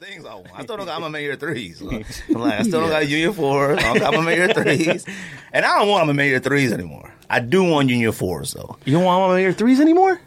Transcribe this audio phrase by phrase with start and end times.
[0.00, 0.42] things I.
[0.54, 1.78] I still don't got my major threes.
[1.78, 1.90] So,
[2.28, 3.78] I'm like, I still don't got Union fours.
[3.78, 5.04] I don't got my major threes,
[5.52, 7.12] and I don't want my major threes anymore.
[7.28, 8.76] I do want Union fours though.
[8.84, 10.20] You don't want one of your threes anymore?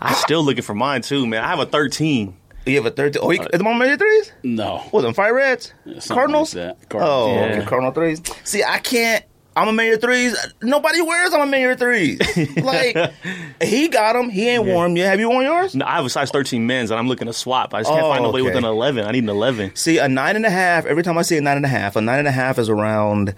[0.00, 1.44] I'm still looking for mine too, man.
[1.44, 2.34] I have a 13.
[2.66, 3.22] You have a thirteen.
[3.24, 4.30] Oh, you, uh, is my major threes?
[4.42, 4.78] No.
[4.90, 5.72] What them fire reds?
[5.86, 6.54] Something Cardinals?
[6.54, 6.96] like that.
[7.00, 7.40] Oh, Yeah.
[7.56, 8.20] okay, Cardinal threes.
[8.44, 9.24] See, I can't.
[9.62, 10.36] A Ma Maniére threes.
[10.62, 12.18] Nobody wears A Ma Maniére threes.
[12.62, 13.12] like
[13.62, 14.28] he got them.
[14.30, 15.08] He ain't worn 'em yet.
[15.10, 15.74] Have you worn yours?
[15.74, 17.74] No, I have a size 13 men's, and I'm looking to swap.
[17.74, 19.04] I just can't Oh, find nobody with an 11.
[19.06, 19.74] I need an 11.
[19.76, 20.86] See, a nine and a half.
[20.86, 22.68] Every time I see a nine and a half, a nine and a half is
[22.68, 23.34] around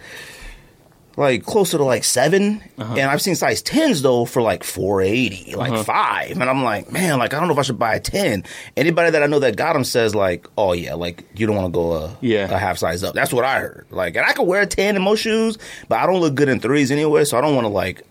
[1.21, 2.95] like closer to like 7 Uh-huh.
[2.95, 5.85] And I've seen size tens though for like four eighty, like Uh-huh.
[5.85, 6.33] five.
[6.33, 8.43] And I'm like, man, like I don't know if I should buy a ten.
[8.77, 11.67] Anybody that I know that got them says like, oh yeah, like you don't want
[11.69, 12.53] to go a Yeah.
[12.53, 13.15] a half size up.
[13.15, 13.87] That's what I heard.
[13.91, 16.49] Like, and I could wear a ten in most shoes, but I don't look good
[16.49, 17.25] in threes anyway.
[17.25, 18.03] So I don't want to like.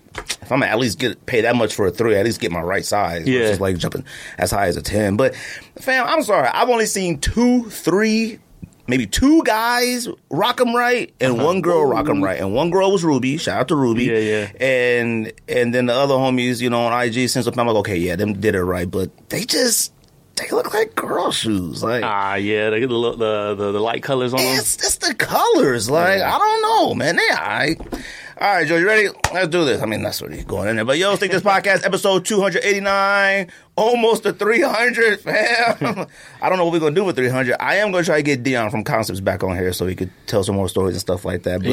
[0.42, 2.52] If I'm gonna at least get pay that much for a three, at least get
[2.52, 3.28] my right size.
[3.28, 3.42] Yeah.
[3.42, 4.04] versus like jumping
[4.38, 5.16] as high as a ten.
[5.18, 5.36] But
[5.80, 8.40] fam, I'm sorry, I've only seen two, three,
[8.90, 12.92] maybe two guys rock them right, and one girl rock them right, and one girl
[12.92, 13.38] was Ruby.
[13.38, 14.10] Shout out to Ruby.
[14.10, 14.20] Uh-huh.
[14.20, 14.66] Yeah, yeah.
[14.68, 18.16] And and then the other homies, you know, on IG since I'm like, okay, yeah,
[18.16, 19.94] them did it right, but they just
[20.40, 22.04] they look like girl shoes, like.
[22.04, 24.58] Ah, yeah, the, the, the, the, the light colors on them.
[24.58, 25.90] It's just the colors.
[25.90, 27.18] Like, I don't know, man.
[27.18, 27.82] They all right.
[28.42, 29.10] All right, Joe, you ready?
[29.34, 29.82] Let's do this.
[29.82, 30.86] I mean, that's what he's going in there.
[30.86, 36.08] But yo, think this podcast, episode 289, almost to 300, fam.
[36.42, 37.58] I don't know what we're going to do with 300.
[37.60, 39.94] I am going to try to get Deon from Concepts back on here so he
[39.94, 41.62] could tell some more stories and stuff like that.
[41.62, 41.70] But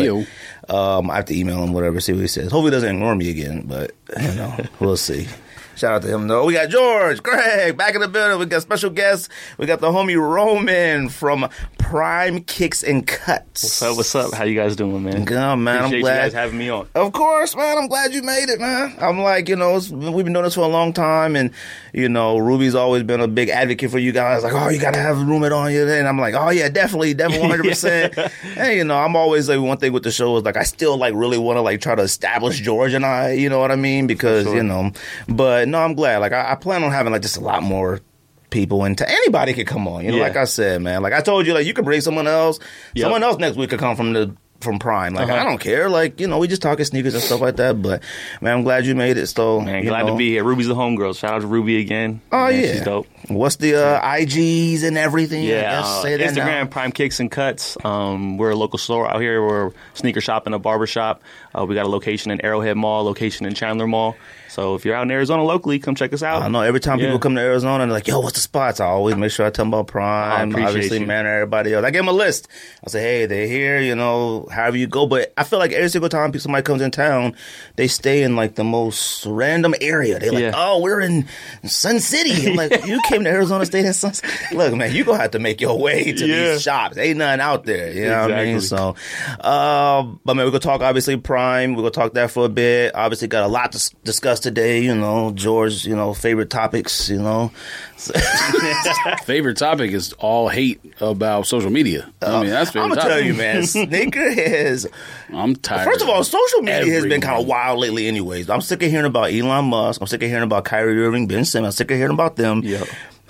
[0.68, 2.50] um, I have to email him, whatever, see what he says.
[2.50, 5.28] Hopefully he doesn't ignore me again, but, you know, we'll see.
[5.76, 6.46] Shout out to him though.
[6.46, 8.38] We got George, Greg, back in the building.
[8.38, 9.28] We got special guests.
[9.58, 13.62] We got the homie Roman from Prime Kicks and Cuts.
[13.62, 13.96] What's up?
[13.96, 14.34] What's up?
[14.34, 15.26] How you guys doing, man?
[15.26, 15.84] Good, man.
[15.84, 15.92] I'm glad.
[15.92, 16.88] you guys having me on.
[16.94, 17.76] Of course, man.
[17.76, 18.96] I'm glad you made it, man.
[18.98, 21.50] I'm like, you know, it's, we've been doing this for a long time, and
[21.92, 24.42] you know, Ruby's always been a big advocate for you guys.
[24.44, 27.48] Like, oh, you gotta have Roommate on you, and I'm like, oh yeah, definitely, definitely,
[27.48, 27.68] 100.
[27.68, 28.18] percent
[28.56, 30.96] And you know, I'm always like, one thing with the show is like, I still
[30.96, 33.76] like really want to like try to establish George and I, you know what I
[33.76, 34.06] mean?
[34.06, 34.56] Because sure.
[34.56, 34.90] you know,
[35.28, 36.18] but no, I'm glad.
[36.18, 38.00] Like, I, I plan on having like just a lot more.
[38.48, 40.04] People and to anybody could come on.
[40.04, 40.22] You know, Yeah.
[40.22, 41.02] like I said, man.
[41.02, 42.60] Like I told you, like you could bring someone else.
[42.94, 43.02] Yep.
[43.04, 45.14] Someone else next week could come from the from Prime.
[45.14, 45.40] Like Uh-huh.
[45.40, 45.90] I don't care.
[45.90, 47.82] Like you know, we just talking sneakers and stuff like that.
[47.82, 48.04] But
[48.40, 49.26] man, I'm glad you made it.
[49.26, 50.12] So Man, glad know.
[50.12, 50.44] to be here.
[50.44, 51.18] Ruby's the homegirl.
[51.18, 52.20] Shout out to Ruby again.
[52.30, 53.08] Oh Man, yeah, She's dope.
[53.26, 55.42] What's the uh, IGs and everything?
[55.42, 56.66] Yeah, uh, say that Instagram now.
[56.66, 57.76] Prime Kicks and Cuts.
[57.84, 59.44] Um, we're a local store out here.
[59.44, 61.22] We're a sneaker shop and a barber shop.
[61.52, 64.16] Uh, we got a location in Arrowhead Mall, location in Chandler Mall.
[64.56, 66.40] So if you're out in Arizona locally, come check us out.
[66.40, 67.06] I know every time Yeah.
[67.08, 69.50] people come to Arizona they're like, "Yo, what's the spots?" I always make sure I
[69.50, 70.56] tell them about Prime.
[70.56, 71.06] Obviously, you.
[71.06, 71.84] man, everybody else.
[71.84, 72.48] I give them a list.
[72.82, 75.06] I say, "Hey, they're here." You know, however you go.
[75.06, 77.34] But I feel like every single time somebody comes in town,
[77.76, 80.18] they stay in like the most random area.
[80.18, 80.52] They're like, Yeah.
[80.54, 81.26] "Oh, we're in
[81.66, 85.04] Sun City." I'm like, "You came to Arizona, stayed in Sun City." Look, man, you
[85.04, 86.52] gonna have to make your way to Yeah.
[86.52, 86.96] these shops.
[86.96, 87.92] Ain't nothing out there.
[87.92, 88.62] You know what I mean?
[88.62, 88.94] So,
[89.42, 91.74] um, but man, we're gonna talk obviously Prime.
[91.74, 92.94] We're gonna talk that for a bit.
[92.94, 94.82] Obviously, got a lot to discuss today.
[94.82, 95.84] You know, George.
[95.84, 97.08] You know, favorite topics.
[97.10, 97.52] You know,
[99.24, 102.10] Favorite topic is all hate about social media.
[102.22, 103.12] I mean, that's favorite I'm gonna topic.
[103.16, 103.62] tell you, man.
[103.62, 104.86] Sneakerheads.
[105.32, 105.84] I'm tired.
[105.84, 108.06] First of all, social media has been kind of wild lately.
[108.06, 110.00] Anyways, I'm sick of hearing about Elon Musk.
[110.00, 111.74] I'm sick of hearing about Kyrie Irving, Ben Simmons.
[111.74, 112.62] I'm sick of hearing about them.
[112.62, 112.86] Yep.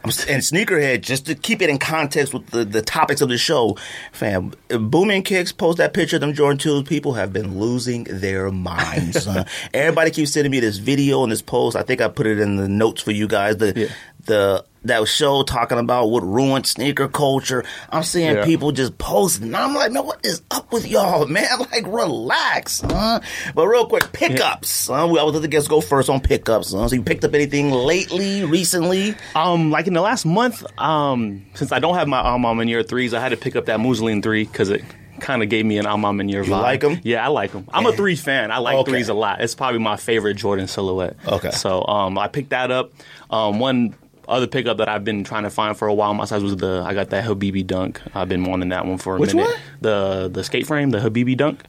[0.06, 3.76] And sneakerhead, just to keep it in context with the, the topics of the show,
[4.12, 4.52] fam.
[4.68, 6.86] Booming Kicks post that picture of them Jordan 2s.
[6.86, 9.24] People have been losing their minds.
[9.24, 9.46] son.
[9.74, 11.76] Everybody keeps sending me this video and this post.
[11.76, 13.56] I think I put it in the notes for you guys.
[13.56, 13.88] The Yeah.
[14.26, 17.64] The that show talking about what ruined sneaker culture.
[17.90, 18.44] I'm seeing Yeah.
[18.44, 19.52] people just posting.
[19.52, 21.44] I'm like, man, what is up with y'all, man?
[21.72, 23.18] Like, relax, huh?
[23.54, 24.86] But real quick, pickups.
[24.86, 25.08] Huh?
[25.10, 26.72] We always let the guests go first on pickups.
[26.72, 26.86] Huh?
[26.86, 29.16] So you picked up anything lately, recently?
[29.34, 32.88] Um, like in the last month, um, since I don't have my A Ma Maniére
[32.88, 34.84] threes, I had to pick up that Muslin three because it
[35.18, 36.80] kind of gave me an A Ma Maniére vibe.
[36.80, 37.00] them?
[37.02, 37.66] Yeah, I like them.
[37.72, 38.52] I'm a three fan.
[38.52, 38.92] I like Okay.
[38.92, 39.40] threes a lot.
[39.40, 41.16] It's probably my favorite Jordan silhouette.
[41.26, 41.50] Okay.
[41.50, 42.92] So um, I picked that up.
[43.30, 43.96] Um, one
[44.28, 46.14] other pickup that I've been trying to find for a while.
[46.14, 48.00] My size was the I got that Habibi Dunk.
[48.14, 49.50] I've been wanting that one for a minute Which minute.
[49.50, 49.60] one?
[49.80, 51.62] The the skate frame, the Habibi Dunk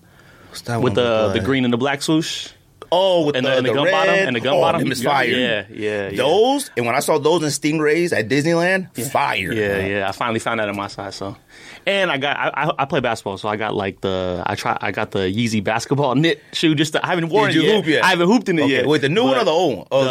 [0.50, 2.50] What's that with one the the green and the black swoosh.
[2.89, 3.92] Oh, with And the, the, and the, the gun red.
[3.92, 4.80] bottom and the gun oh, bottom.
[4.81, 5.25] them is fire.
[5.27, 6.15] Yeah, yeah, yeah.
[6.18, 9.51] Those and when I saw those in Stingrays at Disneyland, fire.
[9.51, 10.07] Yeah, yeah.
[10.07, 11.15] I finally found that in my size.
[11.15, 11.36] So,
[11.88, 14.78] and I got I, I, I play basketball, so I got like the I try
[14.81, 16.75] I got the Yeezy basketball knit shoe.
[16.75, 17.75] Just to, I haven't worn Did it yet.
[17.75, 18.04] hoop yet?
[18.04, 18.86] I haven't hooped in it Okay, yet.
[18.88, 19.88] wait, the new one or the old one?
[19.92, 20.04] Oh,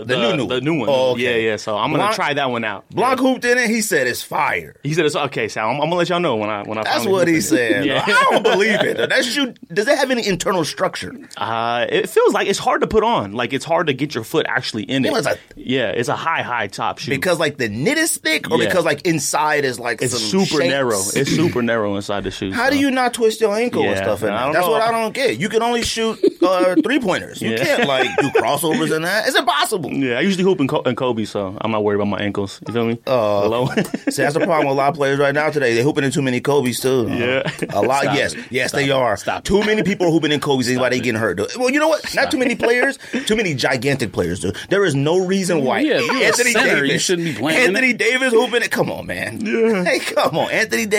[0.00, 0.88] the- the new, new the new one.
[0.88, 1.22] Oh, okay.
[1.44, 1.56] Yeah, yeah.
[1.56, 2.88] So I'm gonna Blanc- try that one out.
[2.90, 3.68] Blanc hooped in it.
[3.68, 4.74] He said it's fire.
[4.82, 5.48] He said it's okay.
[5.48, 6.82] So I'm, I'm gonna let y'all know when I when I.
[6.84, 7.84] That's what he said.
[7.88, 8.02] Yeah.
[8.06, 8.96] I don't believe it.
[8.96, 11.12] That shoe does it have any internal structure?
[11.36, 13.32] Uh, it feels like it's hard to put on.
[13.32, 15.12] Like it's hard to get your foot actually in it.
[15.12, 17.10] Yeah, it's a- yeah, it's a high, high top shoe.
[17.10, 18.68] Because like the knit is thick, or Yeah.
[18.68, 21.00] because like inside is like it's super narrow.
[21.14, 22.52] It's super narrow inside the shoe.
[22.52, 22.70] How so.
[22.72, 24.44] do you not twist your ankle and stuff in I that?
[24.44, 24.72] don't That's know.
[24.72, 25.38] what I don't get.
[25.38, 27.40] You can only shoot uh, three pointers.
[27.42, 27.64] You Yeah.
[27.64, 29.26] can't like do crossovers in that.
[29.28, 29.90] It's impossible.
[29.92, 32.60] Yeah, I usually hoop in, Kobe, so I'm not worried about my ankles.
[32.66, 32.98] You feel me?
[33.06, 33.66] Uh, Hello.
[34.10, 35.74] See, that's the problem with a lot of players right now today.
[35.74, 37.06] They're hooping in too many Kobe's too.
[37.08, 37.42] Yeah.
[37.70, 38.02] a lot.
[38.02, 38.44] Stop yes, it.
[38.50, 38.92] yes, Stop they it.
[38.92, 39.16] are.
[39.16, 39.44] Stop it.
[39.44, 40.68] too many people are hooping in Kobe's.
[40.68, 41.00] Anybody it.
[41.00, 41.40] getting hurt?
[41.56, 42.14] Well, you know what?
[42.14, 42.98] Not too many players.
[43.26, 44.40] Too many gigantic players.
[44.40, 44.56] Dude.
[44.70, 45.80] There is no reason why.
[45.80, 46.92] Yeah, if you're a Anthony center, Davis.
[46.92, 47.92] you shouldn't be playing Anthony.
[47.92, 48.70] Davis hooping it.
[48.70, 49.40] Come on, man.
[49.44, 49.84] Yeah.
[49.84, 50.97] Hey, come on, Anthony Davis.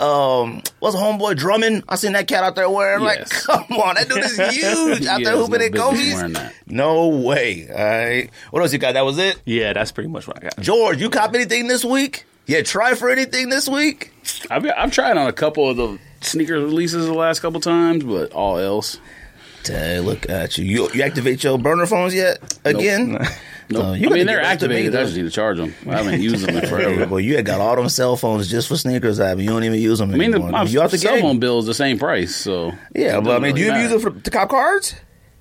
[0.00, 1.84] Um, what's homeboy Drummond?
[1.88, 5.22] I seen that cat out there wearing like, come on, that dude is huge out
[5.22, 6.52] there hooping at Kobe's.
[6.66, 7.68] No way.
[7.68, 8.30] All right.
[8.50, 8.94] What else you got?
[8.94, 9.40] That was it.
[9.44, 10.60] yeah, that's pretty much what I got.
[10.60, 12.24] George, you cop anything this week?
[12.46, 14.12] Yeah, try for anything this week?
[14.50, 18.32] I've, I've tried on a couple of the sneaker releases the last couple times, but
[18.32, 18.98] all else.
[19.66, 20.64] Hey, look at you.
[20.64, 22.58] You you activate your burner phones yet?
[22.64, 23.12] Again?
[23.12, 23.22] Nope.
[23.74, 24.94] Uh, you I mean, they're get me, activated.
[24.94, 25.04] I though.
[25.04, 25.74] just need to charge them.
[25.86, 27.06] I haven't used them in Hey, forever.
[27.06, 29.64] boy, you had got all them cell phones just for sneakers, I mean, You don't
[29.64, 31.22] even use them I mean, the, my you out the cell game?
[31.22, 34.00] phone bill is the same price, so Yeah, but I mean, do you use it
[34.00, 34.94] for to cop cards?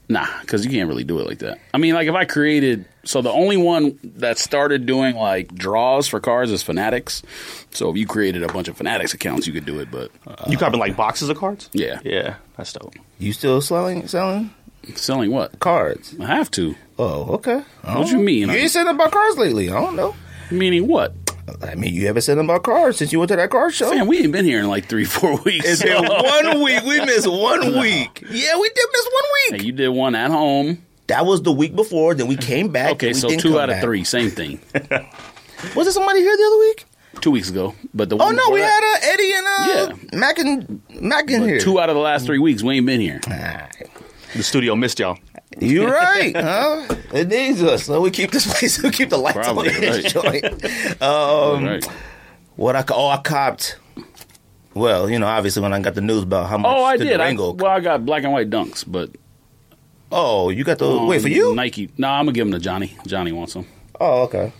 [0.10, 1.60] Nah, because you can't really do it like that.
[1.74, 6.08] I mean, like if I created, so the only one that started doing like draws
[6.08, 7.24] for cards is Fanatics.
[7.72, 9.92] So if you created a bunch of Fanatics accounts, you could do it.
[9.92, 10.10] But
[10.50, 11.70] you copping like boxes of cards?
[11.74, 12.94] yeah, Yeah, that's dope.
[13.20, 14.52] You still selling selling
[14.96, 15.60] selling what?
[15.60, 16.16] cards?
[16.22, 16.76] I have to.
[17.00, 17.62] Oh, okay.
[17.84, 18.50] I What you mean?
[18.50, 19.70] You ain't saying about cars lately.
[19.70, 20.16] I don't know.
[20.52, 21.14] Meaning what?
[21.62, 23.94] I mean, you haven't said about cars since you went to that car show.
[23.94, 25.66] Man, we ain't been here in like three, four weeks.
[25.68, 26.84] It's been one week.
[26.84, 28.22] We missed one week.
[28.30, 29.62] Yeah, we did miss one week.
[29.62, 30.84] Hey, you did one at home.
[31.08, 32.16] That was the week before.
[32.16, 32.94] Then we came back.
[32.94, 33.84] Okay, and we so two out of back.
[33.84, 34.60] three, same thing.
[35.76, 36.86] Was there somebody here the other week?
[37.22, 39.48] Two weeks ago, but the Oh no, we that- had uh, Eddie and
[40.14, 41.60] uh, Mac and Mac in here.
[41.60, 42.62] two out of the last three weeks.
[42.62, 43.20] We ain't been here.
[43.28, 43.68] Nah,
[44.36, 45.18] The studio missed y'all.
[45.60, 46.86] You're right, huh?
[47.14, 48.82] It needs us, so we keep this place.
[48.82, 50.46] We keep the lights Probably, on in this joint.
[51.02, 51.86] Um, right.
[52.56, 53.78] what I oh I copped.
[54.74, 57.20] Well, you know, obviously when I got the news about how much Oh, I did.
[57.20, 59.10] I, well, I got black and white dunks, but
[60.12, 61.56] oh, you got the um, wait for you?
[61.56, 61.90] Nike.
[61.98, 62.96] No, I'm gonna give them to Johnny.
[63.08, 63.66] Johnny wants them.
[64.00, 64.52] Oh, okay.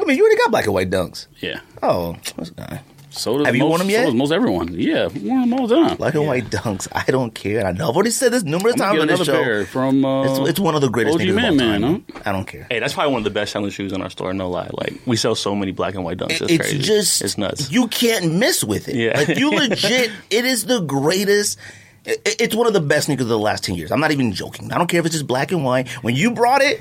[0.00, 1.26] I mean, you already got black and white dunks.
[1.40, 1.60] Yeah.
[1.82, 2.80] Oh, that's nice.
[3.10, 4.04] So does Have you most, worn 'em So yet?
[4.06, 4.74] does most everyone.
[4.78, 5.96] Yeah, I've worn them all the time.
[5.96, 6.28] Black and Yeah.
[6.28, 6.86] white dunks.
[6.92, 7.66] I don't care.
[7.66, 7.88] I know.
[7.88, 9.32] I've already said this numerous I'm times get on this show.
[9.42, 10.04] pair from.
[10.04, 11.92] Uh, It's, it's one of the greatest OG sneakers of all Man time.
[11.92, 12.66] Man, I don't care.
[12.70, 14.34] Hey, that's probably one of the best selling shoes in our store.
[14.34, 16.32] No lie, like we sell so many black and white dunks.
[16.32, 16.78] It's, it's crazy.
[16.78, 17.70] just it's nuts.
[17.70, 18.96] You can't miss with it.
[18.96, 19.16] Yeah.
[19.18, 20.10] like you legit.
[20.30, 21.58] It is the greatest.
[22.04, 23.90] it- It's one of the best sneakers of the last ten years.
[23.92, 24.72] I'm not even joking.
[24.72, 25.88] I don't care if it's just black and white.
[26.02, 26.80] When you brought it,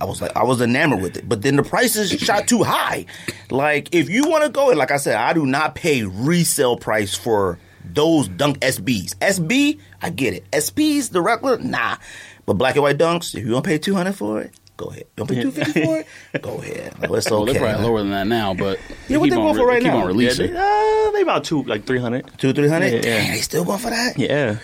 [0.00, 1.28] I was like, I was enamored with it.
[1.28, 3.06] But then the prices shot too high.
[3.50, 6.76] Like if you want to go, and like I said, I do not pay resale
[6.76, 9.14] price for those dunk SBs.
[9.16, 10.50] SB, I get it.
[10.50, 11.96] SPs, the regular, nah.
[12.44, 14.86] But black and white dunks, if you want to pay two hundred for it, go
[14.86, 15.06] ahead.
[15.16, 16.06] Don't pay two fifty for it?
[16.42, 16.98] Go ahead.
[17.00, 17.52] Like, it's well, okay.
[17.54, 18.78] they're probably lower than that now, but
[19.08, 19.96] Yeah, what they on going for re- right keep now?
[19.96, 20.52] on yeah, releasing.
[20.52, 22.30] they, uh, they about two, like three hundred.
[22.38, 22.92] Two, three hundred.
[22.92, 23.02] Yeah, yeah.
[23.22, 24.18] Damn, they still going for that.
[24.18, 24.58] Yeah,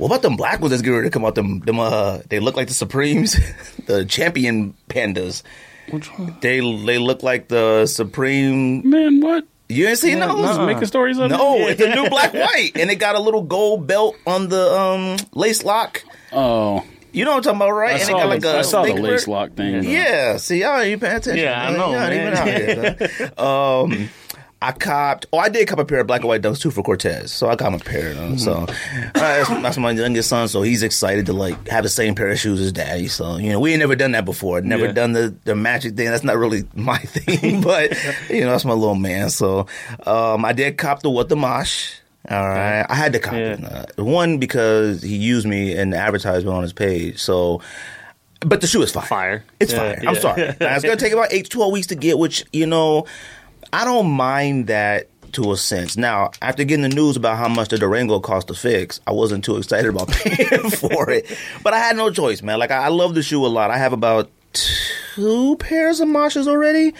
[0.00, 1.34] What about them black ones that's getting ready to come out?
[1.34, 3.36] Them, them, uh, they look like the Supremes,
[3.86, 5.42] the champion pandas.
[5.90, 6.36] which one?
[6.40, 8.88] They, they look like the Supreme.
[8.88, 9.44] Man, what?
[9.68, 10.40] You ain't seen Yeah, those?
[10.56, 10.66] nuh-uh.
[10.66, 11.30] Making stories up?
[11.30, 11.70] No, here?
[11.70, 15.16] it's a new black white, and it got a little gold belt on the um
[15.34, 16.02] lace lock.
[16.32, 16.82] Oh,
[17.12, 17.90] You know what I'm talking about, right?
[17.90, 19.84] I and saw, it got like the, a I saw the lace lock thing.
[19.84, 21.44] Yeah, see, y'all ain't paying attention.
[21.44, 23.32] Yeah, I know, Y'all ain't even out here.
[23.38, 24.10] um,
[24.62, 25.24] I copped.
[25.32, 27.32] Oh, I did cop a pair of black and white dunks too for Cortez.
[27.32, 28.10] So I got him a pair.
[28.10, 28.38] of them.
[28.38, 28.66] So uh,
[29.14, 30.48] that's, that's my youngest son.
[30.48, 33.08] So he's excited to like have the same pair of shoes as daddy.
[33.08, 34.60] So you know, we ain't never done that before.
[34.60, 34.92] Never Yeah.
[34.92, 36.06] done the the magic thing.
[36.10, 37.92] That's not really my thing, but
[38.28, 39.30] you know, that's my little man.
[39.30, 39.66] So
[40.06, 41.94] um, I did cop the what the mosh.
[42.28, 43.64] All right, I had to cop it.
[43.64, 47.18] Uh, one because he used me in the advertisement on his page.
[47.18, 47.62] So.
[48.42, 49.04] But the shoe is fire.
[49.04, 49.44] Fire.
[49.60, 50.08] It's Yeah, fire.
[50.08, 50.42] I'm sorry.
[50.60, 53.04] Now, it's gonna take about eight to twelve weeks to get, which you know,
[53.72, 55.96] I don't mind that to a sense.
[55.96, 59.44] Now, after getting the news about how much the Durango cost to fix, I wasn't
[59.44, 61.26] too excited about paying for it.
[61.62, 62.58] But I had no choice, man.
[62.58, 63.70] Like I, I love the shoe a lot.
[63.70, 66.94] I have about two pairs of Mashas already.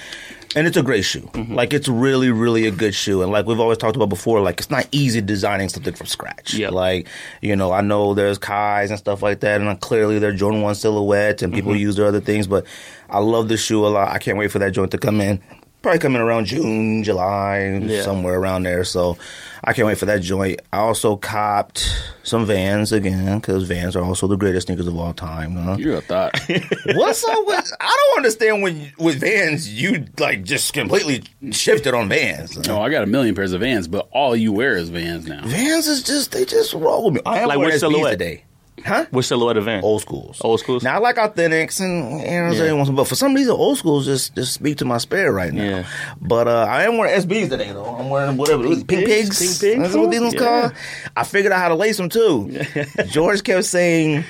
[0.57, 1.21] And it's a great shoe.
[1.33, 1.55] Mm-hmm.
[1.55, 3.23] Like it's really, really a good shoe.
[3.23, 6.55] And like we've always talked about before, like it's not easy designing something from scratch.
[6.55, 6.73] Yep.
[6.73, 7.07] Like,
[7.41, 10.75] you know, I know there's Kai's and stuff like that, and clearly they're Jordan 1
[10.75, 11.57] silhouettes and Mm-hmm.
[11.59, 12.67] people use their other things, but
[13.09, 14.09] I love the shoe a lot.
[14.09, 15.41] I can't wait for that joint to come in.
[15.83, 18.03] Probably coming around June, July, Yeah.
[18.03, 18.85] somewhere around there.
[18.85, 19.17] So
[19.65, 20.61] I can't wait for that joint.
[20.73, 21.91] I also copped
[22.23, 25.53] some Vans again, because Vans are also the greatest sneakers of all time.
[25.57, 25.77] Huh?
[25.79, 26.39] You're a thought.
[26.95, 27.73] What's up with?
[27.81, 32.59] I don't understand when with Vans you like just completely shifted on Vans.
[32.69, 35.27] no, oh, I got a million pairs of Vans, but all you wear is Vans
[35.27, 35.43] now.
[35.47, 37.21] Vans is just they just roll with me.
[37.25, 38.19] I am Like wearing which SBs silhouette?
[38.19, 38.45] today.
[38.85, 39.07] Huh?
[39.11, 39.83] Which silhouette of van?
[39.85, 40.39] Old schools.
[40.43, 40.83] Old schools?
[40.83, 42.63] Now I like authentics and Aaron's Yeah.
[42.65, 44.85] every once in a while, but for some reason old schools just just speak to
[44.85, 45.63] my spirit right now.
[45.63, 45.87] Yeah.
[46.21, 47.85] But uh, I am wearing SBs today though.
[47.85, 49.39] I'm wearing whatever pink, Pink pigs.
[49.39, 50.41] Pink pigs, That's what these ones yeah.
[50.41, 50.73] called.
[51.17, 52.61] I figured out how to lace them too.
[53.09, 54.25] George kept saying,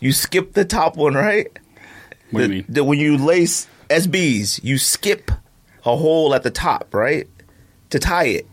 [0.00, 1.48] "You skip the top one, right?"
[2.30, 2.64] What do The- you mean?
[2.68, 5.30] the- when you lace SBs, you skip
[5.84, 7.28] a hole at the top, right,
[7.90, 8.46] to tie it.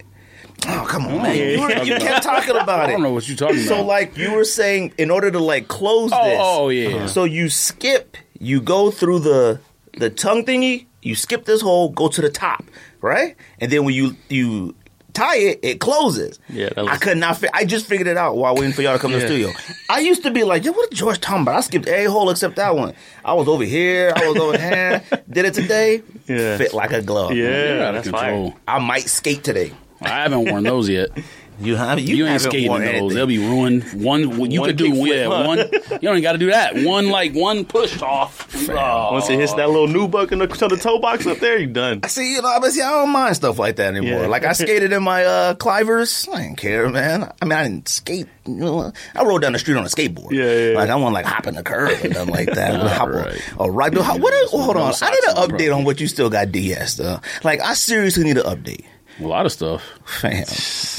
[0.67, 1.35] Oh come on, man!
[1.35, 2.83] You, were- you kept talking about it.
[2.89, 3.67] I don't know what you're talking about.
[3.67, 7.05] So like you were saying, in order to like close Oh, this, oh, yeah, yeah.
[7.07, 9.59] So you skip, you go through the
[9.97, 12.63] the tongue thingy, you skip this hole, go to the top,
[13.01, 14.75] right, and then when you you
[15.13, 16.39] tie it, it closes.
[16.47, 17.37] Yeah, that I could not.
[17.37, 19.49] Fi- I just figured it out while waiting for y'all to come to the studio.
[19.89, 21.55] I used to be like, yo, what is George talking about?
[21.55, 22.93] I skipped a hole except that one.
[23.25, 25.01] I was over here, I was over here.
[25.29, 26.03] Did it today?
[26.27, 26.57] Yeah.
[26.57, 27.33] fit like a glove.
[27.33, 28.51] Yeah, You're out of that's control.
[28.51, 28.59] fire.
[28.67, 29.73] I might skate today.
[30.01, 31.10] I haven't worn those yet.
[31.60, 32.81] You have You, ain't haven't skating those.
[32.81, 33.10] anything.
[33.10, 33.84] They'll be ruined.
[34.03, 35.27] One, you One could do yeah.
[35.27, 35.43] huh?
[35.46, 36.75] One, you don't even got to do that.
[36.75, 38.67] One like one push off.
[38.67, 39.12] Oh.
[39.12, 41.67] Once it hits that little nubuck in the, to the toe box up there, you
[41.67, 42.00] done.
[42.01, 44.22] I see, you know, but see, I don't mind stuff like that anymore.
[44.22, 44.27] Yeah.
[44.27, 46.27] Like I skated in my uh, Clivers.
[46.34, 47.31] I didn't care, man.
[47.39, 48.25] I mean, I didn't skate.
[48.48, 50.31] You know, I rode down the street on a skateboard.
[50.31, 50.75] Yeah, yeah.
[50.75, 52.79] Like I want like hop in the curb and nothing like that.
[52.98, 53.53] hop on- right.
[53.60, 53.96] Oh, right.
[53.96, 54.93] How, what is, hold on.
[55.00, 57.20] I need an update on what you still got DS though.
[57.43, 58.86] Like I seriously need an update,
[59.21, 59.83] A lot of stuff.
[60.05, 60.33] fam.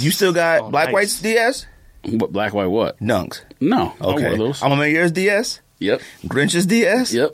[0.04, 0.92] You still got Oh, Black nice.
[0.94, 1.66] White's DS?
[2.04, 2.98] What black, white, what?
[3.00, 3.42] Dunks.
[3.60, 3.94] No.
[4.00, 4.22] I Okay.
[4.24, 4.62] wear those.
[4.62, 5.60] A Ma Maniére's DS.
[5.78, 6.00] Yep.
[6.26, 7.12] Grinch's DS.
[7.14, 7.30] Yep.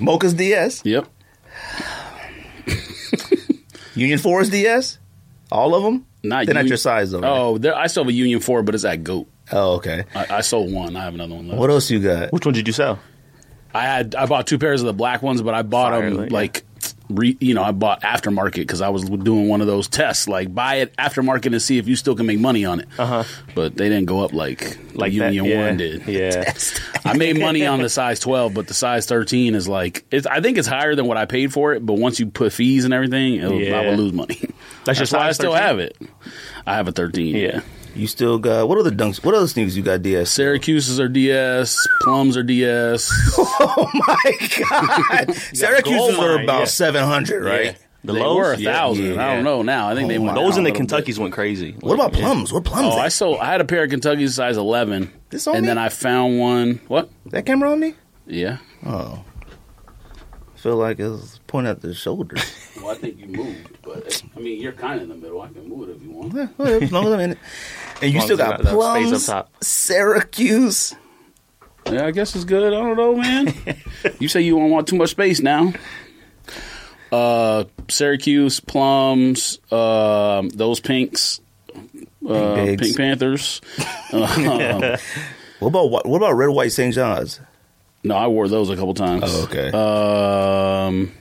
[0.00, 0.82] Mocha's DS.
[0.84, 1.06] Yep.
[3.94, 4.98] Union Fours DS.
[5.50, 6.06] All of them.
[6.22, 7.20] Not They're not Union- your size though.
[7.20, 7.28] right?
[7.30, 9.28] Oh, there, I still have a Union Four, but it's at Goat.
[9.50, 10.04] Oh, okay.
[10.14, 10.96] I, I sold one.
[10.96, 11.58] I have another one left.
[11.60, 12.32] What else you got?
[12.32, 12.98] Which one did you sell?
[13.74, 16.24] I had I bought two pairs of the black ones, but I bought Fire, them
[16.24, 16.28] yeah.
[16.30, 16.62] like,
[17.18, 20.54] re, you know, I bought aftermarket because I was doing one of those tests, like
[20.54, 22.88] buy it aftermarket and see if you still can make money on it.
[22.98, 23.24] Uh-huh.
[23.54, 25.12] But they didn't go up like Like?
[25.12, 25.66] Union Yeah.
[25.66, 26.06] One did.
[26.06, 26.52] Yeah.
[27.04, 30.40] I made money on the size twelve, but the size thirteen is like it's, I
[30.40, 31.84] think it's higher than what I paid for it.
[31.84, 34.40] But once you put fees and everything, it'll, I would lose money.
[34.84, 35.66] That's just why I still 13?
[35.66, 35.96] have it.
[36.66, 37.36] I have a thirteen.
[37.36, 37.60] Yeah.
[37.94, 39.22] You still got what other dunks?
[39.24, 40.02] What other sneakers you got?
[40.02, 40.30] DS.
[40.30, 43.10] Syracuse's are DS, Plums are DS.
[43.38, 45.34] Oh my god!
[45.54, 46.64] Syracuse's are about yeah.
[46.64, 47.64] seven hundred, right?
[47.66, 47.72] Yeah.
[48.04, 48.36] The they lows?
[48.36, 49.14] were a thousand.
[49.14, 49.24] yeah.
[49.30, 49.88] I don't know now.
[49.88, 51.06] I think they Oh went Those in the little bit.
[51.06, 51.76] Kentuckys went crazy.
[51.80, 52.52] What about plums?
[52.52, 52.94] What plums?
[52.94, 53.12] Oh, I at?
[53.12, 53.38] sold.
[53.38, 55.68] I had a pair of Kentucky's size eleven, This on and me?
[55.68, 56.80] then I found one.
[56.88, 57.10] What?
[57.26, 57.94] that camera on me?
[58.26, 58.58] Yeah.
[58.84, 59.22] Oh,
[60.56, 62.42] feel like it's pointing at the shoulders.
[62.82, 65.40] Well, I think you moved, but I mean, you're kind of in the middle.
[65.40, 66.36] I can move it if you want.
[66.36, 67.38] Eh, whatever, as long as I'm in it.
[68.00, 69.64] And you still got as you got that space plums, up top.
[69.64, 70.94] Syracuse.
[71.86, 72.72] Yeah, I guess it's good.
[72.72, 73.54] I don't know, man.
[74.18, 75.72] you say you don't want too much space now.
[77.10, 81.40] Uh, Syracuse plums, um, those pinks,
[82.26, 82.82] uh, pigs.
[82.82, 83.60] Pink Panthers.
[84.12, 84.96] Um,
[85.62, 86.92] What about what, what about red, white St.
[86.92, 87.40] John's?
[88.02, 89.22] no, I wore those a couple times.
[89.24, 89.70] Oh, okay.
[89.70, 91.12] Um,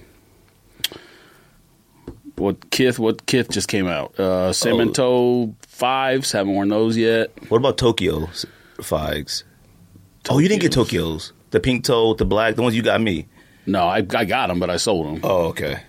[2.41, 2.99] what Kith?
[2.99, 4.19] What Kith just came out?
[4.19, 6.31] Uh, Cinnamon Toe fives.
[6.31, 7.31] Haven't worn those yet.
[7.49, 8.45] What about Tokyo fives?
[8.81, 9.43] figs?
[10.29, 11.33] Oh, you didn't get Tokyo's.
[11.51, 13.27] The pink toe, the black, the ones you got me.
[13.65, 15.19] No, I, I got them, but I sold them.
[15.23, 15.81] Oh, okay.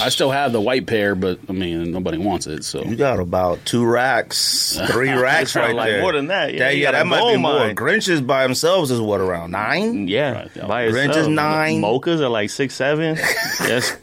[0.00, 2.64] I still have the white pair, but I mean nobody wants it.
[2.64, 6.02] So You got about two racks, three racks right like there.
[6.02, 6.52] more than that.
[6.52, 7.68] Yeah, that, yeah, got a that might be gold more.
[7.74, 10.08] Grinches by themselves is what around nine.
[10.08, 11.16] Yeah, Right, by Grinch itself.
[11.18, 11.80] is nine.
[11.80, 13.14] Mochas are like six, seven.
[13.60, 13.96] yes,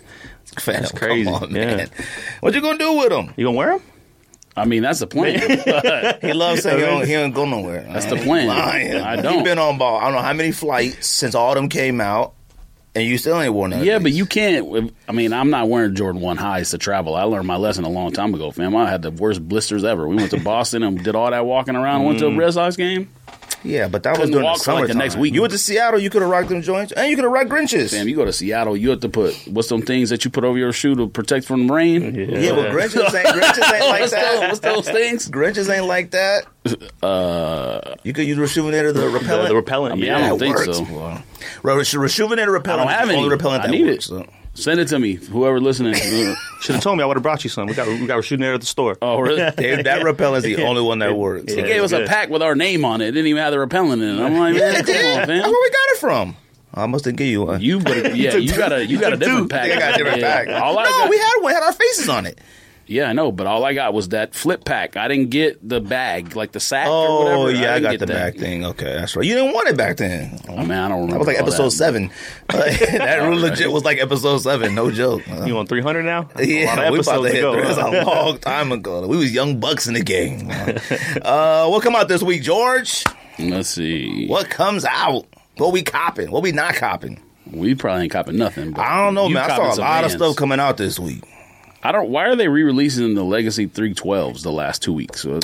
[0.60, 1.76] Fam, That's crazy, Come on, yeah.
[1.76, 1.90] man.
[2.40, 3.34] What you gonna do with them?
[3.38, 3.82] you gonna wear them?
[4.58, 5.40] I mean that's the plan.
[6.22, 7.88] He loves saying he don't, he don't go nowhere.
[7.92, 8.48] That's the plan.
[8.48, 8.96] Lying.
[8.96, 9.36] I don't.
[9.36, 9.98] You've been on ball.
[9.98, 12.34] I don't know how many flights since all them came out,
[12.96, 13.82] and you still ain't worn none.
[13.82, 14.92] of yeah, but you can't.
[15.08, 17.16] I mean, I'm not wearing Jordan One highs to travel.
[17.16, 18.76] I learned my lesson a long time ago, fam.
[18.76, 20.08] I had the worst blisters ever.
[20.08, 22.06] We went to Boston and did all that walking around.
[22.06, 22.40] Went to a mm.
[22.40, 23.10] Red Sox game.
[23.64, 24.88] Yeah, but that was Couldn't during walk the for, like, summer.
[24.88, 25.34] the next week.
[25.34, 26.00] You went to Seattle.
[26.00, 27.90] You could have rocked them joints, and you could have rocked Grinches.
[27.92, 30.44] Fam, you go to Seattle, you have to put what's them things that you put
[30.44, 32.16] over your shoe to protect from the rain.
[32.16, 34.48] yeah, but Grinches ain't, Grinches ain't like what's, those, that.
[34.48, 35.30] what's those things?
[35.30, 36.46] Grinches ain't like that.
[37.04, 39.44] Uh, You could use Reshoevn8r the repellent.
[39.44, 39.94] The, the repellent.
[39.94, 40.18] I mean, yeah.
[40.18, 40.78] I don't think works.
[40.78, 40.84] so.
[40.84, 41.24] Well,
[41.64, 42.68] Re- Reshoevn8r repellent.
[42.68, 43.18] I don't have the any.
[43.24, 44.06] Only repellent I that need works.
[44.06, 44.10] it.
[44.10, 44.26] so.
[44.58, 45.94] Send it to me, whoever listening.
[46.62, 47.04] Should have told me.
[47.04, 47.68] I would have brought you some.
[47.68, 48.98] We got we got shooting there at the store.
[49.02, 49.38] oh, really?
[49.56, 51.54] They- that repellent is the only one that works.
[51.54, 53.10] He Yeah, gave us a pack with our name on it.
[53.10, 54.22] It didn't even have the repellent in it.
[54.22, 55.06] I'm like, Yeah, man, it come did.
[55.06, 56.36] on, That's where we got it from.
[56.74, 57.62] I must have give you one.
[57.62, 59.72] You, but yeah, you got a you got a different pack.
[59.72, 60.44] I got a different Yeah.
[60.46, 60.62] pack.
[60.62, 61.54] All I no, got, we had one.
[61.54, 62.40] Had our faces on it.
[62.88, 64.96] Yeah, I know, but all I got was that flip pack.
[64.98, 67.52] I didn't get the bag, like the sack or Oh whatever.
[67.52, 68.34] yeah, I, didn't got the that.
[68.34, 68.66] back thing.
[68.66, 69.26] Okay, that's right.
[69.26, 70.40] You didn't want it back then.
[70.50, 71.12] Oh man, I don't remember.
[71.12, 71.72] That was like episode that.
[71.72, 72.12] seven.
[72.48, 74.74] that really legit was like episode seven.
[74.76, 75.24] No joke.
[75.46, 76.24] You on three hundred now?
[76.34, 77.52] That's a lot Yeah, of we about to hit go.
[77.54, 77.66] there.
[77.66, 79.06] That's a long time ago.
[79.08, 80.50] We was young bucks in the game.
[81.22, 83.04] uh, what come out this week, George?
[83.40, 84.28] Let's see.
[84.28, 85.26] What comes out?
[85.58, 86.32] What we copping?
[86.32, 87.22] What we not copping?
[87.52, 88.72] We probably ain't copping nothing.
[88.72, 89.50] But I don't know, man.
[89.50, 91.24] I saw a some lot of stuff coming out this week.
[91.84, 92.10] I don't.
[92.10, 95.26] Why are they re-releasing the Legacy 312s the last two weeks?
[95.26, 95.40] Uh,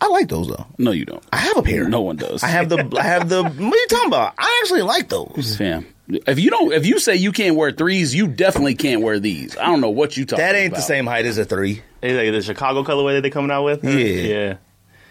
[0.00, 0.66] I like those though.
[0.78, 1.22] no, you don't.
[1.32, 1.88] I have a pair.
[1.88, 2.42] No one does.
[2.42, 2.78] I have the.
[2.98, 3.42] I have the.
[3.48, 4.34] What are you talking about?
[4.38, 5.56] I actually like those.
[5.56, 9.18] Fam, if you don't, if you say you can't wear threes, you definitely can't wear
[9.20, 9.56] these.
[9.56, 10.44] I don't know what you talking.
[10.44, 10.76] That ain't about.
[10.78, 11.82] the same height as a three.
[12.02, 13.84] Is like the Chicago colorway that they coming out with?
[13.84, 13.90] Yeah.
[13.92, 14.56] yeah.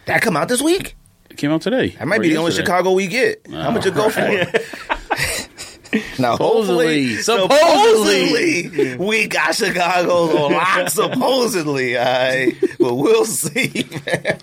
[0.05, 0.95] That come out this week.
[1.29, 1.89] It came out today.
[1.97, 2.51] That might Or be the only.
[2.51, 3.47] Chicago we get.
[3.49, 4.21] How much it go for?
[6.19, 7.15] now, Supposedly.
[7.17, 8.63] Supposedly.
[8.69, 10.89] supposedly, we got Chicago's on lock.
[10.89, 13.85] Supposedly, all right, but we'll see.
[14.05, 14.39] man.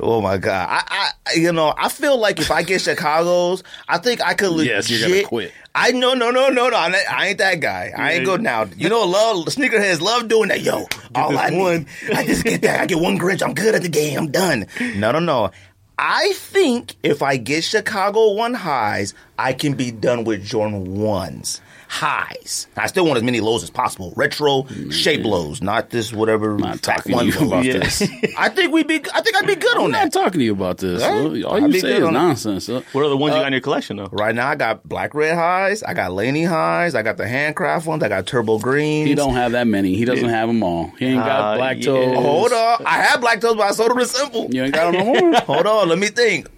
[0.00, 3.98] oh my god, I, I, you know, I feel like if I get Chicago's, I
[3.98, 4.72] think I could legit.
[4.74, 5.52] Yes, you're gonna quit.
[5.74, 6.76] I know, no, no, no, no.
[6.76, 7.92] I'm not- I ain't that guy.
[7.96, 8.64] I ain't go now.
[8.76, 10.62] You know, love sneakerheads love doing that.
[10.62, 11.86] Yo, all I one.
[12.02, 12.80] need, I just get that.
[12.80, 13.42] I get one Grinch.
[13.42, 14.18] I'm good at the game.
[14.18, 14.66] I'm done.
[14.96, 15.50] No, no, no.
[15.98, 21.60] I think if I get Chicago one highs, I can be done with Jordan ones
[21.90, 22.66] highs.
[22.76, 24.12] I still want as many lows as possible.
[24.14, 26.52] Retro shape lows, not this whatever.
[26.52, 27.78] I'm not back talking to you about Yeah.
[27.78, 28.02] this.
[28.38, 29.02] I think we'd be.
[29.14, 30.12] I think I'd be good I'm on not that.
[30.12, 31.02] talking to you about this.
[31.02, 31.08] Huh?
[31.48, 32.68] All you be say is nonsense.
[32.68, 34.08] Uh, What are the ones you got in your collection though?
[34.12, 35.82] Right now, I got black red highs.
[35.82, 36.94] I got Laney highs.
[36.94, 38.02] I got the handcraft ones.
[38.02, 39.08] I got turbo greens.
[39.08, 39.94] He don't have that many.
[39.94, 40.92] He doesn't have them all.
[40.98, 41.84] He ain't got Uh, black yeah.
[41.86, 42.14] toes.
[42.16, 42.82] Hold on.
[42.86, 44.48] I have black toes, but I sold them to simple.
[44.52, 45.40] You ain't got them no more.
[45.46, 45.88] Hold on.
[45.88, 46.48] Let me think.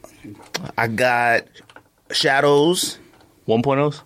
[0.77, 1.45] I got
[2.13, 2.99] shadows.
[3.49, 4.03] 1.0s?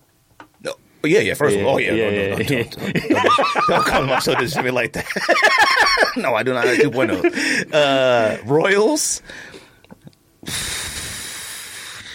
[1.05, 1.11] No.
[1.11, 1.35] Oh, yeah, yeah.
[1.35, 1.93] First Yeah, of all, oh, yeah.
[1.93, 2.63] yeah, no, no, yeah, no, yeah.
[2.63, 5.07] Don't, don't, don't come to my show to me like that.
[6.17, 7.75] no, I do not have 2.0.
[7.75, 9.23] Uh, Royals.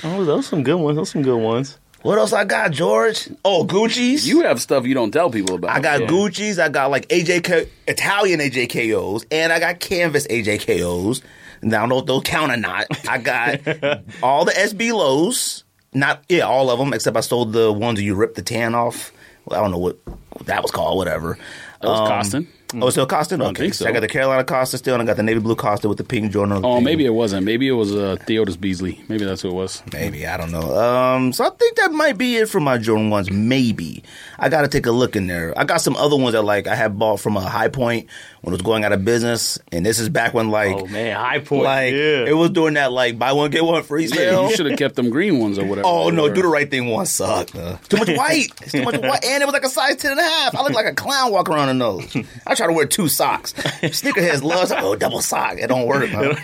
[0.04, 0.96] Oh, those some good ones.
[0.98, 1.78] Those some good ones.
[2.02, 3.28] What else I got, George?
[3.44, 4.26] Oh, Gucci's.
[4.28, 5.72] You have stuff you don't tell people about.
[5.72, 6.08] I got Yeah.
[6.08, 11.22] Gucci's, I got like AJK Italian AJKOs, and I got Canvas AJKOs.
[11.62, 12.86] Now I don't know if those count or not.
[13.10, 13.60] I got
[14.24, 18.16] all the SB lows, not yeah, all of them except I sold the ones you
[18.16, 19.12] ripped the tan off.
[19.46, 21.38] Well, I don't know what, what that was called, whatever.
[21.82, 22.08] That was Um,
[22.44, 22.48] Koston.
[22.76, 23.34] Oh, it's still Costa?
[23.44, 23.88] Okay, think so.
[23.88, 26.04] I got the Carolina Costa still, and I got the navy blue Costa with the
[26.04, 26.62] pink Jordan.
[26.64, 26.84] Oh, thing.
[26.84, 27.44] maybe it wasn't.
[27.44, 29.04] Maybe it was uh, Theotis Beasley.
[29.08, 29.82] Maybe that's who it was.
[29.92, 30.78] Maybe I don't know.
[30.78, 33.32] Um, so I think that might be it for my Jordan ones.
[33.32, 34.04] Maybe
[34.38, 35.58] I got to take a look in there.
[35.58, 38.08] I got some other ones that like I have bought from a High Point
[38.42, 41.16] when it was going out of business, and this is back when like Oh man,
[41.16, 41.64] high point.
[41.64, 42.26] like yeah.
[42.26, 44.50] it was doing that like buy one get one free Yeah, sale.
[44.50, 45.88] you should have kept them green ones or whatever.
[45.88, 46.34] Oh no, were.
[46.34, 47.56] do the right thing one sucked.
[47.56, 48.48] Uh, too much white.
[48.62, 50.56] It's too much white, and it was like a size ten and a half.
[50.56, 52.16] I look like a clown walking around in those.
[52.48, 53.54] I try to wear two socks.
[53.54, 55.58] Sneakerheads love oh double sock.
[55.58, 56.32] It don't work, man.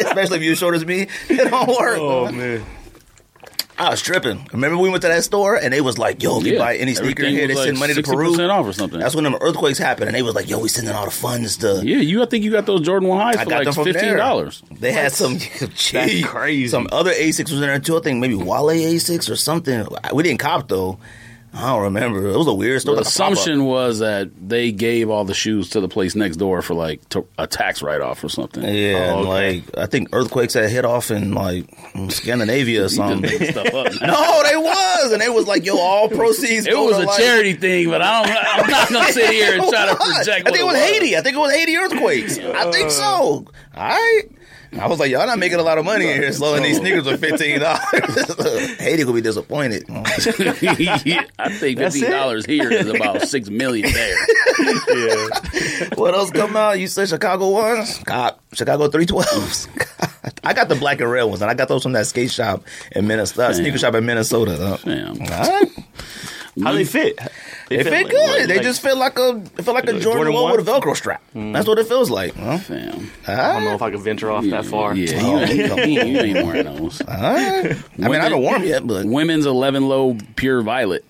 [0.00, 1.06] especially if you're short as me.
[1.28, 1.98] It don't work.
[1.98, 2.36] oh man.
[2.38, 2.66] man.
[3.80, 4.46] I was tripping.
[4.52, 6.76] Remember we went to that store and they was like, "Yo, if you Yeah, buy
[6.76, 9.00] any sneaker everything here, they was send like money to Peru." 60% off or something.
[9.00, 11.56] That's when them earthquakes happened, and they was like, "Yo, we sending all the funds
[11.58, 12.22] to." Yeah, you.
[12.22, 14.08] I think you got those Jordan One highs I for got like them from fifteen
[14.10, 14.16] there.
[14.18, 14.62] dollars.
[14.70, 15.38] They had some
[15.74, 16.68] cheap, crazy.
[16.68, 17.96] Some other Asics was in there too.
[17.96, 19.86] I think maybe Wale Asics or something.
[20.12, 20.98] We didn't cop though.
[21.52, 22.28] I don't remember.
[22.28, 22.94] It was a weird store.
[22.94, 26.74] The assumption was that they gave all the shoes to the place next door for
[26.74, 28.62] like to, a tax write off or something.
[28.62, 29.28] Yeah, Oh, okay.
[29.64, 31.66] like I think earthquakes had hit off in like
[32.10, 33.22] Scandinavia or something.
[33.30, 37.54] no, they was, and they was like, "Yo, all proceeds." It was a like- charity
[37.54, 38.36] thing, but I don't.
[38.64, 40.46] I'm not gonna sit here and try to project.
[40.48, 41.16] I think it was Haiti.
[41.16, 42.38] I think it was Haiti earthquakes.
[42.38, 43.04] I think uh, so.
[43.04, 44.22] All right.
[44.78, 47.06] I was like, y'all not making a lot of money in here selling these sneakers
[47.08, 47.80] for fifteen dollars.
[48.78, 49.84] Haiti gonna be disappointed.
[49.90, 50.04] I
[51.58, 54.16] think fifteen dollars here is about six million there.
[54.88, 55.88] Yeah.
[55.96, 56.78] what else come out?
[56.78, 57.98] You said Chicago ones?
[58.04, 58.40] Cop.
[58.52, 59.68] Chicago three twelves.
[60.44, 62.62] I got the black and red ones, and I got those from that skate shop
[62.92, 64.52] in Minnesota, sneaker shop in Minnesota.
[64.62, 65.20] Uh, Damn.
[65.20, 65.68] All right.
[66.62, 67.18] How they fit?
[67.68, 68.38] They fit like- good.
[68.40, 70.56] like- they just feel like a it feel like a Jordan, Jordan one one?
[70.56, 71.22] with a Velcro strap.
[71.34, 72.34] That's what it feels like.
[72.34, 72.58] Huh?
[72.68, 73.10] Damn.
[73.28, 74.94] I don't know if I can venture off that far.
[74.96, 77.00] Yeah, Oh, you, come ain't, you ain't wearing those.
[77.08, 77.76] All right.
[77.98, 81.04] I mean, I haven't worn them yet, but Women's eleven low pure violet.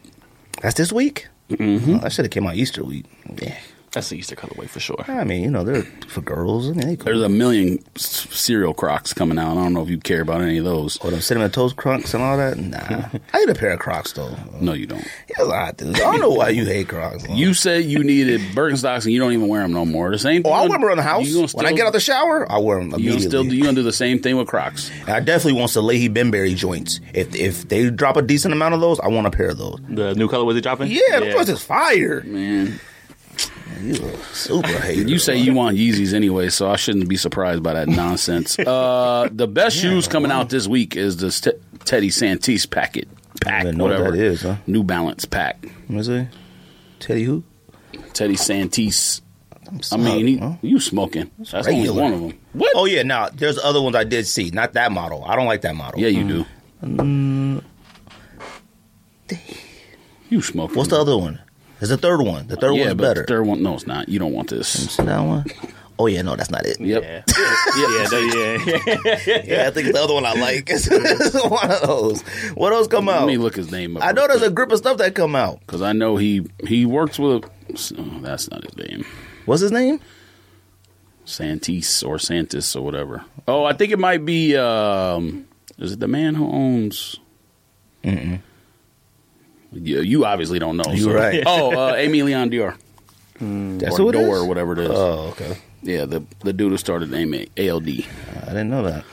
[0.60, 1.28] that's this week.
[1.50, 1.98] Mm-hmm.
[1.98, 3.06] that should have came out Easter week.
[3.42, 3.56] Yeah.
[3.92, 5.04] That's the Easter colorway for sure.
[5.08, 6.68] I mean, you know, they're for girls.
[6.68, 7.06] I mean, they cool.
[7.06, 9.52] There's a million s- cereal Crocs coming out.
[9.52, 10.96] I don't know if you care about any of those.
[11.02, 12.56] Oh, them cinnamon toast crunks and all that.
[12.56, 12.78] Nah,
[13.34, 14.32] I need a pair of Crocs though.
[14.60, 15.04] No, you don't.
[15.28, 15.90] Yes, I do.
[15.90, 17.28] I don't know why you hate Crocs.
[17.28, 20.10] You said you needed Birkenstocks and you don't even wear them no more.
[20.12, 20.42] The same.
[20.44, 21.26] Oh, I thing- wear them around the house.
[21.26, 23.26] You gonna when I get out the shower, I wear them you gonna immediately.
[23.28, 24.88] still do, you gonna do the same thing with Crocs.
[25.08, 27.00] I definitely want some Leahy Benberry joints.
[27.12, 29.80] If if they drop a decent amount of those, I want a pair of those.
[29.88, 30.92] The new colorways they dropping?
[30.92, 32.22] Yeah, of course it's fire.
[32.24, 32.78] Man,
[33.82, 35.08] You a super hater.
[35.08, 38.56] you say you want Yeezys anyway, so I shouldn't be surprised by that nonsense.
[38.66, 43.08] Uh, the best shoes coming out this week is the St- Teddy Santis packet
[43.40, 44.56] pack, what whatever that is, huh?
[44.66, 45.62] New Balance pack.
[45.62, 46.28] Let me see.
[46.98, 47.42] Teddy who?
[48.12, 49.22] Teddy Santis.
[49.92, 50.54] I mean, he, Huh?
[50.62, 51.30] you smoking.
[51.38, 52.02] That's only regular.
[52.02, 52.38] one of them.
[52.52, 52.72] What?
[52.76, 54.50] Oh yeah, now there's other ones I did see.
[54.50, 55.24] Not that model.
[55.24, 56.00] I don't like that model.
[56.00, 56.46] Yeah, you do.
[56.82, 57.62] Mm.
[60.28, 60.76] You smoking.
[60.76, 61.40] What's the other one?
[61.80, 62.46] There's a third one.
[62.46, 63.20] The third yeah, one's but better.
[63.22, 64.08] the third one, no, it's not.
[64.08, 64.68] You don't want this.
[64.94, 65.44] See that one?
[65.98, 66.80] Oh yeah, no, that's not it.
[66.80, 67.02] Yep.
[67.02, 69.42] Yeah, yeah, that- yeah.
[69.44, 70.68] Yeah, I think it's the other one I like.
[70.70, 72.22] It's one of those.
[72.54, 73.20] What else come Let out?
[73.22, 74.04] Let me look his name up.
[74.04, 75.60] I know there's a grip of stuff that come out.
[75.60, 77.44] because I know he he works with.
[77.98, 79.04] Oh, that's not his name.
[79.46, 80.00] What's his name?
[81.26, 83.24] Santis or Santis or whatever.
[83.46, 84.56] Oh, I think it might be.
[84.56, 85.46] Um,
[85.78, 87.16] is it the man who owns?
[88.02, 88.40] Mm-mm.
[89.72, 90.92] You, you obviously don't know.
[90.92, 91.42] You're right.
[91.46, 92.76] Oh, uh, Aimé Leon Dore
[93.40, 94.42] That's or who Dore is?
[94.42, 94.90] or whatever it is.
[94.90, 95.58] Oh, okay.
[95.82, 97.88] yeah, the the dude who started name ALD.
[97.88, 99.04] I didn't know that.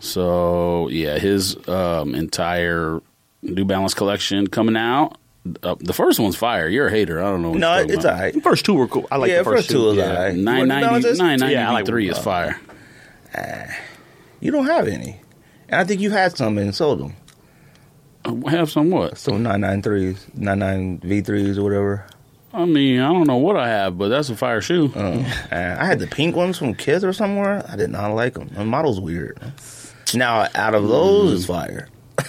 [0.00, 3.00] So yeah, his um, entire
[3.42, 5.16] New Balance collection coming out.
[5.62, 6.68] Uh, the first one's fire.
[6.68, 7.20] You're a hater.
[7.20, 7.50] I don't know.
[7.50, 8.14] What No, you're it's about.
[8.14, 8.34] all right.
[8.34, 9.06] The first two were cool.
[9.10, 10.10] I like Yeah, the first, first two is Yeah.
[10.16, 10.34] all right.
[10.36, 11.18] You Nine want New ninety Balances?
[11.18, 12.60] nine ninety Yeah, I like three is fire.
[14.40, 15.20] You don't have any.
[15.68, 17.14] And I think you had some and sold them.
[18.24, 19.18] Uh, Have some what?
[19.18, 22.06] Some 993s, 99 V3s or whatever.
[22.54, 24.92] I mean, I don't know what I have, but that's a fire shoe.
[24.94, 27.64] Uh, I had the pink ones from Kids or somewhere.
[27.68, 28.48] I did not like them.
[28.52, 29.38] The model's weird.
[30.14, 31.88] Now, out of those, it's fire.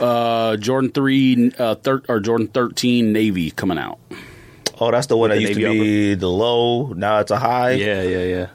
[0.00, 3.98] Uh, Jordan three, uh, thir- or Jordan thirteen Navy coming out.
[4.80, 6.88] Oh, that's the one that The used to navy be the low.
[6.88, 7.72] Now it's a high.
[7.72, 8.46] Yeah, yeah, yeah.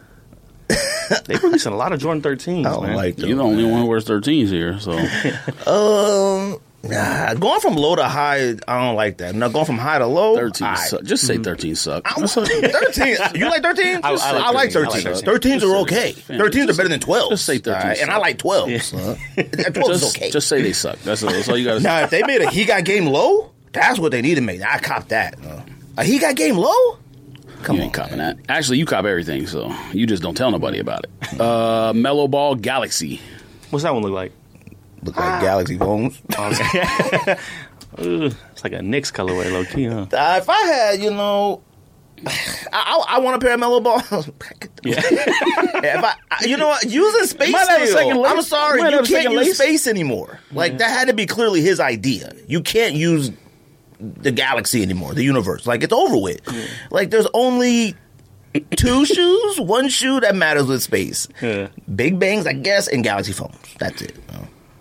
[1.25, 2.95] They releasing a lot of Jordan 13s, I don't man.
[2.95, 3.27] like them.
[3.29, 4.91] You're the only one who wears thirteens here, so
[5.67, 9.35] Um, nah, going from low to high, I don't like that.
[9.35, 10.67] Now going from high to low, thirteen.
[10.67, 10.77] aight.
[10.77, 11.03] Suck.
[11.03, 12.03] Just say thirteen suck.
[12.05, 13.17] I- Thirteen.
[13.35, 13.99] You like thirteen?
[14.03, 14.89] I- I like 13.
[14.91, 15.25] I like 13s.
[15.25, 15.59] 13.
[15.59, 16.13] 13s are okay.
[16.13, 17.29] Say- 13s are better than 12s.
[17.29, 18.01] just say 13s.
[18.01, 18.91] and I like 12s.
[18.91, 19.69] huh?
[19.71, 20.29] 12 is Just, okay.
[20.31, 20.99] just say they suck.
[20.99, 21.87] That's all, that's all you got to say.
[21.87, 24.61] now, if they made a he got game low, that's what they need to make.
[24.61, 25.35] I cop that.
[25.45, 25.61] Uh,
[25.97, 26.97] a he got game low?
[27.63, 27.85] Come you on.
[27.85, 28.37] ain't copping that.
[28.47, 31.09] Actually, you cop everything, so you just don't tell nobody about it.
[31.39, 33.21] Uh, Melo Ball Galaxy.
[33.69, 34.31] What's that one look like?
[35.03, 36.19] Look like Galaxy phones.
[37.97, 40.05] It's like a Knicks colorway, low key, huh?
[40.13, 41.61] Uh, if I had, you know,
[42.25, 42.31] I,
[42.71, 44.29] I, I want a pair of Melo Balls.
[44.83, 45.01] Yeah.
[45.03, 48.25] if I, I- you know what, using space Might have a second.
[48.25, 49.57] I'm sorry, Might you have can't second use lace.
[49.57, 50.39] space anymore.
[50.51, 52.33] Like that had to be clearly his idea.
[52.47, 53.31] You can't use
[53.99, 55.67] the galaxy anymore, the universe.
[55.67, 56.41] Like it's over with.
[56.91, 57.95] Like there's only
[58.75, 61.27] two shoes, one shoe that matters with space.
[61.41, 61.67] Yeah.
[61.95, 63.57] Big bangs, I guess, and galaxy phones.
[63.79, 64.15] That's it.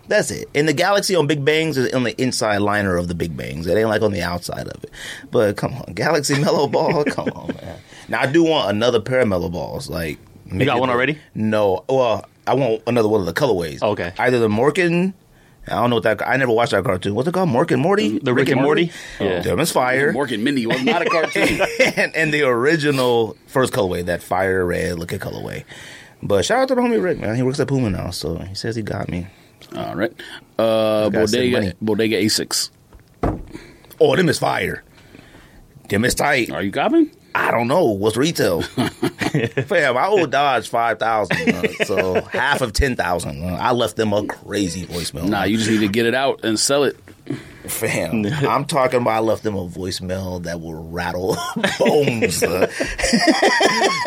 [0.07, 0.49] That's it.
[0.55, 3.67] And the galaxy on Big Bangs is on the inside liner of the Big Bangs.
[3.67, 4.89] It ain't like on the outside of it.
[5.29, 7.77] But come on, Galaxy Melo Ball, come on, man.
[8.07, 9.87] Now I do want another pair of Melo Balls.
[9.87, 10.17] Like
[10.51, 11.19] You got one already?
[11.35, 11.85] No.
[11.87, 13.83] Well, I want another one of the colorways.
[13.83, 14.11] Okay.
[14.17, 15.13] Either the Morgan.
[15.69, 16.27] I don't know what that.
[16.27, 17.15] I never watched that cartoon.
[17.15, 17.49] What's it called?
[17.49, 18.19] Mork and Morty.
[18.19, 18.91] The Rick and Morty?
[19.19, 19.27] Yeah.
[19.27, 19.39] Yeah.
[19.41, 20.13] Them is fire.
[20.13, 21.61] Mork and Mindy was not a cartoon.
[21.95, 25.63] and, and the original first colorway, that fire red looking colorway.
[26.21, 27.35] But shout out to the homie Rick, man.
[27.35, 29.27] He works at Puma now, so he says he got me.
[29.75, 30.11] All right.
[30.57, 31.73] Uh, Gotta send money.
[31.81, 32.69] Bodega, Bodega Asics.
[34.01, 34.83] Oh, them is fire.
[35.89, 36.51] Them is tight.
[36.51, 37.11] Are you copping?
[37.35, 38.61] I don't know what's retail.
[38.61, 43.43] Fam, I owe Dodge five thousand, uh, so half of ten thousand.
[43.43, 45.27] Uh, I left them a crazy voicemail.
[45.29, 46.97] Nah, you just need to get it out and sell it.
[47.67, 48.25] fam.
[48.25, 51.37] I'm talking about I left them a voicemail that will rattle
[51.79, 52.41] bones.
[52.41, 52.67] uh.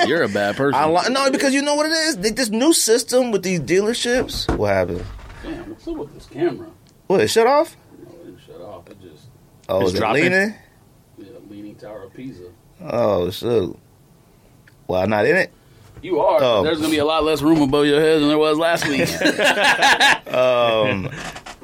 [0.06, 0.74] You're a bad person.
[0.80, 2.16] I li- no, because you know what it is.
[2.18, 4.52] This new system with these dealerships.
[4.56, 5.04] What happened?
[5.44, 6.68] Damn, what's up with this camera?
[7.06, 7.20] What?
[7.20, 7.76] It shut off?
[8.04, 8.88] No, it didn't shut off.
[8.90, 9.26] It just
[9.68, 10.22] Oh, It's is it dropping?
[10.24, 10.54] leaning?
[11.18, 12.42] yeah, leaning tower of Pisa.
[12.84, 13.78] Oh, shoot.
[14.88, 15.52] Well, I'm not in it.
[16.02, 16.38] You are.
[16.42, 16.62] Oh.
[16.64, 19.08] There's gonna be a lot less room above your head than there was last week.
[20.32, 21.10] Um,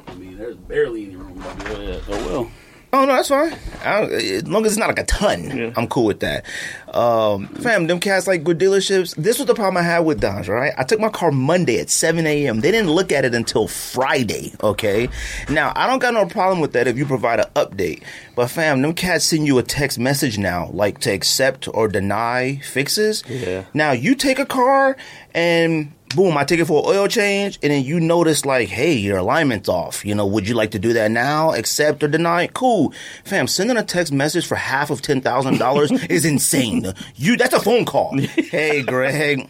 [0.07, 2.03] I mean, there's barely any room above your head.
[2.07, 2.51] Oh well.
[2.91, 3.55] Oh no, that's fine.
[3.83, 5.73] I, as long as it's not like a ton, Yeah.
[5.77, 6.43] I'm cool with that.
[6.91, 9.15] Um, fam, them cats like good dealerships.
[9.15, 10.47] This was the problem I had with Dodge.
[10.49, 12.61] Right, I took my car Monday at 7 a.m.
[12.61, 14.53] They didn't look at it until Friday.
[14.63, 15.07] Okay,
[15.49, 18.01] now I don't got no problem with that if you provide an update.
[18.35, 22.57] But fam, them cats send you a text message now, like to accept or deny
[22.63, 23.23] fixes.
[23.27, 23.65] Yeah.
[23.73, 24.97] Now you take a car
[25.35, 28.93] and boom, I take it for an oil change, and then you notice like, hey,
[28.93, 30.05] your alignment's off.
[30.05, 31.53] You know, would you like to do that now?
[31.53, 32.47] Accept or deny?
[32.47, 32.93] Cool,
[33.23, 33.47] fam.
[33.47, 36.93] Sending a text message for half of ten thousand dollars is insane.
[37.15, 38.17] You that's a phone call.
[38.17, 39.47] hey, Greg,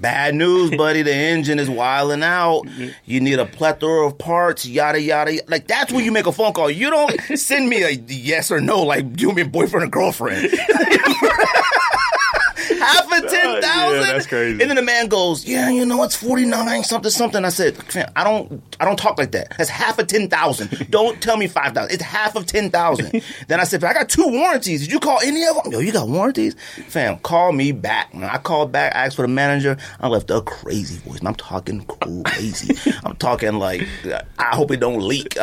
[0.00, 1.02] bad news, buddy.
[1.02, 2.62] The engine is wilding out.
[3.04, 4.66] You need a plethora of parts.
[4.66, 5.34] Yada yada.
[5.34, 5.44] yada.
[5.48, 6.70] Like that's when you make a phone call.
[6.70, 10.50] You don't send me a yes or no like you mean boyfriend or girlfriend.
[13.22, 14.00] ten thousand.
[14.00, 14.60] Yeah, that's crazy.
[14.60, 17.76] And then the man goes, "Yeah, you know it's forty nine something something." I said,
[18.16, 19.56] "I don't, I don't talk like that.
[19.56, 20.86] That's half of ten thousand.
[20.90, 21.92] don't tell me five thousand.
[21.94, 23.22] It's half of ten thousand.
[23.48, 24.82] then I said, "I got two warranties.
[24.82, 25.72] Did you call any of them?
[25.72, 26.54] Yo, you got warranties,
[26.88, 27.18] fam?
[27.18, 29.76] Call me back." Man, I called back, I asked for the manager.
[30.00, 31.20] I left a crazy voice.
[31.24, 32.76] I'm talking crazy.
[33.04, 33.86] I'm talking like,
[34.38, 35.36] I hope it don't leak.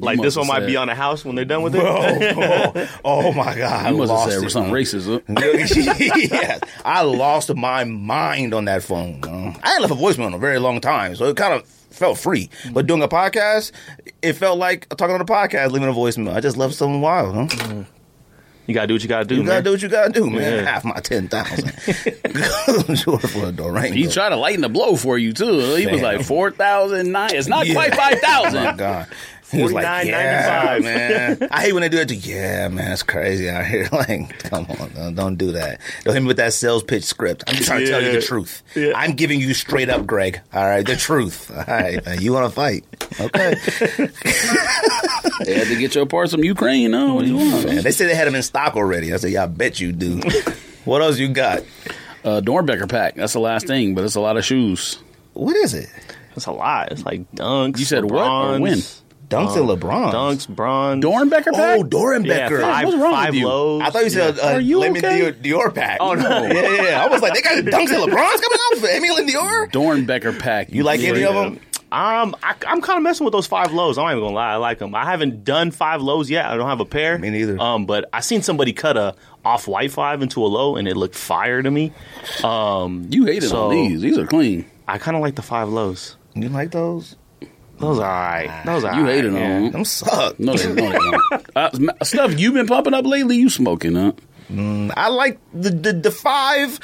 [0.00, 1.82] Like this one might said- be on the house when they're done with it.
[1.82, 2.72] oh,
[3.04, 3.86] oh, oh my god!
[3.86, 5.06] I You must have said it, something racist.
[5.06, 5.20] Huh?
[6.30, 9.20] yes, I lost my mind on that phone.
[9.24, 9.54] uh.
[9.62, 12.18] I ain't left a voicemail in a very long time, so it kind of felt
[12.18, 12.50] free.
[12.72, 13.72] But doing a podcast,
[14.22, 16.32] it felt like talking on a podcast, leaving a voicemail.
[16.34, 17.50] I just left something wild.
[17.52, 17.84] Huh?
[18.66, 19.48] You gotta do what you gotta do, You man.
[19.48, 20.40] gotta do what you gotta do, man.
[20.42, 20.62] Yeah.
[20.70, 21.68] Half my ten thousand.
[22.88, 25.74] a He tried to lighten the blow for you too.
[25.74, 27.34] He was like four thousand nine.
[27.34, 27.74] It's not Yeah.
[27.74, 28.20] quite five
[28.54, 29.08] Oh my god.
[29.50, 31.48] He was like, yeah, man.
[31.50, 32.08] I hate when they do that.
[32.08, 33.88] To, yeah, man, it's crazy out here.
[34.00, 35.80] Like, come on, don't, don't do that.
[36.04, 37.44] Don't hit me with that sales pitch script.
[37.46, 38.62] I'm just trying to tell you the truth.
[38.74, 38.92] Yeah.
[38.96, 40.40] I'm giving you straight up, Greg.
[40.54, 41.50] All right, the truth.
[41.56, 42.84] All right, you want to fight?
[43.20, 43.54] Okay.
[45.44, 46.90] They had to get your parts from Ukraine.
[46.92, 47.66] No, what do you want?
[47.66, 49.12] Man, they said they had them in stock already.
[49.12, 50.20] I said, yeah, I bet you do.
[50.84, 51.62] what else you got?
[52.24, 53.16] Uh, Doernbecher pack.
[53.16, 54.98] That's the last thing, but it's a lot of shoes.
[55.32, 55.88] What is it?
[56.34, 56.92] That's a lot.
[56.92, 57.78] It's like dunks.
[57.78, 58.82] You said what or when?
[59.30, 60.12] Dunks and LeBron.
[60.12, 61.04] Dunks, bronze.
[61.04, 61.78] Doernbecher pack.
[61.78, 62.60] Oh, Doran Yeah, Becker.
[62.60, 63.46] five, What's wrong with five you?
[63.48, 63.82] lows.
[63.82, 65.20] I thought you said uh, Are you Lemon okay?
[65.32, 65.98] Dior, Dore pack.
[66.00, 66.28] Oh, no.
[66.28, 67.04] yeah, yeah, yeah.
[67.04, 69.66] I was like, they got Dunks and LeBron's coming out for Aimé Leon Dore.
[69.68, 70.72] Doernbecher pack.
[70.72, 71.60] You like any of them?
[71.92, 73.98] Um, I, I'm kind of messing with those five lows.
[73.98, 74.94] I'm not even gonna lie, I like them.
[74.94, 76.46] I haven't done five lows yet.
[76.46, 77.18] I don't have a pair.
[77.18, 77.58] Me neither.
[77.60, 80.96] Um, but I seen somebody cut a off white five into a low, and it
[80.96, 81.92] looked fire to me.
[82.44, 84.00] Um, You hated So- on these.
[84.00, 84.66] These are clean.
[84.86, 86.16] I kind of like the five lows.
[86.34, 87.16] You like those?
[87.80, 88.64] Those are alright.
[88.66, 89.38] Those are You alright, hated yeah.
[89.56, 89.72] on them.
[89.72, 90.38] Them suck.
[90.38, 91.46] No, they, no, they don't.
[91.56, 93.36] Uh, stuff you've been pumping up lately.
[93.36, 94.12] You smoking, huh?
[94.96, 96.78] I like the the, the five.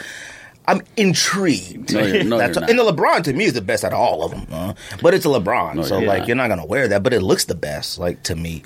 [0.68, 1.92] I'm intrigued.
[1.92, 2.70] No, you're- no, That's you're not.
[2.70, 4.46] and the LeBron to me is the best out of all of them.
[4.50, 6.28] uh, but it's a LeBron, so you're like not.
[6.28, 7.02] you're not gonna wear that.
[7.04, 8.62] But it looks the best, like to me.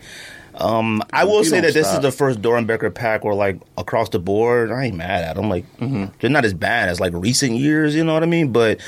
[0.54, 1.98] Um, I will say don't that this stop.
[1.98, 5.48] is the first Doernbecher pack where like across the board, I ain't mad at them.
[5.50, 6.06] Like Mm-hmm.
[6.20, 7.94] they're not as bad as like recent years.
[7.94, 8.52] You know what I mean?
[8.52, 8.80] But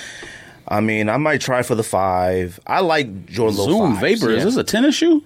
[0.72, 2.58] I mean, I might try for the five.
[2.66, 4.32] I like Jordan Low Zoom fives, Vapor.
[4.32, 4.38] Yeah.
[4.38, 5.22] Is this a tennis shoe?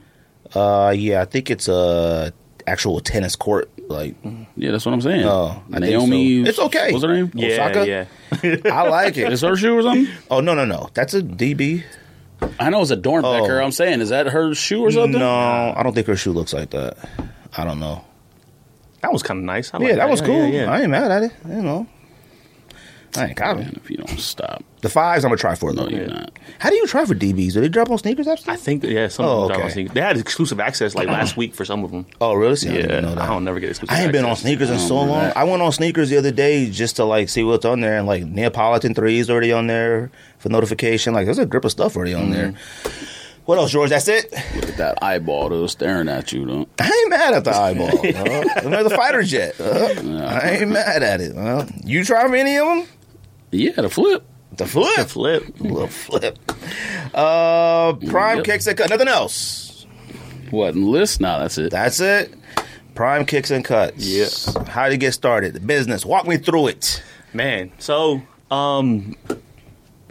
[0.54, 2.32] Uh, yeah, I think it's a
[2.66, 3.70] actual tennis court.
[3.88, 4.16] Like,
[4.56, 5.24] Yeah, that's what I'm saying.
[5.24, 6.42] Oh, I think Naomi.
[6.44, 6.48] so.
[6.48, 6.92] It's okay.
[6.92, 7.30] What's her name?
[7.34, 7.86] Yeah, Osaka?
[8.42, 8.56] yeah.
[8.72, 9.32] I like it.
[9.32, 10.12] Is her shoe or something?
[10.30, 10.88] Oh no, no, no.
[10.94, 11.84] That's a DB.
[12.58, 13.60] I know it's a Doernbecher.
[13.60, 13.64] Oh.
[13.64, 15.20] I'm saying, is that her shoe or something?
[15.20, 16.96] No, I don't think her shoe looks like that.
[17.56, 18.04] I don't know.
[19.02, 19.72] That was kind of nice.
[19.72, 20.48] I yeah, like that was cool.
[20.48, 20.72] Yeah, yeah.
[20.72, 21.32] I ain't mad at it.
[21.48, 21.86] You know,
[23.14, 23.76] I ain't got Man, it.
[23.76, 25.88] if you don't stop, The fives, I'm gonna try for no, though.
[25.88, 26.30] you're not.
[26.60, 27.54] How do you try for DBs?
[27.54, 28.48] Do they drop on sneakers after?
[28.52, 29.08] I think yeah.
[29.08, 29.64] Some Oh, of them okay.
[29.64, 29.94] on sneakers.
[29.94, 32.06] They had exclusive access like last week for some of them.
[32.20, 32.54] Oh, really?
[32.54, 33.22] See, I didn't Yeah, know that.
[33.24, 33.92] I don't never get exclusive.
[33.96, 34.42] I ain't been on access.
[34.44, 35.08] sneakers in so long.
[35.08, 35.36] that.
[35.36, 38.06] I went on sneakers the other day just to like see what's on there, and
[38.06, 41.14] like Neapolitan threes already on there for notification.
[41.14, 42.52] Like there's a grip of stuff already on there.
[42.52, 43.42] Mm-hmm.
[43.46, 43.90] What else, George?
[43.90, 44.30] That's it.
[44.54, 46.68] Look at that eyeball though, staring at you though.
[46.78, 47.88] I ain't mad at the eyeball.
[47.98, 49.60] uh, they're the fighter jet.
[49.60, 51.36] I ain't mad at it.
[51.36, 52.86] Uh, you try any of them?
[53.50, 54.24] Yeah, the flip.
[54.56, 55.08] The flip.
[55.08, 55.44] Flip.
[55.60, 56.38] little flip.
[57.14, 58.46] Uh, prime Yep.
[58.46, 58.90] kicks and cut.
[58.90, 59.86] Nothing else.
[60.50, 61.20] What list?
[61.20, 61.70] Nah, that's it.
[61.70, 62.32] That's it.
[62.94, 63.96] Prime kicks and cuts.
[63.98, 64.62] Yeah.
[64.68, 65.52] How do you get started?
[65.54, 66.06] The business.
[66.06, 67.02] Walk me through it.
[67.34, 69.14] Man, so um,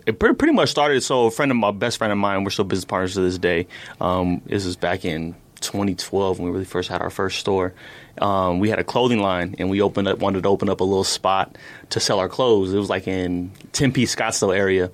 [0.05, 1.01] it pretty, pretty much started.
[1.01, 3.39] So a friend of my best friend of mine, we're still business partners to this
[3.39, 3.65] day.
[3.99, 7.73] Um, this is back in 2012 when we really first had our first store.
[8.19, 10.83] Um, we had a clothing line, and we opened up, wanted to open up a
[10.83, 11.57] little spot
[11.89, 12.73] to sell our clothes.
[12.73, 14.91] It was like in Tempe, Scottsdale area.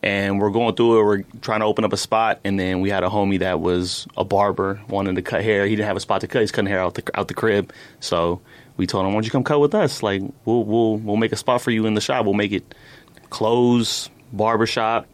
[0.00, 1.04] And we're going through it.
[1.04, 4.06] We're trying to open up a spot, and then we had a homie that was
[4.16, 5.66] a barber, wanted to cut hair.
[5.66, 6.42] He didn't have a spot to cut.
[6.42, 7.72] He's cutting hair out the out the crib.
[7.98, 8.40] So
[8.76, 10.00] we told him, "Why don't you come cut with us?
[10.00, 12.26] Like we'll we'll we'll make a spot for you in the shop.
[12.26, 12.76] We'll make it
[13.28, 15.06] clothes, barbershop.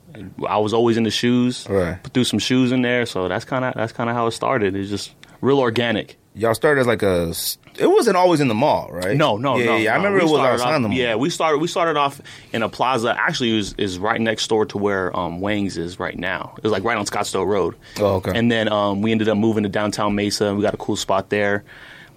[0.47, 1.67] I was always into shoes.
[1.69, 2.01] Right.
[2.03, 3.05] Put threw some shoes in there.
[3.07, 4.77] So that's kind of that's kind of how it started.
[4.77, 6.17] It's just real organic.
[6.37, 7.33] Y'all started as like a.
[7.79, 9.17] It wasn't always in the mall, right?
[9.17, 9.77] No, no, yeah, no.
[9.77, 10.97] Yeah, I remember We it was outside off- the mall.
[10.99, 12.21] Yeah, we started we started off
[12.53, 13.15] in a plaza.
[13.17, 16.55] Actually, was, is right next door to where um, Wang's is right now.
[16.59, 17.75] It was like right on Scottsdale Road.
[17.99, 18.33] Oh, okay.
[18.37, 20.47] And then um, we ended up moving to downtown Mesa.
[20.47, 21.65] and We got a cool spot there.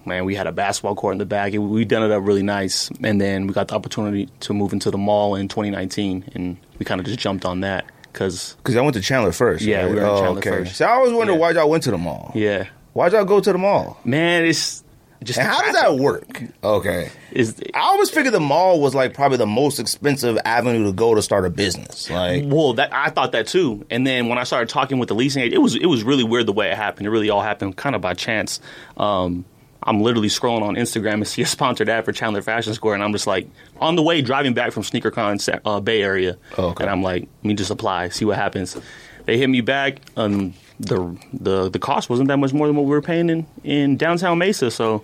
[0.04, 1.52] Man, we had a basketball court in the back.
[1.52, 2.88] It- We done it up really nice.
[3.02, 6.84] And then we got the opportunity to move into the mall in 2019, and we
[6.84, 9.64] kind of just jumped on that because Because I went to Chandler first.
[9.64, 9.90] Yeah, right?
[9.90, 10.50] we were oh, Chandler okay.
[10.50, 10.76] first.
[10.76, 11.38] So I always wondered Yeah.
[11.38, 12.32] why y'all went to the mall.
[12.34, 13.98] yeah, Why'd y'all go to the mall?
[14.04, 14.82] man, it's
[15.22, 16.42] just And how does that work?
[16.62, 17.10] Okay.
[17.32, 21.14] Is I always figured the mall was like probably the most expensive avenue to go
[21.14, 22.08] to start a business.
[22.08, 23.84] Like, Well, that I thought that too.
[23.90, 26.22] And then when I started talking with the leasing agent, it was it was really
[26.24, 27.06] weird the way it happened.
[27.06, 28.60] It really all happened kind of by chance.
[28.96, 29.44] Um,
[29.88, 33.02] I'm literally scrolling on Instagram and see a sponsored ad for Chandler Fashion Square, and
[33.02, 33.48] I'm just like
[33.80, 36.84] on the way driving back from SneakerCon Sa- uh, Bay Area, Oh, okay.
[36.84, 38.76] and I'm like, let me just apply, see what happens.
[39.24, 40.00] They hit me back.
[40.16, 43.46] Um, the the the cost wasn't that much more than what we were paying in,
[43.64, 45.02] in downtown Mesa, so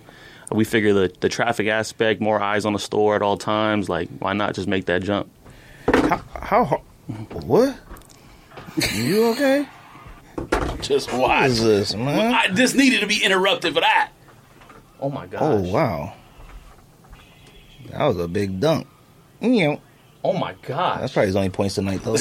[0.51, 3.89] we figure the the traffic aspect, more eyes on the store at all times.
[3.89, 5.29] Like, why not just make that jump?
[5.93, 6.81] How hard?
[7.43, 7.75] What?
[8.93, 9.67] You okay?
[10.81, 11.49] Just What watch.
[11.51, 12.33] is this, man?
[12.33, 14.11] I, this needed to be interrupted for that.
[14.99, 15.41] Oh my gosh!
[15.41, 16.13] Oh wow,
[17.91, 18.87] that was a big dunk.
[19.41, 19.77] Yeah.
[20.23, 21.01] Oh my god.
[21.01, 22.15] That's probably his only points tonight, though.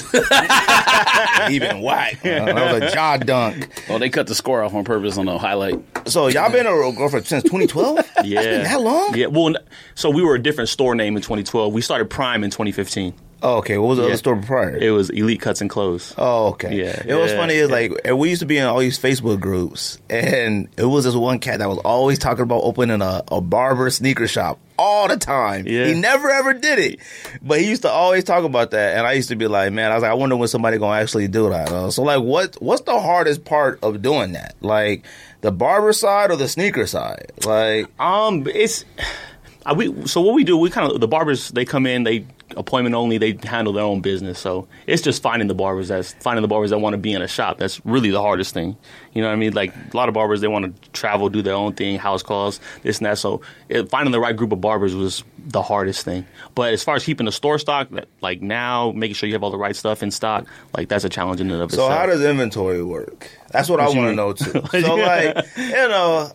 [1.50, 2.18] Even whack.
[2.18, 3.70] Uh, that was a jaw dunk.
[3.88, 5.82] Oh, they cut the score off on purpose on the highlight.
[6.06, 8.10] So y'all been a girlfriend since 2012?
[8.24, 8.40] Yeah.
[8.40, 9.14] It's been that long?
[9.16, 9.26] Yeah.
[9.28, 9.54] Well,
[9.94, 11.72] so we were a different store name in 2012.
[11.72, 13.14] We started Prime in 2015.
[13.42, 13.76] Oh, okay.
[13.78, 14.08] What was the Yeah.
[14.10, 14.76] other store prior?
[14.76, 16.14] It was Elite Cuts and Clothes.
[16.16, 16.74] Oh, okay.
[16.74, 18.98] Yeah, It was yeah, funny is like and we used to be in all these
[18.98, 23.22] Facebook groups, and it was this one cat that was always talking about opening a,
[23.30, 25.66] a barber sneaker shop all the time.
[25.66, 25.86] Yeah.
[25.86, 27.00] He never ever did it,
[27.42, 29.90] but he used to always talk about that, and I used to be like, man,
[29.90, 31.70] I was like, I wonder when somebody gonna actually do that.
[31.70, 34.54] Uh, so like, what what's the hardest part of doing that?
[34.62, 35.04] Like
[35.42, 37.30] the barber side or the sneaker side?
[37.44, 38.84] Like, Um, it's
[39.72, 40.06] we.
[40.06, 41.48] So what we do, we kind of the barbers.
[41.50, 43.18] They come in, they appointment only.
[43.18, 44.38] They handle their own business.
[44.38, 45.88] So it's just finding the barbers.
[45.88, 47.58] That's finding the barbers that want to be in a shop.
[47.58, 48.76] That's really the hardest thing.
[49.14, 49.54] You know what I mean?
[49.54, 52.60] Like a lot of barbers, they want to travel, do their own thing, house calls,
[52.82, 53.18] this and that.
[53.18, 56.26] So it, finding the right group of barbers was the hardest thing.
[56.54, 57.88] But as far as keeping the store stock,
[58.20, 60.46] like now, making sure you have all the right stuff in stock,
[60.76, 61.92] like that's a challenge in and of So itself.
[61.92, 63.30] how does inventory work?
[63.50, 64.80] That's what, I What you want to know too.
[64.82, 66.32] So like, you know,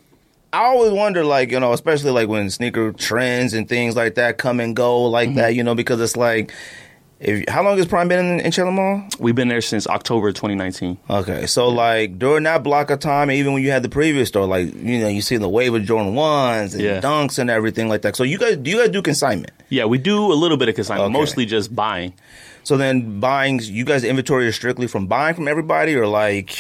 [0.51, 4.37] I always wonder like, you know, especially like when sneaker trends and things like that
[4.37, 5.37] come and go like Mm-hmm.
[5.37, 6.51] that, you know, because it's like
[7.19, 9.03] if how long has Prime been in, in Chandler Mall?
[9.19, 10.97] We've been there since October 2019.
[11.09, 14.47] Okay, so like during that block of time, even when you had the previous store,
[14.47, 17.01] like you know, you see the wave of Jordan ones and Yeah.
[17.01, 18.15] dunks and everything like that.
[18.15, 19.51] So you guys, do you guys do consignment?
[19.67, 21.19] Yeah, we do a little bit of consignment, Okay.
[21.19, 22.13] mostly just buying.
[22.63, 26.55] So then buying, you guys inventory is strictly from buying from everybody, or like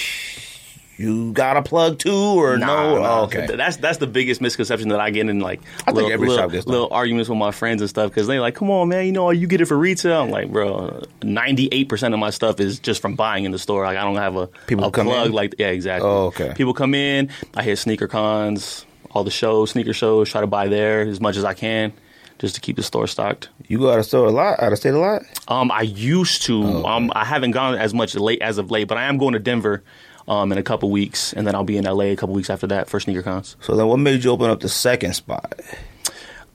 [0.99, 2.65] you got a plug too, or no?
[2.67, 3.19] Nah, nah.
[3.19, 3.47] Oh, okay.
[3.47, 6.43] That's that's the biggest misconception that I get in like I think little, every little,
[6.43, 9.05] shop gets little arguments with my friends and stuff because they're like, come on, man,
[9.05, 10.21] you know, you get it for retail.
[10.21, 13.59] I'm like, bro, ninety eight percent of my stuff is just from buying in the
[13.59, 13.85] store.
[13.85, 15.31] Like I don't have a People a come plug in?
[15.31, 16.09] like yeah, exactly.
[16.09, 16.53] Oh, okay.
[16.55, 17.29] People come in.
[17.55, 20.29] I hit sneaker cons, all the shows, sneaker shows.
[20.29, 21.93] Try to buy there as much as I can.
[22.39, 23.49] Just to keep the store stocked.
[23.67, 25.23] You go out of store a lot, out of state a lot.
[25.49, 26.63] Um, I used to.
[26.63, 29.33] Oh, Um, I haven't gone as much late as of late, but I am going
[29.33, 29.83] to Denver,
[30.29, 32.67] um, in a couple weeks, and then I'll be in LA a couple weeks after
[32.67, 33.57] that for sneaker cons.
[33.61, 35.59] So then, what made you open up the second spot?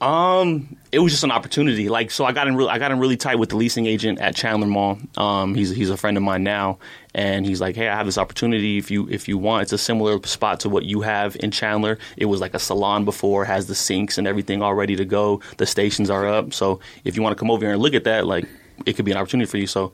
[0.00, 1.88] Um, it was just an opportunity.
[1.88, 2.56] Like, so I got in.
[2.56, 4.98] Re- I got in really tight with the leasing agent at Chandler Mall.
[5.16, 6.78] Um, he's he's a friend of mine now,
[7.14, 8.78] and he's like, "Hey, I have this opportunity.
[8.78, 11.98] If you if you want, it's a similar spot to what you have in Chandler.
[12.16, 15.40] It was like a salon before, has the sinks and everything all ready to go.
[15.56, 16.52] The stations are up.
[16.52, 18.46] So if you want to come over here and look at that, like,
[18.86, 19.66] it could be an opportunity for you.
[19.66, 19.92] So."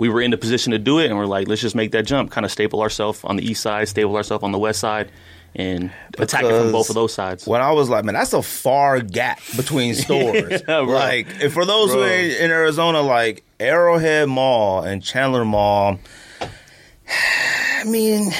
[0.00, 2.06] We were in the position to do it, and we're like, let's just make that
[2.06, 5.12] jump, kind of staple ourselves on the east side, staple ourselves on the west side,
[5.54, 7.46] and attack it from both of those sides.
[7.46, 10.62] When I was like, man, that's a far gap between stores.
[10.66, 15.98] Yeah, like, for those who are in Arizona, like Arrowhead Mall and Chandler Mall.
[17.10, 18.30] I mean,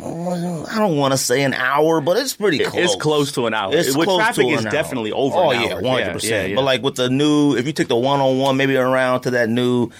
[0.00, 2.84] I don't want to say an hour, but it's pretty close.
[2.84, 3.74] It's close to an hour.
[3.74, 4.72] It's with close traffic, to it's an hour.
[4.72, 5.36] definitely over.
[5.36, 5.82] Oh an yeah, hour.
[5.82, 6.54] one hundred percent.
[6.54, 9.32] But like with the new, if you took the one on one, maybe around to
[9.32, 9.90] that new.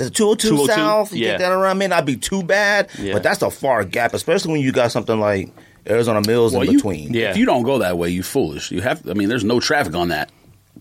[0.00, 0.72] Is it 202 202?
[0.74, 1.12] South?
[1.12, 1.30] You Yeah.
[1.32, 3.12] take that around, may not be too bad, Yeah.
[3.14, 5.50] but that's a far gap, especially when you got something like
[5.88, 7.12] Arizona Mills Well, in you, between.
[7.14, 7.30] Yeah.
[7.30, 8.70] If you don't go that way, you foolish.
[8.70, 9.08] You have.
[9.08, 10.30] I mean, there's no traffic on that.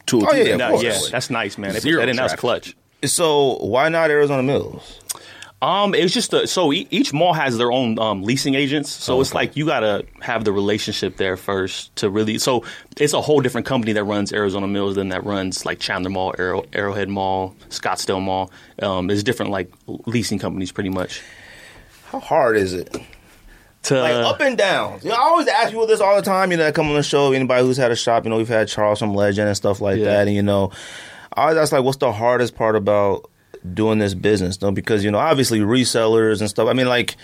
[0.05, 0.83] Two Oh, oh yeah, of no, course.
[0.83, 1.69] yeah, that's nice, man.
[1.71, 2.15] They put Zero that in.
[2.15, 2.39] That's traffic.
[2.39, 2.75] clutch.
[3.05, 4.99] So why not Arizona Mills?
[5.61, 8.91] Um, it was just a, so e- each mall has their own um, leasing agents,
[8.91, 9.37] so it's Okay.
[9.39, 12.37] like you gotta have the relationship there first to really.
[12.37, 12.63] So
[12.97, 16.35] it's a whole different company that runs Arizona Mills than that runs like Chandler Mall,
[16.37, 18.51] Arrow, Arrowhead Mall, Scottsdale Mall.
[18.81, 21.21] Um, it's different like leasing companies pretty much.
[22.07, 22.95] How hard is it?
[23.83, 24.99] To Like up and down.
[25.03, 26.51] You know, I always ask people this all the time.
[26.51, 27.31] You know, that come on the show.
[27.31, 29.97] Anybody who's had a shop, you know, we've had Charles from Legend and stuff like
[29.99, 30.05] Yeah.
[30.05, 30.27] that.
[30.27, 30.71] And you know,
[31.33, 33.29] I always ask like, what's the hardest part about
[33.73, 34.61] doing this business?
[34.61, 36.67] No, because you know, obviously resellers and stuff.
[36.67, 37.15] I mean, like,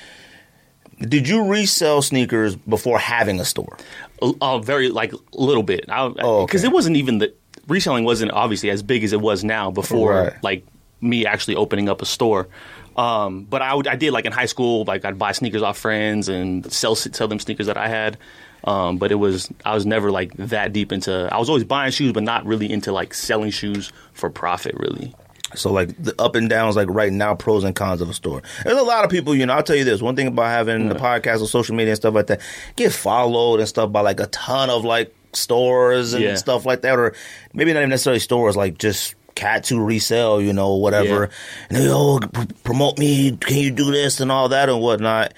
[0.99, 3.77] did you resell sneakers before having a store?
[4.21, 5.81] uh, very like a little bit.
[5.87, 6.59] Because Oh, okay.
[6.63, 7.33] it wasn't even the
[7.67, 10.43] reselling wasn't obviously as big as it was now before Right.
[10.43, 10.65] like
[10.99, 12.47] me actually opening up a store.
[12.95, 15.77] Um, but I would, I did like in high school, like I'd buy sneakers off
[15.77, 18.17] friends and sell sell them sneakers that I had.
[18.63, 21.27] Um, but it was I was never like that deep into.
[21.31, 24.75] I was always buying shoes, but not really into like selling shoes for profit.
[24.77, 25.15] Really,
[25.55, 28.41] So like the up and downs, like right now, pros and cons of a store.
[28.63, 29.53] There's a lot of people, you know.
[29.53, 32.13] I'll tell you this: one thing about having the podcast or social media and stuff
[32.13, 32.41] like that,
[32.75, 36.35] get followed and stuff by like a ton of like stores and Yeah.
[36.35, 37.13] stuff like that, or
[37.53, 41.29] maybe not even necessarily stores, like just cat to resell, you know, whatever.
[41.69, 45.33] And they oh pr- promote me, can you do this and all that and whatnot.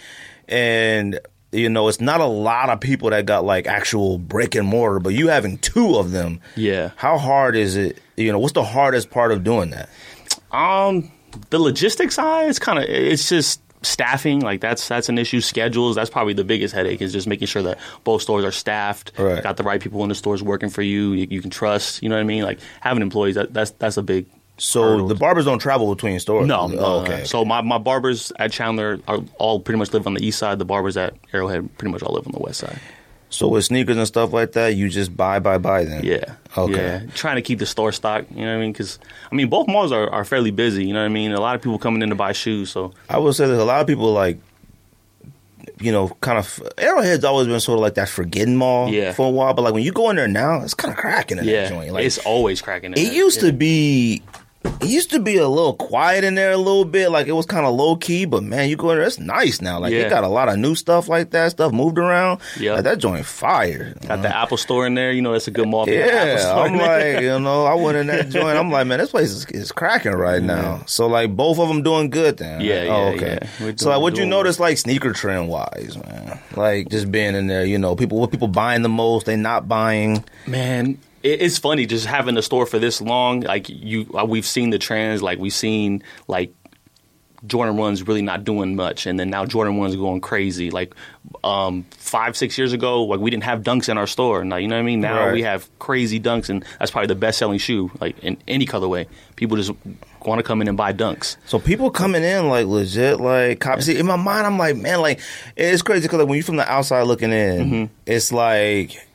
[0.47, 1.19] And
[1.53, 4.99] you know, it's not a lot of people that got like actual brick and mortar,
[4.99, 6.91] but you having two of them, Yeah.
[6.95, 7.99] How hard is it?
[8.17, 9.89] You know, what's the hardest part of doing that?
[10.51, 11.11] Um,
[11.49, 14.39] the logistics side, it's kind of it's just staffing.
[14.39, 15.41] Like that's that's an issue.
[15.41, 15.95] Schedules.
[15.95, 17.01] That's probably the biggest headache.
[17.01, 19.13] Is just making sure that both stores are staffed.
[19.17, 19.41] Right.
[19.41, 21.13] Got the right people in the stores working for you.
[21.13, 22.01] You, you can trust.
[22.03, 22.43] You know what I mean?
[22.43, 23.35] Like having employees.
[23.35, 24.25] That, that's that's a big.
[24.57, 25.07] So hurdle.
[25.07, 26.47] the barbers don't travel between stores.
[26.47, 27.23] No, oh, no, Oh, okay.
[27.25, 30.59] So my, my barbers at Chandler are all pretty much live on the east side.
[30.59, 32.79] The barbers at Arrowhead pretty much all live on the west side.
[33.29, 36.03] So with sneakers and stuff like that, you just buy, buy, buy then.
[36.05, 36.35] Yeah.
[36.55, 36.73] Okay.
[36.75, 37.05] Yeah.
[37.15, 38.25] Trying to keep the store stock.
[38.29, 38.71] You know what I mean?
[38.73, 38.99] Because
[39.31, 40.85] I mean, both malls are, are fairly busy.
[40.85, 41.31] You know what I mean?
[41.31, 42.69] A lot of people coming in to buy shoes.
[42.69, 44.37] So I would say there's a lot of people like,
[45.79, 49.13] you know, kind of Arrowhead's always been sort of like that forgetting mall Yeah.
[49.13, 51.39] for a while, but like when you go in there now, it's kind of cracking
[51.39, 51.91] in yeah, that joint.
[51.91, 52.93] Like it's always cracking.
[52.93, 53.13] in it there.
[53.13, 53.49] used Yeah.
[53.49, 54.21] to be.
[54.65, 57.45] It used to be a little quiet in there a little bit, like it was
[57.45, 58.25] kind of low key.
[58.25, 59.79] But man, you go in there, it's nice now.
[59.79, 59.99] Like Yeah.
[60.01, 62.41] it got a lot of new stuff like that, stuff moved around.
[62.59, 62.73] Yeah.
[62.73, 63.93] like that joint fire.
[64.07, 64.43] Got the uh-huh.
[64.43, 65.11] Apple Store in there.
[65.11, 65.87] You know, that's a good mall.
[65.89, 68.57] Yeah, I'm like, you know, I went in that joint.
[68.57, 70.83] I'm like, man, this place is, is cracking right now.
[70.85, 72.59] So like, both of them doing good then.
[72.61, 73.39] Yeah, oh, yeah, okay.
[73.41, 73.49] yeah.
[73.65, 76.39] We're So like, doing- what you notice like sneaker trend wise, man?
[76.57, 79.67] Like just being in there, you know, people what people buying the most, they not
[79.67, 80.23] buying.
[80.45, 83.41] Man, it, it's funny just having the store for this long.
[83.41, 85.21] Like you, uh, we've seen the trends.
[85.23, 86.53] Like we've seen like
[87.45, 90.71] Jordan ones really not doing much, and then now Jordan ones going crazy.
[90.71, 90.95] Like
[91.43, 94.45] um, five, six years ago, like we didn't have dunks in our store.
[94.45, 95.01] Now you know what I mean.
[95.01, 95.33] Now Right.
[95.33, 99.07] we have crazy dunks, and that's probably the best selling shoe, like in any colorway.
[99.35, 99.71] People just
[100.25, 101.35] want to come in and buy dunks.
[101.45, 103.81] So people coming in like legit like copy.
[103.81, 105.19] See, in my mind, I'm like, man, like
[105.57, 107.93] it's crazy because like, when you're from the outside looking in, Mm-hmm.
[108.05, 109.05] it's like.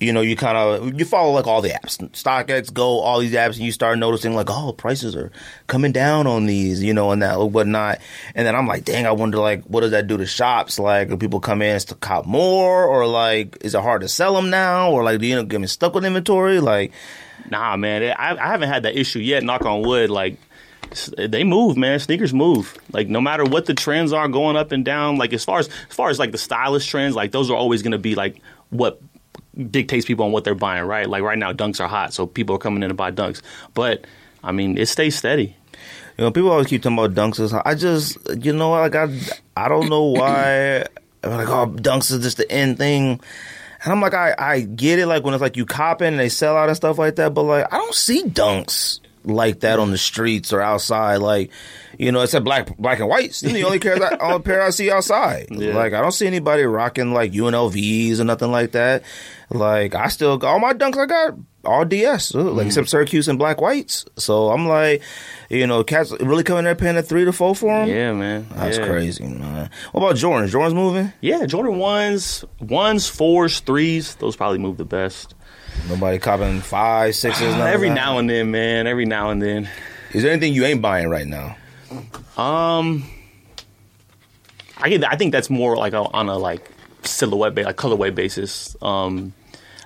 [0.00, 3.34] You know, you kind of you follow like all the apps, StockX, GOAT, all these
[3.34, 5.30] apps, and you start noticing like, oh, prices are
[5.66, 7.98] coming down on these, you know, and that whatnot.
[8.34, 10.78] And then I'm like, dang, I wonder like, what does that do to shops?
[10.78, 14.34] Like, do people come in to cop more, or like, is it hard to sell
[14.34, 16.60] them now, or like, do you up getting stuck with inventory?
[16.60, 16.92] Like,
[17.48, 19.42] Nah, man, I, I haven't had that issue yet.
[19.42, 20.10] Knock on wood.
[20.10, 20.36] Like
[21.16, 21.98] they move, man.
[21.98, 22.76] Sneakers move.
[22.92, 25.16] Like no matter what the trends are going up and down.
[25.16, 27.82] Like as far as as far as like the stylist trends, like those are always
[27.82, 28.40] going to be like
[28.70, 29.00] what
[29.70, 31.08] dictates people on what they're buying, right?
[31.08, 33.42] Like right now, dunks are hot, so people are coming in to buy dunks.
[33.74, 34.04] But
[34.42, 35.56] I mean, it stays steady.
[36.18, 37.40] You know, people always keep talking about dunks.
[37.40, 39.08] is- I just, you know, like I,
[39.56, 40.84] I don't know why.
[41.22, 43.20] I'm like, oh, dunks is just the end thing.
[43.82, 46.20] And I'm like, I, I get it, like when it's like you cop in and
[46.20, 47.32] they sell out and stuff like that.
[47.34, 51.16] But like, I don't see dunks like that on the streets or outside.
[51.16, 51.50] Like,
[52.00, 53.40] you know, it's a black, black and whites.
[53.40, 55.48] They're the only pair, I, only pair I see outside.
[55.50, 55.74] Yeah.
[55.74, 59.02] Like, I don't see anybody rocking like UNLVs or nothing like that.
[59.50, 63.28] Like, I still got all my dunks I got all DS, uh, like except Syracuse
[63.28, 64.06] and black whites.
[64.16, 65.02] So I'm like,
[65.50, 67.88] you know, cats really coming there paying a three to four for them.
[67.88, 68.46] Yeah, man.
[68.54, 68.86] That's Yeah.
[68.86, 69.68] crazy, man.
[69.92, 70.48] What about Jordan?
[70.48, 71.12] Jordan's moving.
[71.20, 74.14] Yeah, Jordan ones, ones, fours, threes.
[74.14, 75.34] Those probably move the best.
[75.90, 77.54] Nobody copping five, sixes.
[77.56, 78.86] Every now and then, man.
[78.86, 79.68] Every now and then.
[80.12, 81.56] Is there anything you ain't buying right now?
[82.36, 83.04] Um,
[84.78, 85.04] I get.
[85.04, 86.70] I think that's more like a, on a like
[87.02, 88.76] silhouette, ba- like colorway basis.
[88.82, 89.32] Um,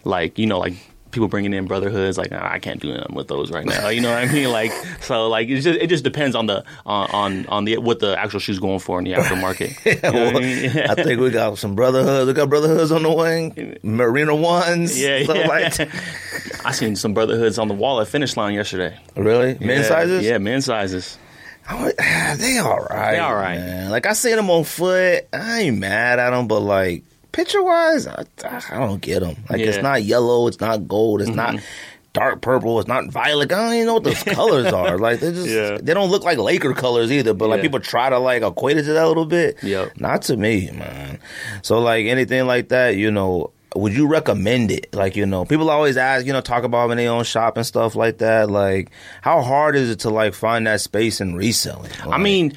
[0.04, 0.74] like you know, like
[1.10, 2.18] people bringing in brotherhoods.
[2.18, 3.88] Like "Ah, I can't do nothing with those right now.
[3.88, 4.50] You know what I mean?
[4.50, 8.00] Like so, like it just it just depends on the on on, on the what
[8.00, 9.74] the actual shoe's going for in the aftermarket.
[10.04, 10.78] You know what I mean?
[10.90, 12.26] I think we got some brotherhoods.
[12.26, 13.78] We got brotherhoods on the wing.
[13.82, 15.00] Marina ones.
[15.00, 15.46] Yeah, yeah.
[15.48, 15.88] like.
[16.66, 18.98] I seen some brotherhoods on the wall at finish line yesterday.
[19.16, 19.58] Really?
[19.58, 20.24] Men Yeah, sizes?
[20.24, 21.18] Yeah, men's sizes.
[21.66, 23.12] I would- ah, they all right.
[23.12, 23.58] They all right.
[23.58, 23.90] Man.
[23.90, 25.26] Like I seen them on foot.
[25.32, 29.36] I ain't mad at them, but like picture wise, I, I don't get them.
[29.48, 31.64] Like it's not yellow, it's not gold, it's not mm-hmm.
[32.12, 33.50] dark purple, it's not violet.
[33.50, 34.98] I don't even know what those colors are.
[34.98, 35.78] Like they just Yeah.
[35.80, 37.34] they don't look like Laker colors either.
[37.34, 37.62] But like Yeah.
[37.62, 39.62] people try to like equate it to that a little bit.
[39.62, 39.98] Yep.
[39.98, 41.18] Not to me, man.
[41.62, 43.50] So like anything like that, you know.
[43.74, 44.94] Would you recommend it?
[44.94, 47.56] Like, you know, people always ask, you know, talk about them in their own shop
[47.56, 48.50] and stuff like that.
[48.50, 52.06] Like, how hard is it to like find that space and resell it?
[52.06, 52.54] I mean,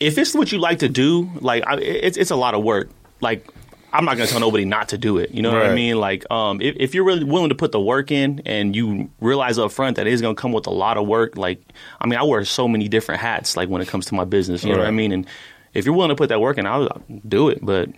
[0.00, 2.88] if it's what you like to do, like I, it's it's a lot of work.
[3.20, 3.46] Like
[3.92, 5.30] I'm not gonna tell nobody not to do it.
[5.32, 5.98] You know what I mean?
[5.98, 9.58] Like um, if, if you're really willing to put the work in and you realize
[9.58, 11.60] up front that it's gonna come with a lot of work, like
[12.00, 13.56] I mean, I wear so many different hats.
[13.56, 15.12] Like when it comes to my business, you know what I mean?
[15.12, 15.26] And
[15.74, 17.58] if you're willing to put that work in, I'll do it.
[17.64, 17.90] But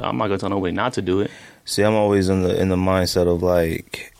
[0.00, 1.30] I'm not gonna tell nobody not to do it.
[1.68, 4.14] See, I'm always in the in the mindset of like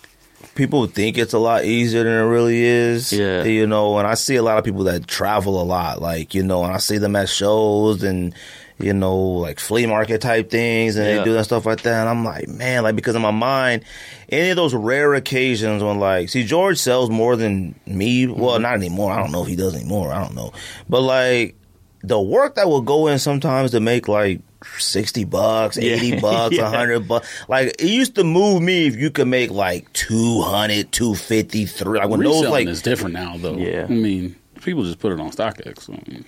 [0.54, 3.10] people think it's a lot easier than it really is.
[3.10, 3.44] Yeah.
[3.44, 6.42] You know, and I see a lot of people that travel a lot, like, you
[6.42, 8.34] know, and I see them at shows and,
[8.78, 11.18] you know, like flea market type things and Yeah.
[11.18, 12.00] they do that stuff like that.
[12.00, 13.84] And I'm like, man, like, because in my mind,
[14.28, 18.26] any of those rare occasions when, like, see, George sells more than me.
[18.26, 18.40] Mm-hmm.
[18.40, 19.12] Well, not anymore.
[19.12, 20.12] I don't know if he does anymore.
[20.12, 20.52] I don't know.
[20.88, 21.54] But, like,
[22.02, 24.40] the work that will go in sometimes to make, like,
[24.78, 26.20] 60 bucks, 80 Yeah.
[26.20, 26.62] bucks, Yeah.
[26.64, 27.28] 100 bucks.
[27.48, 31.98] Like, it used to move me if you could make, like, 200, 250, three.
[31.98, 33.56] Like, when those, Reselling like, is different now, though.
[33.56, 33.84] Yeah.
[33.88, 35.82] I mean, people just put it on StockX.
[35.82, 36.24] So, I mean,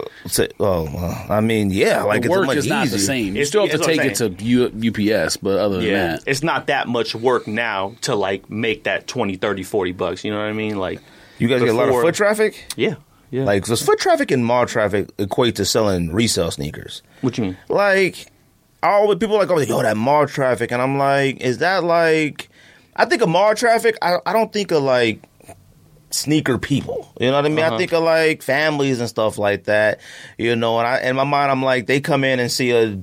[0.00, 2.98] uh, say, oh, well, I mean, yeah, like, the it's work much is not easier.
[2.98, 3.26] the same.
[3.28, 6.22] You It's- still have to take it to U- UPS, but other than Yeah, that,
[6.26, 10.24] it's not that much work now to like make that 20, 30, 40 bucks.
[10.24, 10.76] You know what I mean?
[10.76, 11.00] Like,
[11.38, 12.64] You guys get a lot of foot traffic?
[12.76, 12.94] yeah,
[13.32, 13.42] yeah.
[13.44, 17.02] Like, does foot traffic and mall traffic equate to selling resale sneakers?
[17.22, 17.56] what you mean?
[17.68, 18.28] like
[18.84, 21.82] all the people are like, oh, yo, that mall traffic, and I'm like, is that
[21.84, 22.48] like?
[22.94, 23.96] I think of mall traffic.
[24.02, 25.22] I I don't think of like
[26.10, 27.12] sneaker people.
[27.20, 27.60] You know what I mean?
[27.60, 27.78] I Uh-huh.
[27.78, 30.00] think of like families and stuff like that.
[30.36, 32.98] You know, and I in my mind, I'm like, they come in and see a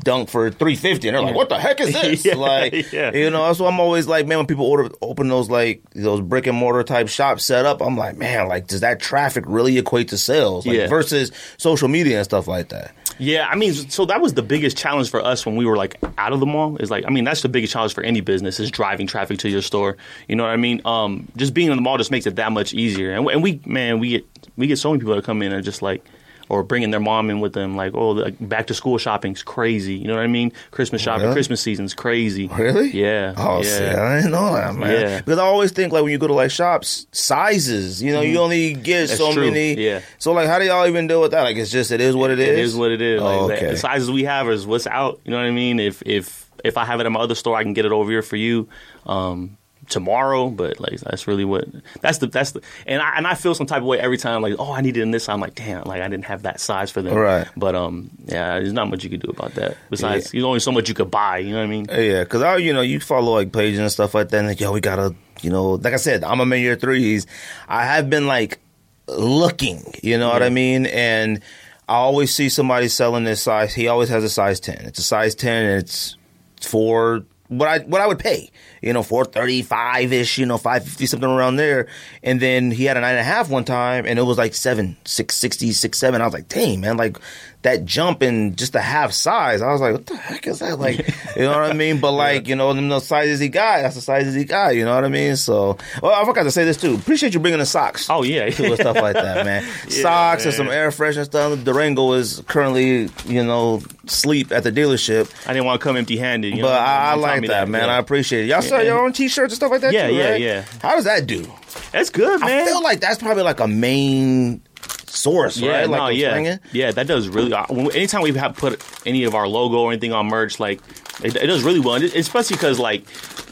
[0.00, 3.12] dunk for three fifty, and they're like, "What the heck is this?" Yeah, like, yeah.
[3.14, 3.52] you know.
[3.52, 6.82] So I'm always like, man, when people order open those like those brick and mortar
[6.82, 10.66] type shops set up, I'm like, man, like, does that traffic really equate to sales?
[10.66, 10.88] Like, Yeah.
[10.88, 12.92] versus social media and stuff like that.
[13.18, 15.98] Yeah, I mean, so that was the biggest challenge for us when we were like
[16.16, 16.76] out of the mall.
[16.78, 19.50] Is like, I mean, that's the biggest challenge for any business is driving traffic to
[19.50, 19.98] your store.
[20.26, 20.80] You know what I mean?
[20.86, 23.12] Um, just being in the mall just makes it that much easier.
[23.12, 24.24] And, and we, man, we get
[24.56, 26.02] we get so many people that come in and just like,
[26.50, 27.76] or bringing their mom in with them.
[27.76, 29.94] Like, oh, like back to school shopping's crazy.
[29.94, 30.52] You know what I mean?
[30.72, 31.34] Christmas shopping, Really?
[31.34, 32.48] Christmas season's crazy.
[32.48, 32.90] Really?
[32.90, 33.34] Yeah.
[33.36, 33.96] Oh, yeah.
[34.02, 34.90] I didn't know that, man.
[34.90, 35.18] Yeah.
[35.20, 38.02] Because I always think like when you go to like shops, sizes.
[38.02, 39.06] You know, you only get Mm-hmm.
[39.06, 39.74] That's so true, many.
[39.74, 40.00] yeah.
[40.18, 41.42] So like, how do y'all even deal with that?
[41.42, 42.48] Like, it's just it is what it is.
[42.48, 43.20] It is what it is.
[43.22, 43.70] Oh, like, the- okay.
[43.72, 45.20] The sizes we have is what's out.
[45.24, 45.78] You know what I mean?
[45.80, 48.10] If if if I have it at my other store, I can get it over
[48.10, 48.68] here for you
[49.06, 49.56] um,
[49.90, 50.48] tomorrow.
[50.48, 51.68] But like that's really what
[52.00, 54.42] that's the that's the and I and I feel some type of way every time.
[54.42, 55.28] Like oh, I need it in this.
[55.28, 57.14] I'm like damn, like I didn't have that size for them.
[57.14, 57.46] Right.
[57.56, 59.76] But um, yeah, there's not much you could do about that.
[59.90, 61.38] Besides, there's only so much you could buy.
[61.38, 61.86] You know what I mean?
[61.90, 64.38] Yeah, because I, you know, you follow like pages and stuff like that.
[64.38, 67.26] And like, yo, we gotta, you know, like I said, I'm a man year threes.
[67.68, 68.60] I have been like
[69.08, 71.40] looking, you know what I mean, and
[71.88, 73.74] I always see somebody selling this size.
[73.74, 74.78] He always has a size ten.
[74.86, 75.64] It's a size ten.
[75.64, 76.16] And it's
[76.62, 78.50] for what I what I would pay,
[78.80, 81.86] you know, four thirty five ish, you know, five fifty something around there.
[82.22, 84.54] And then he had a nine and a half one time, and it was like
[84.54, 86.20] seven, six sixty, six seven.
[86.20, 87.18] I was like, dang man, like
[87.62, 89.60] that jump in just a half size.
[89.60, 90.78] I was like, what the heck is that?
[90.78, 90.96] Like,
[91.36, 92.00] you know what I mean?
[92.00, 94.74] But like, you know, them the sizes he got, that's the sizes he got.
[94.74, 95.36] You know what I mean?
[95.36, 96.94] So, well, I forgot to say this too.
[96.94, 98.08] Appreciate you bringing the socks.
[98.08, 99.62] Oh yeah, too, and stuff like that, man.
[99.90, 101.62] Socks and some air freshener stuff.
[101.62, 105.30] Durango is currently, you know, sleep at the dealership.
[105.46, 106.56] I didn't want to come empty handed.
[106.56, 106.78] You But know?
[106.78, 107.88] I, I like that, man.
[107.88, 107.94] yeah.
[107.94, 108.48] I appreciate it.
[108.48, 110.40] Y'all sell your own t-shirts and stuff like that Yeah, too, yeah, right?
[110.40, 110.64] yeah.
[110.82, 111.46] How does that do?
[111.92, 112.62] That's good, man.
[112.62, 114.62] I feel like that's probably like a main
[115.06, 115.90] source, Yeah, right?
[115.90, 116.58] No, I'm yeah, slinging.
[116.72, 117.52] yeah, that does really.
[117.94, 120.80] Anytime we have put any of our logo or anything on merch, like
[121.22, 123.04] it, it does really well, and especially because like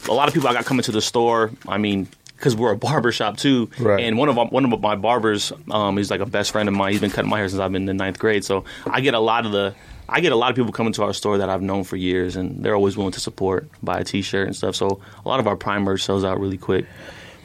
[0.07, 1.51] a lot of people I got coming to the store.
[1.67, 4.03] I mean, because we're a barber shop too, Right.
[4.05, 6.93] and one of one of my barbers, um, he's like a best friend of mine.
[6.93, 9.13] He's been cutting my hair since I've been in the ninth grade, so I get
[9.13, 9.75] a lot of the.
[10.11, 12.35] I get a lot of people coming to our store that I've known for years,
[12.35, 14.75] and they're always willing to support, buy a T-shirt and stuff.
[14.75, 16.85] So a lot of our prime merch sells out really quick.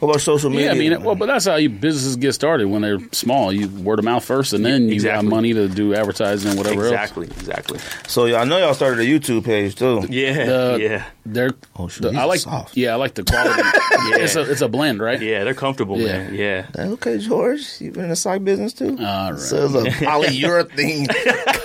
[0.05, 0.65] What about social media?
[0.67, 3.51] Yeah, I mean, well, but that's how you businesses get started when they're small.
[3.51, 5.27] You word of mouth first, and then you Exactly.
[5.27, 6.91] got money to do advertising and whatever else.
[6.93, 7.79] exactly, exactly.
[8.07, 10.05] so y'all know y'all started a YouTube page too.
[10.09, 12.77] Yeah, The- yeah, They're, Oh, shoot, the- I are like, soft.
[12.77, 13.61] yeah, I like the quality.
[14.07, 15.19] It's a it's a blend, right?
[15.19, 15.43] yeah.
[15.43, 16.19] They're comfortable, Yeah.
[16.29, 16.35] man.
[16.35, 16.65] Yeah.
[16.77, 18.95] Okay, George, you've been in the sock business too?
[18.99, 19.39] All right.
[19.39, 21.07] So it's a polyurethane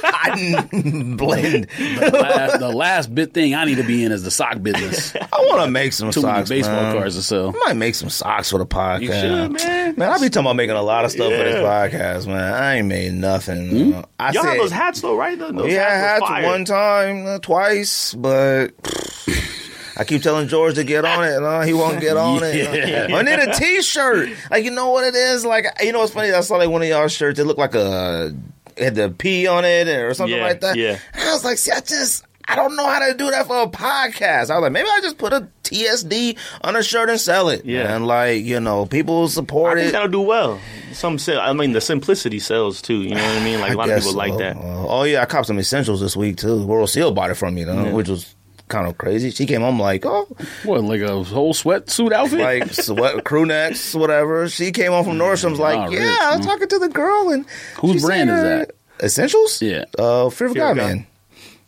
[0.01, 1.65] cotton blend.
[1.65, 5.15] the, last, the last big thing I need to be in is the sock business.
[5.17, 6.97] I want to make some Too many socks, baseball man.
[6.97, 7.49] cards to sell.
[7.51, 9.01] I might make some socks for the podcast.
[9.03, 9.95] You should, man.
[9.97, 12.53] Man, I be talking about making a lot of stuff for this podcast, man.
[12.55, 13.95] I ain't made nothing.
[13.95, 15.39] Uh, I Y'all said, have those hats though, right?
[15.39, 18.69] Those yeah, I had hats one time, uh, twice, but
[19.97, 22.55] I keep telling George to get on it, and uh, he won't get on it.
[23.11, 23.15] Yeah.
[23.17, 24.31] I need a T-shirt.
[24.51, 25.45] Like you know what it is?
[25.45, 26.33] Like you know what's funny?
[26.33, 27.39] I saw like one of y'all shirts.
[27.39, 28.35] It looked like a
[28.77, 30.77] it had the P on it or something Yeah, like that.
[30.77, 30.99] yeah.
[31.13, 32.25] And I was like, see, I just.
[32.51, 34.51] I don't know how to do that for a podcast.
[34.51, 37.65] I was like, maybe I just put a TSD on a shirt and sell it.
[37.65, 37.95] Yeah.
[37.95, 39.93] And like, you know, people support I think it.
[39.93, 40.59] that'll do well.
[40.93, 41.41] Some sell.
[41.41, 43.03] I mean, the simplicity sells too.
[43.03, 43.61] You know what I mean?
[43.61, 44.57] Like a I lot of guess people like that.
[44.57, 46.67] Uh, oh yeah, I copped some essentials this week too.
[46.67, 47.93] World Seal bought it from me though, Yeah.
[47.93, 48.35] which was
[48.67, 49.31] kind of crazy.
[49.31, 50.27] She came home like, oh,
[50.65, 52.41] What, like a whole sweatsuit outfit?
[52.41, 54.49] like sweat, crew necks, whatever.
[54.49, 56.51] She came home from Nordstrom's like, yeah, rich, I was mm.
[56.51, 57.47] talking to the girl and
[57.81, 58.71] Whose she said, brand is that?
[59.03, 59.63] Essentials.
[59.63, 59.85] Yeah.
[59.99, 60.87] Uh, Fear of Fear God, of God.
[60.89, 61.07] man.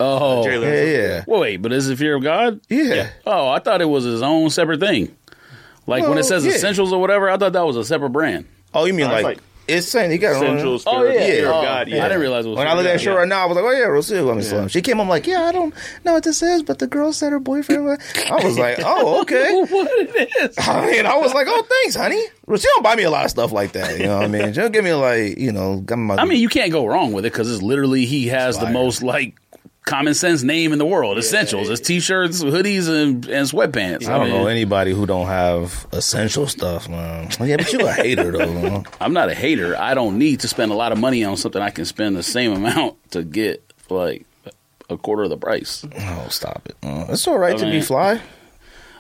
[0.03, 0.67] Oh, Jailer.
[0.67, 2.61] Yeah, yeah, Well, wait, but is it fear of God?
[2.69, 3.11] yeah.
[3.27, 5.15] Oh, I thought it was his own separate thing.
[5.87, 6.53] Like when it says yeah.
[6.53, 8.47] essentials or whatever, I thought that was a separate brand.
[8.75, 9.39] Oh, you mean No, like, like
[9.69, 11.81] it's saying you got Central Oh Spirit, yeah, Fear of Oh, God.
[11.83, 12.59] I didn't realize it was.
[12.59, 13.19] When I look at that show Yeah.
[13.19, 15.27] right now, I was like, "Oh yeah, Rocio got me some." She came, I'm like,
[15.27, 15.73] "Yeah, I don't
[16.05, 17.85] know what this is," but the girl said her boyfriend.
[17.85, 17.99] was-
[18.29, 20.57] I was like, "Oh, okay." what it is.
[20.59, 22.21] I mean, I was like, "Oh, thanks, honey."
[22.57, 23.99] She don't buy me a lot of stuff like that.
[23.99, 24.53] You know what I mean?
[24.53, 26.17] She don't give me like, you know, my.
[26.17, 29.03] I mean, you can't go wrong with it because it's literally he has the most
[29.03, 29.37] like
[29.85, 31.19] common sense name in the world.
[31.19, 31.69] Essentials.
[31.69, 34.07] It's t-shirts, hoodies, and, and sweatpants.
[34.07, 37.29] I don't mean, know anybody who don't have essential stuff, man.
[37.41, 38.53] Yeah, but you're a hater though.
[38.53, 38.85] man.
[39.01, 39.77] I'm not a hater.
[39.79, 42.23] I don't need to spend a lot of money on something I can spend the
[42.23, 44.25] same amount to get like
[44.89, 45.85] a quarter of the price.
[45.99, 46.77] Oh, stop it.
[46.83, 48.21] Uh, it's all right I to be fly.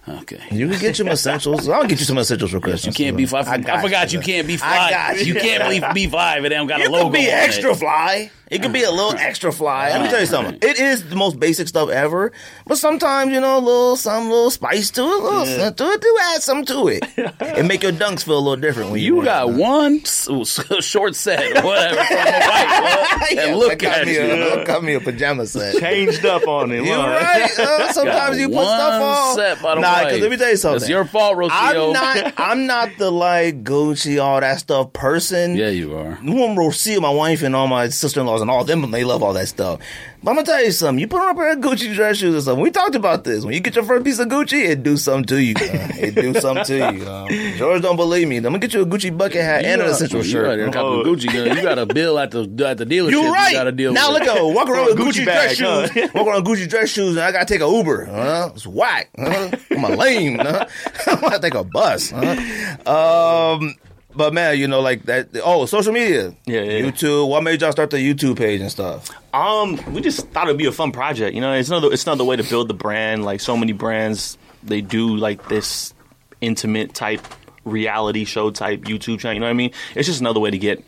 [0.09, 0.41] Okay.
[0.51, 1.69] You can get some essentials.
[1.69, 2.99] I'll get you some essentials for Christmas.
[2.99, 3.41] You can't be fly.
[3.47, 4.27] I, got forgot you, man.
[4.27, 4.91] can't be I fly.
[4.91, 5.35] got you.
[5.35, 7.05] you can't be, be fly if it don't got a You logo.
[7.05, 7.77] can be on extra It.
[7.77, 8.31] fly.
[8.51, 9.89] It can be a little extra fly.
[9.91, 10.57] Let me tell you something.
[10.61, 12.33] It is the most basic stuff ever,
[12.67, 15.93] but sometimes you know a little some little spice to it, a little something to
[15.93, 16.01] it.
[16.03, 17.03] Do add some to it,
[17.41, 18.91] and make your dunks feel a little different.
[18.91, 23.55] When you, You got one s- s- short set, whatever, from the white, and Yeah,
[23.55, 24.21] look at me you.
[24.21, 25.77] A, got me a pajama set.
[25.81, 26.85] Changed up on it.
[26.85, 27.07] You huh?
[27.09, 27.59] right?
[27.59, 29.35] Uh, sometimes Got you put one stuff on.
[29.35, 30.77] set by the nah, because let me tell you something.
[30.83, 31.51] It's your fault, Rocio.
[31.51, 32.35] I'm not.
[32.37, 35.57] I'm not the like Gucci all that stuff person.
[35.57, 36.13] Yeah, you are.
[36.23, 39.05] One will see my wife and all my sister in laws and all them, they
[39.05, 39.81] love all that stuff.
[40.25, 41.01] But I'm gonna tell you something.
[41.01, 42.63] You put on a pair of Gucci dress shoes or something.
[42.63, 43.45] We talked about this.
[43.45, 45.55] When you get your first piece of Gucci, it do something to you.
[45.59, 47.09] uh, it do something to you.
[47.09, 48.37] Um, George don't believe me.
[48.37, 50.47] I'm gonna get you a Gucci bucket hat and an essential you shirt.
[50.47, 51.03] Right there, copy Oh.
[51.05, 51.33] Gucci.
[51.33, 51.49] Girl.
[51.57, 53.11] You got a bill at the at the dealership.
[53.11, 53.51] You're right.
[53.51, 54.23] You got to deal now with.
[54.23, 55.87] look at walk around with Gucci Gucci, bag, dress huh?
[55.93, 56.11] shoes.
[56.15, 58.05] Walk around with Gucci dress shoes, and I gotta take a Uber.
[58.05, 58.51] Huh?
[58.55, 59.11] It's whack.
[59.19, 59.51] Huh?
[59.73, 60.39] I'm a lame.
[60.39, 60.67] Huh?
[61.09, 62.11] I'm gonna take a bus.
[62.15, 63.57] Huh?
[63.59, 63.75] Um,
[64.15, 65.29] but man, you know, like that.
[65.43, 66.35] Oh, social media.
[66.47, 66.81] Yeah, yeah.
[66.81, 67.29] YouTube.
[67.29, 69.11] What made y'all start the YouTube page and stuff?
[69.35, 71.35] Um, we just thought it'd be a fun project.
[71.35, 73.25] You know, it's another it's another way to build the brand.
[73.25, 75.95] Like so many brands, they do like this
[76.41, 77.27] intimate type
[77.65, 79.35] reality show type YouTube channel.
[79.35, 79.71] You know what I mean?
[79.95, 80.85] It's just another way to get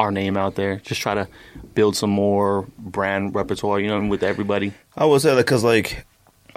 [0.00, 0.76] our name out there.
[0.76, 1.28] Just try to
[1.74, 3.80] build some more brand repertoire.
[3.80, 4.72] You know, with everybody.
[4.96, 6.06] I would say that because like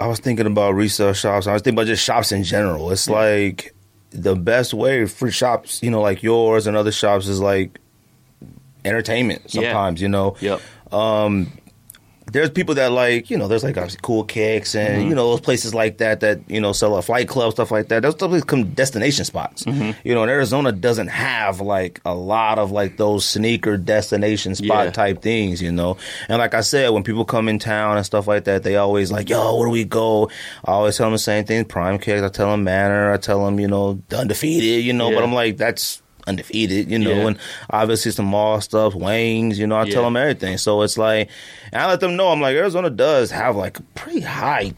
[0.00, 1.46] I was thinking about resale shops.
[1.46, 2.90] I was thinking about just shops in general.
[2.90, 3.74] It's like
[4.10, 7.78] the best way for shops, you know, like yours and other shops is like
[8.84, 9.42] entertainment.
[9.46, 9.62] Yeah.
[9.62, 10.36] Sometimes, you know.
[10.40, 10.60] Yep.
[10.92, 11.52] Um,
[12.32, 15.08] there's people that like you know there's like obviously cool kicks and Mm-hmm.
[15.10, 17.88] you know those places like that that you know sell a flight club stuff like
[17.88, 19.92] that those stuff become destination spots Mm-hmm.
[20.06, 24.86] you know and arizona doesn't have like a lot of like those sneaker destination spot
[24.86, 24.90] Yeah.
[24.90, 25.96] type things you know
[26.28, 29.12] and like i said when people come in town and stuff like that they always
[29.12, 30.28] like yo where do we go
[30.64, 33.44] i always tell them the same thing prime kicks i tell them manor i tell
[33.44, 37.26] them you know undefeated you know but i'm like that's undefeated, you know, Yeah.
[37.28, 37.38] and
[37.70, 40.58] obviously some mall stuff, Wayne's, you know, I tell them everything.
[40.58, 41.28] So it's like,
[41.72, 44.72] and I let them know, I'm like, Arizona does have like a pretty high,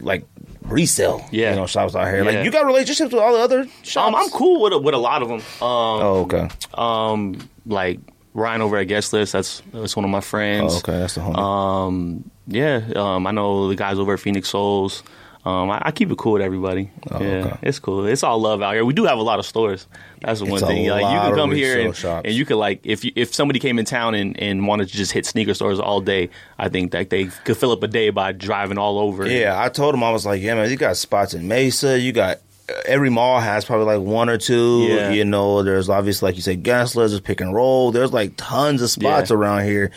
[0.00, 0.24] like,
[0.62, 1.50] resale, Yeah.
[1.50, 2.24] you know, shops out here.
[2.24, 2.30] Yeah.
[2.30, 4.08] Like, you got relationships with all the other shops?
[4.08, 5.38] Um, I'm cool with a, with a lot of them.
[5.38, 6.48] Um, Oh, okay.
[6.74, 7.36] um,
[7.66, 7.98] like
[8.34, 9.32] Ryan over at Guest List.
[9.32, 10.74] That's that's one of my friends.
[10.74, 10.98] Oh, okay.
[10.98, 11.36] That's the homie.
[11.38, 15.02] Um, yeah, um, I know the guys over at Phoenix Souls.
[15.44, 16.90] Um, I, I keep it cool with everybody.
[17.10, 17.56] Oh, yeah, okay.
[17.62, 18.06] it's cool.
[18.06, 18.84] It's all love out here.
[18.84, 19.88] We do have a lot of stores.
[20.20, 20.88] That's the one thing.
[20.88, 23.80] Like you can come here and, and you could like if you, if somebody came
[23.80, 27.10] in town and, and wanted to just hit sneaker stores all day, I think that
[27.10, 29.26] they could fill up a day by driving all over.
[29.26, 31.98] Yeah, I told him I was like, yeah, man, you got spots in Mesa.
[31.98, 32.38] You got
[32.86, 34.82] every mall has probably like one or two.
[34.88, 35.10] Yeah.
[35.10, 37.90] You know, there's obviously like you said, Gensler's, there's pick and roll.
[37.90, 39.36] There's like tons of spots Yeah.
[39.36, 39.90] around here,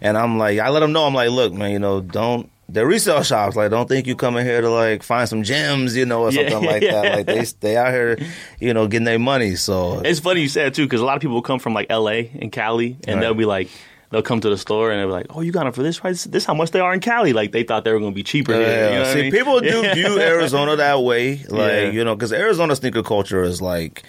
[0.00, 2.50] and I'm like, I let them know, I'm like, look, man, you know, don't.
[2.70, 3.56] They're resale shops.
[3.56, 6.50] Like, don't think you coming here to like find some gems, you know, or Yeah,
[6.50, 7.16] something like that.
[7.16, 8.18] Like they they out here,
[8.60, 9.56] you know, getting their money.
[9.56, 12.30] So It's funny you said too because a lot of people come from like L.A.
[12.40, 13.20] and Cali, and Right.
[13.22, 13.68] they'll be like,
[14.10, 15.98] they'll come to the store and they'll be like, "Oh, you got them for this
[16.00, 16.24] price?
[16.24, 18.22] This how much they are in Cali?" Like they thought they were going to be
[18.22, 18.52] cheaper.
[18.52, 19.32] Yeah, here, you know what I see, mean?
[19.32, 21.90] people do view Arizona that way, like Yeah.
[21.90, 24.02] you know, because Arizona sneaker culture is like.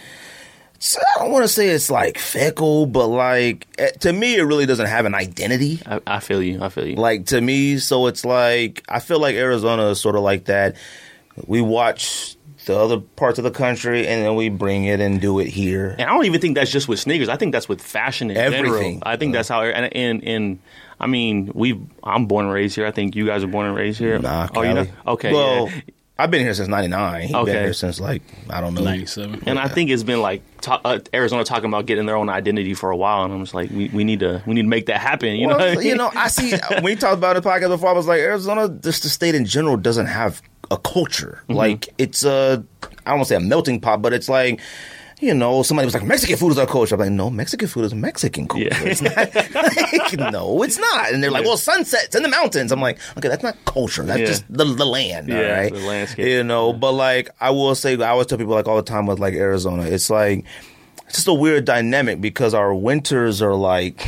[0.79, 4.43] It's- I don't want to say it's like fickle, but like eh, to me, it
[4.43, 5.79] really doesn't have an identity.
[5.85, 6.61] I, I feel you.
[6.63, 6.95] I feel you.
[6.95, 10.75] Like to me, so it's like I feel like Arizona is sort of like that.
[11.45, 15.39] We watch the other parts of the country, and then we bring it and do
[15.39, 15.95] it here.
[15.97, 17.29] And I don't even think that's just with sneakers.
[17.29, 18.65] I think that's with fashion in Everything.
[18.99, 18.99] general.
[19.03, 19.63] I think that's how.
[19.63, 20.59] And, and and
[20.99, 21.79] I mean, we.
[22.03, 22.85] I'm born and raised here.
[22.85, 24.19] I think you guys are born and raised here.
[24.19, 24.87] Nah, oh, you know?
[25.07, 25.31] Okay.
[25.33, 25.81] Well, yeah.
[26.19, 27.21] I've been here since '99.
[27.21, 28.83] He's been here since like I don't know.
[28.83, 29.41] Ninety seven.
[29.45, 32.73] And I think it's been like ta- uh, Arizona talking about getting their own identity
[32.73, 34.87] for a while, and I'm just like, we, we need to we need to make
[34.87, 35.35] that happen.
[35.37, 35.87] You know, Well, what I mean?
[35.87, 37.89] you know, I see when you talked about it in the podcast before.
[37.89, 41.39] I was like, Arizona, just the state in general doesn't have a culture.
[41.43, 41.53] Mm-hmm.
[41.53, 44.59] Like it's a, I don't want to say a melting pot, but it's like
[45.19, 46.95] you know, somebody was like, Mexican food is our culture.
[46.95, 48.67] I'm like, no, Mexican food is Mexican culture.
[48.71, 48.83] Yeah.
[48.83, 51.11] It's not, like, no, it's not.
[51.11, 52.71] And they're like, well, sunsets in the mountains.
[52.71, 54.03] I'm like, okay, that's not culture.
[54.03, 54.25] That's Yeah.
[54.27, 55.27] just the, the land.
[55.27, 55.73] Yeah, all right.
[55.73, 56.25] the landscape.
[56.27, 59.05] You know, but like, I will say, I always tell people like all the time
[59.05, 60.45] with like Arizona, it's like,
[61.07, 64.07] it's just a weird dynamic because our winters are like,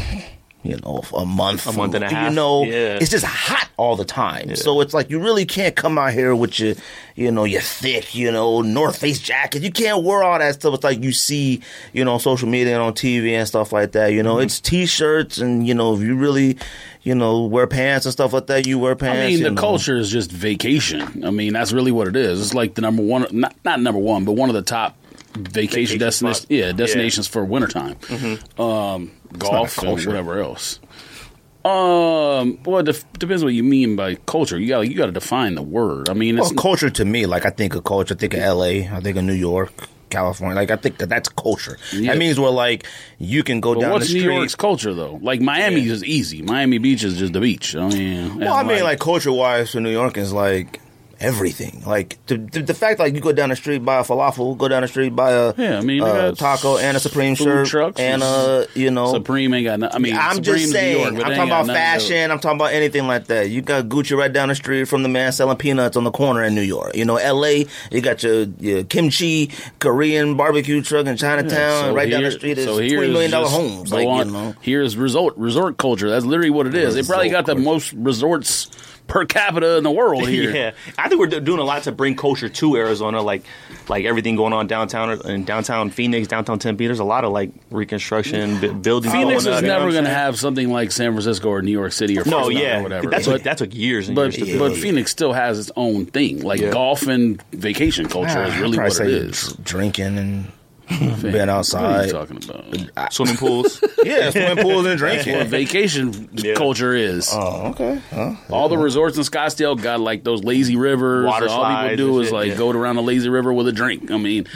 [0.64, 2.30] you know, a month, A month and a half.
[2.30, 3.00] You know, Yeah.
[3.02, 4.56] it's just hot all the time.
[4.56, 6.76] So it's like you really can't come out here with your,
[7.16, 9.64] you know, your thick, you know, North Face jacket.
[9.64, 10.76] You can't wear all that stuff.
[10.76, 11.62] It's like you see,
[11.94, 14.14] you know, on social media and on TV and stuff like that.
[14.14, 14.44] You know, Mm-hmm.
[14.44, 16.58] it's t-shirts and you know, if you really,
[17.02, 19.18] you know, wear pants and stuff like that, you wear pants.
[19.20, 19.60] I mean, the know.
[19.60, 21.26] culture is just vacation.
[21.26, 22.40] I mean, that's really what it is.
[22.40, 24.96] It's like the number one, not not number one, but one of the top
[25.34, 26.46] vacation, Vacation destinations.
[26.50, 27.98] Yeah, destinations for wintertime.
[28.58, 30.80] Um, golf and whatever else.
[31.64, 34.58] Um, well, it def- depends what you mean by culture.
[34.58, 36.10] You got you got to define the word.
[36.10, 38.40] I mean, it's Well, culture to me, like I think of culture, I think of
[38.40, 39.72] L.A., I think of New York,
[40.10, 40.56] California.
[40.56, 41.78] Like I think that that's culture.
[41.94, 42.14] Yeah.
[42.14, 42.88] That means where like
[43.20, 44.32] you can go but down what's the New.
[44.34, 45.20] York's culture though?
[45.22, 46.42] Like Miami is easy.
[46.42, 47.76] Miami Beach is just the beach.
[47.76, 50.82] I mean, Well, I and, mean, like culture wise for New York is like
[51.22, 51.84] everything.
[51.86, 54.68] Like the, the the fact like you go down the street buy a falafel, go
[54.68, 58.00] down the street buy a Yeah, I mean, a taco and a Supreme shirt trucks.
[58.00, 59.14] and a you know.
[59.14, 59.80] Supreme ain't got.
[59.80, 61.16] No, I mean, I'm Supreme's just New saying.
[61.16, 62.32] York, I'm talking about fashion.
[62.32, 63.50] I'm talking about anything like that.
[63.50, 66.44] You got Gucci right down the street from the man selling peanuts on the corner
[66.44, 66.96] in New York.
[66.96, 67.66] You know, L.A.
[67.92, 71.86] You got your, your kimchi Korean barbecue truck in Chinatown.
[71.86, 73.92] So right down the street is so twenty million dollar homes.
[73.92, 74.56] Like on- you know.
[74.62, 76.10] here's resort resort culture.
[76.10, 76.96] That's literally what it is.
[76.96, 78.68] They probably got the Resort most resorts
[79.12, 80.52] per capita in the world here.
[80.56, 83.44] Yeah, I think we're doing a lot to bring culture to Arizona, like
[83.90, 86.86] like everything going on downtown in downtown Phoenix, downtown Tempe.
[86.88, 89.14] There's a lot of like reconstruction, bu- buildings.
[89.14, 91.62] Phoenix going is up, you know never going to have something like San Francisco or
[91.62, 93.10] New York City or No, Fresno yeah, or whatever.
[93.10, 94.72] That's but, what, that took years and but, years to build.
[94.72, 96.42] but Phoenix still has its own thing.
[96.42, 96.72] Like Yeah.
[96.72, 99.54] golf and vacation culture is Ah, really what probably it say is.
[99.54, 100.52] dr- Drinking and
[101.00, 102.06] Man, being What are outside.
[102.08, 103.14] you talking about?
[103.14, 103.84] swimming pools.
[104.04, 105.36] Yeah, swimming pools and That's drinking.
[105.38, 106.56] what vacation Yeah.
[106.56, 107.30] culture is.
[107.32, 108.02] Oh, okay.
[108.12, 108.34] Huh?
[108.50, 111.26] All the resorts in Scottsdale got like those lazy rivers.
[111.26, 112.56] Water All people slides do and is shit, like yeah.
[112.58, 114.10] go around the lazy river with a drink.
[114.12, 114.48] I mean,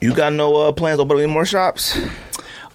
[0.00, 1.98] You got no uh, plans to open any more shops?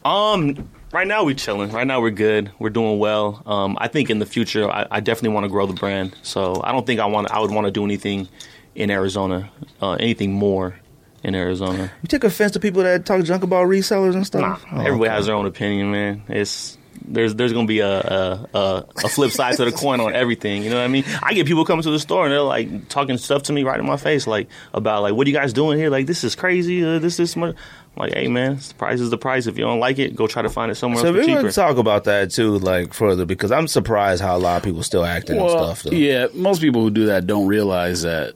[0.06, 1.72] Um, right now we're chilling.
[1.72, 2.52] Right now we're good.
[2.60, 3.42] We're doing well.
[3.46, 6.16] Um, I think in the future I, I definitely want to grow the brand.
[6.24, 7.30] So I don't think I want.
[7.32, 8.28] I would want to do anything
[8.76, 9.50] in Arizona,
[9.82, 10.80] uh, anything more
[11.24, 11.92] in Arizona.
[12.02, 14.66] You take offense to people that talk junk about resellers and Nah, stuff?
[14.72, 15.16] Oh, everybody okay.
[15.16, 16.24] has their own opinion, man.
[16.28, 20.14] It's there's there's gonna be a, a a a flip side to the coin on
[20.14, 20.64] everything.
[20.64, 21.06] You know what I mean?
[21.24, 23.80] I get people coming to the store and they're like talking stuff to me right
[23.80, 25.90] in my face, like about like what are you guys doing here?
[25.90, 26.84] Like this is crazy.
[26.84, 27.56] Uh, this is smart.
[27.96, 29.48] I'm like, hey man, the price is the price.
[29.48, 31.36] If you don't like it, go try to find it somewhere So else for we're
[31.42, 34.84] gonna talk about that too, like further, because I'm surprised how a lot of people
[34.84, 35.84] still acting and stuff.
[35.84, 35.92] Though.
[35.92, 38.36] yeah, most people who do that don't realize that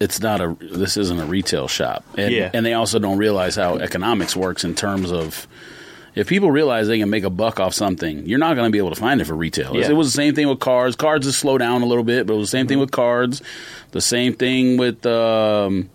[0.00, 0.56] it's not a.
[0.60, 2.50] This isn't a retail shop, and Yeah.
[2.52, 5.46] and they also don't realize how economics works in terms of.
[6.14, 8.78] If people realize they can make a buck off something, you're not going to be
[8.78, 9.76] able to find it for retail.
[9.76, 9.90] Yeah.
[9.90, 10.96] It was the same thing with cards.
[10.96, 13.42] Cards has slowed down a little bit, but it was the same thing with cards.
[13.90, 15.90] The same thing with um,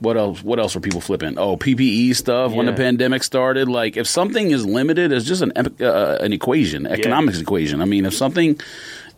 [0.00, 0.42] what else?
[0.42, 1.38] What else were people flipping?
[1.38, 3.68] Oh, PPE stuff when the pandemic started.
[3.68, 7.82] Like if something is limited, it's just an uh, an equation, economics equation.
[7.82, 8.58] I mean, if something,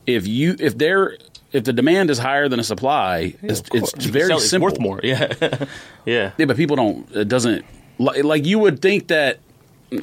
[0.07, 1.17] if you if there
[1.53, 4.69] if the demand is higher than the supply, it's, it's very Sell- it's simple.
[4.69, 5.01] worth more.
[5.05, 5.33] Yeah,
[6.05, 6.33] yeah.
[6.39, 7.11] Yeah, but people don't.
[7.17, 7.65] It doesn't
[7.99, 9.39] like, like you would think that.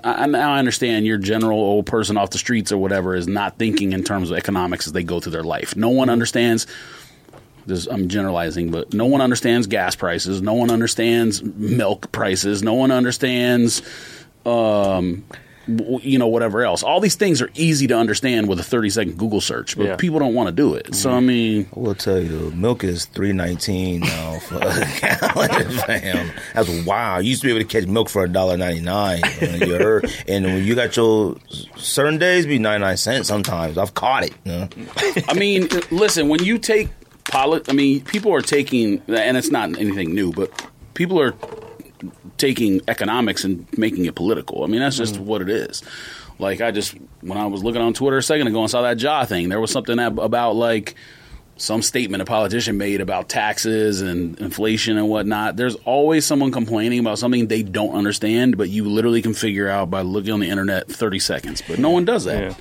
[0.03, 3.57] I, now I understand your general old person off the streets or whatever is not
[3.57, 5.77] thinking in terms of economics as they go through their life.
[5.77, 6.67] No one understands.
[7.65, 10.41] This, I'm generalizing, but no one understands gas prices.
[10.41, 12.63] No one understands milk prices.
[12.63, 13.81] No one understands,
[14.45, 15.23] um,
[15.67, 16.81] you know, whatever else.
[16.83, 19.95] All these things are easy to understand with a 30 second Google search, but Yeah.
[19.97, 20.95] people don't want to do it.
[20.95, 24.59] So I mean, I will tell you, milk is three nineteen now for a
[25.01, 25.71] gallon.
[25.79, 27.25] Fam, that's wild.
[27.25, 29.21] You used to be able to catch milk for a dollar ninety nine.
[29.41, 31.35] You heard, and when you got your
[31.77, 33.27] certain days, be ninety nine cents.
[33.27, 34.33] Sometimes I've caught it.
[34.45, 34.69] You know?
[35.27, 36.89] I mean, listen, when you take
[37.25, 40.49] polit, I mean, people are taking, and it's not anything new, but
[40.93, 41.33] people are
[42.37, 44.63] taking economics and making it political.
[44.63, 45.83] I mean, that's just what it is.
[46.39, 48.99] Like, I just, when I was looking on Twitter a second ago and saw that
[49.01, 50.95] Ja thing, there was something that, about like
[51.57, 55.55] some statement a politician made about taxes and inflation and whatnot.
[55.55, 59.89] There's always someone complaining about something they don't understand, but you literally can figure out
[59.89, 61.63] by looking on the internet 30 seconds.
[61.67, 62.55] But no one does that.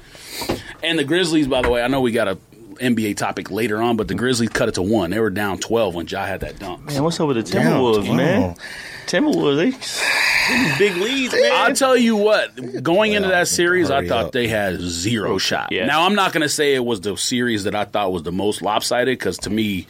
[0.49, 0.57] Yeah.
[0.83, 2.39] And the Grizzlies, by the way, I know we got a
[2.77, 5.11] NBA topic later on, but the Grizzlies cut it to one.
[5.11, 6.85] They were down twelve when Ja had that dunk.
[6.85, 8.57] Man, what's up with the Damn, Timberwolves, man?
[9.07, 11.53] Timberwolves, they, they big leads, man.
[11.55, 14.33] I'll tell you what, going into that series, I thought up.
[14.33, 15.71] they had zero oh, shot.
[15.71, 15.87] Yeah.
[15.87, 18.33] Now, I'm not going to say it was the series that I thought was the
[18.33, 19.87] most lopsided because to me,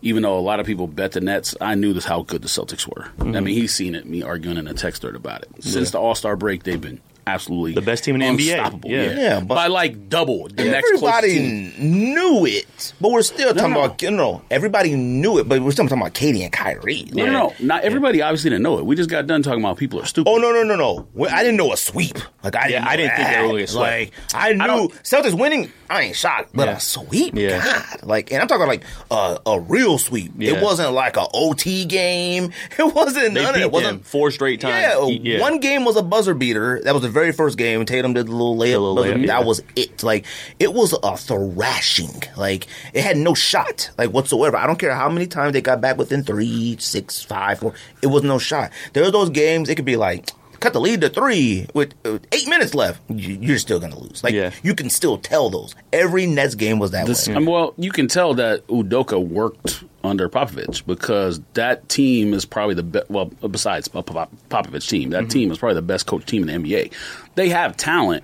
[0.00, 2.48] even though a lot of people bet the Nets, I knew this how good the
[2.48, 3.06] Celtics were.
[3.06, 3.44] I mm-hmm.
[3.44, 4.06] mean, he's seen it.
[4.06, 5.50] Me arguing in a text thread about it.
[5.62, 8.52] Since the All Star break, they've been absolutely The best team in the NBA.
[8.54, 8.90] unstoppable.
[8.90, 9.02] Yeah.
[9.04, 13.72] Yeah, Yeah, but- by like double the next Everybody knew it, but we're still talking
[13.72, 13.84] no.
[13.84, 17.06] about you know everybody knew it, but we're still talking about KD and Kyrie.
[17.12, 17.54] No, no, no.
[17.60, 18.86] Not everybody obviously didn't know it.
[18.86, 20.30] We just got done talking about people are stupid.
[20.30, 21.08] Oh no no no no!
[21.14, 22.18] Well, I didn't know a sweep.
[22.42, 22.84] Like I didn't.
[22.84, 23.36] Know I didn't think that.
[23.40, 23.80] they were gonna sweep.
[23.80, 25.70] Like I knew don't- Celtics winning.
[25.90, 26.76] I ain't shocked, but Yeah.
[26.76, 27.34] a sweep.
[27.36, 27.62] Yeah.
[27.62, 30.32] God, like, and I'm talking like a a real sweep.
[30.38, 30.54] Yeah.
[30.54, 32.50] It wasn't like a OT game.
[32.78, 33.62] It wasn't They none of beat it.
[33.64, 35.12] them Wasn't four straight times.
[35.22, 35.40] Yeah, Yeah.
[35.40, 36.80] one game was a buzzer beater.
[36.84, 37.84] That was the very first game.
[37.84, 38.80] Tatum did the little layup.
[38.80, 39.18] little layup, beater.
[39.20, 39.38] yeah.
[39.38, 40.02] That was it.
[40.02, 40.26] Like
[40.58, 42.22] it was a thrashing.
[42.36, 44.56] Like it had no shot, like whatsoever.
[44.56, 47.74] I don't care how many times they got back within three, six, five, four.
[48.02, 48.72] It was no shot.
[48.92, 49.68] There were those games.
[49.68, 50.30] It could be like.
[50.62, 51.92] Cut the lead to three with
[52.30, 53.00] eight minutes left.
[53.10, 54.22] You- You're still gonna lose.
[54.22, 54.52] Like Yeah.
[54.62, 55.74] you can still tell those.
[55.92, 57.34] Every Nets game was that This, way.
[57.42, 62.84] Well, you can tell that Udoka worked under Popovich because that team is probably the
[62.84, 63.10] best.
[63.10, 65.28] Well, besides Pop- Pop- Popovich team, that mm-hmm.
[65.30, 66.92] team is probably the best coach team in the NBA.
[67.34, 68.22] They have talent,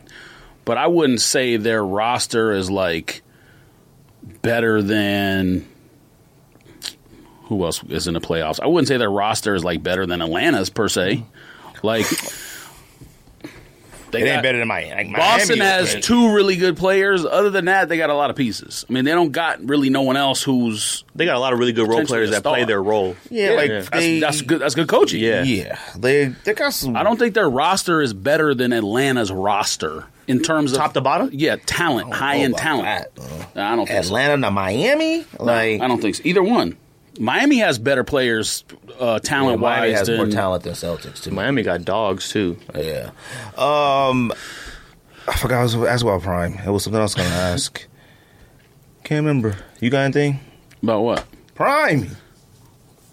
[0.65, 3.23] but I wouldn't say their roster is like
[4.43, 5.67] better than
[7.47, 8.61] who else is in the playoffs.
[8.63, 11.17] I wouldn't say their roster is like better than Atlanta's per se.
[11.17, 11.35] Mm-hmm.
[11.83, 12.07] Like
[14.11, 15.11] they It ain't better than Miami.
[15.11, 17.27] Like, Boston Miami has was- two really good players.
[17.27, 18.87] Other than that, they got a lot of pieces.
[18.89, 21.59] I mean, they don't got really no one else who's They got a lot of
[21.59, 23.17] really good role players that play their role.
[23.31, 23.77] Yeah, like Yeah.
[23.81, 24.61] that's, they, that's good.
[24.63, 25.21] That's good coaching.
[25.23, 25.43] Yeah.
[25.43, 26.97] Yeah, they they got some.
[26.97, 31.03] I don't think their roster is better than Atlanta's roster in terms of Top to
[31.03, 31.29] bottom?
[31.33, 32.85] Yeah, talent, high end talent.
[32.85, 34.09] that, uh, I don't think so.
[34.09, 35.27] Atlanta to Miami.
[35.39, 36.23] Like I don't think so.
[36.25, 36.79] Either one.
[37.19, 38.65] Miami has better players,
[39.01, 40.09] uh, talent Miami wise.
[40.09, 41.31] has more talent than Celtics too.
[41.33, 42.57] Miami got dogs too.
[42.75, 43.11] Yeah.
[43.57, 44.33] Um,
[45.27, 46.55] I forgot I was asked about Prime.
[46.65, 47.87] It was something else I was gonna ask.
[49.05, 49.57] Can't remember.
[49.81, 50.41] You got anything?
[50.83, 51.25] about what?
[51.55, 52.11] Prime.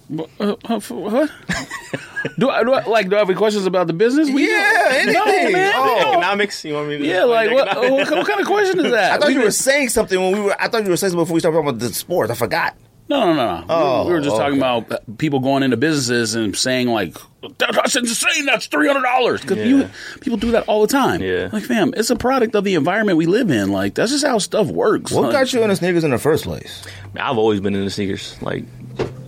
[0.07, 0.29] What?
[0.39, 1.31] Uh, for what?
[2.37, 3.09] do, I, do I like?
[3.09, 4.29] Do I have any questions about the business?
[4.29, 5.13] We- Yeah, anything.
[5.13, 5.73] No, man.
[5.75, 5.99] Oh.
[6.03, 6.11] no.
[6.11, 6.63] Economics?
[6.63, 7.05] You want me to?
[7.05, 8.11] Yeah, like what, what?
[8.11, 9.13] What kind of question is that?
[9.13, 10.55] I thought We you been- were saying something when we were.
[10.61, 12.29] I thought you were saying something before we started talking about the sports.
[12.31, 12.75] I forgot.
[13.07, 13.65] No, no, no, no.
[13.69, 14.85] Oh, we were just talking okay.
[14.87, 17.15] about people going into businesses and saying like,
[17.59, 18.45] "That's insane.
[18.47, 19.87] That's three hundred dollars." Because you Yeah.
[20.21, 21.21] people do that all the time.
[21.21, 21.49] Yeah.
[21.53, 23.71] like fam, it's a product of the environment we live in.
[23.71, 25.11] Like that's just how stuff works.
[25.11, 26.83] What Like, got you into sneakers in the first place?
[27.15, 28.41] I've always been into sneakers.
[28.41, 28.63] Like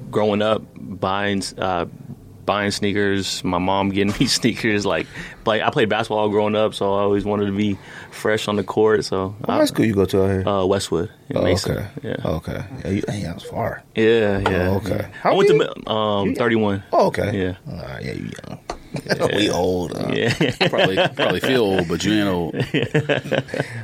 [0.10, 1.86] growing up, buying uh,
[2.48, 3.44] buying sneakers.
[3.44, 4.84] My mom getting me sneakers.
[4.88, 5.06] Like,
[5.46, 7.78] like I played basketball growing up, so I always wanted to be
[8.10, 9.06] fresh on the court.
[9.06, 10.48] So, What I- high school you go to out here?
[10.48, 11.72] uh, Westwood in oh, Mesa.
[11.72, 11.88] okay.
[12.02, 12.16] Yeah.
[12.32, 12.64] Okay.
[12.84, 13.84] Yeah, you, hey, that was far.
[13.96, 14.70] Yeah, yeah.
[14.70, 14.96] Oh, okay.
[14.98, 15.08] yeah.
[15.22, 16.84] How I went old to um, 31.
[16.92, 17.40] Oh, okay.
[17.40, 17.56] Yeah.
[17.72, 18.60] All right, yeah, you young.
[19.36, 19.92] we old.
[19.96, 20.34] Uh, Yeah.
[20.70, 22.56] probably probably feel old, but you ain't old.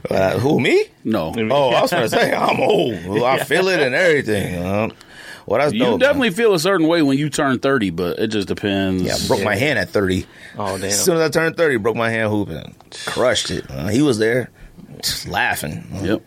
[0.09, 0.86] uh, who me?
[1.03, 2.95] No, Oh, I was gonna say I'm old.
[3.24, 4.55] I feel it and everything.
[4.55, 4.89] Uh,
[5.46, 5.89] well, that's you dope.
[5.91, 6.00] man.
[6.00, 9.04] definitely feel a certain way when you turn thirty, but it just depends.
[9.04, 10.26] Yeah, I broke my hand at 30.
[10.58, 10.86] Oh, damn.
[10.86, 12.76] As soon as I turned 30, broke my hand hooping.
[13.06, 13.66] Crushed it.
[13.70, 14.50] Uh, he was there,
[15.02, 15.86] just laughing.
[16.02, 16.22] Yep.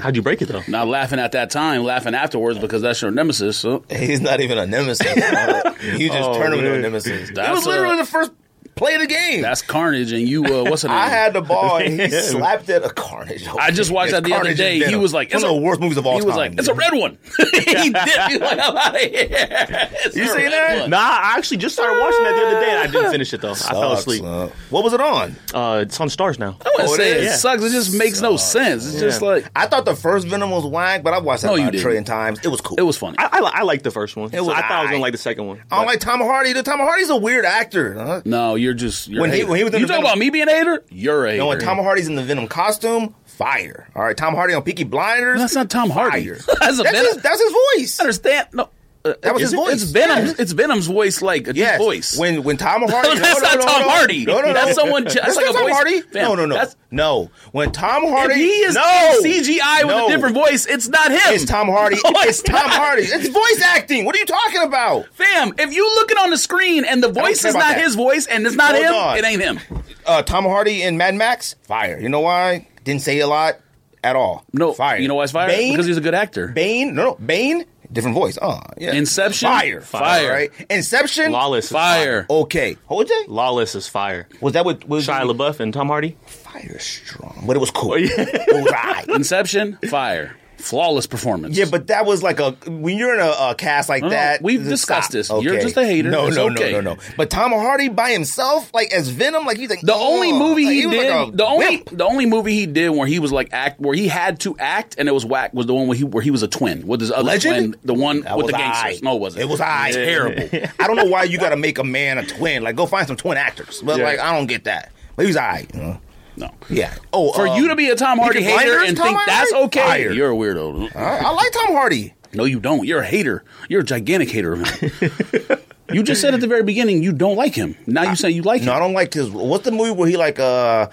[0.00, 0.62] How'd you break it though?
[0.68, 3.56] Not laughing at that time, laughing afterwards because that's your nemesis.
[3.56, 3.84] So.
[3.90, 5.06] He's not even a nemesis.
[5.98, 6.82] you just Oh, turned him into a man.
[6.82, 7.30] nemesis.
[7.30, 8.32] it That's was literally a- the first
[8.78, 9.42] play the game.
[9.42, 10.96] That's carnage, and you uh, what's the name?
[10.96, 13.46] I had the ball and he slapped it a carnage.
[13.48, 14.78] I just watched It's that the other day.
[14.84, 16.26] He was like, one of the worst movies of all He time.
[16.28, 18.08] was like, "It's a red one." he did.
[18.30, 20.80] He was like, "I'm out of here." It's You a seen that?
[20.82, 20.90] one.
[20.90, 23.40] Nah, I actually just started watching that the other day and I didn't finish it
[23.40, 23.52] though.
[23.52, 24.22] I fell asleep.
[24.24, 25.36] uh, what was it on?
[25.52, 26.56] Uh, it's on Starz now.
[26.64, 27.40] I wouldn't Oh, it say it, is?
[27.40, 27.62] sucks.
[27.62, 28.86] It just makes no sense.
[28.86, 31.54] It's just like I thought the first Venom was whack, but I've watched that No,
[31.56, 31.82] you about a didn't.
[31.82, 32.40] trillion times.
[32.44, 32.76] It was cool.
[32.78, 33.16] it was funny.
[33.18, 34.28] I, I, I like the first one.
[34.28, 35.62] It So was I thought I was gonna like the second one.
[35.70, 36.52] I don't like Tom Hardy.
[36.52, 37.94] The Tom Hardy's a weird actor.
[37.94, 38.22] Huh?
[38.24, 40.12] no, you're just you're When a he- when he was in you the talking Venom-
[40.12, 40.84] about me being a hater?
[40.90, 41.38] You're a hater.
[41.42, 43.88] No, when Tom Hardy's in the Venom costume, fire.
[43.96, 45.40] All right, Tom Hardy on Peaky Blinders.
[45.40, 46.24] that's not Tom Hardy.
[46.28, 46.34] Fire.
[46.60, 47.12] that's a That's Venom.
[47.14, 48.00] his, that's his voice.
[48.00, 48.48] understand?
[48.52, 48.68] No,
[49.10, 49.72] uh, That was his it- voice.
[49.74, 50.28] It's Venom's.
[50.30, 50.34] Yeah.
[50.42, 51.78] It's Venom's voice, like a Yes.
[51.78, 52.16] voice.
[52.18, 53.18] When when Tom Hardy.
[53.18, 53.88] That's no, no, not no, Tom no.
[53.88, 54.24] Hardy.
[54.24, 54.52] No, no, no.
[54.52, 56.00] That's someone- that's That's like not a Tom voice- Hardy.
[56.02, 56.54] Fam, No, no, no.
[56.54, 57.30] that's- no.
[57.52, 58.34] When Tom Hardy.
[58.34, 59.20] if he is no.
[59.22, 60.06] CGI with No.
[60.06, 61.20] a different voice, it's not him.
[61.26, 61.96] It's Tom Hardy.
[62.04, 62.68] No, it's Tom.
[62.70, 63.02] Hardy.
[63.02, 64.04] It's voice acting.
[64.04, 65.06] What are you talking about?
[65.14, 67.80] Fam, if you looking on the screen and the voice is not that.
[67.80, 69.16] his voice and it's not Hold him, on.
[69.18, 69.60] it ain't him.
[70.06, 71.54] Uh, Tom Hardy in Mad Max.
[71.66, 71.98] Fire.
[72.00, 72.66] You know why?
[72.84, 73.56] Didn't say a lot
[74.02, 74.44] at all.
[74.52, 74.96] No, Fire.
[74.98, 75.48] You know why it's fire?
[75.48, 75.72] Bane.
[75.72, 76.48] Because he's a good actor.
[76.48, 76.94] Bane.
[76.94, 77.14] No, no.
[77.16, 77.66] Bane.
[77.90, 78.38] Different voice.
[78.40, 78.92] Oh, yeah.
[78.92, 79.48] Inception?
[79.48, 79.80] Fire.
[79.80, 80.30] Fire.
[80.30, 80.50] Right.
[80.68, 81.32] Inception.
[81.32, 82.26] Lawless, is Fire.
[82.28, 82.76] Okay.
[82.86, 83.30] Hold it.
[83.30, 84.28] Lawless is fire.
[84.40, 86.16] Was that what was Shia LaBeouf and Tom Hardy.
[86.26, 87.92] Fire strong, but it was cool.
[87.92, 88.10] Oh, yeah.
[88.18, 89.08] It was right.
[89.08, 90.36] Inception, fire.
[90.58, 91.56] Flawless performance.
[91.56, 94.42] Yeah, but that was like a when you're in a, a cast like No, that.
[94.42, 94.68] we've stop.
[94.70, 95.30] discussed this.
[95.30, 96.10] You're just a hater.
[96.10, 96.72] No, It's no, okay.
[96.72, 97.00] no, no, no.
[97.16, 100.74] But Tom Hardy by himself, like as Venom, like he's like The only movie like,
[100.74, 103.48] he, was did, like the only the only movie he did where he was like
[103.52, 106.04] act, where he had to act, and it was whack, was the one where he
[106.04, 107.74] where he was a twin with his other Legend?
[107.74, 109.00] twin, the one That with the gangsters.
[109.00, 109.04] I.
[109.04, 109.42] No, wasn't.
[109.44, 109.92] It was I.
[109.92, 110.42] Terrible.
[110.80, 112.62] I don't know why you got to make a man a twin.
[112.64, 113.80] Like, go find some twin actors.
[113.84, 114.04] But Yeah.
[114.04, 114.90] like, I don't get that.
[115.16, 115.66] But he was I.
[115.72, 116.00] You know?
[116.38, 116.50] No.
[116.70, 116.94] Yeah.
[117.12, 119.80] Oh, For um, you to be a Tom Hardy hater and Tom think that's okay,
[119.80, 120.12] Fire.
[120.12, 120.94] you're a weirdo.
[120.94, 122.14] I, I like Tom Hardy.
[122.32, 122.86] No, you don't.
[122.86, 123.44] You're a hater.
[123.68, 125.58] You're a gigantic hater of him.
[125.92, 127.76] you just said at the very beginning you don't like him.
[127.86, 128.66] Now you say you like him.
[128.66, 129.30] No, I don't like his.
[129.30, 130.88] What's the movie where he like uh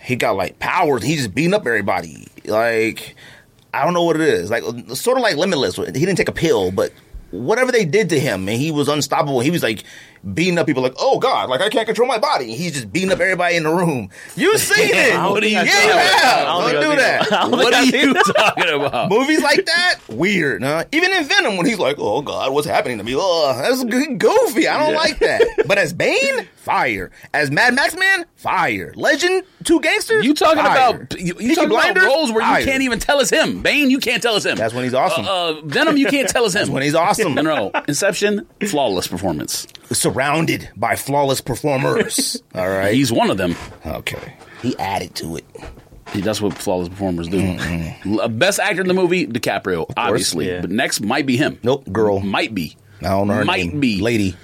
[0.00, 1.02] he got like powers?
[1.02, 2.28] He just beating up everybody.
[2.44, 3.16] Like
[3.74, 4.50] I don't know what it is.
[4.50, 4.62] Like
[4.94, 5.76] sort of like Limitless.
[5.76, 6.92] He didn't take a pill, but
[7.30, 9.40] whatever they did to him, and he was unstoppable.
[9.40, 9.84] He was like
[10.34, 10.82] beating up people.
[10.82, 12.54] Like oh god, like I can't control my body.
[12.54, 14.10] He's just beating up everybody in the room.
[14.34, 15.18] You seen it?
[15.18, 15.72] What do you I think?
[15.74, 16.20] saw that.
[16.22, 17.50] Yeah, I don't don't do that.
[17.50, 19.10] What are you talking about?
[19.10, 20.62] Movies like that, weird.
[20.62, 20.84] Huh?
[20.92, 24.14] Even in Venom, when he's like, "Oh God, what's happening to me?" Oh, that's g-
[24.14, 24.68] goofy.
[24.68, 25.64] I don't like that.
[25.66, 27.10] But as Bane, fire.
[27.32, 28.92] As Mad Max Man, fire.
[28.96, 30.24] Legend, two gangsters.
[30.24, 30.96] You talking fire.
[31.02, 32.04] about you, you Peaky talking about Blinders?
[32.04, 32.60] roles where Fire.
[32.60, 33.62] you can't even tell us him.
[33.62, 34.56] Bane, you can't tell us him.
[34.56, 35.24] That's when he's awesome.
[35.24, 36.60] Uh, uh, Venom, you can't tell us him.
[36.60, 37.34] That's when he's awesome.
[37.34, 37.82] No, no, no.
[37.88, 39.66] Inception, flawless performance.
[40.16, 42.42] Surrounded by flawless performers.
[42.54, 42.94] All right.
[42.94, 43.54] He's one of them.
[43.84, 44.34] okay.
[44.62, 45.44] He added to it.
[46.10, 47.38] He- That's what flawless performers do.
[47.38, 48.14] Mm-hmm.
[48.14, 50.48] L- uh, Best actor in the movie, DiCaprio, obviously.
[50.48, 50.62] yeah.
[50.62, 51.58] But next might be him.
[51.62, 52.20] Nope, girl.
[52.20, 52.78] Might be.
[53.02, 53.80] I don't know her Might name.
[53.80, 54.00] be.
[54.00, 54.34] Lady.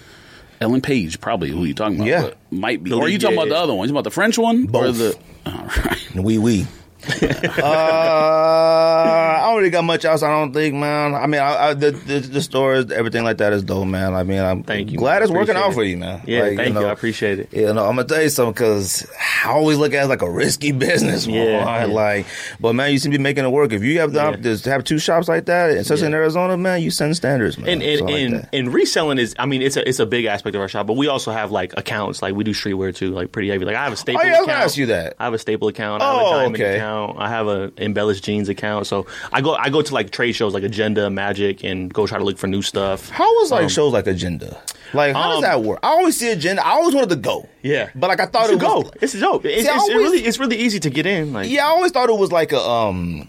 [0.60, 2.06] Ellen Page, probably who you talking about.
[2.06, 2.20] Yeah.
[2.22, 2.92] but might be.
[2.92, 3.88] Or are you talking yeah, about the other one?
[3.88, 4.64] You talking about the French one?
[4.64, 4.98] Or Both.
[4.98, 6.14] the, all right.
[6.16, 6.66] Wee wee.
[7.62, 10.22] uh, I don't really got much else.
[10.22, 11.14] I don't think, man.
[11.14, 14.14] I mean, I, I, the, the the stores, everything like that is dope, man.
[14.14, 15.22] I mean, I'm Thank you, glad man.
[15.24, 15.74] it's working out it.
[15.74, 16.22] for you, man.
[16.26, 16.74] Yeah, Like, thank you.
[16.74, 17.52] know, I appreciate it.
[17.52, 19.06] You know, I'm gonna tell you something because
[19.44, 21.26] I always look at it like a risky business.
[21.26, 21.84] Yeah, Yeah, yeah.
[21.86, 22.26] like,
[22.60, 23.72] but man, you seem to be making it work.
[23.72, 24.56] If you have the Yeah.
[24.56, 27.68] to have two shops like that, especially in Arizona, man, you send standards, man.
[27.68, 28.04] And and, I
[28.38, 30.86] like and, reselling is, I mean, it's a it's a big aspect of our shop,
[30.86, 33.64] but we also have like accounts, like we do streetwear too, like pretty heavy.
[33.64, 34.20] Like I have a staple.
[34.22, 34.56] Oh, yeah, I was account.
[34.56, 35.14] gonna ask you that.
[35.18, 36.02] I have a staple account.
[36.02, 36.76] I have Oh, a diamond okay.
[36.76, 36.91] account.
[37.18, 38.86] I have a embellished jeans account.
[38.86, 42.18] So I go I go to like trade shows like Agenda, Magic, and go try
[42.18, 43.08] to look for new stuff.
[43.10, 44.60] How was like shows like Agenda?
[44.94, 45.80] Like, how does um, that work?
[45.82, 46.64] I always see Agenda.
[46.66, 47.48] I always wanted to go.
[47.62, 47.88] Yeah.
[47.94, 48.84] but like I thought You it was.
[48.84, 48.90] go.
[49.00, 49.44] It's dope.
[49.46, 51.32] It's, See, it's always- really it's really easy to get in.
[51.32, 53.28] Like Yeah, I always thought it was like a um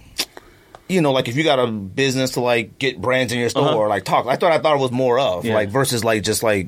[0.89, 3.68] you know, like if you got a business to like get brands in your store
[3.70, 3.78] Uh-huh.
[3.78, 4.28] or like talk.
[4.28, 5.53] I thought I thought it was more of Yeah.
[5.55, 6.68] like versus like just like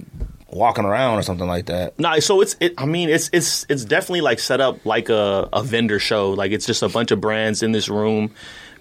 [0.49, 1.97] walking around or something like that.
[1.99, 2.73] No, so it's it.
[2.77, 6.31] I mean, it's it's it's definitely like set up like a a vendor show.
[6.31, 8.31] Like it's just a bunch of brands in this room,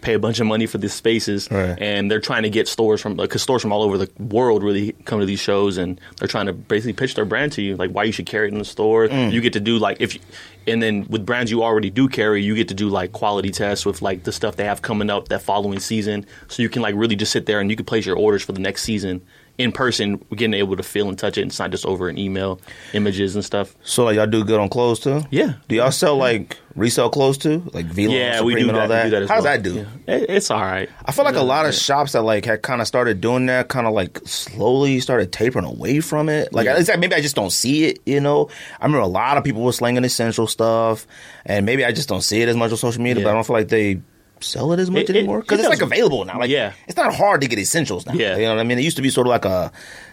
[0.01, 1.77] pay a bunch of money for these spaces, Right.
[1.81, 4.93] and they're trying to get stores from because stores from all over the world really
[5.05, 7.91] come to these shows, and they're trying to basically pitch their brand to you, like
[7.91, 9.09] why you should carry it in the store.
[9.09, 9.33] Mm.
[9.33, 10.15] You get to do like if.
[10.15, 10.21] You,
[10.67, 13.85] and then with brands you already do carry, you get to do like quality tests
[13.85, 16.25] with like the stuff they have coming up that following season.
[16.49, 18.53] So you can like really just sit there and you can place your orders for
[18.53, 19.21] the next season
[19.57, 21.47] in person, getting able to feel and touch it.
[21.47, 22.61] It's not just over an email,
[22.93, 23.75] images and stuff.
[23.85, 25.23] So like y'all do good on clothes too?
[25.31, 25.55] Yeah.
[25.69, 27.63] Do y'all sell like resell clothes too?
[27.73, 29.05] Like Vlone, Yeah, Supreme we do and all that.
[29.05, 29.11] that?
[29.11, 29.53] That as How does well.
[29.55, 29.75] that do?
[30.09, 30.15] Yeah.
[30.17, 30.91] It- it's all right.
[31.05, 33.69] I feel like a lot of shops that like had kind of started doing that,
[33.69, 36.53] kind of like slowly started tapering away from it.
[36.53, 36.75] Like Yeah.
[36.75, 38.01] like maybe I just don't see it.
[38.07, 38.49] You know,
[38.81, 41.07] I remember a lot of people were slanging essential stuff,
[41.47, 43.21] and maybe I just don't see it as much on social media.
[43.23, 43.27] Yeah.
[43.29, 44.01] But I don't feel like they
[44.45, 46.39] sell it as much It- anymore because it it's like available now.
[46.39, 46.73] Like Yeah.
[46.87, 48.15] it's not hard to get essentials now.
[48.15, 48.37] Yeah.
[48.37, 48.79] you know what I mean.
[48.79, 49.73] It used to be sort of like a,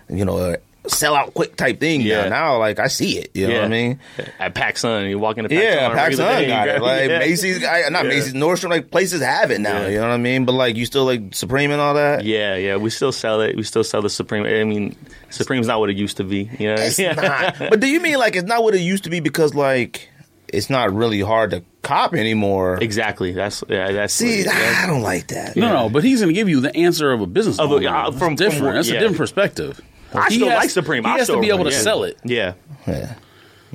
[0.09, 0.57] you know, a
[0.89, 2.01] sell out quick type thing.
[2.01, 2.23] Yeah.
[2.23, 3.29] Now, now like I see it.
[3.36, 3.99] You know what I mean.
[4.39, 5.61] At PacSun, you walk into PacSun.
[5.61, 6.82] Yeah, PacSun got it.
[6.82, 7.19] Like yeah.
[7.19, 8.09] Macy's, I, not Yeah.
[8.09, 9.82] Macy's, Nordstrom, like places have it now.
[9.82, 9.88] Yeah.
[9.89, 10.45] You know what I mean?
[10.45, 12.25] But like, you still like Supreme and all that.
[12.25, 13.55] Yeah, yeah, we still sell it.
[13.55, 14.43] We still sell the Supreme.
[14.45, 14.95] I mean,
[15.29, 16.49] Supreme's not what it used to be.
[16.57, 17.13] You know, It's yeah.
[17.13, 17.59] not.
[17.69, 20.09] But do you mean like it's not what it used to be because like
[20.47, 22.77] it's not really hard to cop anymore?
[22.82, 23.32] Exactly.
[23.34, 23.91] That's yeah.
[23.91, 24.77] That's See, what it is.
[24.77, 25.55] I don't like that.
[25.55, 27.75] No, no, but he's going to give you the answer of a business Of a-
[27.75, 27.89] owner.
[27.89, 28.63] uh, That's from- from different.
[28.65, 28.99] what- That's a yeah.
[28.99, 29.82] different perspective.
[30.13, 31.03] I He still has- like Supreme.
[31.03, 31.77] He I has to be able to yeah.
[31.79, 32.17] sell it.
[32.23, 32.53] Yeah.
[32.88, 33.13] Yeah.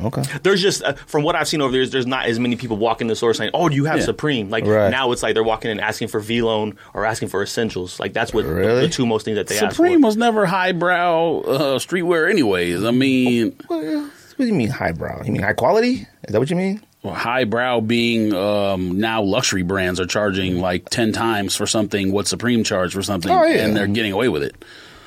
[0.04, 0.22] Okay.
[0.42, 3.07] There's just uh, from what I've seen over there, there's not as many people walking
[3.07, 4.04] the store saying, "Oh, do you have Yeah.
[4.04, 4.90] Supreme?" Like Right.
[4.90, 7.98] now, it's like they're walking in asking for Vlone or asking for essentials.
[7.98, 8.82] Like that's what the- Really?
[8.82, 10.09] the, two most things that they ask Supreme for.
[10.09, 12.84] was never highbrow uh, streetwear, anyways.
[12.84, 15.22] I mean, What, what do you mean highbrow?
[15.24, 16.07] You mean high quality?
[16.28, 16.82] Is that what you mean?
[17.14, 22.64] Highbrow being um, now luxury brands are charging like ten times for something what Supreme
[22.64, 23.64] charged for something, Oh, yeah.
[23.64, 24.54] and they're getting away with it.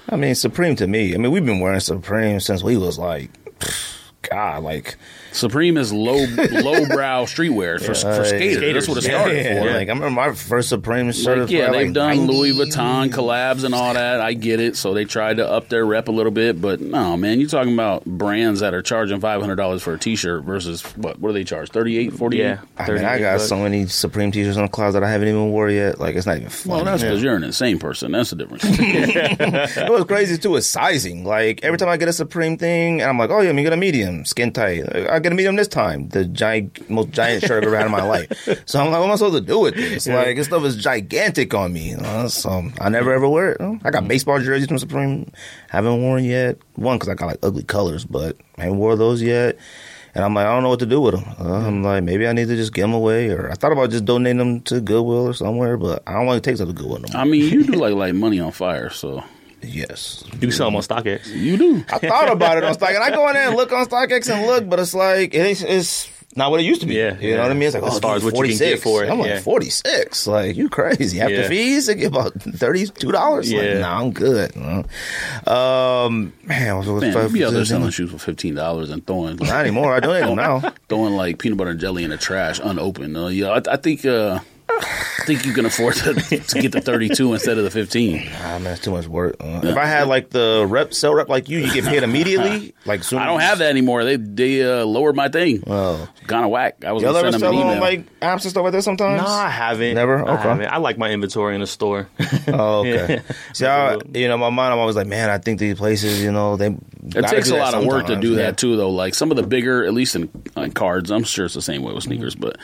[0.10, 1.14] I mean, Supreme to me.
[1.14, 3.30] I mean, we've been wearing Supreme since we was like,
[4.24, 4.97] God, like
[5.32, 8.74] Supreme is low lowbrow streetwear for, for uh, skaters.
[8.74, 9.62] That's what it yeah, started yeah.
[9.62, 9.72] for.
[9.72, 11.40] Like I remember my first Supreme shirt.
[11.40, 12.34] Like, yeah, they've like, done 90.
[12.34, 14.22] Louis Vuitton collabs and all that.
[14.22, 14.76] I get it.
[14.76, 17.74] So they tried to up their rep a little bit, but no, man, you're talking
[17.74, 21.20] about brands that are charging five hundred dollars for a T-shirt versus what?
[21.20, 21.70] What do they charge?
[21.70, 22.62] 38 48 Yeah.
[22.78, 23.50] I mean, I got bucks.
[23.50, 26.00] so many Supreme t-shirts in the closet that I haven't even wore yet.
[26.00, 26.76] Like it's not even funny.
[26.76, 28.12] Well, that's because you're an insane person.
[28.12, 28.64] That's the difference.
[28.68, 31.24] it was crazy too is sizing.
[31.24, 33.64] Like every time I get a Supreme thing, and I'm like, oh yeah, let me
[33.64, 34.84] get a medium, skin tight.
[35.10, 36.10] I get meet him this time.
[36.10, 38.30] The giant, most giant shirt I've ever had in my life.
[38.66, 40.08] So I'm like, what am I supposed to do with this?
[40.08, 41.90] Like this stuff is gigantic on me.
[41.90, 42.28] You know?
[42.28, 43.80] So I never ever wear it.
[43.84, 45.32] I got baseball jerseys from Supreme,
[45.70, 46.58] haven't worn yet.
[46.76, 49.58] One because I got like ugly colors, but I haven't wore those yet.
[50.16, 51.36] And I'm like, I don't know what to do with them.
[51.40, 53.92] Uh, I'm like, maybe I need to just give them away, or I thought about
[53.92, 56.74] just donating them to Goodwill or somewhere, but I don't want to take stuff to
[56.74, 57.22] Goodwill no more.
[57.22, 59.24] I mean, you do like like money on fire, so
[59.62, 61.28] yes, You sell them on StockX.
[61.34, 61.86] you do.
[61.91, 64.34] I thought about it on Stock, and I go in there and look on StockX
[64.34, 66.93] and look, but it's like it's, it's not what it used to be.
[66.95, 67.64] Yeah, you know what I mean.
[67.64, 68.84] It's like As oh, far dude, as what you can get 46.
[68.84, 69.39] for it, I'm like yeah.
[69.39, 70.28] forty six.
[70.28, 71.47] Like you crazy after Yeah.
[71.47, 73.51] fees, they get about thirty two dollars.
[73.51, 73.80] Like, Yeah.
[73.80, 74.55] nah, I'm good.
[75.47, 79.05] Um, man, what was Man, you be out there selling shoes for fifteen dollars and
[79.05, 79.93] throwing Not anymore.
[79.95, 80.74] I donate them now.
[80.88, 83.18] throwing like peanut butter and jelly in the trash unopened.
[83.18, 84.41] Uh, yeah, I, I think uh, I
[85.26, 88.28] think you can afford to, to get the thirty two instead of the fifteen.
[88.42, 89.36] Ah, man, it's too much work.
[89.40, 92.74] Uh, if I had like the rep, sell rep like you, you get paid immediately.
[92.86, 93.20] Like soon.
[93.20, 94.04] I don't have that anymore.
[94.04, 95.64] They they uh, lowered my thing.
[95.68, 96.10] Oh.
[96.26, 96.84] kind of whack.
[96.86, 98.72] I was Y'all gonna ever send them sell an on like apps and stuff like
[98.72, 99.22] that sometimes?
[99.22, 99.94] No, I haven't.
[99.94, 100.26] Never?
[100.28, 100.44] I Okay.
[100.44, 100.66] haven't.
[100.68, 102.08] I like my inventory in the store.
[102.48, 103.16] Oh, okay.
[103.16, 103.34] Yeah.
[103.54, 106.32] See, I, you know, my mind, I'm always like, man, I think these places, you
[106.32, 106.68] know, they.
[107.16, 108.72] It takes a lot of work to do that too.
[108.72, 108.90] too, though.
[108.90, 111.84] Like some of the bigger, at least in, in cards, I'm sure it's the same
[111.84, 112.34] way with sneakers.
[112.36, 112.58] But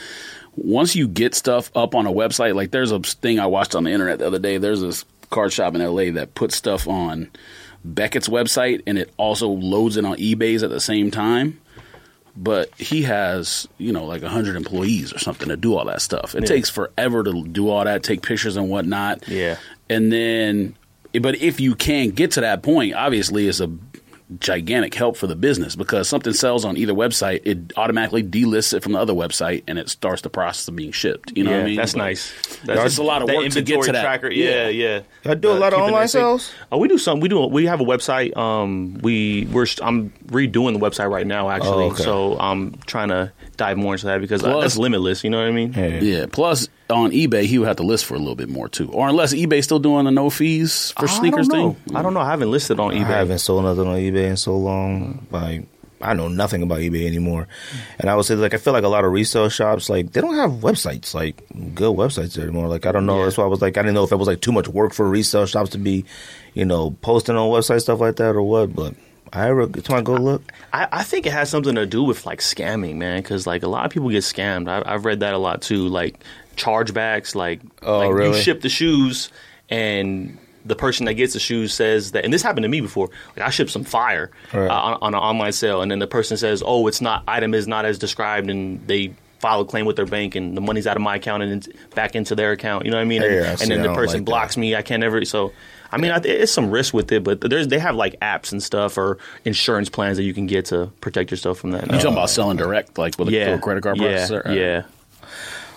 [0.55, 3.83] once you get stuff up on a website, like there's a thing I watched on
[3.83, 4.57] the internet the other day.
[4.57, 7.29] There's this card shop in LA that puts stuff on
[7.83, 11.59] Beckett's website, and it also loads it on eBay's at the same time.
[12.37, 16.35] But he has, you know, like hundred employees or something to do all that stuff.
[16.35, 16.47] It Yeah.
[16.47, 19.27] takes forever to do all that, take pictures and whatnot.
[19.27, 19.55] Yeah.
[19.89, 20.75] And then,
[21.21, 23.69] but if you can get to that point, obviously it's a
[24.39, 28.81] gigantic help for the business because something sells on either website, it automatically delists it
[28.81, 31.31] from the other website and it starts the process of being shipped.
[31.37, 31.75] You know yeah, what I mean?
[31.77, 32.33] that's But nice.
[32.65, 34.01] That's a lot of work to get inventory to that.
[34.01, 34.31] Tracker.
[34.31, 35.01] Yeah, yeah.
[35.23, 36.51] Y'all do a lot of online sales?
[36.71, 37.19] Oh, we do some.
[37.19, 37.45] We do.
[37.45, 38.35] We have a website.
[38.35, 41.49] Um, we we're I'm redoing the website right now.
[41.49, 42.03] Actually, Oh, okay.
[42.03, 45.23] so I'm trying to dive more into that because uh, Plus- that's limitless.
[45.23, 45.73] You know what I mean?
[45.73, 46.25] Yeah.
[46.31, 49.07] Plus, on eBay, he would have to list for a little bit more too, or
[49.07, 51.73] unless eBay's still doing the no fees for sneakers I don't know.
[51.73, 51.95] thing.
[51.95, 52.15] I don't mm.
[52.15, 52.21] know.
[52.21, 53.05] I haven't listed on eBay.
[53.05, 55.25] I haven't sold nothing on eBay in so long.
[55.31, 55.65] Like,
[56.01, 57.47] I know nothing about eBay anymore.
[57.99, 60.21] And I would say, like, I feel like a lot of resale shops, like, they
[60.21, 62.67] don't have websites, like, good websites anymore.
[62.67, 63.19] Like, I don't know.
[63.19, 63.25] Yeah.
[63.25, 64.93] That's why I was like, I didn't know if it was, like, too much work
[64.93, 66.05] for resale shops to be,
[66.53, 68.75] you know, posting on websites, stuff like that, or what.
[68.75, 68.93] But
[69.33, 70.43] I ever, time I go look.
[70.73, 73.21] I, I think it has something to do with like scamming, man.
[73.21, 74.69] Because like a lot of people get scammed.
[74.69, 75.87] I, I've read that a lot too.
[75.87, 76.23] Like
[76.55, 77.35] chargebacks.
[77.35, 78.37] Like, Oh, like really?
[78.37, 79.29] you ship the shoes
[79.69, 83.09] and the person that gets the shoes says that, and this happened to me before.
[83.37, 84.67] Like I shipped some fire Right.
[84.67, 87.53] uh, on, on an online sale, and then the person says, "Oh, it's not item
[87.53, 90.87] is not as described," and they file a claim with their bank, and the money's
[90.87, 92.83] out of my account and it's back into their account.
[92.85, 93.21] You know what I mean?
[93.21, 94.25] And, Yeah, and see, then the person like that.
[94.25, 94.75] blocks me.
[94.75, 95.23] I can't ever.
[95.25, 95.51] So,
[95.91, 98.51] I mean, I, th- it's some risk with it, but there's they have like apps
[98.51, 101.83] and stuff or insurance plans that you can get to protect yourself from that.
[101.83, 104.55] You talking about selling direct, like with a, yeah, a credit card yeah, processor?
[104.55, 104.83] Yeah,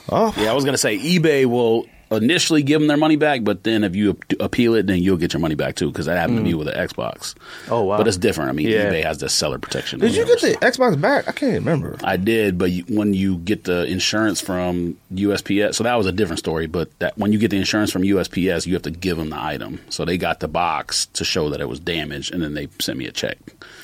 [0.09, 3.65] Oh, Yeah, I was gonna say eBay will initially give them their money back, but
[3.65, 5.91] then if you appeal it, then you'll get your money back too.
[5.91, 6.47] Because that happened to mm.
[6.47, 7.35] me with the Xbox.
[7.69, 7.99] Oh, wow.
[7.99, 8.51] But it's different.
[8.51, 8.91] I mean, Yeah.
[8.91, 10.01] eBay has the seller protection.
[10.01, 11.29] did you get the Xbox back?
[11.29, 11.97] I can't remember.
[12.03, 16.13] I did, but you, when you get the insurance from USPS, so that was a
[16.13, 16.67] different story.
[16.67, 19.43] But that when you get the insurance from USPS, you have to give them the
[19.43, 19.81] item.
[19.91, 22.99] So they got the box to show that it was damaged, and then they sent
[22.99, 23.39] me a check.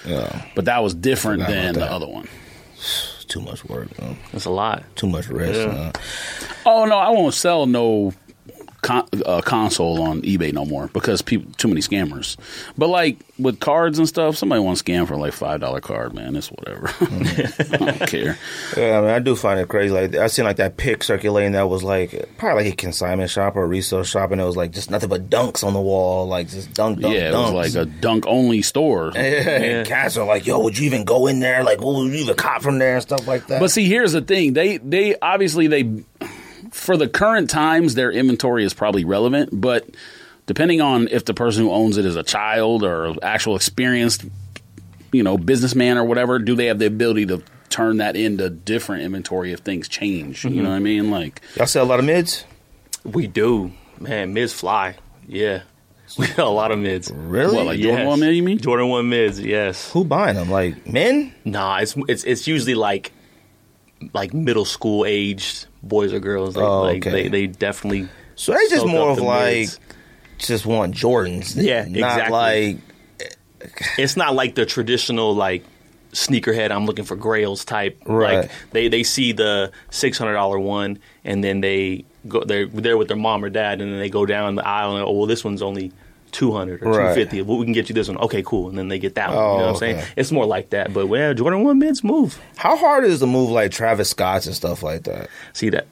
[0.06, 2.28] Yeah, But that was different than the other one.
[3.34, 3.98] it's too much work.
[4.00, 4.16] man.
[4.32, 4.84] that's a lot.
[4.96, 5.58] Too much rest.
[5.58, 5.92] Yeah.
[6.66, 8.12] Oh no, I won't sell no
[8.84, 12.36] con- uh, console on eBay no more because people too many scammers.
[12.76, 16.14] But like with cards and stuff, somebody wants to scam for like five dollar card,
[16.14, 16.36] man.
[16.36, 16.88] It's whatever.
[17.00, 18.38] I don't care.
[18.76, 19.92] Yeah, I mean, I do find it crazy.
[19.92, 23.56] Like, I seen like that pic circulating that was like probably like a consignment shop
[23.56, 26.28] or a resale shop, and it was like just nothing but dunks on the wall,
[26.28, 27.54] like just dunk, dunk, yeah, it was dunks.
[27.54, 29.12] like a dunk only store.
[29.14, 31.64] Yeah, and cats are like, "Yo, would you even go in there?
[31.64, 34.20] Like, would you even cop from there and stuff like that?" But see, here's the
[34.20, 36.04] thing: they they obviously they
[36.74, 39.88] for the current times their inventory is probably relevant, but
[40.46, 44.24] depending on if the person who owns it is a child or actual experienced,
[45.12, 49.02] you know, businessman or whatever, do they have the ability to turn that into different
[49.02, 50.44] inventory if things change?
[50.44, 50.70] You know mm-hmm.
[50.70, 51.10] what I mean?
[51.10, 52.44] Like, y'all sell a lot of mids.
[53.04, 54.34] We do, man.
[54.34, 54.96] Mids fly.
[55.28, 55.62] Yeah,
[56.18, 57.10] We got a lot of mids.
[57.10, 57.56] Really?
[57.56, 58.58] What, like Jordan one mid, you mean?
[58.58, 59.90] Jordan one mids, yes.
[59.92, 60.50] Who buying them?
[60.50, 61.34] Like men?
[61.44, 63.12] Nah, it's it's it's usually like
[64.12, 66.56] like middle school aged boys or girls.
[66.56, 69.80] Like, Oh, like they they definitely So they just more of like mids.
[70.38, 71.54] just want Jordans.
[71.56, 72.32] Yeah, not exactly.
[72.32, 72.78] like
[73.98, 75.64] it's not like the traditional like
[76.12, 78.00] sneakerhead I'm looking for grails type.
[78.06, 78.42] Right.
[78.42, 82.96] Like they they see the six hundred dollar one and then they go they're there
[82.96, 85.26] with their mom or dad and then they go down the aisle and oh well
[85.26, 85.92] this one's only
[86.34, 87.14] two hundred or Right.
[87.14, 87.40] two fifty.
[87.42, 88.18] Well we can get you this one.
[88.18, 88.68] Okay, cool.
[88.68, 89.38] And then they get that one.
[89.38, 89.92] Oh, you know what I'm okay.
[90.00, 90.06] saying?
[90.16, 90.92] It's more like that.
[90.92, 92.38] But yeah, Jordan one mids move.
[92.56, 95.30] how hard is to move like Travis Scott's and stuff like that?
[95.54, 95.86] See that?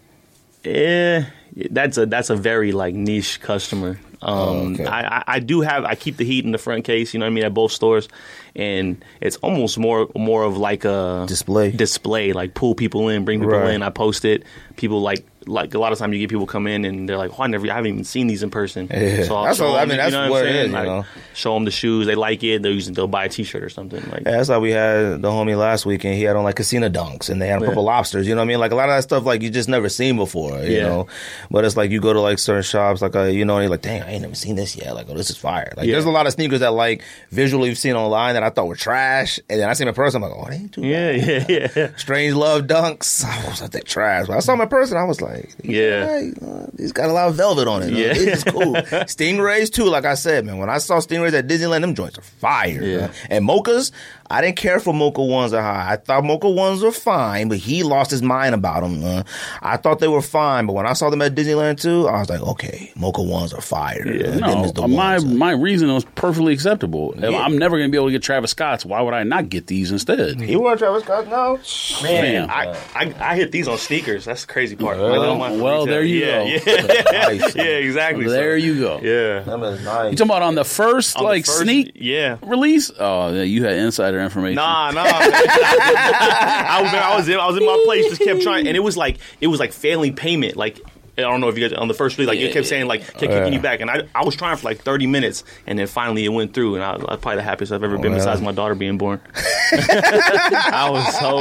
[0.64, 1.24] Eh,
[1.70, 3.98] that's a that's a very like niche customer.
[4.22, 4.84] Um, Oh, okay.
[4.86, 7.12] I, I I do have I keep the heat in the front case.
[7.12, 8.08] You know what I mean at both stores,
[8.54, 11.72] and it's almost more more of like a Display.
[11.72, 13.74] display like pull people in, bring people Right.
[13.74, 13.82] in.
[13.82, 14.44] I post it.
[14.76, 17.30] People like like a lot of times you get people come in and they're like,
[17.38, 19.24] "Oh, I never I haven't even seen these in person." Yeah.
[19.24, 20.72] So I'll That's show what- I mean, that's you know what I'm it is, you
[20.72, 21.04] know.
[21.34, 22.06] Show them the shoes.
[22.06, 22.62] They like it.
[22.62, 24.00] They'll use they'll buy a T-shirt or something.
[24.10, 26.16] Like Yeah, that's like we had the homie last weekend.
[26.16, 28.26] He had on like casino dunks and they had purple lobsters.
[28.28, 28.60] You know what I mean?
[28.60, 30.58] Like a lot of that stuff like you just never seen before.
[30.60, 30.82] You Yeah.
[30.88, 31.06] know,
[31.50, 33.70] but it's like you go to like certain shops, like uh, you know, and you're
[33.70, 34.94] like, dang, I ain't never seen this yet.
[34.94, 35.72] Like, oh, this is fire.
[35.76, 35.92] Like, Yeah.
[35.92, 38.76] there's a lot of sneakers that like visually you've seen online that I thought were
[38.76, 41.12] trash, and then I see them in person, I'm like, oh, they ain't too yeah,
[41.16, 41.46] bad.
[41.50, 41.90] yeah, yeah.
[41.96, 43.24] Strange Love dunks.
[43.24, 44.26] I was like, that trash.
[44.26, 44.96] But I saw my person.
[44.96, 45.31] I was like,
[45.62, 46.06] Yeah.
[46.08, 47.90] alright, uh, he's got a lot of velvet on it.
[47.92, 48.06] Yeah.
[48.14, 48.74] Yeah, it's cool.
[49.06, 49.84] Stingrays too.
[49.84, 52.82] Like I said, man, when I saw Stingrays at Disneyland, them joints are fire.
[52.82, 52.96] Yeah.
[52.98, 53.10] man.
[53.30, 53.92] And mochas,
[54.32, 55.92] I didn't care for mocha ones at high.
[55.92, 59.04] I thought mocha ones were fine, but he lost his mind about them.
[59.04, 59.22] Uh,
[59.60, 62.30] I thought they were fine, but when I saw them at Disneyland too, I was
[62.30, 64.02] like, okay, mocha ones are fire.
[64.06, 65.24] Uh, No, is the my ones.
[65.26, 67.14] my reason was perfectly acceptable.
[67.18, 67.28] Yeah.
[67.38, 68.84] I'm never going to be able to get Travis Scott's.
[68.86, 70.40] Why would I not get these instead?
[70.40, 71.56] He wore Travis Scott now.
[72.02, 72.50] Man, Fam.
[72.50, 74.24] I, I I hit these on sneakers.
[74.24, 74.96] That's the crazy part.
[74.98, 76.44] Well, Like, well, there you yeah, go.
[76.72, 77.54] Yeah, Nice.
[77.56, 78.26] yeah, exactly.
[78.26, 79.00] There So, you go.
[79.02, 79.40] Yeah.
[79.40, 80.10] Them is nice.
[80.12, 82.38] You talking about on the first On the like first- sneak Yeah.
[82.42, 82.90] release?
[82.98, 84.56] Oh, yeah, you had insider information.
[84.56, 85.02] Nah, nah.
[85.06, 88.80] I was I was in I was in my place, just kept trying, and it
[88.80, 90.56] was like it was like failing payment.
[90.56, 90.80] Like
[91.18, 93.02] I don't know if you guys on the first week, like it kept saying like
[93.02, 95.86] kept kicking you back, and I I was trying for like thirty minutes, and then
[95.86, 98.12] finally it went through, and I, I was probably the happiest I've ever oh, been
[98.12, 98.18] Wow.
[98.18, 99.20] besides my daughter being born.
[99.72, 101.38] I was so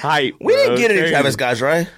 [0.00, 0.34] hyped.
[0.40, 0.64] We bro.
[0.64, 1.88] didn't get any Travis guys, right?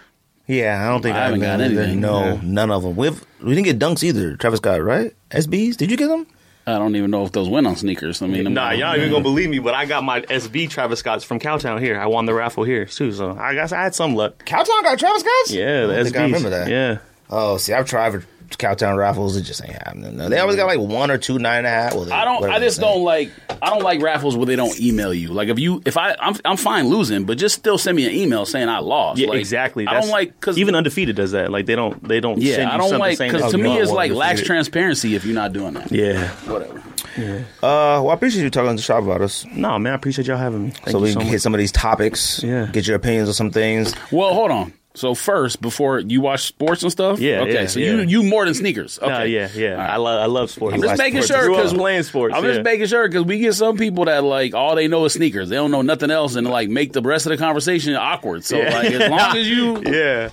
[0.46, 2.00] Yeah, I don't think I haven't got anything.
[2.00, 2.40] No, Yeah.
[2.42, 2.96] none of them.
[2.96, 4.36] We've, we didn't get dunks either.
[4.36, 5.14] Travis Scott, right?
[5.30, 5.76] SBs.
[5.76, 6.26] Did you get them?
[6.66, 8.22] I don't even know if those went on sneakers.
[8.22, 10.68] I mean, I'm- Nah, y'all ain't even gonna believe me, but I got my SB
[10.70, 11.98] Travis Scott's from Cowtown here.
[12.00, 14.44] I won the raffle here too, so I guess I had some luck.
[14.44, 15.50] Cowtown got Travis Scotts.
[15.50, 16.16] Yeah, the I SBs.
[16.18, 16.68] I remember that.
[16.68, 16.98] Yeah.
[17.30, 18.24] Oh, see, I've tried for
[18.58, 19.36] Cowtown raffles.
[19.36, 20.16] It just ain't happening.
[20.16, 20.28] No.
[20.28, 21.94] They always got like one or two nine and a half.
[21.94, 22.40] Well, I don't.
[22.40, 23.30] whatever I just they don't like.
[23.60, 25.28] I don't like raffles where they don't email you.
[25.28, 28.12] Like if you, if I, I'm, I'm fine losing, but just still send me an
[28.12, 29.20] email saying I lost.
[29.20, 29.86] Yeah, Like, exactly.
[29.86, 31.50] I don't like because even undefeated does that.
[31.50, 33.68] Like they don't they don't send yeah, you I don't like saying because to me
[33.70, 33.80] won.
[33.82, 34.46] it's like lacks undefeated.
[34.46, 35.92] transparency if you're not doing that.
[35.92, 36.28] yeah.
[36.50, 36.82] Whatever.
[37.16, 37.38] Yeah.
[37.62, 40.26] Uh, well, I appreciate you talking to the shop about us, No, man, I appreciate
[40.28, 40.70] y'all having me.
[40.70, 41.32] Thank so you we so can much.
[41.32, 42.42] hit some of these topics.
[42.42, 42.66] Yeah.
[42.72, 43.94] get your opinions on some things.
[44.10, 44.72] Well, hold on.
[44.94, 47.52] So first, before you watch sports and stuff, Yeah, okay.
[47.54, 47.92] yeah, so yeah.
[47.92, 48.98] you you more than sneakers.
[48.98, 49.70] Okay, No, yeah, yeah.
[49.70, 49.90] Right.
[49.90, 50.74] I love I love sports.
[50.74, 51.44] I'm just making sports.
[51.44, 52.34] sure because playing sports.
[52.36, 52.52] I'm yeah.
[52.52, 55.48] just making sure because we get some people that like all they know is sneakers.
[55.48, 58.44] They don't know nothing else and like make the rest of the conversation awkward.
[58.44, 60.28] So like as long as you, yeah.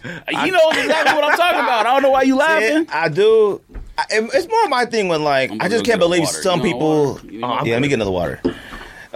[0.45, 1.85] you know exactly what I'm talking about.
[1.85, 2.85] I don't know why you laughing.
[2.85, 3.61] Yeah, I do.
[3.97, 6.41] I, it's more my thing when like I just can't believe water.
[6.41, 7.19] some You people.
[7.23, 8.41] You yeah, let me get another water.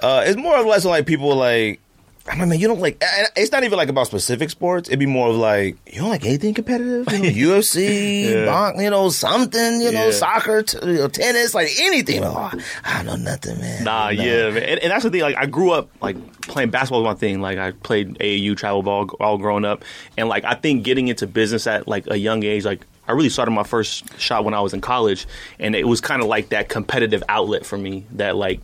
[0.02, 1.82] Uh, it's more or less like people like.
[2.26, 3.04] I mean, you don't like.
[3.36, 4.88] It's not even like about specific sports.
[4.88, 7.12] It'd be more of like you don't like anything competitive.
[7.12, 7.30] You know,
[7.60, 8.36] UFC, Yeah.
[8.46, 9.82] bonk, you know, something.
[9.82, 10.12] You know, Yeah.
[10.12, 12.24] soccer, t- you know, tennis, like anything.
[12.24, 12.50] Oh,
[12.86, 13.84] I know nothing, man.
[13.84, 14.64] Nah, yeah, man.
[14.64, 15.22] And, and that's the thing.
[15.22, 17.42] Like, I grew up like playing basketball was my thing.
[17.42, 19.84] Like, I played AAU travel ball all growing up,
[20.18, 23.28] and like I think getting into business at like a young age, like I really
[23.30, 25.28] started my first shot when I was in college,
[25.60, 28.06] and it was kind of like that competitive outlet for me.
[28.12, 28.62] That like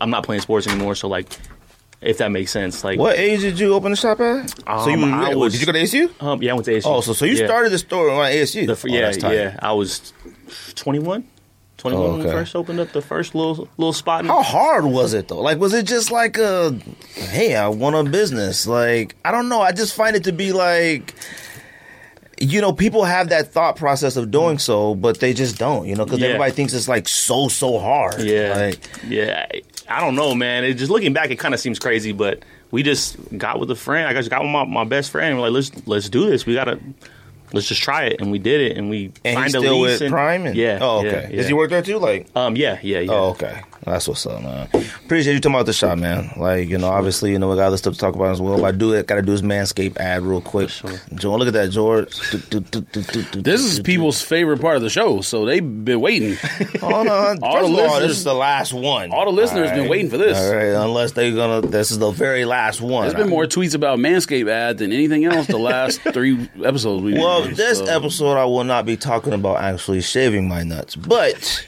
[0.00, 1.28] I'm not playing sports anymore, so like
[2.00, 4.50] if that makes sense, like What age did you open the shop at?
[4.50, 6.10] so Um, you I what, was- did you go to ASU?
[6.22, 6.82] Um, yeah, I went to ASU.
[6.86, 7.46] Oh, so so you Yeah.
[7.46, 8.66] started the store on ASU?
[8.66, 8.86] The, Oh,
[9.30, 9.56] yeah, yeah.
[9.60, 10.12] I was
[10.74, 11.24] 21.
[11.78, 14.20] 21 Oh, when we first opened up the first little little spot.
[14.20, 15.40] In, How hard was it though?
[15.40, 16.76] Like, was it just like a,
[17.14, 18.66] hey, I want a business?
[18.66, 19.60] Like, I don't know.
[19.60, 21.14] I just find it to be like,
[22.40, 25.94] you know, people have that thought process of doing so, but they just don't, you
[25.96, 26.28] know, because Yeah.
[26.28, 28.20] everybody thinks it's like so, so hard.
[28.20, 29.46] Yeah, Like, yeah.
[29.88, 30.64] I- don't know, man.
[30.64, 33.76] It just looking back, it kind of seems crazy, but we just got with a
[33.76, 34.08] friend.
[34.08, 35.36] I just got with my, my best friend.
[35.36, 36.46] We're like, let's let's do this.
[36.46, 36.80] We gotta
[37.52, 39.80] let's just try it, and we did it, and we and signed he's a still
[39.80, 39.92] lease.
[39.94, 40.46] with and, Prime?
[40.46, 40.78] And, yeah.
[40.80, 41.28] oh, yeah, okay.
[41.30, 41.36] yeah.
[41.36, 41.98] Does he work there too?
[41.98, 43.12] Like, Um, yeah, yeah, yeah.
[43.12, 43.62] oh, okay.
[43.86, 44.68] That's what's up, man.
[45.04, 46.32] Appreciate you talking about the shop, man.
[46.36, 48.56] Like, you know, obviously, you know, we got other stuff to talk about as well.
[48.58, 49.06] But I do it.
[49.06, 50.70] Got to do this Manscaped ad real quick.
[50.70, 50.90] sure.
[51.14, 52.18] George, look at that, George.
[52.32, 55.20] Do, do, do, do, do, do, This is do, people's favorite part of the show,
[55.20, 56.30] so they've been waiting.
[56.30, 56.78] do.
[56.80, 57.38] Hold on.
[57.44, 59.12] All First the of all, listeners- this is the last one.
[59.12, 60.36] all the listeners been waiting for this.
[60.36, 61.64] All right, unless they're gonna.
[61.64, 63.02] This is the very last one.
[63.04, 67.14] There's been more tweets about Manscaped ad than anything else the last three episodes we've
[67.18, 70.96] Well, done, this so- episode I will not be talking about actually shaving my nuts,
[70.96, 71.64] but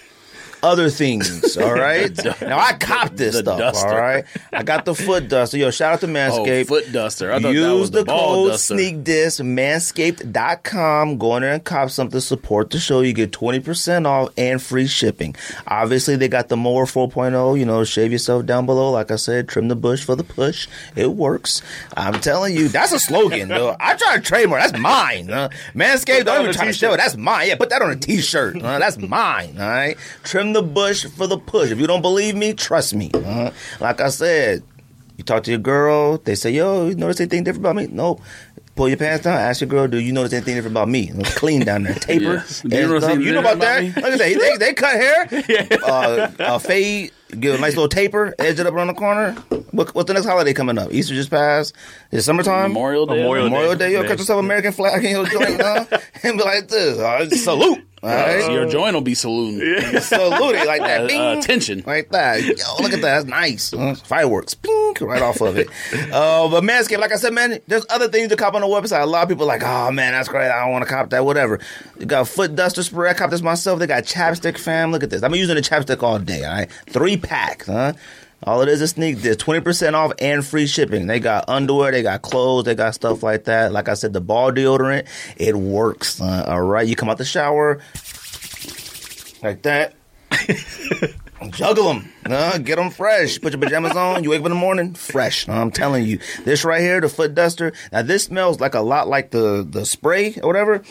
[0.63, 1.57] other things.
[1.57, 2.17] All right.
[2.41, 3.59] now I copped this The stuff.
[3.59, 3.89] duster.
[3.89, 4.25] All right.
[4.53, 5.59] I got the foot duster.
[5.59, 6.67] Yo, shout out to Oh, Manscaped.
[6.69, 7.31] foot duster.
[7.33, 8.75] I thought that Use was the, the, ball code duster.
[8.75, 11.19] sneak diss manscaped.com.
[11.19, 12.21] Go in there and cop something.
[12.21, 13.01] Support the show.
[13.01, 15.35] You get 20% off and free shipping.
[15.67, 17.59] Obviously, they got the mower 4.0.
[17.59, 18.91] You know, shave yourself down below.
[18.91, 20.67] Like I said, trim the bush for the push.
[20.97, 21.63] It works.
[21.97, 23.49] I'm telling you, that's a slogan.
[23.49, 23.77] though.
[23.79, 24.63] I try to trademark.
[24.63, 25.31] That's mine.
[25.31, 26.77] Uh, Manscaped, don't on even try to t-shirt.
[26.91, 26.97] show it.
[26.99, 27.49] That's mine.
[27.49, 28.57] Yeah, put that on a t-shirt.
[28.63, 29.57] Uh, that's mine.
[29.59, 29.97] All right.
[30.25, 31.71] Trim the bush for the push.
[31.71, 33.11] If you don't believe me, trust me.
[33.15, 33.51] Uh,
[33.81, 34.63] like I said,
[35.17, 38.21] you talk to your girl, they say, "Yo, you notice anything different about me?" Nope.
[38.77, 39.37] Pull your pants down.
[39.37, 42.35] Ask your girl, "Do you notice anything different about me?" It's clean down there, taper.
[42.35, 42.63] Yes.
[42.63, 43.81] you notice You know about that?
[43.81, 44.59] different Look at that.
[44.59, 47.11] They, they cut hair, uh, uh, fade,
[47.41, 49.33] give a nice little taper, edge it up around the corner.
[49.73, 50.93] What, what's the next holiday coming up?
[50.93, 51.75] Easter just passed.
[52.13, 52.69] It's summertime.
[52.73, 53.17] Memorial Day.
[53.17, 53.93] Memorial Memorial Day.
[53.95, 54.09] Yo, Yeah.
[54.09, 55.85] cut yourself American flag in your joint, huh?
[56.23, 56.99] and be like this.
[56.99, 57.85] Uh, salute.
[58.03, 58.51] All right.
[58.53, 59.59] Your joint will be saluting.
[60.01, 61.11] Salute it like that.
[61.11, 61.83] Uh, uh, attention.
[61.87, 62.43] Like that.
[62.45, 63.03] Yo, look at that.
[63.03, 63.73] That's nice.
[63.73, 64.55] Uh, fireworks.
[64.55, 65.69] Bing, right off of it.
[66.09, 69.03] Uh, but Manscaped, like I said, man, there's other things to cop on the website.
[69.03, 70.49] A lot of people are like, oh, man, that's great.
[70.51, 71.61] I don't want to cop that, whatever.
[71.99, 73.11] You got foot duster spray.
[73.11, 73.79] I cop this myself.
[73.79, 74.91] They got chapstick, fam.
[74.91, 75.23] Look at this.
[75.23, 76.71] I'm using the chapstick all day, all right?
[76.89, 77.93] Three packs, huh?
[78.45, 81.07] All it is is sneak diss 20% off and free shipping.
[81.07, 83.73] They got underwear, they got clothes, they got stuff like that.
[83.73, 85.07] Like I said, the ball deodorant,
[85.37, 86.21] it works.
[86.21, 86.87] Uh, all right.
[86.87, 87.81] You come out the shower,
[89.43, 89.95] like that.
[91.51, 92.13] Juggle them.
[92.27, 93.41] Uh, get them fresh.
[93.41, 94.25] Put your pajamas on.
[94.25, 95.49] You wake up in the morning, fresh.
[95.49, 96.19] I'm telling you.
[96.45, 97.73] This right here, the foot duster.
[97.93, 100.83] Now, this smells like a lot like the, the spray or whatever.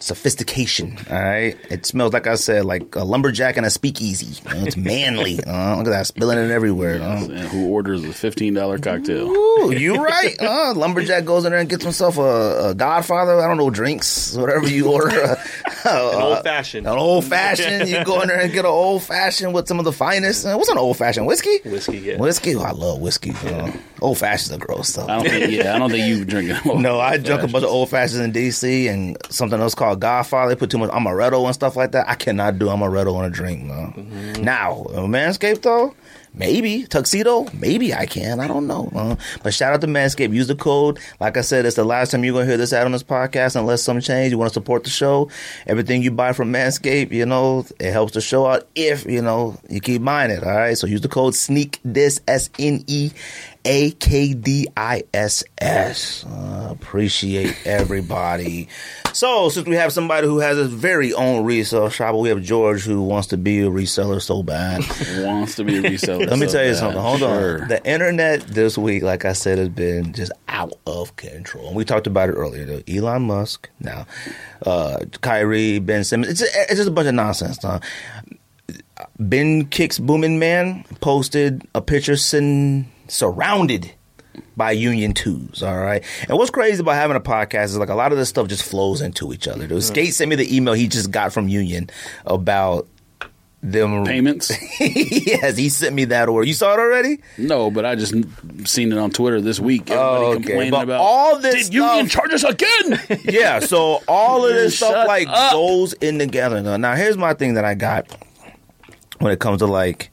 [0.00, 0.96] Sophistication.
[1.10, 1.56] All right.
[1.70, 4.40] It smells, like I said, like a lumberjack and a speakeasy.
[4.48, 5.38] Uh, it's manly.
[5.48, 6.06] Uh, look at that.
[6.06, 7.00] Spilling it everywhere.
[7.00, 9.28] Uh, And who orders a fifteen dollar cocktail?
[9.28, 10.36] Ooh, you right.
[10.40, 13.40] Uh, lumberjack goes in there and gets himself a, a Godfather.
[13.40, 15.36] I don't know drinks, whatever you order.
[15.84, 16.86] Uh, An old fashioned.
[16.86, 17.88] An old fashioned.
[17.88, 20.44] You go in there and get an old fashioned with some of the finest.
[20.44, 21.58] Uh, what's an old fashioned whiskey?
[21.64, 22.18] Whiskey, yeah.
[22.18, 22.54] Whiskey.
[22.56, 23.30] Oh, I love whiskey.
[23.44, 23.72] Uh,
[24.02, 25.08] old fashions are gross stuff.
[25.08, 25.50] I don't think.
[25.52, 26.56] Yeah, I don't think you drinking.
[26.64, 26.82] Them.
[26.82, 30.54] No, I drank a bunch of old fashions in DC and something else called Godfather.
[30.54, 32.08] They put too much amaretto and stuff like that.
[32.08, 33.92] I cannot do amaretto on a drink, no.
[34.42, 35.94] Now, uh, Manscaped though,
[36.34, 38.40] maybe tuxedo, maybe I can.
[38.40, 38.90] I don't know.
[38.94, 40.32] Uh, but shout out to Manscaped.
[40.32, 40.98] Use the code.
[41.20, 43.56] Like I said, it's the last time you're gonna hear this ad on this podcast.
[43.56, 45.30] Unless some change, you want to support the show.
[45.66, 48.68] Everything you buy from Manscaped, you know, it helps the show out.
[48.74, 50.76] If you know you keep buying it, all right.
[50.78, 53.10] So use the code Sneak Diss S N E
[53.68, 56.24] A K D I S S.
[56.24, 58.68] Uh, Appreciate everybody.
[59.12, 62.82] So, since we have somebody who has his very own resale shop, we have George
[62.84, 64.78] who wants to be a reseller so bad.
[65.24, 66.28] wants to be a reseller.
[66.30, 66.78] Let me so tell you bad.
[66.78, 67.00] something.
[67.02, 67.62] Hold Sure.
[67.62, 67.68] on.
[67.68, 71.68] The internet this week, like I said, has been just out of control.
[71.68, 72.64] And we talked about it earlier.
[72.64, 72.82] Though.
[72.88, 74.06] Elon Musk, now,
[74.64, 76.40] uh, Kyrie, Ben Simmons.
[76.40, 77.58] It's, it's just a bunch of nonsense.
[77.60, 77.80] Huh?
[79.18, 83.92] Ben Kicks Booming Man posted a picture sitting surrounded
[84.56, 86.04] by Union Twos, all right?
[86.28, 88.62] And what's crazy about having a podcast is like a lot of this stuff just
[88.62, 89.66] flows into each other.
[89.66, 89.82] Dude.
[89.82, 91.90] Skate sent me the email he just got from Union
[92.26, 92.86] about
[93.60, 94.52] them payments.
[94.80, 96.46] yes, he sent me that order.
[96.46, 97.18] You saw it already?
[97.36, 98.14] No, but I just
[98.68, 99.90] seen it on Twitter this week.
[99.90, 100.42] Everybody Oh, okay.
[100.42, 103.20] complaining But about all this Did Union stuff- charge us again?
[103.24, 105.52] Yeah, so all of this Shut stuff like up.
[105.52, 106.78] goes in together.
[106.78, 108.06] Now, here's my thing that I got
[109.18, 110.10] when it comes to like,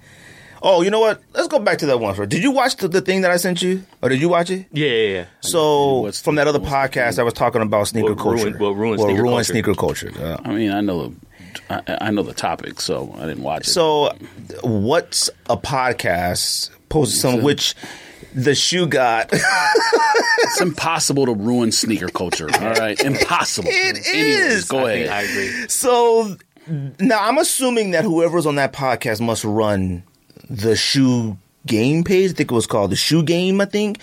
[0.66, 1.22] oh, you know what?
[1.34, 2.16] Let's go back to that one.
[2.28, 4.66] Did you watch the, the thing that I sent you, or did you watch it?
[4.74, 5.26] Yeah, yeah, yeah.
[5.42, 8.42] So What's from that other what's the podcast, I was talking about sneaker What ruined-
[8.42, 8.58] culture.
[8.58, 9.54] what ruined sneaker ruined culture.
[9.54, 10.12] sneaker culture.
[10.20, 10.38] Yeah.
[10.44, 11.16] I mean, I know the
[11.70, 13.72] I, I know the topic, so I didn't watch it.
[13.72, 14.14] So,
[14.62, 17.76] what's a podcast posted some which
[18.34, 19.30] the shoe got?
[19.34, 22.50] it's impossible to ruin sneaker culture.
[22.60, 23.70] All right, impossible.
[23.72, 24.66] It Anyways, is.
[24.66, 25.10] Go I, ahead.
[25.10, 25.68] I agree.
[25.70, 26.36] So
[27.00, 30.04] now I'm assuming that whoever's on that podcast must run
[30.50, 32.32] the shoe game page.
[32.32, 33.62] I think it was called the shoe game.
[33.62, 34.00] I think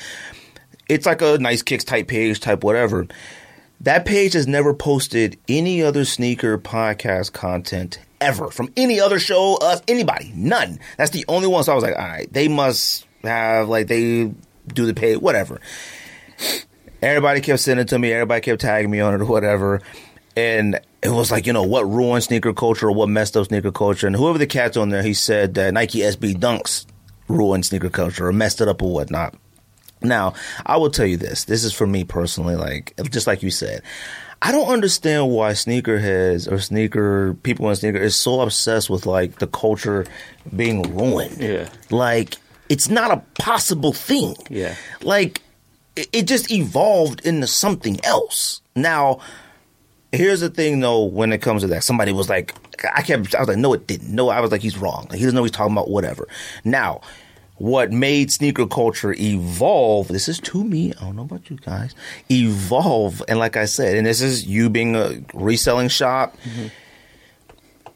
[0.89, 3.07] it's like a nice kicks type page, type whatever.
[3.81, 9.57] That page has never posted any other sneaker podcast content ever from any other show,
[9.57, 10.79] us, anybody, none.
[10.97, 11.65] That's the only one.
[11.65, 14.33] So I was like, all right, they must have like they
[14.69, 15.61] do the pay, whatever.
[17.01, 18.13] Everybody kept sending to me.
[18.13, 19.81] Everybody kept tagging me on it or whatever.
[20.37, 23.73] And it was like you know what ruined sneaker culture or what messed up sneaker
[23.73, 24.07] culture.
[24.07, 26.87] And whoever the cat's on there, he said that Nike SB Dunks
[27.29, 29.35] ruined sneaker culture or messed it up or whatnot.
[30.03, 30.35] Now,
[30.67, 31.45] I will tell you this.
[31.45, 33.83] This is for me personally, like just like you said.
[34.45, 39.39] I don't understand why sneakerheads or sneaker people in sneaker is so obsessed with like
[39.39, 40.05] the culture
[40.55, 41.39] being ruined.
[41.39, 41.69] Yeah.
[41.91, 42.39] Like
[42.69, 44.35] it's not a possible thing.
[44.51, 44.75] Yeah.
[45.01, 45.43] Like
[45.95, 48.63] it, it just evolved into something else.
[48.75, 49.21] Now,
[50.13, 52.55] here's the thing though, when it comes to that, somebody was like,
[52.95, 54.15] I kept, I was like, no, it didn't.
[54.15, 55.07] No, I was like, he's wrong.
[55.09, 56.29] Like, he doesn't know what he's talking about, whatever.
[56.65, 57.01] Now,
[57.57, 61.95] what made sneaker culture evolve, this is to me, I don't know about you guys,
[62.31, 66.37] evolve, and like I said, and this is you being a reselling shop.
[66.45, 66.69] Mm-hmm.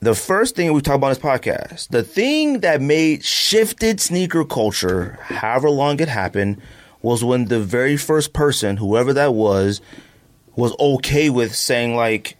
[0.01, 4.44] The first thing we talk about in this podcast, the thing that made shifted sneaker
[4.44, 6.60] culture, however long it happened,
[7.02, 9.80] was when the very first person, whoever that was,
[10.56, 12.36] was okay with saying like,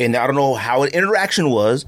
[0.00, 1.84] and I don't know how an interaction was.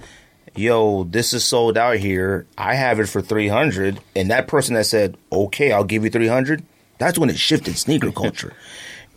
[0.56, 2.44] Yo, this is sold out here.
[2.58, 6.10] I have it for three hundred, and that person that said, "Okay, I'll give you
[6.10, 6.64] 300
[6.98, 8.52] That's when it shifted sneaker culture.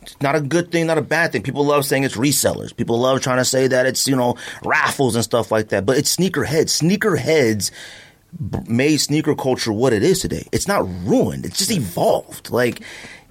[0.03, 1.41] It's not a good thing, not a bad thing.
[1.41, 2.75] People love saying it's resellers.
[2.75, 5.85] People love trying to say that it's you know raffles and stuff like that.
[5.87, 6.81] But it's sneakerheads.
[6.81, 7.71] Sneakerheads
[8.67, 10.47] made sneaker culture what it is today.
[10.51, 11.45] It's not ruined.
[11.45, 12.51] It's just evolved.
[12.51, 12.81] Like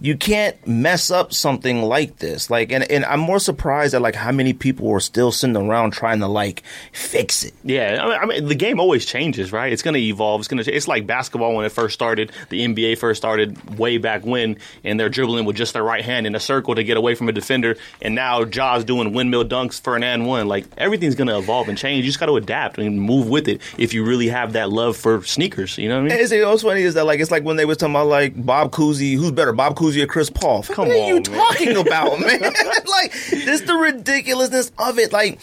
[0.03, 2.51] you can't mess up something like this.
[2.51, 5.93] Like and, and I'm more surprised at like how many people are still sitting around
[5.93, 7.55] trying to like fix it.
[7.63, 9.73] Yeah, I mean, I mean, the game always changes, right?
[9.73, 10.41] It's going to evolve.
[10.41, 10.73] It's going to.
[10.73, 12.33] It's like basketball when it first started.
[12.49, 16.27] The NBA first started way back when, and they're dribbling with just their right hand
[16.27, 17.77] in a circle to get away from a defender.
[18.01, 20.49] And now Ja's doing windmill dunks for an and one.
[20.49, 22.05] Like everything's going to evolve and change.
[22.05, 24.97] You just got to adapt and move with it if you really have that love
[24.97, 25.79] for sneakers.
[25.79, 26.19] You know what I mean?
[26.23, 28.45] And see, what's funny is that like it's like when they was talking about like
[28.45, 30.63] Bob Cousy, who's better, Bob Cousy or Chris Paul?
[30.63, 31.49] Come what are you on, man.
[31.49, 32.41] talking about, man?
[32.43, 35.13] like this the ridiculousness of it.
[35.13, 35.41] Like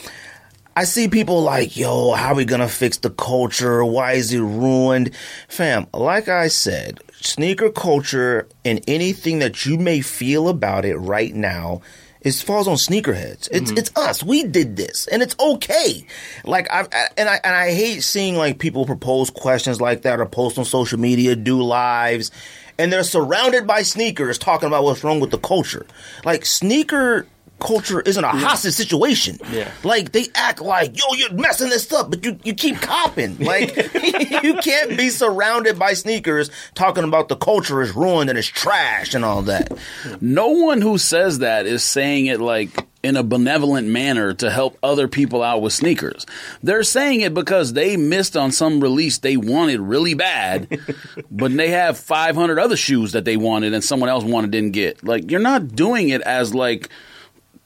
[0.75, 3.83] I see people like, yo, how are we gonna fix the culture?
[3.83, 5.11] Why is it ruined?
[5.47, 11.35] Fam, like I said, sneaker culture and anything that you may feel about it right
[11.35, 11.81] now
[12.21, 13.47] is falls on sneakerheads.
[13.51, 13.77] It's mm-hmm.
[13.77, 14.23] it's us.
[14.23, 16.05] We did this, and it's okay.
[16.43, 16.81] Like I
[17.17, 20.65] and I and I hate seeing like people propose questions like that or post on
[20.65, 22.31] social media, do lives,
[22.79, 25.85] and they're surrounded by sneakers talking about what's wrong with the culture.
[26.23, 27.27] Like sneaker
[27.59, 29.37] culture isn't a hostage situation.
[29.51, 29.69] Yeah.
[29.83, 33.37] Like they act like, yo, you're messing this up, but you, you keep copping.
[33.37, 33.75] Like
[34.43, 39.13] you can't be surrounded by sneakers talking about the culture is ruined and it's trash
[39.13, 39.77] and all that.
[40.21, 44.77] No one who says that is saying it like in a benevolent manner to help
[44.83, 46.25] other people out with sneakers.
[46.61, 50.79] They're saying it because they missed on some release they wanted really bad,
[51.31, 55.03] but they have 500 other shoes that they wanted and someone else wanted didn't get.
[55.03, 56.89] Like you're not doing it as like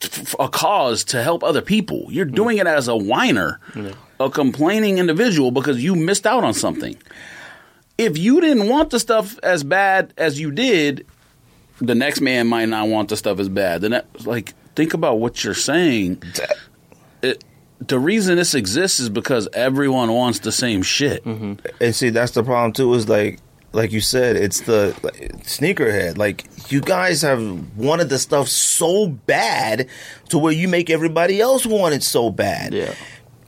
[0.03, 2.05] f- a cause to help other people.
[2.09, 2.35] You're mm.
[2.35, 3.59] doing it as a whiner,
[4.19, 6.95] a complaining individual because you missed out on something.
[7.97, 11.07] If you didn't want the stuff as bad as you did,
[11.79, 13.81] the next man might not want the stuff as bad.
[13.81, 16.21] The ne- like think about what you're saying.
[17.21, 17.43] It,
[17.79, 21.23] the reason this exists is because everyone wants the same shit.
[21.25, 21.65] Mm-hmm.
[21.81, 22.93] And see, that's the problem too.
[22.93, 23.39] Is like,
[23.71, 26.17] like you said, it's the like, sneakerhead.
[26.17, 29.87] Like you guys have wanted the stuff so bad
[30.29, 32.73] to where you make everybody else want it so bad.
[32.73, 32.93] Yeah.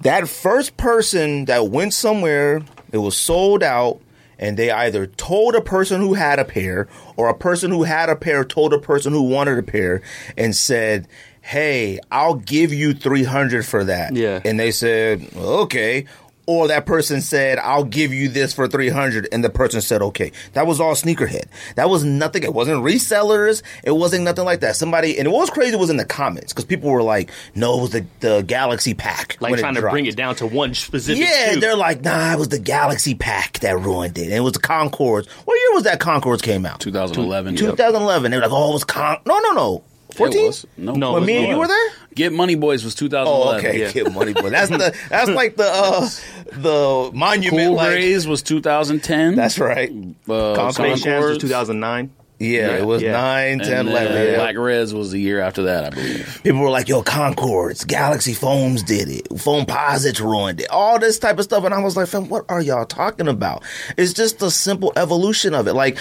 [0.01, 2.61] That first person that went somewhere,
[2.91, 4.01] it was sold out,
[4.39, 8.09] and they either told a person who had a pair, or a person who had
[8.09, 10.01] a pair told a person who wanted a pair,
[10.37, 11.07] and said.
[11.41, 14.15] Hey, I'll give you 300 for that.
[14.15, 14.41] Yeah.
[14.43, 16.07] And they said, okay.
[16.47, 19.27] Or that person said, I'll give you this for 300.
[19.31, 20.31] And the person said, okay.
[20.53, 21.45] That was all sneakerhead.
[21.75, 22.43] That was nothing.
[22.43, 23.63] It wasn't resellers.
[23.83, 24.75] It wasn't nothing like that.
[24.75, 27.81] Somebody, and what was crazy was in the comments because people were like, no, it
[27.81, 29.37] was the, the Galaxy pack.
[29.39, 31.23] Like when trying to bring it down to one specific.
[31.23, 31.59] Yeah, shoe.
[31.59, 34.25] they're like, nah, it was the Galaxy pack that ruined it.
[34.25, 35.27] And it was the Concords.
[35.27, 36.79] What year was that Concords came out?
[36.79, 37.53] 2011.
[37.53, 37.59] yep.
[37.59, 38.31] 2011.
[38.31, 39.17] They were like, oh, it was Con.
[39.25, 39.83] No, no, no.
[40.15, 40.45] It 14?
[40.45, 40.65] was.
[40.77, 41.89] No, No, When me and you were there?
[42.15, 43.81] Get Money Boys was Oh, okay.
[43.81, 43.91] yeah.
[43.91, 44.49] Kid Money Boy.
[44.49, 46.07] That's the that's like the uh
[46.53, 47.67] the monument.
[47.67, 49.35] Cool like, Grays was 2010.
[49.35, 49.91] That's right.
[50.29, 50.91] uh, Concord.
[50.91, 52.11] Was 2009.
[52.37, 53.13] Yeah, it was yeah.
[53.13, 54.13] 9, 10, And 11.
[54.13, 54.35] then yeah.
[54.35, 56.41] Black Reds was the year after that, I believe.
[56.43, 59.29] People were like, yo, Concords, Galaxy Foams did it.
[59.29, 60.69] Foamposites ruined it.
[60.69, 61.63] All this type of stuff.
[61.63, 63.63] And I was like, fam, what are y'all talking about?
[63.97, 65.73] It's just a simple evolution of it.
[65.75, 65.97] Like,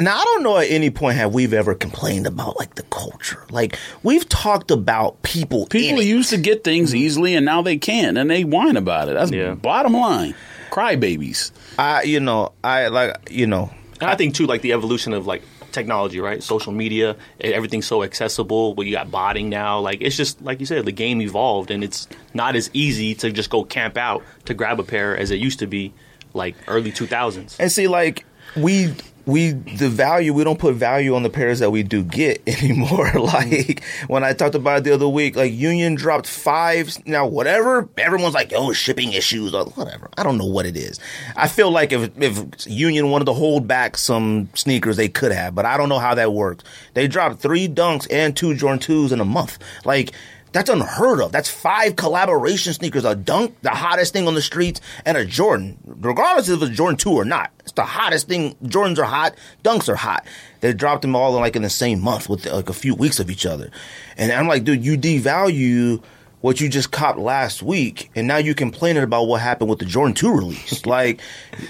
[0.00, 3.44] now I don't know at any point have we've ever complained about like the culture.
[3.50, 5.66] Like we've talked about people.
[5.66, 6.08] People in it.
[6.08, 6.98] used to get things mm-hmm.
[6.98, 9.14] easily, and now they can't, and they whine about it.
[9.14, 9.54] That's Yeah.
[9.54, 10.34] bottom line.
[10.70, 11.50] Crybabies.
[11.78, 13.70] I, you know, I like, you know,
[14.00, 16.42] I think too, like the evolution of like technology, right?
[16.42, 18.74] Social media, everything's so accessible.
[18.74, 19.80] Well, you got botting now.
[19.80, 23.32] Like it's just like you said, the game evolved, and it's not as easy to
[23.32, 25.92] just go camp out to grab a pair as it used to be,
[26.34, 27.58] like early two thousands.
[27.58, 28.24] And see, like
[28.56, 28.94] we
[29.30, 33.06] we the value we don't put value on the pairs that we do get anymore.
[33.06, 33.18] Mm-hmm.
[33.18, 36.96] like when I talked about it the other week, like Union dropped five.
[37.06, 40.10] Now whatever, everyone's like, oh, shipping issues or whatever.
[40.16, 40.98] I don't know what it is.
[41.36, 45.54] I feel like if if Union wanted to hold back some sneakers, they could have,
[45.54, 46.64] but I don't know how that works.
[46.94, 49.58] They dropped three dunks and two Jordan twos in a month.
[49.84, 50.12] Like.
[50.52, 51.32] That's unheard of.
[51.32, 55.78] That's five collaboration sneakers: a dunk, the hottest thing on the streets, and a Jordan.
[55.84, 58.56] Regardless if it's Jordan two or not, it's the hottest thing.
[58.64, 60.26] Jordans are hot, dunks are hot.
[60.60, 63.20] They dropped them all in like in the same month with like a few weeks
[63.20, 63.70] of each other,
[64.16, 66.02] and I'm like, dude, you devalue
[66.40, 69.84] what you just copped last week, and now you complaining about what happened with the
[69.84, 70.86] Jordan 2 release.
[70.90, 71.20] like,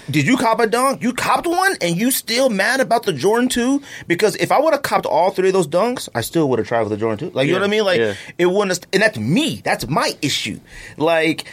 [0.09, 1.01] did you cop a dunk?
[1.03, 3.81] You copped one, and you still mad about the Jordan 2?
[4.07, 6.67] Because if I would have copped all three of those dunks, I still would have
[6.67, 7.35] tried with the Jordan 2.
[7.35, 7.85] Like, you know what I mean?
[7.85, 8.13] Like, yeah.
[8.37, 9.61] it wouldn't have, and that's me.
[9.63, 10.59] That's my issue.
[10.97, 11.45] Like,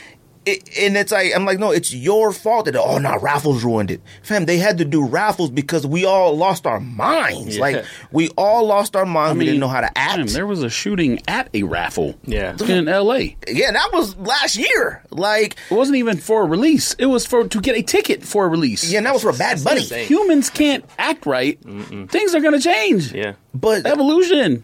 [0.53, 3.91] it, and it's like I'm like, no, it's your fault that oh no, raffles ruined
[3.91, 4.47] it, fam.
[4.47, 7.57] They had to do raffles because we all lost our minds.
[7.57, 7.61] Yeah.
[7.61, 9.39] Like we all lost our minds.
[9.39, 10.17] we didn't know how to act.
[10.19, 12.15] damn, there was a shooting at a raffle.
[12.25, 12.57] Yeah.
[12.67, 13.37] in L.A.
[13.49, 15.03] yeah, that was last year.
[15.11, 16.95] Like, It wasn't even for a release.
[16.99, 18.91] It was for to get a ticket for a release.
[18.91, 19.83] yeah, and that was for a Bad Bunny.
[19.83, 21.59] Humans can't act right.
[21.63, 23.13] Things are going to change.
[23.13, 23.35] Yeah.
[23.55, 24.63] But Evolution.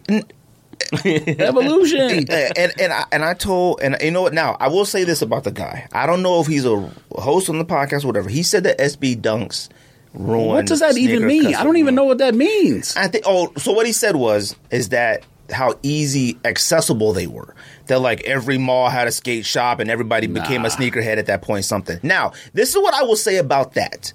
[1.04, 2.26] Evolution.
[2.30, 4.34] And and I, and I told and you know what?
[4.34, 5.88] Now I will say this about the guy.
[5.92, 8.28] I don't know if he's a host on the podcast or whatever.
[8.28, 9.68] He said that SB dunks
[10.12, 11.54] ruined What does that even mean?
[11.54, 12.96] I don't even know what that means.
[12.96, 17.54] I think oh so what he said was is that how easy accessible they were.
[17.86, 21.42] That like every mall had a skate shop and everybody became a sneakerhead at that
[21.42, 21.98] point something.
[22.02, 24.12] Now this is what I will say about that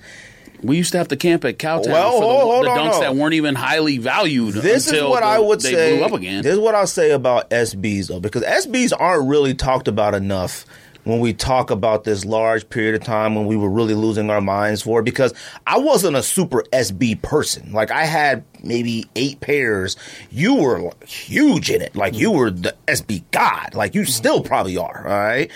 [0.62, 2.92] We used to have to camp at Cowtown Well, for the, hold- the on, dunks
[2.92, 3.00] no.
[3.02, 4.56] that weren't even highly valued.
[4.56, 5.98] This is what the- I would say.
[5.98, 6.44] blew up again.
[6.44, 10.66] This is what I'll say about SBs though, because SBs aren't really talked about enough
[11.06, 14.42] when we talk about this large period of time when we were really losing our
[14.42, 15.00] minds for.
[15.00, 15.34] it, Because
[15.66, 17.72] I wasn't a super SB person.
[17.72, 19.96] Like I had maybe eight pairs.
[20.30, 21.96] You were like, huge in it.
[21.96, 23.76] Like you were the SB god.
[23.76, 24.10] Like you mm-hmm.
[24.12, 25.08] still probably are.
[25.08, 25.50] All right,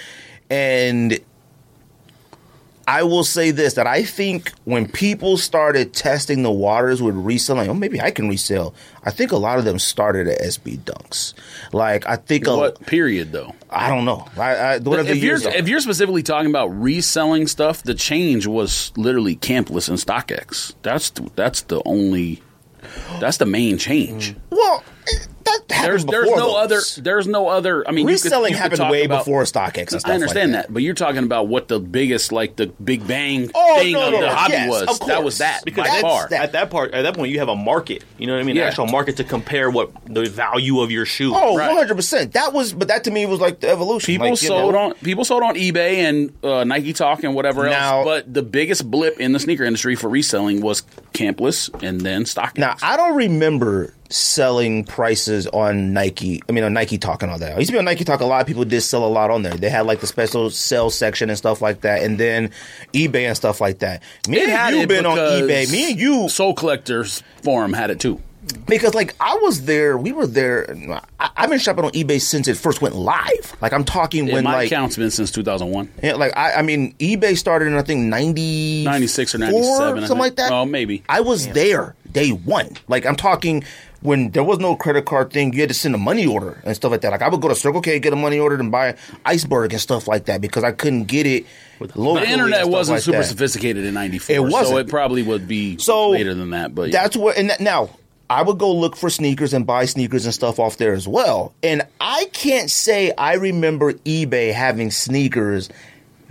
[0.50, 1.20] and.
[2.88, 7.70] I will say this that I think when people started testing the waters with reselling,
[7.70, 8.74] oh, maybe I can resell.
[9.04, 11.34] I think a lot of them started at SB Dunks.
[11.72, 13.56] Like I think a, what period though?
[13.70, 14.28] I don't know.
[14.38, 18.92] I, I, If you're years if you're specifically talking about reselling stuff, the change was
[18.98, 20.74] literally Campless and StockX.
[20.82, 22.42] That's the, that's the only
[23.20, 24.36] that's the main change.
[24.50, 25.26] well, eh,
[25.68, 26.56] that happened There's there's no those.
[26.56, 27.88] other there's no other.
[27.88, 30.06] I mean, you could- reselling you happened talk way about- before StockX and stuff.
[30.08, 30.74] I understand like that.
[30.74, 34.12] but you're talking about what the biggest, like the Big Bang Oh, thing no, of
[34.14, 34.30] the no.
[34.30, 35.00] hobby Yes, was.
[35.02, 36.28] of That was that Because by far.
[36.30, 38.04] that- At that part, at that point, you have a market.
[38.18, 38.56] You know what I mean?
[38.56, 38.64] Yeah.
[38.64, 41.34] An actual market to compare what the value of your shoe.
[41.36, 42.34] Oh, 100 percent.
[42.34, 44.06] That was, but that to me was like the evolution.
[44.08, 47.36] People Like, you sold know, on people sold on eBay and uh, Nike Talk and
[47.36, 48.06] whatever Now- else.
[48.06, 52.58] But the biggest blip in the sneaker industry for reselling was Campless and then StockX.
[52.58, 56.42] Now I don't remember selling prices on Nike.
[56.48, 57.54] I mean on Nike Talk and all that.
[57.56, 58.22] I used to be on Nike Talk.
[58.22, 59.54] A lot of people did sell a lot on there.
[59.54, 62.52] They had like the special sales section and stuff like that, and then
[62.94, 64.02] eBay and stuff like that.
[64.28, 65.72] Me It and you been on eBay.
[65.72, 68.22] Me and you Sole Collectors Forum had it too.
[68.68, 69.98] because like I was there.
[69.98, 70.76] We were there.
[71.20, 73.56] I, I've been shopping on eBay since it first went live.
[73.62, 74.68] Like I'm talking Yeah, when my like.
[74.68, 75.90] account's been since 2001.
[76.04, 80.08] Yeah, like I, I mean, eBay started in I think ninety 96 or 97, I
[80.08, 80.52] something like that.
[80.52, 81.04] Oh, maybe.
[81.08, 82.70] I was there day one.
[82.90, 83.64] Like I'm talking
[84.04, 85.54] when there was no credit card thing.
[85.54, 87.12] You had to send a money order and stuff like that.
[87.12, 89.82] Like I would go to Circle K get a money order and buy iceberg and
[89.82, 91.46] stuff like that because I couldn't get it.
[91.80, 93.26] The internet wasn't like super that.
[93.26, 94.36] sophisticated in '94.
[94.36, 94.68] It wasn't.
[94.68, 96.76] so it probably would be So later than that.
[96.76, 97.02] But yeah.
[97.02, 97.38] that's what.
[97.38, 97.90] And that, now
[98.30, 101.54] I would go look for sneakers and buy sneakers and stuff off there as well.
[101.62, 105.70] And I can't say I remember eBay having sneakers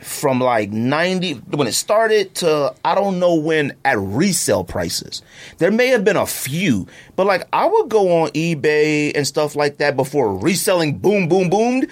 [0.02, 5.22] from like 90 when it started to I don't know when at resale prices.
[5.58, 9.54] There may have been a few, but like I would go on eBay and stuff
[9.56, 11.88] like that before reselling boom boom boomed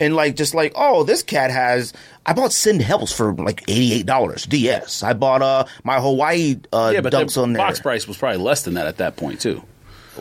[0.00, 1.92] and like just like oh this cat has
[2.26, 5.02] I bought Send Helps for like $88 DS.
[5.02, 7.62] I bought uh my Hawaii uh yeah, but dunks the on there.
[7.64, 9.62] box price was probably less than that at that point too.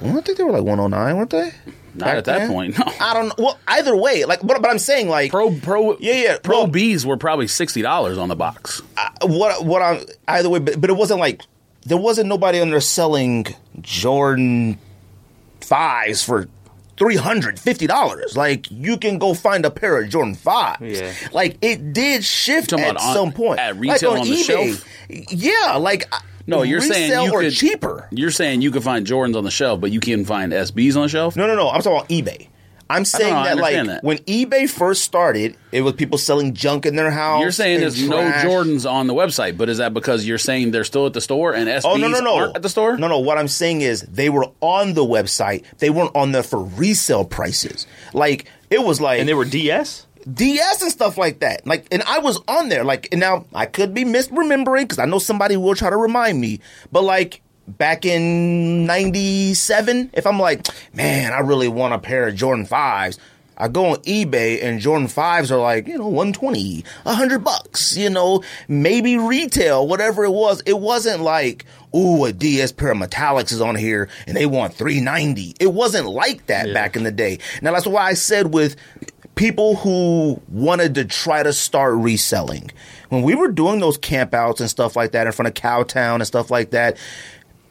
[0.01, 1.51] Well, I think they were like 109, weren't they?
[1.95, 2.49] Not Back at that then?
[2.51, 2.85] point, no.
[2.99, 3.35] I don't know.
[3.37, 6.67] Well, either way, like, but, but I'm saying, like, Pro Pro Yeah, yeah, Pro well-
[6.67, 8.81] Bs were probably sixty dollars on the box.
[9.21, 11.41] what what I'm either way, but, but it wasn't like
[11.85, 13.45] there wasn't nobody on there selling
[13.81, 14.77] Jordan
[15.61, 16.47] fives for
[16.97, 18.35] three hundred fifty dollars.
[18.35, 20.77] Like you can go find a pair of Jordan 5s.
[20.81, 21.13] Yeah.
[21.31, 24.85] Like it did shift at on- some point at retail like on the shelf?
[25.09, 26.05] Yeah, like.
[26.47, 28.07] I- No, you're saying you or could cheaper.
[28.11, 31.03] You're saying you can find Jordans on the shelf, but you can't find SBs on
[31.03, 31.35] the shelf.
[31.35, 31.69] No, no, no.
[31.69, 32.47] I'm talking about eBay.
[32.89, 34.03] I'm saying know, that like that.
[34.03, 37.41] when eBay first started, it was people selling junk in their house.
[37.41, 38.17] You're saying and there's no.
[38.19, 41.55] Jordans on the website, but is that because you're saying they're still at the store
[41.55, 42.95] and SBs Oh no no no aren't at the store?
[42.97, 43.19] No no.
[43.19, 45.63] What I'm saying is they were on the website.
[45.79, 47.87] They weren't on there for resale prices.
[48.13, 50.04] Like it was like And they were DS.
[50.31, 51.65] DS and stuff like that.
[51.67, 52.83] Like, and I was on there.
[52.83, 56.39] Like, and now I could be misremembering because I know somebody will try to remind
[56.39, 56.61] me.
[56.91, 62.35] But like back in '97, if I'm like, man, I really want a pair of
[62.35, 63.19] Jordan fives.
[63.57, 68.09] I go on eBay and Jordan fives are like, you know, 120, 100 bucks, you
[68.09, 70.61] know, maybe retail, whatever it was.
[70.65, 71.63] It wasn't like,
[71.95, 75.55] ooh, a DS pair of metallics is on here and they want 390.
[75.59, 77.39] It wasn't like that back in the day.
[77.61, 78.75] Now that's why I said with
[79.35, 82.71] people who wanted to try to start reselling.
[83.09, 86.27] When we were doing those campouts and stuff like that in front of Cowtown and
[86.27, 86.97] stuff like that,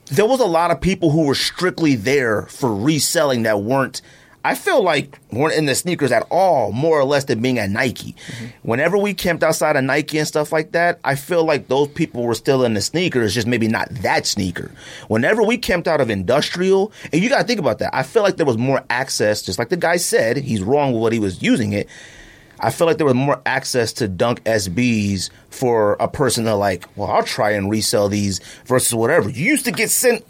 [0.06, 4.02] there was a lot of people who were strictly there for reselling that weren't
[4.44, 7.70] I feel like weren't in the sneakers at all, more or less than being at
[7.70, 8.12] Nike.
[8.12, 8.46] Mm-hmm.
[8.62, 12.24] Whenever we camped outside of Nike and stuff like that, I feel like those people
[12.24, 14.70] were still in the sneakers, just maybe not that sneaker.
[15.08, 18.36] Whenever we camped out of industrial, and you gotta think about that, I feel like
[18.36, 21.42] there was more access, just like the guy said, he's wrong with what he was
[21.42, 21.88] using it.
[22.60, 26.86] I feel like there was more access to dunk SBs for a person to like,
[26.96, 29.28] well, I'll try and resell these versus whatever.
[29.28, 30.24] You used to get sent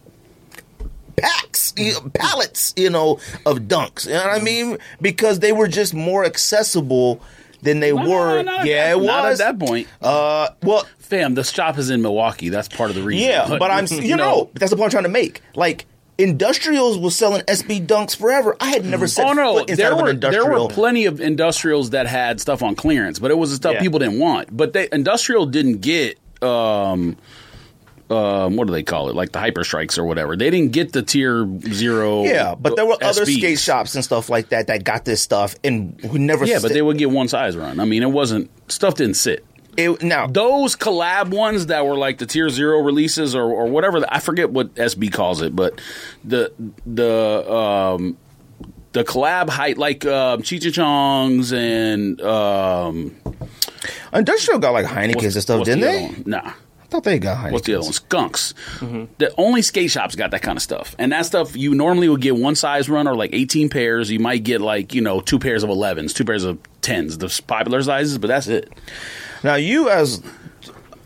[1.16, 4.06] packs, you know, pallets, you know, of dunks.
[4.06, 4.78] You know what I mean?
[5.00, 7.20] Because they were just more accessible
[7.62, 8.42] than they No, were.
[8.42, 9.88] not at yeah, it Not at that point.
[10.02, 12.48] Uh, well, Fam, the shop is in Milwaukee.
[12.48, 13.26] That's part of the reason.
[13.28, 15.40] yeah, but I'm, you know, that's the point I'm trying to make.
[15.54, 15.86] Like,
[16.16, 18.56] Industrials was selling SB dunks forever.
[18.60, 21.90] I had never set Oh no, foot inside there were there were plenty of industrials
[21.90, 23.80] that had stuff on clearance, but it was the stuff Yeah.
[23.80, 24.56] people didn't want.
[24.56, 27.16] But they industrial didn't get um
[28.10, 29.14] um what do they call it?
[29.14, 30.36] Like the hyper strikes or whatever.
[30.36, 32.24] They didn't get the tier zero.
[32.24, 35.56] yeah, but there were other skate shops and stuff like that that got this stuff
[35.64, 36.44] and who never.
[36.44, 37.80] Yeah, but they would get one size run.
[37.80, 39.44] I mean, it wasn't stuff didn't sit.
[39.76, 44.04] it, now Those collab ones that were like the tier zero releases or, or whatever
[44.08, 45.80] I forget what SB calls it, but
[46.22, 46.52] the
[46.86, 48.16] the um
[48.92, 53.16] the collab height like um Cheech and Chong's and um
[54.12, 56.30] industrial got like Heineken's and stuff, didn't the they?
[56.30, 56.52] Nah.
[56.84, 57.52] I thought they got Heineken.
[57.52, 57.92] What's the other one?
[57.92, 58.54] Skunks.
[58.76, 59.12] Mm-hmm.
[59.18, 62.20] The only skate shops got that kind of stuff, and that stuff you normally would
[62.20, 64.10] get one size run or like eighteen pairs.
[64.10, 67.42] You might get like you know two pairs of elevens, two pairs of tens, the
[67.46, 68.72] popular sizes, but that's it.
[69.42, 70.22] Now you as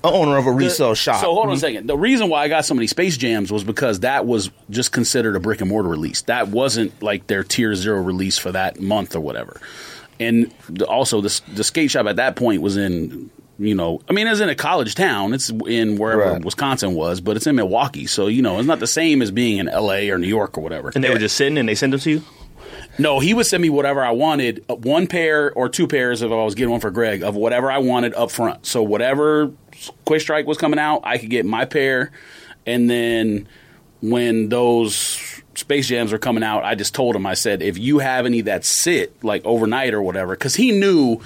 [0.05, 1.21] owner of a resale shop.
[1.21, 1.87] So hold on a second.
[1.89, 5.37] The reason why I got so many Space Jams was because that was just considered
[5.37, 6.23] a brick and mortar release.
[6.23, 9.61] That wasn't like their tier zero release for that month or whatever.
[10.21, 10.53] And
[10.89, 14.41] also, the, the skate shop at that point was in, you know, I mean, it's
[14.41, 15.35] in a college town.
[15.35, 16.45] It's in wherever Right.
[16.45, 18.07] Wisconsin was, but it's in Milwaukee.
[18.07, 20.11] So, you know, it's not the same as being in L.A.
[20.11, 20.93] or New York or whatever.
[20.95, 22.23] And they were just sitting and they sent them to you?
[23.01, 26.31] No, he would send me whatever I wanted, uh, one pair or two pairs if
[26.31, 28.67] I was getting one for Greg of whatever I wanted up front.
[28.67, 29.53] So whatever
[30.05, 32.11] Quick Strike was coming out, I could get my pair,
[32.67, 33.47] and then
[34.01, 35.21] when those
[35.55, 38.43] Space Jams were coming out, I just told him I said if you have any
[38.43, 41.21] that sit like overnight or whatever, because he knew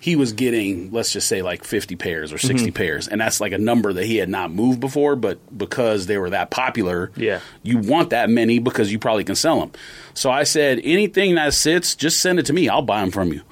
[0.00, 3.52] he was getting let's just say like 50 pairs or 60 pairs and that's like
[3.52, 7.40] a number that he had not moved before but because they were that popular Yeah.
[7.62, 9.72] you want that many because you probably can sell them.
[10.14, 12.68] So I said, anything that sits, just send it to me.
[12.68, 13.42] I'll buy them from you.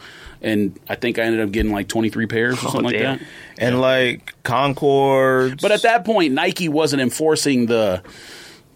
[0.42, 3.20] And I think I ended up getting like 23 pairs or something like that.
[3.58, 5.60] and like Concord.
[5.62, 8.02] But at that point, Nike wasn't enforcing the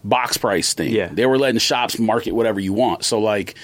[0.03, 0.91] box price thing.
[0.91, 1.09] Yeah.
[1.11, 3.03] They were letting shops market whatever you want.
[3.05, 3.55] So like,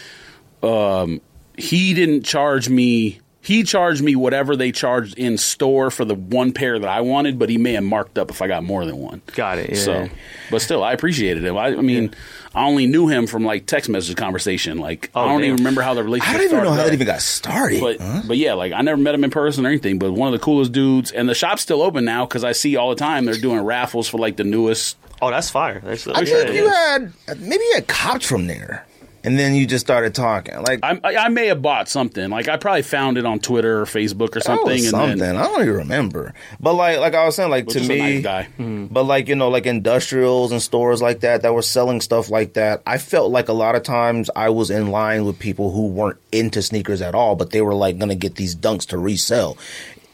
[0.64, 1.22] um,
[1.58, 3.20] he didn't charge me.
[3.48, 7.40] He charged me whatever they charged in store for the one pair that I wanted,
[7.40, 9.22] but he may have marked up if I got more than one.
[9.36, 9.76] Got it, yeah.
[9.78, 10.10] So,
[10.52, 11.56] but still, I appreciated him.
[11.58, 12.14] I, I mean,
[12.54, 14.80] I only knew him from like text message conversation.
[14.80, 15.46] Like, Oh, I don't damn.
[15.52, 16.34] even remember how the relationship.
[16.36, 16.86] I don't even know how out.
[16.88, 17.80] that even got started.
[17.80, 18.24] But huh?
[18.28, 19.98] but yeah, like I never met him in person or anything.
[19.98, 22.76] But one of the coolest dudes, and the shop's still open now because I see
[22.76, 24.98] all the time they're doing raffles for like the newest.
[25.22, 25.80] Oh, that's fire.
[25.84, 28.86] That's, I sure think it you had maybe you had cops from there,
[29.28, 30.56] and then you just started talking.
[30.62, 32.30] Like I, I, I may have bought something.
[32.30, 34.70] Like I probably found it on Twitter or Facebook or something.
[34.70, 35.18] Oh, and something.
[35.18, 36.34] then, I don't even remember.
[36.62, 38.44] But like, like I was saying, like to just a me, nice guy.
[38.58, 38.86] Mm-hmm.
[38.86, 42.54] but like you know, like industrials and stores like that that were selling stuff like
[42.54, 42.82] that.
[42.88, 46.20] I felt like a lot of times I was in line with people who weren't
[46.32, 49.58] into sneakers at all, but they were like going to get these dunks to resell.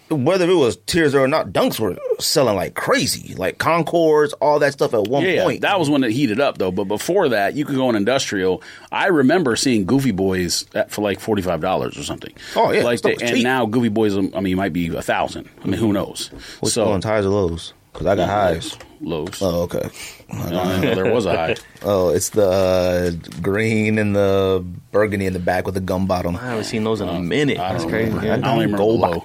[0.09, 4.73] Whether it was tiers or not, dunks were selling like crazy, like Concords, all that
[4.73, 5.61] stuff at one Yeah, yeah, point.
[5.61, 6.71] that was when it heated up though.
[6.71, 8.61] But before that, you could go in industrial.
[8.91, 12.33] I remember seeing Goofy Boys at, for like forty five dollars or something.
[12.55, 14.73] Oh, yeah, like stuff they, was and now Goofy Boys, um, I mean, you might
[14.73, 15.49] be a thousand.
[15.63, 16.27] I mean, who knows?
[16.59, 17.73] What's so on ties or lows?
[17.91, 18.77] Because I got highs.
[19.01, 19.39] lows.
[19.41, 19.87] Oh, okay.
[20.31, 21.55] I didn't there was a high.
[21.83, 23.11] Oh, it's the uh,
[23.41, 26.35] green and the burgundy in the back with the gum bottom.
[26.35, 27.59] I haven't seen those in a minute.
[27.59, 28.09] I That's crazy.
[28.09, 28.25] remember.
[28.25, 28.33] Yeah.
[28.33, 29.23] I don't even remember Gold the low.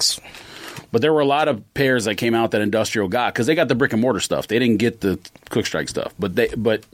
[0.90, 3.54] But there were a lot of pairs that came out that Industrial got because they
[3.54, 4.48] got the brick and mortar stuff.
[4.48, 5.18] They didn't get the
[5.50, 6.14] Quick Strike stuff.
[6.18, 6.84] But they but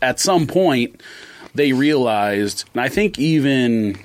[0.00, 1.02] at some point
[1.54, 3.98] they realized, and I think even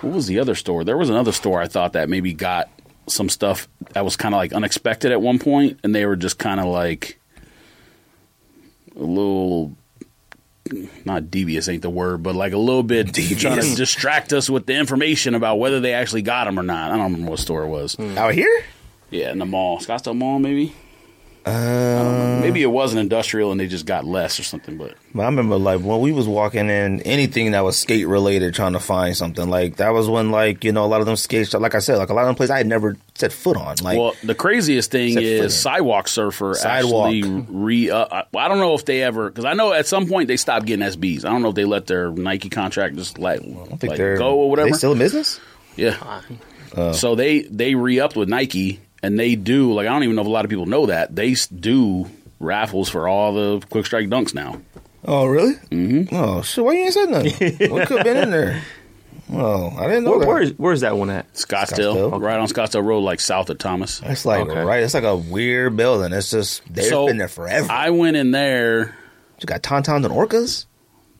[0.00, 0.84] what was the other store?
[0.84, 2.70] There was another store I thought that maybe got
[3.06, 6.38] some stuff that was kind of like unexpected at one point, and they were just
[6.38, 7.18] kind of like
[8.96, 9.74] a little.
[11.04, 14.66] Not devious ain't the word, but like a little bit trying to distract us with
[14.66, 16.92] the information about whether they actually got them or not.
[16.92, 17.98] I don't remember what store it was.
[17.98, 18.64] Out here?
[19.10, 20.74] Yeah, in the mall, Scottsdale Mall, maybe.
[21.46, 24.76] Uh, Maybe it wasn't industrial and they just got less or something.
[24.76, 28.72] But I remember like when we was walking in anything that was skate related, trying
[28.74, 31.52] to find something like that was when like you know a lot of them skate.
[31.54, 33.76] Like I said, like a lot of them places I had never set foot on.
[33.82, 37.06] Like well, the craziest thing is Sidewalk Surfer Sidewalk.
[37.14, 37.90] actually re.
[37.90, 40.28] Uh, I- well, I don't know if they ever because I know at some point
[40.28, 41.24] they stopped getting SBs.
[41.24, 43.96] I don't know if they let their Nike contract just let, I don't think like,
[43.98, 44.70] they're go or whatever.
[44.70, 45.40] They still in business?
[45.76, 46.20] Yeah.
[46.92, 50.22] so they they re upped with Nike, and they do like I don't even know
[50.22, 52.06] if a lot of people know that they do
[52.38, 54.60] raffles for all the Quick Strike dunks now.
[55.04, 55.54] Oh really?
[55.70, 56.14] Mm-hmm.
[56.14, 56.64] Oh shit!
[56.64, 57.32] Why you ain't said nothing?
[57.70, 58.62] what could have been in there?
[59.32, 60.26] Oh, I didn't know Where, that.
[60.28, 61.32] where's where's that one at?
[61.34, 62.20] Scottsdale, Scottsdale.
[62.20, 64.00] right on Scottsdale Road, like south of Thomas.
[64.04, 64.60] It's like Okay.
[64.60, 64.82] right.
[64.82, 66.12] It's like a weird building.
[66.12, 67.70] It's just they've So, been there forever.
[67.70, 68.96] I went in there.
[69.40, 70.66] you got tauntauns and orcas.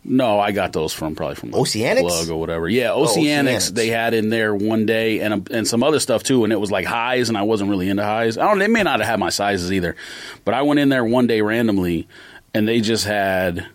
[0.03, 2.01] No, I got those from probably from Oceanics?
[2.01, 2.69] Plug or whatever.
[2.69, 3.17] Yeah, Oceanics.
[3.17, 3.75] Oceanics.
[3.75, 6.71] They had in there one day and and some other stuff too, and it was
[6.71, 8.39] like highs, and I wasn't really into highs.
[8.39, 8.59] I don't.
[8.59, 9.97] They may not have had my sizes either,
[10.45, 12.09] but I went in there one day randomly,
[12.55, 13.67] and they just had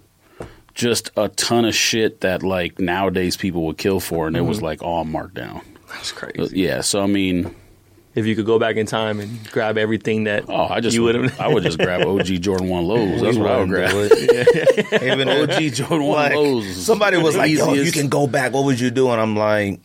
[0.73, 4.49] just a ton of shit that like nowadays people would kill for, and it Mm-hmm.
[4.49, 5.61] was like all marked down.
[5.89, 6.59] That's crazy.
[6.59, 7.55] Yeah, so I mean,
[8.15, 11.03] If you could go back in time and grab everything that oh, I just you
[11.03, 13.21] would would I would just grab OG Jordan One lows.
[13.21, 13.91] That's what I would grab.
[15.03, 16.85] Even OG Jordan One like, lows.
[16.85, 18.53] somebody was like, "Yo, you can go back.
[18.53, 19.81] What would you do?" And I'm like,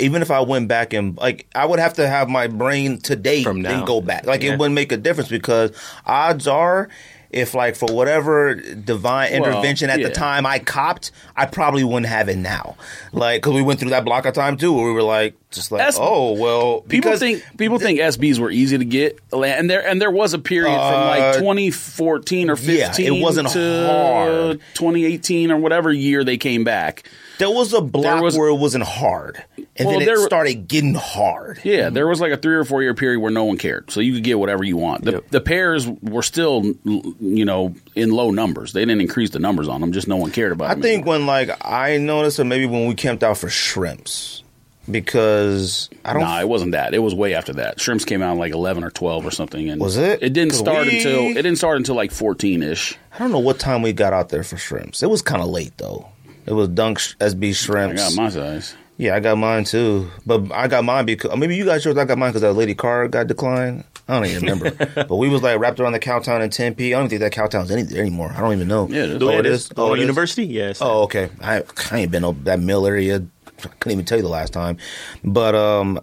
[0.00, 3.24] even if I went back and like, I would have to have my brain today
[3.36, 3.78] date From now.
[3.78, 4.26] and go back.
[4.26, 4.52] Like, Yeah.
[4.52, 5.72] it wouldn't make a difference because
[6.06, 6.88] odds are.
[7.34, 10.08] If like for whatever divine Well, intervention at yeah.
[10.08, 12.76] the time I copped, I probably wouldn't have it now.
[13.12, 15.72] Like because we went through that block of time too, where we were like, just
[15.72, 19.86] like, That's- oh well, People think people think SBs were easy to get, and there
[19.86, 23.86] and there was a period from Uh, like 2014 or 15 yeah, it wasn't to
[23.86, 24.60] hard.
[24.74, 27.08] 2018 or whatever year they came back.
[27.38, 29.42] There was a block was- where it wasn't hard,
[29.76, 31.60] and Well, then it there- started getting hard.
[31.64, 34.00] Yeah, there was like a three or four year period where no one cared, so
[34.00, 35.04] you could get whatever you want.
[35.04, 35.24] The, Yep.
[35.30, 38.72] the pairs were still, you know, in low numbers.
[38.72, 40.66] They didn't increase the numbers on them; just no one cared about.
[40.70, 40.78] It.
[40.78, 41.14] I think anymore.
[41.14, 44.42] when like I noticed it maybe when we camped out for shrimps
[44.90, 46.22] because I don't.
[46.22, 46.94] Nah, it wasn't that.
[46.94, 47.80] It was way after that.
[47.80, 49.68] Shrimps came out in like 11 or 12 or something.
[49.70, 50.22] And Was it?
[50.22, 52.96] It didn't start we- until it didn't start until like 14 ish.
[53.14, 55.02] I don't know what time we got out there for shrimps.
[55.02, 56.06] It was kind of late though.
[56.46, 58.02] It was Dunk SB I shrimps.
[58.14, 58.74] got my size.
[58.98, 60.10] yeah, I got mine too.
[60.26, 61.96] But I got mine because maybe you got yours.
[61.96, 63.84] I got mine because that lady car got declined.
[64.06, 64.70] I don't even remember.
[65.08, 66.94] but we was like wrapped around the Cowtown in Tempe.
[66.94, 68.32] I don't even think that Cowtown's any there anymore.
[68.36, 68.86] I don't even know.
[68.88, 69.22] Yeah, is.
[69.22, 69.64] Oh, it is.
[69.66, 69.72] is.
[69.76, 70.02] Oh, Oh, it is?
[70.02, 70.44] University?
[70.46, 70.78] Yes.
[70.82, 71.30] Oh, okay.
[71.40, 73.24] I, I ain't been up that mill area.
[73.64, 74.76] I couldn't even tell you the last time.
[75.24, 75.98] But um,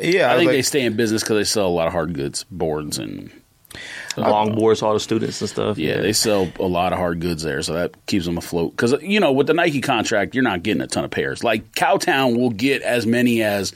[0.00, 1.92] yeah, I was think like- they stay in business because they sell a lot of
[1.92, 3.32] hard goods, boards, and
[4.16, 5.78] long boards, all the students and stuff.
[5.78, 8.72] yeah, they sell a lot of hard goods there, so that keeps them afloat.
[8.72, 11.42] Because you know, with the Nike contract, you're not getting a ton of pairs.
[11.42, 13.72] Like Cowtown will get as many as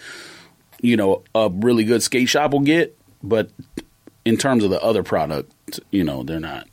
[0.81, 3.51] you know a really good skate shop will get, but
[4.25, 6.67] in terms of the other product, you know, they're not.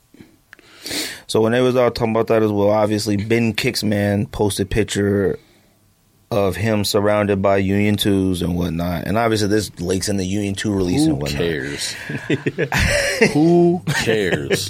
[1.28, 5.40] So when they was all talking about that as well, obviously Ben Kicksman posted picture
[6.34, 10.56] of him surrounded by Union twos and whatnot, and obviously this links in the Union
[10.56, 11.40] two release Who and whatnot.
[11.40, 11.94] cares?
[13.34, 14.70] Who cares?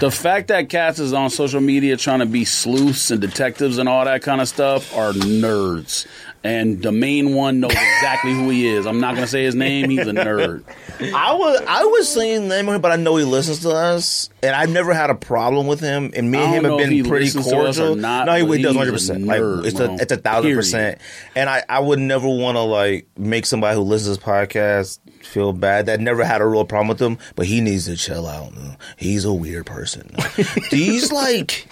[0.00, 3.88] the fact that Cats is on social media trying to be sleuths and detectives and
[3.88, 6.06] all that kind of stuff are nerds.
[6.44, 8.86] And the main one knows exactly who he is.
[8.86, 9.90] I'm not going to say his name.
[9.90, 10.62] He's a nerd.
[11.14, 14.70] I was I was saying name, but I know he listens to us, and I've
[14.70, 16.12] never had a problem with him.
[16.14, 17.96] And me and him have been pretty listens to us or cordial.
[17.96, 18.92] not, no, he, he does a 100.
[18.92, 21.00] percent Like it's a it's a thousand percent.
[21.34, 24.98] And I I would never want to like make somebody who listens to this podcast
[25.24, 25.86] feel bad.
[25.86, 28.54] That never had a real problem with him, but he needs to chill out.
[28.54, 28.76] man.
[28.96, 30.14] He's a weird person.
[30.70, 31.68] These like.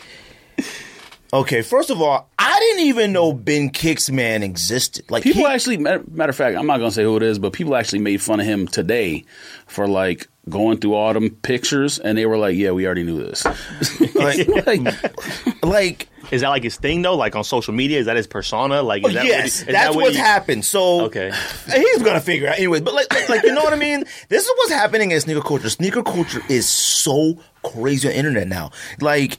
[1.40, 5.10] Okay, first of all, I didn't even know Ben Kicksman existed.
[5.10, 7.38] Like People he- actually, matter, matter of fact, I'm not gonna say who it is,
[7.38, 9.24] but people actually made fun of him today
[9.66, 13.18] for like going through all them pictures, and they were like, "Yeah, we already knew
[13.22, 13.44] this."
[14.14, 17.16] like, like, like Is that like his thing though?
[17.16, 18.82] Like on social media, is that his persona?
[18.82, 20.64] Like, is oh, that what he- yes, is that's that what what's he- happened.
[20.64, 21.30] So Okay.
[21.74, 22.80] he's gonna figure out anyway.
[22.80, 24.04] But like, like, like, you know what I mean?
[24.28, 25.68] This is what's happening in sneaker culture.
[25.68, 28.70] Sneaker culture is so crazy on the internet now.
[29.00, 29.38] Like,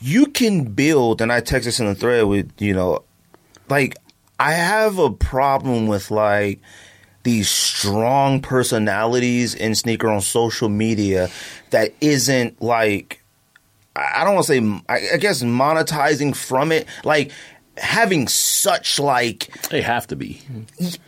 [0.00, 3.04] you can build, and I text this in the thread with you know,
[3.68, 3.96] like
[4.38, 6.60] I have a problem with like
[7.22, 11.28] these strong personalities in sneaker on social media
[11.70, 13.22] that isn't like
[13.96, 17.32] I don't want to say I I guess monetizing from it like
[17.76, 20.40] having such like they have to be.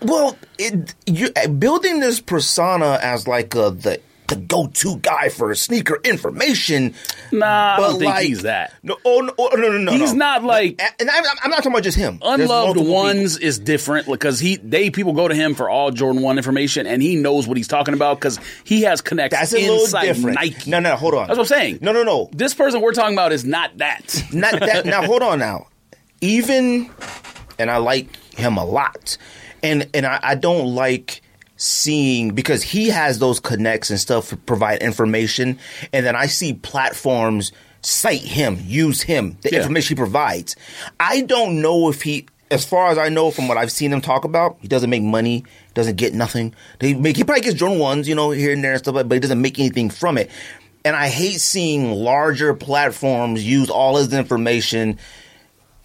[0.03, 4.01] well it you building this persona as like a the
[4.31, 6.95] the go-to guy for sneaker information
[7.33, 8.73] Nah, I but don't think like- he's that.
[8.83, 10.19] no oh no oh, no no no He's no.
[10.19, 14.41] not like and I'm, I'm not talking about just him unloved ones is different because
[14.41, 17.57] he they people go to him for all Jordan One information, and he knows what
[17.57, 20.37] he's talking about because he has connects That's a little different.
[20.37, 20.71] Nike.
[20.71, 21.27] No, no, hold on.
[21.27, 21.79] That's what I'm saying.
[21.83, 22.31] No, no, no.
[22.33, 24.23] This person we're talking about is not that.
[24.33, 25.67] not that now hold on now
[26.21, 26.91] even
[27.59, 29.17] and i like him a lot
[29.63, 31.23] and and i, I don't like
[31.61, 35.59] seeing because he has those connects and stuff to provide information
[35.93, 39.59] and then i see platforms cite him use him the Yeah.
[39.59, 40.57] information he provides
[40.99, 44.01] i don't know if he as far as I know from what I've seen him
[44.01, 46.53] talk about, he doesn't make money, doesn't get nothing.
[46.81, 49.13] He make he probably gets Jordan ones, you know, here and there and stuff, but
[49.13, 50.31] he doesn't make anything from it.
[50.85, 54.99] And I hate seeing larger platforms use all his information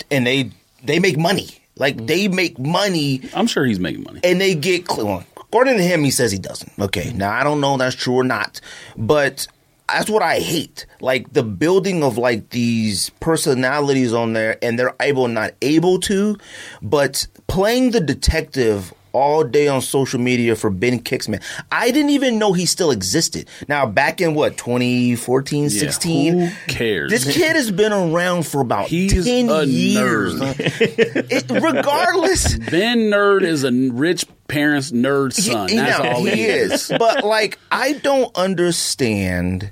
[0.10, 0.50] and they
[0.84, 1.50] they make money.
[1.78, 2.08] Like mm.
[2.08, 4.22] they make money I'm sure he's making money.
[4.24, 5.24] and they get well,
[5.56, 6.72] according to him he says he doesn't.
[6.78, 7.18] Okay mm-hmm.
[7.18, 8.60] now i don't know if that's true or not
[8.98, 9.48] but
[9.88, 10.86] that's what i hate.
[11.00, 16.38] Like the building of like these personalities on there and they're able not able to
[16.82, 21.42] but playing the detective all day on social media for Ben Kicksman.
[21.72, 23.48] I didn't even know he still existed.
[23.70, 26.40] Now, back in what, 2014, Yeah, 16?
[26.40, 27.10] who cares?
[27.12, 30.36] This kid has been around for about He's 10 a years.
[30.36, 31.32] nerd.
[31.32, 35.70] It- regardless, Ben Nerd is a rich parent's nerd son.
[35.70, 36.72] He- That's now, all he, he is.
[36.92, 36.92] is.
[37.00, 39.72] but like, I don't understand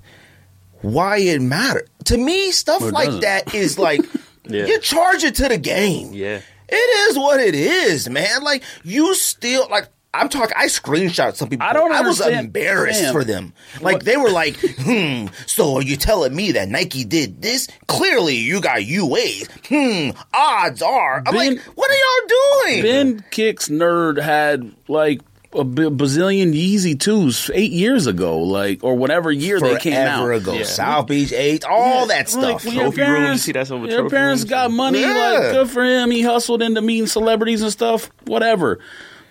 [0.81, 1.87] why it matters.
[2.05, 3.21] To me, stuff Well, like doesn't.
[3.21, 4.01] that is like
[4.47, 4.65] Yeah.
[4.65, 6.11] you charge it to the game.
[6.13, 6.41] Yeah.
[6.73, 8.43] It is what it is, man.
[8.43, 9.87] Like you still like.
[10.15, 10.53] I'm talking.
[10.55, 11.65] I screenshot some people.
[11.65, 13.51] I don't I was embarrassed Sam, for them.
[13.81, 15.25] Like what- they were like, "Hmm.
[15.47, 17.67] So are you telling me that Nike did this?
[17.87, 19.47] Clearly, you got UAs.
[19.67, 20.15] Hmm.
[20.31, 21.23] Odds are.
[21.25, 22.27] I'm Ben- like, what are y'all
[22.67, 22.83] doing?
[22.83, 25.21] Ben Kicks Nerd had like
[25.55, 30.27] a b- bazillion Yeezy twos eight years ago, like or whatever year they came out.
[30.29, 30.53] ago.
[30.53, 30.63] Yeah.
[30.63, 32.27] South Beach Eight, all that Like,
[32.59, 32.65] stuff.
[32.65, 34.75] when your Trophy room, you parents- see that stuff with Your parents rooms got and-
[34.77, 35.13] money, Yeah.
[35.39, 36.11] like good for him.
[36.11, 38.09] He hustled into meeting celebrities and stuff.
[38.25, 38.79] Whatever.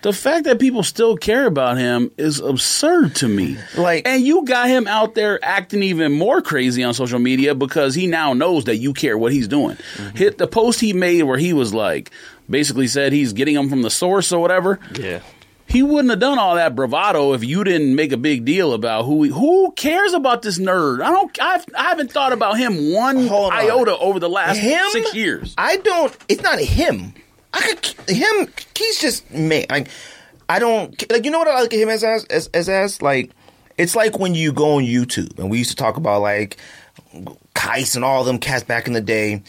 [0.01, 3.57] The fact that people still care about him is absurd to me.
[3.77, 7.95] Like- and you got him out there acting even more crazy on social media because
[7.95, 9.77] he now knows that you care what he's doing.
[9.95, 10.17] Mm-hmm.
[10.17, 12.11] Hit the post he made where he was like,
[12.49, 15.19] basically said he's getting them from the source or whatever Yeah.
[15.67, 19.05] He wouldn't have done all that bravado if you didn't make a big deal about
[19.05, 21.03] who he, who cares about this nerd.
[21.03, 21.41] I don't.
[21.41, 23.59] I've, I haven't thought about him one Hold on.
[23.59, 25.55] iota over the last him six years.
[25.57, 26.15] I don't.
[26.29, 27.13] It's not him.
[27.53, 28.53] I could him.
[28.75, 29.65] He's just me.
[29.69, 29.87] Like
[30.49, 31.25] I don't like.
[31.25, 33.31] You know what I like him as as as, as as like.
[33.77, 36.57] It's like when you go on YouTube and we used to talk about like
[37.55, 39.43] Kais and all them cats back in the day,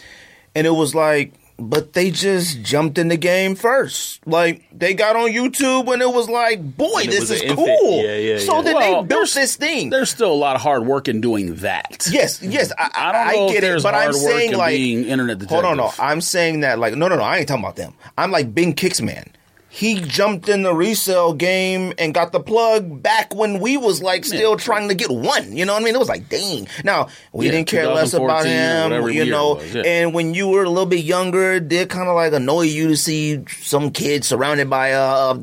[0.54, 1.34] and it was like.
[1.56, 4.26] But they just jumped in the game first.
[4.26, 8.02] Like they got on YouTube when it was like, boy, When this is cool.
[8.02, 8.62] Yeah, yeah, so yeah.
[8.62, 9.90] then Well, they built this thing.
[9.90, 12.08] There's still a lot of hard work in doing that.
[12.10, 14.14] Yes, yes, I, I I, don't know I if get it, there's but I'm hard
[14.14, 15.92] work saying like being internet Hold on, no.
[15.98, 17.94] I'm saying that like no, no, no, I ain't talking about them.
[18.18, 19.28] I'm like Ben Kicksman.
[19.76, 24.24] He jumped in the resale game and got the plug back when we was like
[24.24, 25.56] still trying to get one.
[25.56, 25.96] You know what I mean?
[25.96, 26.68] It was like, dang.
[26.84, 29.08] Now we Yeah, didn't care less about him.
[29.08, 29.82] You know, was, yeah.
[29.84, 32.86] and when you were a little bit younger, it did kind of like annoy you
[32.86, 35.40] to see some kid surrounded by uh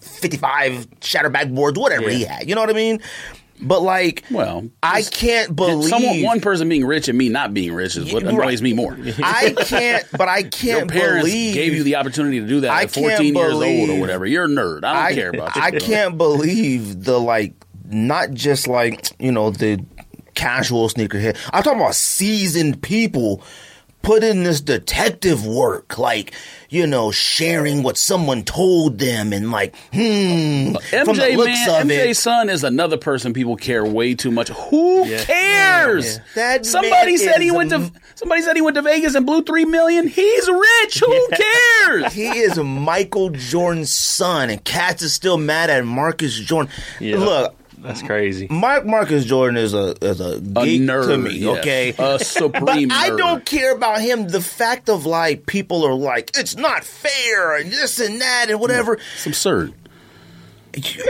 [0.00, 2.16] 55 shatter backboards, whatever Yeah.
[2.16, 2.48] he had.
[2.48, 3.00] You know what I mean?
[3.60, 7.72] But like, Well, I can't believe someone one person being rich and me not being
[7.72, 8.62] rich is what annoys right.
[8.62, 8.96] me more.
[9.22, 12.82] I can't, but I can't parents believe gave you the opportunity to do that I
[12.82, 14.26] at 14 can't years old or whatever.
[14.26, 14.84] You're a nerd.
[14.84, 15.62] I don't I, care about you.
[15.62, 17.54] I can't believe the like,
[17.84, 19.84] not just like you know the
[20.34, 21.36] casual sneakerhead.
[21.52, 23.42] I'm talking about seasoned people
[24.08, 26.32] put in this detective work, like
[26.70, 31.82] you know, sharing what someone told them, and like, hmm, from the MJ looks man,
[31.82, 34.48] of MJ's it, son is another person people care way too much.
[34.48, 36.16] Who cares?
[36.16, 36.22] Yeah.
[36.36, 39.66] That somebody said he went to somebody said he went to Vegas and blew three
[39.66, 40.08] million.
[40.08, 41.00] He's rich.
[41.00, 42.12] Who cares?
[42.14, 46.72] he is Michael Jordan's son, and cats is still mad at Marcus Jordan.
[46.98, 47.18] Yeah.
[47.18, 48.48] Look, That's crazy.
[48.50, 51.30] Mark Marcus Jordan is a is a A geek nerd to me.
[51.38, 51.58] yes.
[51.60, 52.88] Okay, a supreme.
[52.88, 54.28] But I don't care about him.
[54.28, 58.58] The fact of like people are like it's not fair and this and that and
[58.60, 58.94] whatever.
[59.14, 59.74] It's absurd.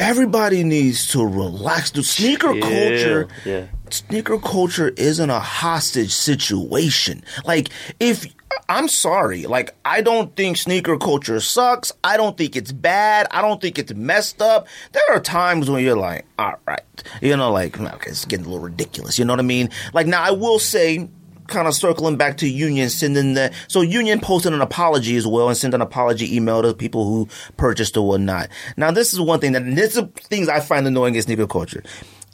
[0.01, 1.91] Everybody needs to relax.
[1.91, 3.67] The sneaker Yeah, culture, yeah.
[3.91, 7.23] sneaker culture isn't a hostage situation.
[7.45, 7.69] Like
[8.01, 8.27] if
[8.69, 11.93] I'm sorry, like I don't think sneaker culture sucks.
[12.05, 13.27] I don't think it's bad.
[13.31, 14.69] I don't think it's messed up.
[14.93, 16.83] There are times when you're like, all right,
[17.23, 19.19] you know, like okay, it's getting a little ridiculous.
[19.19, 19.71] You know what I mean?
[19.93, 21.09] Like now, I will say.
[21.47, 25.49] Kind of circling back to Union, sending the so Union posted an apology as well
[25.49, 27.27] and sent an apology email to people who
[27.57, 28.51] purchased or whatnot.
[28.77, 31.83] Now, this is one thing that this is things I find annoying in sneaker culture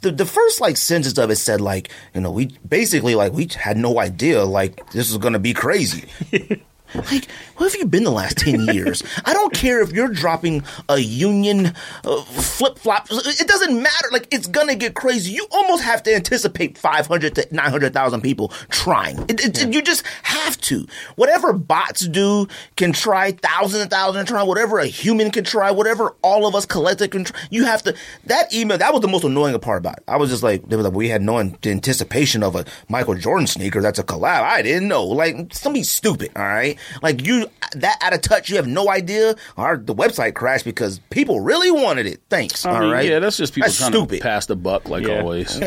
[0.05, 3.47] the, the first like sentence of it said like you know we basically like we
[3.55, 6.07] had no idea like this was gonna be crazy
[7.11, 7.27] like
[7.57, 9.01] where have you been the last 10 years?
[9.23, 11.73] I don't care if you're dropping a union
[12.03, 13.07] uh, flip-flop.
[13.09, 14.07] It doesn't matter.
[14.11, 15.31] Like it's gonna get crazy.
[15.31, 19.19] You almost have to anticipate 500 to 900000 people trying.
[19.29, 20.85] It, it, you just have to.
[21.15, 25.71] Whatever bots do can try thousands and thousands and try whatever a human can try
[25.71, 27.39] whatever all of us collective can try.
[27.49, 27.95] You have to
[28.25, 30.03] that email that was the most annoying part about it.
[30.07, 33.47] I was just like they were like we had no anticipation of a michael jordan
[33.47, 34.41] sneaker that's a collab.
[34.41, 35.05] I didn't know.
[35.05, 39.35] Like somebody stupid all right like you that out of touch you have no idea
[39.57, 43.19] our the website crashed because people really wanted it thanks I all mean, right yeah,
[43.19, 45.21] that's just people That's trying stupid to pass the buck, like Yeah.
[45.21, 45.59] always.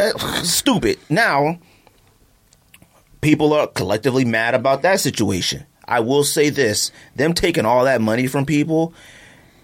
[0.42, 0.98] stupid.
[1.08, 1.58] Now,
[3.20, 5.66] people are collectively mad about that situation.
[5.86, 8.92] I will say this: them taking all that money from people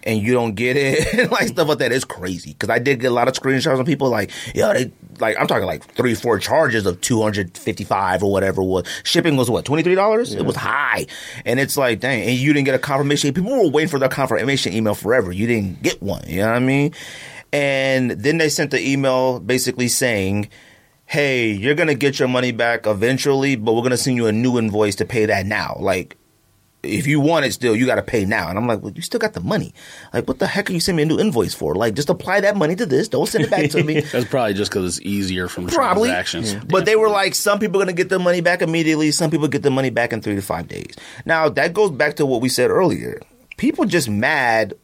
[0.04, 2.52] and you don't get it, like stuff like that is crazy.
[2.52, 5.46] Because I did get a lot of screenshots of people like, yeah, they like I'm
[5.46, 8.86] talking like three, four charges of two hundred fifty five or whatever was.
[9.02, 10.34] Shipping was what twenty three dollars.
[10.34, 11.06] It was high,
[11.44, 13.32] and it's like, dang, and you didn't get a confirmation.
[13.32, 15.32] People were waiting for their confirmation email forever.
[15.32, 16.22] You didn't get one.
[16.28, 16.92] You know what I mean?
[17.52, 20.50] And then they sent the email basically saying.
[21.06, 24.58] Hey, you're gonna get your money back eventually, but we're gonna send you a new
[24.58, 25.76] invoice to pay that now.
[25.78, 26.16] Like,
[26.84, 28.48] if you want it still, you got to pay now.
[28.48, 29.74] And I'm like, well, you still got the money.
[30.12, 31.74] Like, what the heck are you sending me a new invoice for?
[31.74, 33.08] Like, just apply that money to this.
[33.08, 34.00] Don't send it back to me.
[34.12, 36.08] That's probably just because it's easier from Probably.
[36.08, 36.54] transactions.
[36.66, 39.10] But they were like, some people are going to get the money back immediately.
[39.12, 40.94] Some people get the money back in three to five days.
[41.24, 43.20] Now, that goes back to what we said earlier.
[43.56, 44.74] People just mad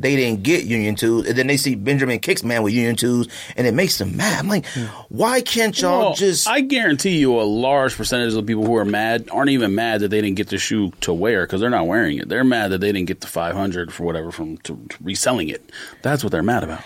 [0.00, 3.28] they didn't get Union 2, and then they see Benjamin Kicks man with Union 2s,
[3.56, 4.38] and it makes them mad.
[4.38, 4.84] I'm like, hmm.
[5.08, 6.48] why can't y'all Well, just.
[6.48, 10.00] I guarantee you, a large percentage of the people who are mad aren't even mad
[10.00, 12.28] that they didn't get the shoe to wear because they're not wearing it.
[12.28, 15.48] They're mad that they didn't get the five hundred for whatever from to, to reselling
[15.48, 15.70] it.
[16.02, 16.82] That's what they're mad about.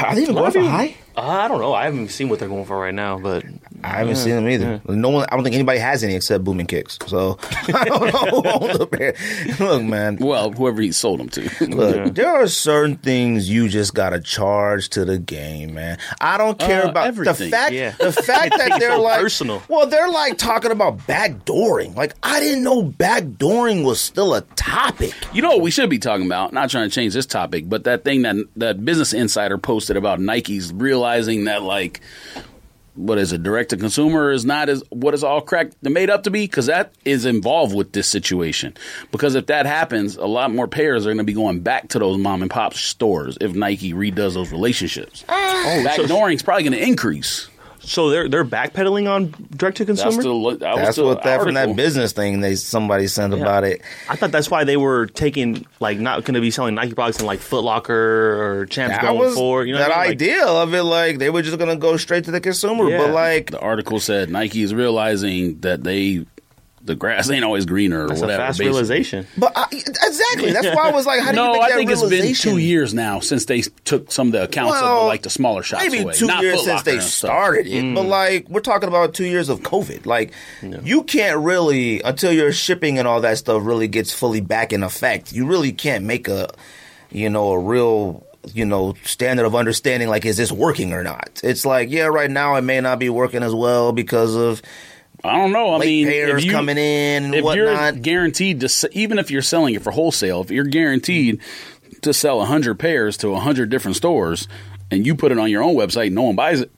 [0.00, 0.96] are they even going for high?
[1.16, 1.72] Uh, I don't know.
[1.72, 3.44] I haven't seen what they're going for right now, but
[3.82, 4.80] I haven't seen them either.
[4.86, 5.26] No one.
[5.30, 6.98] I don't think anybody has any except Booming Kicks.
[7.06, 7.38] So
[7.72, 9.14] I don't know who owns the pair.
[9.66, 10.18] Look, man.
[10.20, 11.66] Well, whoever he sold them to.
[11.68, 15.98] Look, there are certain things you just gotta charge to the game, man.
[16.20, 17.50] I don't care Uh, about everything.
[17.50, 17.72] the fact.
[17.72, 17.92] Yeah.
[17.98, 19.62] The fact that they're so like personal.
[19.68, 21.94] Well, they're like talking about backdooring.
[21.96, 25.14] Like I didn't know backdooring was still a topic.
[25.32, 26.52] You know what we should be talking about?
[26.52, 30.20] Not trying to change this topic, but that thing that that Business Insider posted about
[30.20, 30.72] Nike's
[31.06, 32.00] realizing that like
[32.94, 36.22] what is it, direct to consumer is not as what is all cracked made up
[36.22, 38.74] to be because that is involved with this situation.
[39.12, 41.98] Because if that happens, a lot more payers are going to be going back to
[41.98, 45.24] those mom and pop stores if Nike redoes those relationships.
[45.28, 45.62] Ah.
[45.66, 47.48] oh, backdooring is probably going to increase.
[47.86, 50.22] So they're they're backpedaling on direct to That's consumer.
[50.22, 53.64] the that was That's the what that from that business thing they somebody sent about
[53.64, 53.80] it.
[54.08, 57.20] I thought that's why they were taking like not going to be selling Nike products
[57.20, 59.68] in like Foot Locker or Champs That going was forward.
[59.68, 60.08] You know that what I mean?
[60.08, 60.82] Like, idea of it.
[60.82, 62.98] Like they were just gonna go straight to the consumer, Yeah.
[62.98, 66.26] but like The article said Nike is realizing that they
[66.86, 68.42] the grass ain't always greener or That's a whatever.
[68.42, 68.66] fast basically.
[68.66, 69.26] realization.
[69.36, 71.90] But I, exactly, that's why I was like, how do you No, make I think
[71.90, 75.22] it's been two years now since they took some of the accounts of the, like
[75.22, 76.14] the smaller shops Maybe away.
[76.14, 77.94] two Not years since they started it, mm.
[77.94, 80.06] but like we're talking about two years of COVID.
[80.06, 80.32] Like
[80.62, 84.82] you can't really until your shipping and all that stuff really gets fully back in
[84.82, 85.32] effect.
[85.32, 86.48] You really can't make a,
[87.10, 91.40] you know, a real you know standard of understanding like is this working or not.
[91.42, 94.62] It's like yeah, right now it may not be working as well because of
[95.26, 95.74] I don't know.
[95.74, 98.02] I late mean, payers if you, coming in and if you're whatnot.
[98.02, 101.40] guaranteed to, s- even if you're selling it for wholesale, if you're guaranteed
[102.02, 104.48] to sell hundred pairs to hundred different stores,
[104.90, 106.70] and you put it on your own website, no one buys it.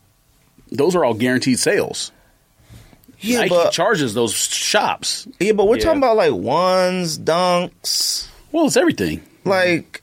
[0.70, 2.12] Those are all guaranteed sales.
[3.20, 5.26] Yeah, Nike but charges those shops.
[5.40, 5.84] yeah, but we're Yeah.
[5.84, 8.28] talking about like ones, dunks.
[8.52, 9.22] Well, it's everything.
[9.44, 10.02] Like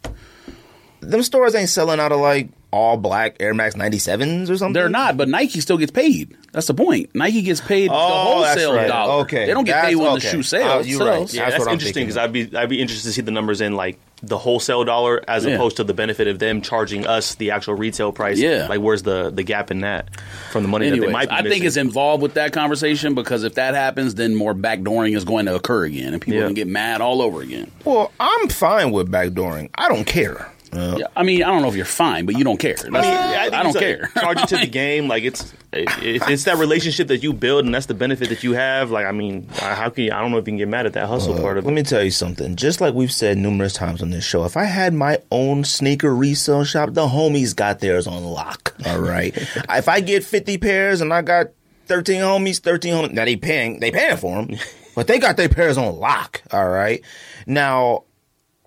[1.01, 4.73] them stores ain't selling out of like all black Air Max 97s or something.
[4.73, 6.35] They're not, but Nike still gets paid.
[6.55, 7.13] That's the point.
[7.13, 7.99] Nike gets paid Oh, the
[8.45, 8.87] wholesale right.
[8.87, 9.21] dollar.
[9.23, 9.45] Okay.
[9.45, 10.15] They don't get That's paid when okay.
[10.15, 10.85] the shoe Oh, sells.
[10.85, 11.33] Uh, you're right.
[11.33, 13.31] Yeah, That's that's, what I'm interesting because I'd be I'd be interested to see the
[13.31, 15.55] numbers in like the wholesale dollar as Yeah.
[15.55, 18.39] opposed to the benefit of them charging us the actual retail price.
[18.39, 18.67] Yeah.
[18.69, 20.09] like where's the the gap in that
[20.51, 21.65] from the money that Anyways, they might be I think missing.
[21.67, 25.55] it's involved with that conversation because if that happens, then more backdooring is going to
[25.55, 26.45] occur again, and people Yeah.
[26.45, 27.69] can get mad all over again.
[27.83, 29.71] Well, I'm fine with backdooring.
[29.75, 30.49] I don't care.
[30.77, 32.75] Uh, Yeah, I mean, I don't know if you're fine, but you don't care.
[32.79, 34.11] I, That's- mean, I, think don't it's a- care.
[34.23, 37.73] charge it to the game, like it's it, it's that relationship that you build, and
[37.73, 38.91] that's the benefit that you have.
[38.91, 40.93] Like, I mean, how can you, I don't know if you can get mad at
[40.93, 41.75] that hustle part of Let it.
[41.75, 42.55] Let me tell you something.
[42.55, 46.15] Just like we've said numerous times on this show, if I had my own sneaker
[46.15, 48.73] resale shop, the homies got theirs on lock.
[48.85, 49.35] All right.
[49.69, 51.47] if I get 50 pairs and I got
[51.87, 54.57] 13 homies, 13 homies, now they paying, they paying for them,
[54.95, 56.41] but they got their pairs on lock.
[56.51, 57.01] All right.
[57.45, 58.05] Now,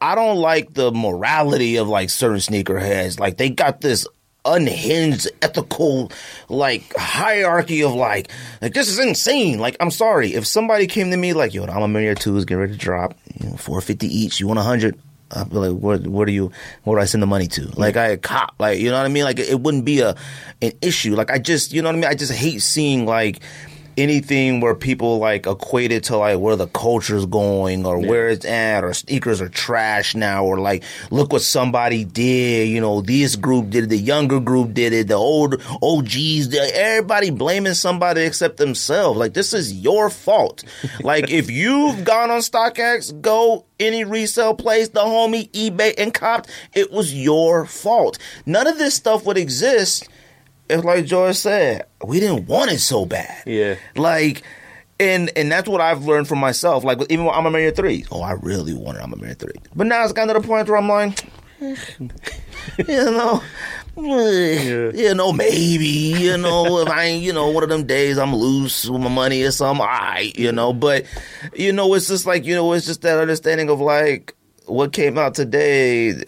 [0.00, 3.18] I don't like the morality of like certain sneakerheads.
[3.18, 4.06] Like they got this
[4.44, 6.10] unhinged ethical
[6.48, 8.30] like hierarchy of like
[8.62, 9.58] like this is insane.
[9.58, 12.60] Like I'm sorry if somebody came to me like yo, I'm a million twos getting
[12.60, 14.40] ready to drop, you know, four fifty each.
[14.40, 14.98] You want a hundred?
[15.30, 16.52] I'd be like, where, where do you,
[16.84, 17.68] where do I send the money to?
[17.78, 19.24] Like, I cop, like, you know what I mean?
[19.24, 20.14] Like, it, it wouldn't be a,
[20.62, 21.14] an issue.
[21.14, 22.10] Like, I just, you know what I mean?
[22.10, 23.40] I just hate seeing, like,
[23.98, 28.46] anything where people like equate it to like where the culture's going or where it's
[28.46, 33.36] at or sneakers are trash now or like look what somebody did you know this
[33.36, 38.22] group did it the younger group did it the old OGs did everybody blaming somebody
[38.22, 39.18] except themselves.
[39.18, 40.64] Like this is your fault.
[41.00, 46.50] Like if you've gone on StockX go any resale place the homie eBay and copped
[46.74, 48.18] it was your fault.
[48.44, 50.08] None of this stuff would exist
[50.68, 53.42] if like George said, we didn't want it so bad.
[53.46, 53.76] Yeah.
[53.96, 54.42] Like
[55.00, 56.84] and and that's what I've learned from myself.
[56.84, 58.04] Like even when A Ma Maniére Three.
[58.10, 59.54] Oh, I really wanted A Ma Maniére Three.
[59.74, 61.24] But now it's kind of the point where I'm like,
[61.60, 61.76] you
[62.88, 63.42] know,
[63.98, 68.18] eh, you know, maybe, you know, if I ain't, you know, one of them days
[68.18, 70.72] I'm loose with my money or something, right, you know.
[70.72, 71.04] But
[71.54, 74.34] you know, it's just like, you know, it's just that understanding of like
[74.66, 76.22] what came out today.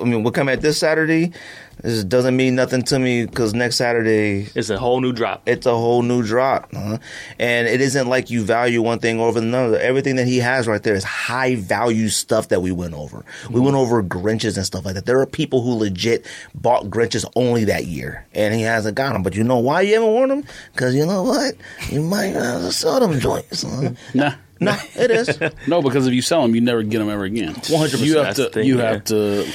[0.00, 1.32] I mean, what came out this Saturday.
[1.82, 5.42] This doesn't mean nothing to me because next Saturday It's a whole new drop.
[5.46, 6.72] it's a whole new drop.
[6.74, 6.98] huh?
[7.38, 9.78] And it isn't like you value one thing over another.
[9.78, 13.24] Everything that he has right there is high value stuff that we went over.
[13.50, 15.04] We went over Grinches and stuff like that.
[15.06, 19.22] There are people who legit bought Grinches only that year, and he hasn't got them.
[19.22, 20.44] But you know why you haven't worn them?
[20.72, 21.54] Because you know what?
[21.90, 23.62] You might not have sell them joints.
[23.62, 23.90] huh?
[24.14, 24.32] Nah.
[24.60, 25.38] nah, it is.
[25.68, 27.54] No, because if you sell them, you never get them ever again.
[27.54, 28.02] 100%.
[28.04, 28.48] You have to.
[28.48, 28.92] thing, you yeah.
[28.92, 29.46] have to.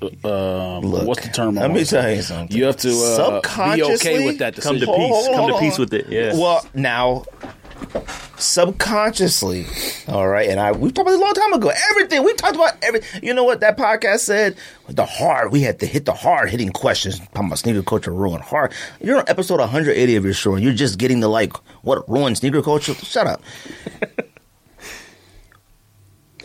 [0.00, 1.54] Uh, Look, what's the term?
[1.56, 2.56] Let me tell you something.
[2.56, 4.88] You have to uh, be okay with that Come to peace.
[4.88, 6.08] Hold on, Come to peace with it.
[6.08, 6.34] Yeah.
[6.34, 7.24] Well, now,
[8.38, 9.66] subconsciously,
[10.06, 11.72] all right, and I we talked about this a long time ago.
[11.90, 14.56] Everything we talked about, every you know what that podcast said.
[14.88, 17.18] The hard we had to hit the hard hitting questions.
[17.18, 18.72] Talking about sneaker culture ruin hard.
[19.00, 21.52] You're on episode 180 of your show, and you're just getting to like
[21.82, 22.94] what ruins sneaker culture.
[22.94, 23.42] Shut up.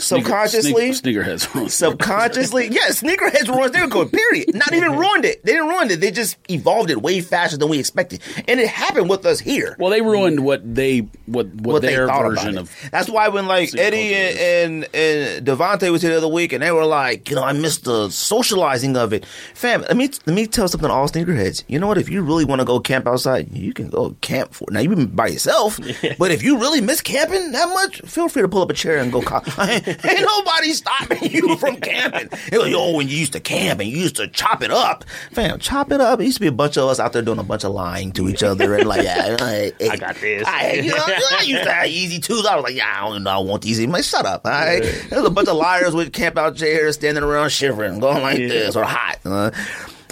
[0.03, 1.69] Subconsciously, Sneaker, sneakerheads.
[1.69, 4.11] subconsciously, yeah, sneakerheads ruined sneaker code.
[4.11, 4.53] Period.
[4.53, 5.43] Not even ruined it.
[5.43, 6.01] They didn't ruin it.
[6.01, 9.75] They just evolved it way faster than we expected, and it happened with us here.
[9.79, 12.71] Well, they ruined what they what what, what their thought version of.
[12.91, 16.61] That's why when like Eddie and, and and Devontae was here the other week, and
[16.61, 19.25] they were like, you know, I missed the socializing of it.
[19.53, 21.63] Fam, let me let me tell something to all sneakerheads.
[21.67, 21.97] You know what?
[21.97, 24.67] If you really want to go camp outside, you can go camp for.
[24.69, 25.79] Now you been by yourself,
[26.17, 28.99] but if you really miss camping that much, feel free to pull up a chair
[28.99, 29.23] and go.
[30.03, 32.29] ain't nobody stopping you from camping.
[32.51, 35.03] It was, yo, when you used to camp and you used to chop it up,
[35.31, 36.19] fam, chop it up.
[36.19, 38.11] It used to be a bunch of us out there doing a bunch of lying
[38.13, 40.47] to each other and like, yeah, I, got this.
[40.47, 42.45] I, you know, I used to have Yeezy twos.
[42.45, 43.79] I was like, yeah, I don't know, I want these.
[43.85, 44.45] Man, shut up.
[44.45, 48.21] All right, there's a bunch of liars with camp out chairs standing around shivering, going
[48.21, 48.47] like Yeah.
[48.47, 49.19] this or hot.
[49.25, 49.51] Uh,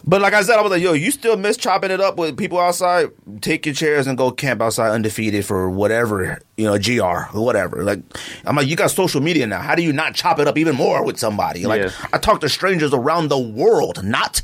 [0.06, 2.38] but like I said, I was like, yo, you still miss chopping it up with
[2.38, 3.10] people outside?
[3.42, 7.02] Take your chairs and go camp outside undefeated for whatever, you know, GR
[7.38, 7.84] or whatever.
[7.84, 8.00] Like,
[8.46, 9.62] I'm like, you got social media now.
[9.62, 11.66] How do you not chop it up even more with somebody?
[11.66, 11.92] Like, Yeah.
[12.14, 14.42] I talk to strangers around the world, not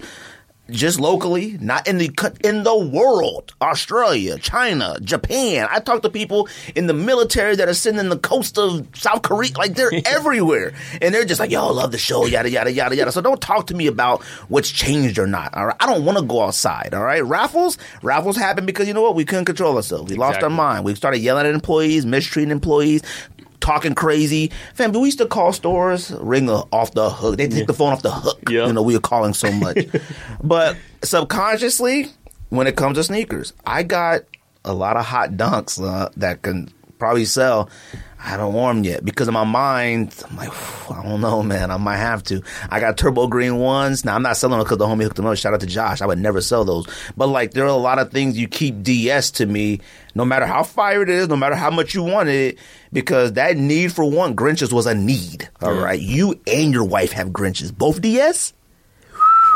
[0.69, 2.11] just locally, not in the
[2.44, 3.53] in the world.
[3.61, 5.68] Australia, China, Japan.
[5.72, 9.22] I talk to people in the military that are sitting in the coast of South
[9.22, 9.52] Korea.
[9.57, 12.95] Like they're everywhere, and they're just like, "Yo, I love the show." Yada yada yada
[12.95, 13.11] yada.
[13.11, 15.53] So don't talk to me about what's changed or not.
[15.56, 16.94] All right, I don't want to go outside.
[16.94, 19.15] All right, raffles, raffles happened because you know what?
[19.15, 20.10] We couldn't control ourselves.
[20.11, 20.85] We lost our mind.
[20.85, 23.02] We started yelling at employees, mistreating employees.
[23.59, 24.91] Talking crazy, fam.
[24.91, 27.38] We used to call stores, ring off the hook.
[27.38, 28.49] They take the phone off the hook.
[28.49, 28.67] Yeah.
[28.67, 29.88] You know, we were calling so much.
[30.43, 32.07] but subconsciously,
[32.49, 34.21] when it comes to sneakers, I got
[34.63, 37.69] a lot of hot dunks uh, that can probably sell.
[38.19, 40.52] I haven't worn 'em yet because in my mind, I'm like,
[40.91, 41.69] I don't know, man.
[41.69, 42.41] I might have to.
[42.69, 44.03] I got turbo green ones.
[44.03, 45.38] Now I'm not selling them because the homie hooked them up.
[45.38, 46.02] Shout out to Josh.
[46.02, 46.88] I would never sell those.
[47.15, 49.81] But like, there are a lot of things you keep DS to me,
[50.15, 52.60] no matter how fire it is, no matter how much you wanted it,
[52.91, 55.48] because that need for one Grinches was a need.
[55.61, 58.53] All right, you and your wife have Grinches, both DS.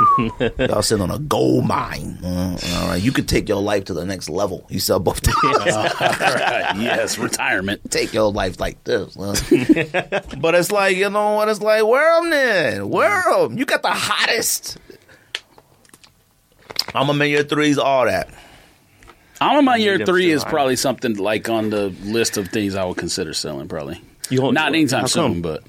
[0.59, 2.17] Y'all sitting on a gold mine.
[2.23, 4.65] Uh, all right, you could take your life to the next level.
[4.69, 5.35] You sell both DS.
[5.41, 7.89] Right, yes, retirement.
[7.91, 9.15] take your life like this.
[9.15, 11.49] but it's like, you know what?
[11.49, 12.89] It's like, where them then.
[12.89, 13.57] Wear them.
[13.57, 14.77] You got the hottest.
[16.93, 18.29] A Ma Maniére threes, all that.
[19.39, 22.49] I'm on my need year them three is probably something like on the list of
[22.49, 23.67] things I would consider selling.
[23.67, 23.99] Probably
[24.29, 25.63] You not anytime soon, but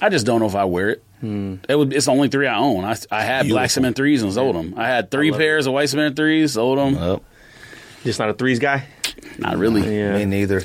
[0.00, 1.02] I just don't know if I wear it.
[1.22, 2.84] It would, it's the only three I own.
[2.84, 4.74] I, I had black cement threes and sold them.
[4.76, 6.94] I had three love pairs of white cement threes, sold them.
[6.94, 7.22] Well,
[8.04, 8.86] Just not a threes guy.
[9.38, 9.82] Not really.
[9.98, 10.16] Yeah.
[10.18, 10.62] me neither.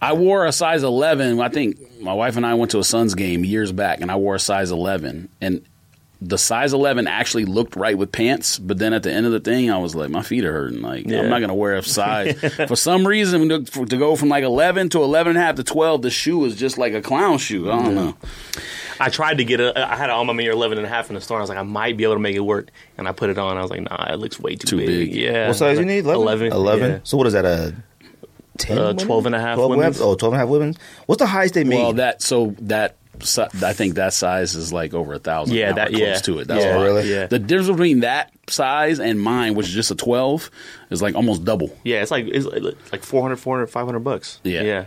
[0.00, 1.40] I wore a size 11.
[1.40, 4.16] I think my wife and I went to a Suns game years back, and I
[4.16, 5.28] wore a size 11.
[5.40, 5.64] And
[6.20, 9.38] the size 11 actually looked right with pants, but then at the end of the
[9.38, 10.82] thing, I was like, my feet are hurting.
[10.82, 11.20] Like, Yeah.
[11.20, 12.36] I'm not going to wear a size.
[12.68, 15.54] For some reason, to, for- to go from like 11 to 11 and a half
[15.56, 17.70] to 12, the shoe is just like a clown shoe.
[17.70, 18.16] I don't know.
[19.00, 19.78] I tried to get a.
[19.78, 21.38] I had an A Ma Maniére 11 and a half in the store.
[21.38, 23.38] I was like, I might be able to make it work, and I put it
[23.38, 23.56] on.
[23.56, 25.14] I was like, Nah, it looks way too, Too big.
[25.14, 25.46] Yeah.
[25.46, 26.04] What size you need?
[26.04, 26.50] 11.
[26.52, 26.90] 11?
[26.90, 26.98] yeah.
[27.04, 27.76] So what is that, a
[28.58, 28.76] 10?
[28.76, 28.96] Uh, women?
[29.06, 30.00] 12 and a half 12 and women's.
[30.00, 30.74] Oh, 12 and a half women?
[31.06, 31.76] What's the highest they made?
[31.76, 33.07] Well, that, so that, si-
[33.62, 35.54] I think that size is like over a thousand.
[35.56, 36.14] Yeah, now, that- close yeah.
[36.18, 36.48] to it.
[36.48, 36.82] That's Yeah, why.
[36.84, 37.10] really?
[37.12, 37.26] Yeah.
[37.26, 40.50] The difference between that size and mine, which is just a 12,
[40.90, 41.76] is like almost double.
[41.84, 42.46] Yeah, it's like it's
[42.92, 44.40] like 400, 400, 500 bucks.
[44.44, 44.62] Yeah.
[44.62, 44.80] Yeah.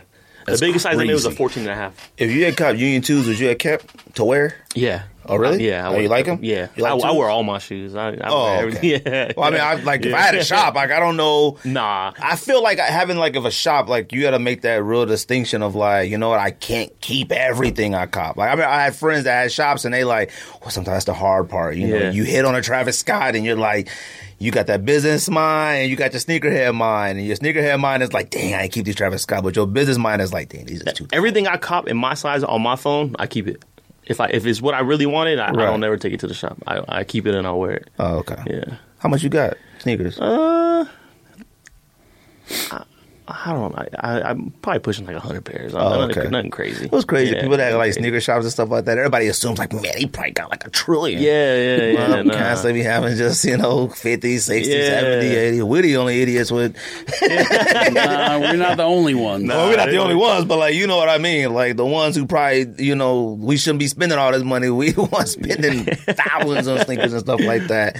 [0.45, 1.38] The That's biggest size I made was a crazy.
[1.38, 2.12] 14 and a half.
[2.18, 4.56] if you had cop Union 2s, would you have kept to wear?
[4.74, 5.03] Yeah.
[5.26, 5.68] Oh, really?
[5.68, 5.88] Yeah.
[5.89, 6.39] Oh, you them?
[6.41, 6.68] Yeah.
[6.77, 7.95] Like I, I wear all my shoes.
[7.95, 9.02] I, I Oh, wear okay.
[9.06, 9.31] Yeah.
[9.38, 11.57] Well, I mean, I, like, if I had a shop, like, I don't know.
[11.64, 12.14] Nah.
[12.19, 15.06] I feel like having like of a shop, like you got to make that real
[15.06, 18.38] distinction of like, you know what, I can't keep everything I cop.
[18.38, 20.31] Like I mean, I had friends that had shops and they like,
[20.61, 21.76] well, sometimes that's the hard part.
[21.76, 23.89] You know, you hit on a Travis Scott and you're like,
[24.39, 28.02] you got that business mind and you got your sneakerhead mind and your sneakerhead mind
[28.02, 30.65] is like, dang, I keep these Travis Scott, but your business mind is like, dang,
[30.65, 31.07] these are too.
[31.14, 33.64] Everything I cop in my size on my phone, I keep it.
[34.11, 36.27] If I if it's what I really wanted, I, I don't never take it to
[36.27, 36.57] the shop.
[36.67, 37.89] I, I keep it and I'll wear it.
[37.97, 38.38] Oh, okay.
[38.45, 38.75] Yeah.
[38.99, 40.19] How much you got sneakers?
[40.19, 40.85] Uh,
[42.71, 42.83] I,
[43.34, 43.86] I don't know.
[43.99, 45.74] I, I, I'm probably pushing like hundred pairs.
[45.74, 46.30] Oh, nothing, okay.
[46.30, 46.86] nothing crazy.
[46.86, 47.36] It was crazy.
[47.36, 47.41] Yeah.
[47.41, 48.98] People that had like sneaker shops and stuff like that.
[48.98, 51.22] Everybody assumes like, man, he probably got like a trillion.
[51.22, 52.10] Yeah, yeah, yeah.
[52.10, 52.34] Well, nah.
[52.34, 54.90] constantly be having just, you know, 50, 60, Yeah.
[55.02, 55.62] 70, 80.
[55.64, 56.76] We're the only idiots with.
[57.22, 59.48] nah, we're not the only ones.
[59.48, 61.53] well, we're not the only ones, but like, you know what I mean?
[61.53, 64.70] Like the ones who probably, you know, we shouldn't be spending all this money.
[64.70, 67.98] We want spending thousands on sneakers and stuff like that.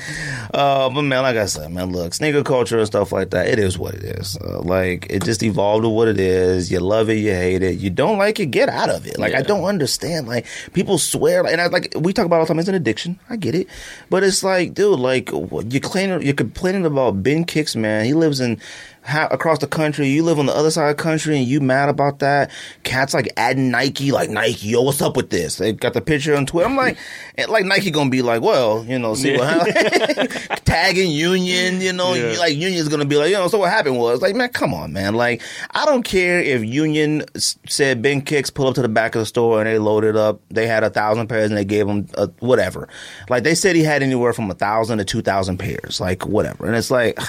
[0.54, 3.60] Uh, but man, like I said, man, look, sneaker culture and stuff like that, it
[3.60, 4.38] is what it is.
[4.38, 6.72] Uh, like, it just evolved to what it is.
[6.72, 7.80] You love it, you hate it.
[7.80, 9.18] You don't like it, get out of it.
[9.20, 10.28] Like, I don't understand.
[10.28, 13.20] Like, people swear, and I like, we talk about all the time, it's an addiction.
[13.30, 13.68] I get it.
[14.10, 18.06] But it's like, dude, like, you're complaining, you're complaining about Ben Kicks, man.
[18.06, 18.60] He lives in,
[19.04, 20.08] ha- across the country.
[20.08, 22.52] You live on the other side of the country and you mad about that.
[22.84, 25.58] Cats like adding Nike, like Nike, yo, what's up with this?
[25.58, 26.70] They got the picture on Twitter.
[26.70, 26.98] I'm like,
[27.38, 30.30] eh, like Nike gonna be like, well, you know, see what happened.
[30.66, 32.38] tagging Union, you know, Yeah.
[32.40, 34.94] like Union's gonna be like, you know, so what happened was like, man, come on,
[34.94, 35.16] man.
[35.16, 35.42] Like,
[35.72, 39.26] I don't care if Union said Ben Kicks pull up to the back of the
[39.26, 40.42] store and they loaded up.
[40.50, 42.88] They had a thousand pairs and they gave him a, whatever.
[43.30, 46.66] Like they said he had anywhere from a thousand to two thousand pairs, like whatever.
[46.66, 47.20] And it's like,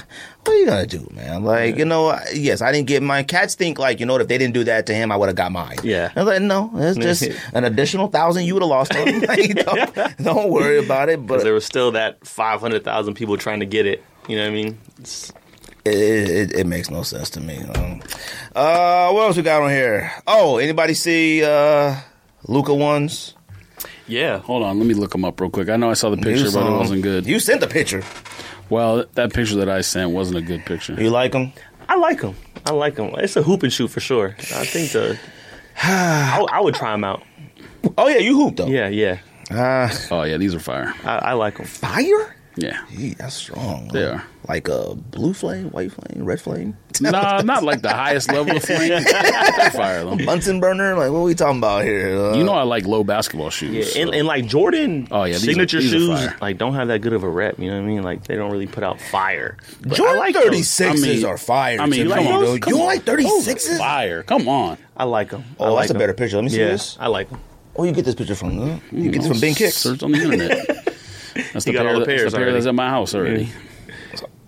[0.45, 1.45] what are you gonna do, man?
[1.45, 3.25] Like, you know, I- yes, I didn't get mine.
[3.27, 5.29] Cats think like, you know, what, if they didn't do that to him, I would
[5.29, 5.77] have got mine.
[5.85, 6.11] Yeah.
[6.17, 7.23] I was like, no, it's just
[7.55, 9.21] an additional thousand you would have lost on.
[9.27, 11.27] Like, don't, don't worry about it.
[11.27, 14.03] But there was still that five hundred thousand people trying to get it.
[14.29, 14.79] You know what I mean?
[14.99, 15.33] It's-
[15.85, 17.59] it, it, it makes no sense to me.
[17.59, 18.03] Um,
[18.55, 20.13] uh, what else we got on here?
[20.29, 21.97] Oh, anybody see uh,
[22.47, 23.35] Luka ones?
[24.07, 24.39] yeah.
[24.39, 25.69] Hold on, let me look them up real quick.
[25.69, 27.27] I know I saw the picture, but it wasn't good.
[27.27, 28.05] You sent the picture.
[28.71, 30.95] Well, that picture that I sent wasn't a good picture.
[30.95, 31.53] You like them?
[31.89, 32.35] I like them.
[32.67, 33.13] I like them.
[33.19, 34.35] It's a hoop and shoot for sure.
[34.39, 35.19] I think the.
[35.83, 37.23] I, I would try them out.
[37.99, 38.67] Oh yeah, you hooped though.
[38.67, 39.19] Yeah, yeah.
[39.51, 40.95] Uh, Oh yeah, these are fire.
[41.05, 41.67] I, I like them.
[41.67, 42.37] fire?
[42.57, 43.89] Yeah, Gee, that's strong.
[43.89, 44.23] They are.
[44.49, 46.77] Like a blue flame, white flame, red flame.
[47.01, 49.03] nah, not like the highest level of flame.
[49.73, 50.17] Fire though.
[50.17, 50.95] Bunsen burner.
[50.97, 52.15] Like what are we talking about here?
[52.19, 53.97] Uh, You know I like low basketball shoes.
[53.97, 56.37] and, so- and like Jordan, Oh, yeah, these are- signature these are shoes fire.
[56.43, 57.59] like don't have that good of a rep.
[57.59, 58.03] You know what I mean?
[58.03, 59.57] Like they don't really put out fire.
[59.81, 60.69] But I Jordan like thirty those.
[60.69, 61.81] sixes I mean- are fire.
[61.81, 62.59] I mean, to come me, on, though.
[62.59, 62.87] come you don't on.
[62.87, 63.79] like thirty sixes?
[63.79, 64.23] fire.
[64.25, 64.77] Come on.
[64.97, 65.45] I like them.
[65.59, 66.37] Oh, that's a better picture.
[66.37, 66.99] Let me see yeah, this.
[67.01, 67.41] I like them.
[67.77, 68.59] Oh, you get this picture from?
[68.59, 69.77] Uh, you get this from Ben Kicks.
[69.77, 70.79] Search on the internet.
[71.35, 72.55] That's the You got all pair, the that- that's pairs the pair already.
[72.55, 73.53] that's at my house already.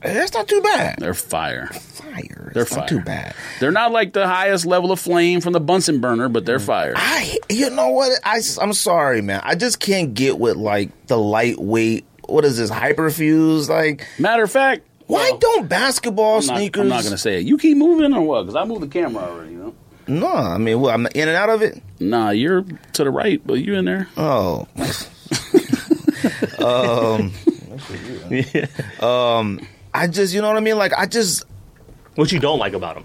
[0.02, 0.96] That's not too bad.
[0.98, 1.68] They're fire.
[1.68, 2.50] Fire.
[2.52, 2.80] They're it's fire.
[2.80, 3.34] not too bad.
[3.58, 6.66] They're not like the highest level of flame from the Bunsen burner, but they're mm.
[6.66, 6.92] fire.
[6.94, 8.12] I, you know what?
[8.22, 9.40] I, I'm sorry, man.
[9.44, 12.04] I just can't get with like the lightweight.
[12.26, 13.70] What is this hyperfuse?
[13.70, 16.82] Like, Matter of fact, why well, don't basketball I'm not, sneakers?
[16.82, 17.46] I'm not going to say it.
[17.46, 18.42] You keep moving or what?
[18.42, 19.52] Because I moved the camera already.
[19.52, 19.74] You know?
[20.06, 20.92] No, I mean, what?
[20.92, 21.82] I'm in and out of it.
[21.98, 22.62] Nah, you're
[22.92, 24.08] to the right, but you in there.
[24.18, 24.68] Oh,
[26.64, 27.32] um,
[28.30, 28.66] yeah.
[29.00, 30.76] um, I just, you know what I mean?
[30.78, 31.44] Like, I just,
[32.16, 33.04] What you don't like about them?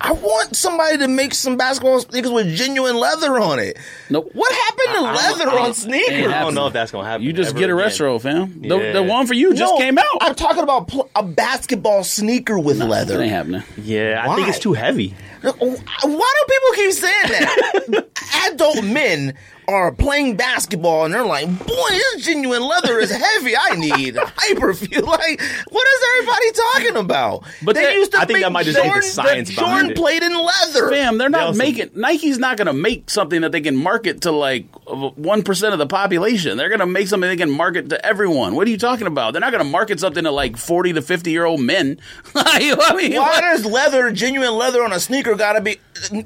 [0.00, 3.78] I want somebody to make some basketball sneakers with genuine leather on it.
[4.10, 4.28] Nope.
[4.34, 5.00] What happened to
[5.44, 6.26] leather on sneakers?
[6.30, 7.24] I don't know if that's gonna happen.
[7.24, 7.76] You just get a again.
[7.86, 8.60] retro, fam.
[8.60, 8.92] The, Yeah.
[8.92, 10.04] the one for you just No, came out.
[10.20, 13.22] I'm talking about pl- a basketball sneaker with That leather.
[13.22, 13.62] ain't happening.
[13.78, 15.14] Yeah, I think it's too heavy.
[15.40, 15.62] Why do
[16.10, 18.06] people keep saying that?
[18.52, 19.34] Adult men
[19.68, 23.54] are playing basketball and they're like, "Boy, this genuine leather is heavy.
[23.56, 27.44] I need hyperfuse." Like, what is everybody talking about?
[27.62, 29.48] But they that- used to I think that make might just be the Jordan, science
[29.50, 29.96] the behind Jordan it.
[29.96, 30.90] played in leather.
[30.90, 34.22] Fam, they're not also- making Nike's not going to make something that they can market
[34.22, 36.56] to like one percent of the population.
[36.58, 38.54] They're going to make something they can market to everyone.
[38.54, 39.32] What are you talking about?
[39.32, 41.98] They're not going to market something to like forty to fifty year old men.
[42.34, 43.40] I mean, Why what?
[43.40, 45.78] does leather, genuine leather on a sneaker gotta be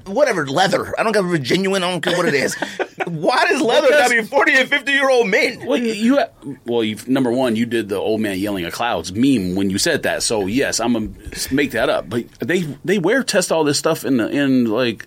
[0.06, 0.94] whatever leather?
[0.98, 1.82] I don't care if it's genuine.
[1.82, 2.54] I don't care what it is.
[3.06, 5.64] Why does leather Because- gotta be forty and fifty year old men?
[5.66, 6.20] Well, you, you
[6.66, 9.78] well, you number one, you did the old man yelling at clouds meme when you
[9.78, 10.22] said that.
[10.22, 11.10] So yes, I'm gonna
[11.50, 12.08] make that up.
[12.10, 15.06] But they they wear test all this stuff in the, in like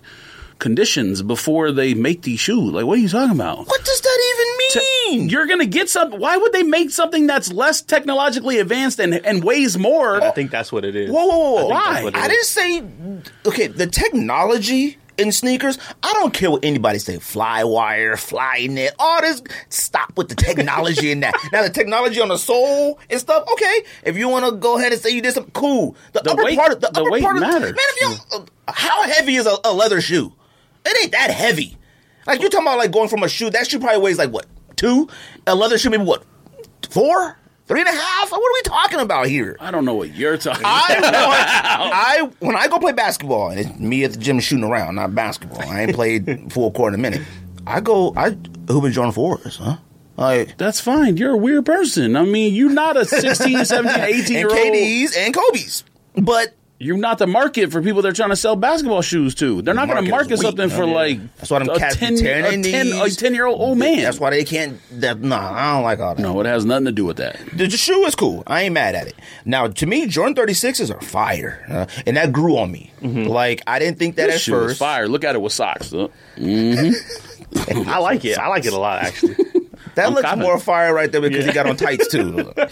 [0.62, 2.72] conditions before they make these shoes.
[2.72, 3.66] Like, what are you talking about?
[3.66, 4.48] What does that even
[5.20, 5.28] mean?
[5.28, 6.18] You're gonna get something.
[6.18, 10.22] Why would they make something that's less technologically advanced and and weighs more?
[10.22, 11.10] I think that's what it is.
[11.10, 11.68] Whoa, whoa, whoa!
[11.68, 11.92] I Why?
[11.92, 12.54] that's what it I is.
[12.54, 13.50] didn't say.
[13.50, 15.78] Okay, the technology in sneakers.
[16.02, 17.18] I don't care what anybody say.
[17.18, 19.42] Fly wire, Flyknit, all this.
[19.68, 21.34] Stop with the technology in that.
[21.52, 23.44] Now the technology on the sole and stuff.
[23.52, 26.30] Okay, if you want to go ahead and say you did something cool, the, The
[26.30, 27.72] upper weight- part of the, the upper weight part of matters.
[27.72, 27.76] man.
[27.78, 28.00] If
[28.32, 30.32] you, uh, how heavy is a, a leather shoe?
[30.84, 31.76] It ain't that heavy.
[32.26, 33.50] Like you're talking about, like going from a shoe.
[33.50, 34.46] That shoe probably weighs like what
[34.76, 35.08] two?
[35.46, 36.24] A leather shoe maybe what
[36.88, 38.30] four, three and a half?
[38.30, 39.56] What are we talking about here?
[39.60, 40.62] I don't know what you're talking.
[40.64, 41.12] I about.
[41.14, 45.14] I when I go play basketball and it's me at the gym shooting around, not
[45.14, 45.62] basketball.
[45.62, 47.22] I ain't played full court in a minute.
[47.66, 48.30] I go, I
[48.68, 49.76] hoop in Jordan fours, huh?
[50.16, 51.16] Like That's fine.
[51.16, 52.16] You're a weird person.
[52.16, 54.58] I mean, you're not a 16, 17, 18 and year old.
[54.58, 55.84] KD's and Kobe's,
[56.16, 59.62] but You're not the market for people that are trying to sell basketball shoes to.
[59.62, 62.62] They're not going to market something for like That's why them a cats 10, a
[62.62, 64.02] 10, a 10 year old old man.
[64.02, 64.78] that's why they can't.
[65.00, 66.22] That nah, I don't like all that.
[66.22, 67.38] no, it has nothing to do with that.
[67.54, 68.42] The, the shoe is cool.
[68.46, 69.14] I ain't mad at it.
[69.44, 71.64] Now, to me, Jordan 36s are fire.
[71.70, 72.90] Uh, and that grew on me.
[73.00, 74.78] Like, I didn't think that This at shoe is first.
[74.80, 75.06] fire.
[75.06, 75.92] Look at it with socks.
[75.92, 76.12] Look.
[76.36, 78.38] I like it.
[78.38, 79.36] I like it a lot, actually.
[79.94, 80.42] That I'm looks copping.
[80.42, 82.52] more fire right there because he got on tights too.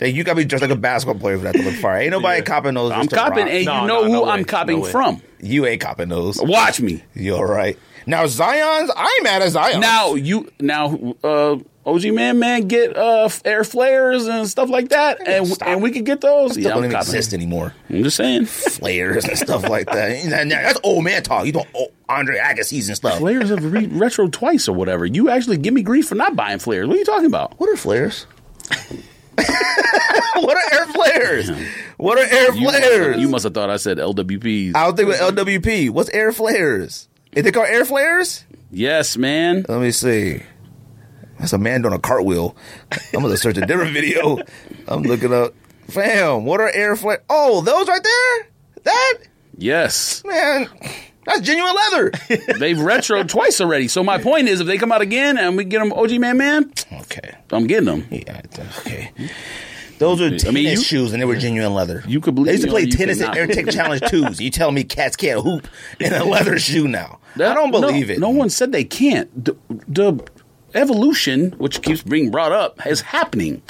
[0.00, 1.98] Hey, you got to be dressed like a basketball player for that to look fire.
[2.00, 2.44] Ain't nobody Yeah.
[2.44, 2.90] copping those.
[2.90, 3.52] I'm just copping, rock.
[3.52, 4.24] and No, you no, know who no.
[4.30, 5.20] I'm copping No from.
[5.40, 6.38] You ain't copping those.
[6.40, 7.02] Watch me.
[7.12, 7.78] You're right.
[8.10, 9.80] Now Zion's, I'm mad at Zion.
[9.80, 15.26] Now you now uh OG man man get uh air flares and stuff like that,
[15.26, 15.68] and Stop.
[15.68, 16.58] and we could get those.
[16.58, 17.72] Yeah, don't I'm even exist anymore.
[17.88, 18.46] I'm just saying.
[18.46, 20.24] Flares and stuff like that.
[20.48, 21.46] That's old man talk.
[21.46, 23.18] You don't oh, Andre Agassi and stuff.
[23.18, 25.06] Flares have re- retro twice or whatever.
[25.06, 26.88] You actually give me grief for not buying flares.
[26.88, 27.60] What are you talking about?
[27.60, 28.26] What are flares?
[29.36, 31.50] what are air flares?
[31.96, 33.20] What are air You must, flares?
[33.20, 34.74] you must have thought I said LWPs.
[34.74, 35.90] I don't think with LWP.
[35.90, 37.06] What's air flares?
[37.32, 38.44] Is they called air flares?
[38.70, 39.64] yes, man.
[39.68, 40.42] Let me see.
[41.38, 42.56] That's a man doing a cartwheel.
[43.14, 44.38] I'm gonna search a different video.
[44.88, 45.54] I'm looking up.
[45.88, 47.22] Fam, what are air flares?
[47.30, 48.48] Oh, those right there?
[48.84, 49.14] That
[49.56, 50.68] Yes, man,
[51.26, 52.12] that's genuine leather.
[52.58, 53.88] they've retro twice already.
[53.88, 56.38] So my point is, if they come out again and we get them OG man
[56.38, 57.36] man, okay.
[57.52, 58.06] I'm getting them.
[58.10, 58.40] Yeah,
[58.78, 59.10] okay.
[60.00, 62.02] Those were tennis mean, you- shoes, and they were genuine leather.
[62.08, 63.36] You could believe They used to play tennis at.
[63.36, 64.40] Air Tech Challenge twos.
[64.40, 65.68] You tell me cats can't hoop
[66.00, 67.20] in a leather shoe now?
[67.36, 68.18] I don't no- believe it.
[68.18, 69.44] No one said they can't.
[69.44, 69.56] The,
[69.86, 70.18] the
[70.74, 73.62] evolution, which keeps being brought up, is happening.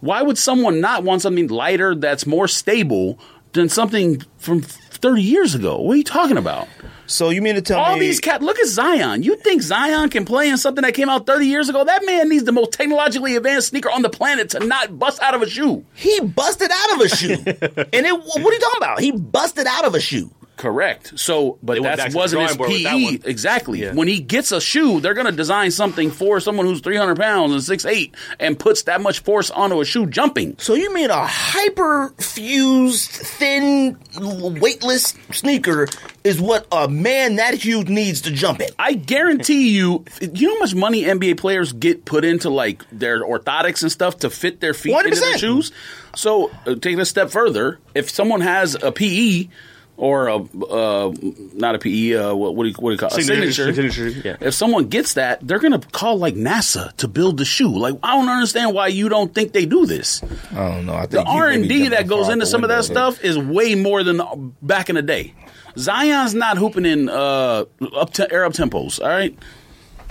[0.00, 3.18] Why would someone not want something lighter that's more stable
[3.52, 5.80] than something from 30 years ago?
[5.80, 6.68] What are you talking about?
[7.06, 7.84] So you mean to tell me?
[7.84, 9.22] All me these cats, look at Zion.
[9.22, 11.84] You think Zion can play in something that came out 30 years ago?
[11.84, 15.34] That man needs the most technologically advanced sneaker on the planet to not bust out
[15.34, 15.84] of a shoe.
[15.94, 17.32] he busted out of a shoe?
[17.36, 19.00] and it, what are you talking about?
[19.00, 20.30] He busted out of a shoe.
[20.56, 21.18] Correct.
[21.18, 23.28] So, but They went back that wasn't his drawing that PE.
[23.30, 23.82] Exactly.
[23.82, 23.92] Yeah.
[23.94, 27.52] When he gets a shoe, they're going to design something for someone who's 300 pounds
[27.52, 30.56] and 6'8 and puts that much force onto a shoe jumping.
[30.58, 35.88] So you mean a hyper fused, thin, weightless sneaker
[36.22, 38.68] is what a man that huge needs to jump in?
[38.78, 43.24] I guarantee you, you know how much money NBA players get put into like their
[43.24, 45.72] orthotics and stuff to fit their feet into their shoes?
[46.16, 49.48] So, uh, taking a step further, if someone has a PE
[49.96, 51.12] or a uh,
[51.54, 53.18] not a PE, uh, what, what do you what do you call it?
[53.18, 53.52] a Signature.
[53.72, 54.10] signature?
[54.10, 54.48] Signature, yeah.
[54.48, 57.68] If someone gets that, they're gonna call like NASA to build the shoe.
[57.76, 60.22] Like I don't understand why you don't think they do this.
[60.52, 60.94] I don't know.
[60.94, 63.10] I think The R and D that goes into some of that window.
[63.10, 64.20] stuff is way more than
[64.62, 65.32] back in the day.
[65.78, 67.64] Zion's not hooping in uh,
[67.96, 69.00] up to air Uptempos.
[69.00, 69.36] All right,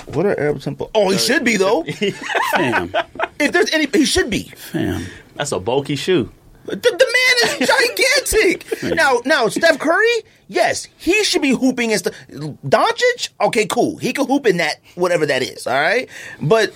[0.07, 0.91] What are Arab Temple?
[0.93, 1.83] Oh, he should be though.
[2.55, 2.93] fam,
[3.39, 4.43] if there's any, he should be.
[4.55, 5.05] fam.
[5.35, 6.29] That's a bulky shoe.
[6.65, 7.67] The, the man is
[8.31, 8.95] gigantic.
[8.95, 12.13] now, now Steph Curry, yes, he should be hooping and stuff.
[12.29, 13.97] Doncic, okay, cool.
[13.97, 15.67] He can hoop in that whatever that is.
[15.67, 16.09] All right,
[16.41, 16.73] but.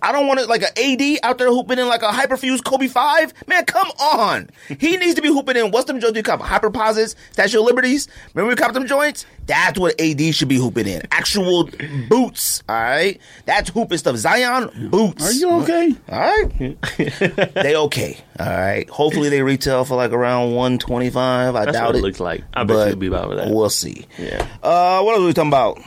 [0.00, 2.86] I don't want it like an AD out there hooping in like a hyperfused Kobe
[2.86, 3.34] five.
[3.48, 4.48] Man, come on.
[4.78, 6.38] He needs to be hooping in what's them joints you cop?
[6.40, 8.06] Hyperposites, Statue of Liberties.
[8.32, 9.26] Remember we copped them joints?
[9.48, 11.02] That's what AD should be hooping in.
[11.10, 11.68] Actual
[12.08, 12.62] boots.
[12.68, 14.16] All right, that's hooping stuff.
[14.16, 15.24] Zion boots.
[15.26, 15.94] Are you okay?
[16.08, 16.78] All right.
[17.54, 18.18] they okay.
[18.38, 18.88] All right.
[18.90, 21.56] Hopefully they retail for like around 125.
[21.56, 22.02] I That's doubt what it it.
[22.02, 22.44] looks like.
[22.54, 23.50] I bet but you it'll be about that.
[23.50, 24.06] We'll see.
[24.18, 24.46] Yeah.
[24.62, 25.78] Uh, what else are we talking about?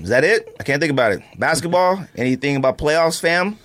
[0.00, 0.56] Is that it?
[0.58, 1.22] I can't think about it.
[1.38, 2.04] Basketball?
[2.16, 3.58] Anything about playoffs, fam?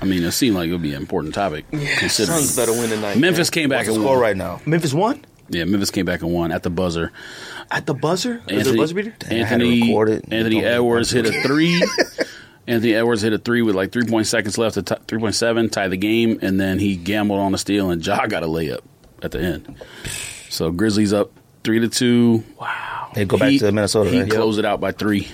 [0.00, 1.64] I mean, it seemed like it would be an important topic.
[1.70, 3.18] considering Suns better win tonight.
[3.18, 4.22] Memphis came back What's the and score won.
[4.22, 4.60] right now?
[4.66, 7.12] Memphis won Yeah, Memphis came back and won at the buzzer.
[7.70, 8.42] at the buzzer.
[8.46, 9.14] Was it a Anthony, buzzer beater?
[9.30, 9.92] I had it Anthony.
[10.30, 11.82] Anthony Edwards hit a three.
[12.66, 15.34] Anthony Edwards hit a three with like three point seconds left to t- three point
[15.34, 18.46] seven tie the game, and then he gambled on a steal, and Ja got a
[18.46, 18.80] layup
[19.22, 19.76] at the end.
[20.48, 21.32] So Grizzlies up
[21.64, 22.44] three to two.
[22.60, 23.10] Wow.
[23.14, 24.10] They go back He- to Minnesota.
[24.10, 24.30] He right?
[24.30, 25.28] closed it out by three.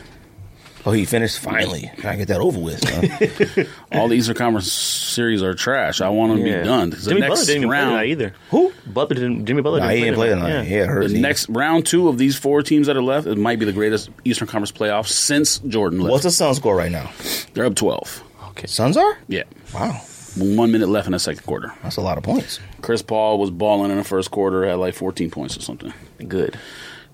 [0.87, 1.91] Oh, he finished finally.
[1.99, 2.83] Can I get that over with.
[2.83, 3.65] huh?
[3.99, 6.01] All the Eastern Conference series are trash.
[6.01, 6.59] I want them to Yeah.
[6.61, 6.91] be done.
[6.91, 8.35] The Jimmy Butler didn't even play tonight round, either.
[8.51, 8.73] Who?
[8.87, 9.47] Butler didn't.
[9.47, 10.49] Jimmy Butler Nah, didn't he didn't play tonight.
[10.49, 10.63] Yeah.
[10.63, 11.09] Yeah, it hurts.
[11.11, 13.65] the He- next round two of these four teams that are left, it might be
[13.67, 16.13] the greatest Eastern Conference playoff since Jordan left.
[16.13, 17.11] What's the Suns score right now?
[17.55, 18.23] They're up twelve.
[18.51, 18.67] Okay.
[18.67, 19.19] Suns are?
[19.29, 19.45] Yeah,
[19.75, 20.01] Wow.
[20.37, 21.73] one minute left in the second quarter.
[21.83, 22.61] That's a lot of points.
[22.83, 25.93] Chris Paul was balling in the first quarter, had like 14 points or something.
[26.27, 26.57] Good.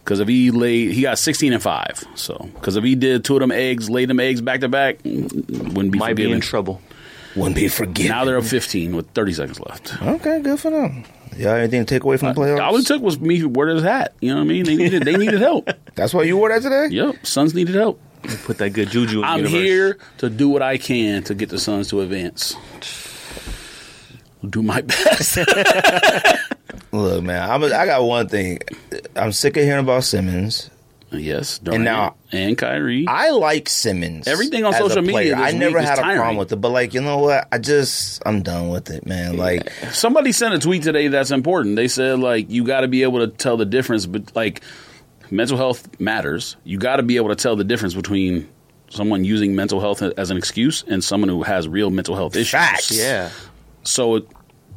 [0.04, 2.04] Because if he laid, he got 16 and five.
[2.14, 4.98] So, because if he did two of them eggs, laid them eggs back to back,
[5.02, 6.82] wouldn't be Might be in trouble.
[7.34, 8.10] Wouldn't be forgiven.
[8.12, 10.00] Now they're up 15 with 30 seconds left.
[10.02, 11.04] Okay, good for them.
[11.36, 12.60] Y'all anything to take away from the playoffs?
[12.62, 14.14] All it took was me wearing his hat.
[14.20, 14.64] You know what I mean?
[14.66, 15.68] They needed, they needed help.
[15.96, 16.88] That's why you wore that today?
[16.94, 18.00] Yep, Suns needed help.
[18.44, 19.60] Put that good juju in the I'm universe.
[19.62, 22.54] here to do what I can to get the Suns to advance.
[24.48, 25.38] Do my best.
[26.92, 28.58] Look, man, I'm a, I got one thing.
[29.16, 30.70] I'm sick of hearing about Simmons.
[31.10, 33.06] yes, Durant now- and Kyrie.
[33.08, 34.26] I like Simmons.
[34.26, 35.36] Everything on social media.
[35.36, 36.16] I never had a tiring.
[36.18, 37.46] problem with it, but like you know what?
[37.52, 39.36] I just I'm done with it, man.
[39.36, 41.76] Like Somebody sent a tweet today that's important.
[41.76, 44.62] They said like you got to be able to tell the difference, but like
[45.30, 46.56] mental health matters.
[46.64, 48.48] You got to be able to tell the difference between
[48.90, 52.50] someone using mental health as an excuse and someone who has real mental health issues.
[52.50, 52.90] Facts.
[52.90, 53.30] Yeah.
[53.82, 54.28] So it,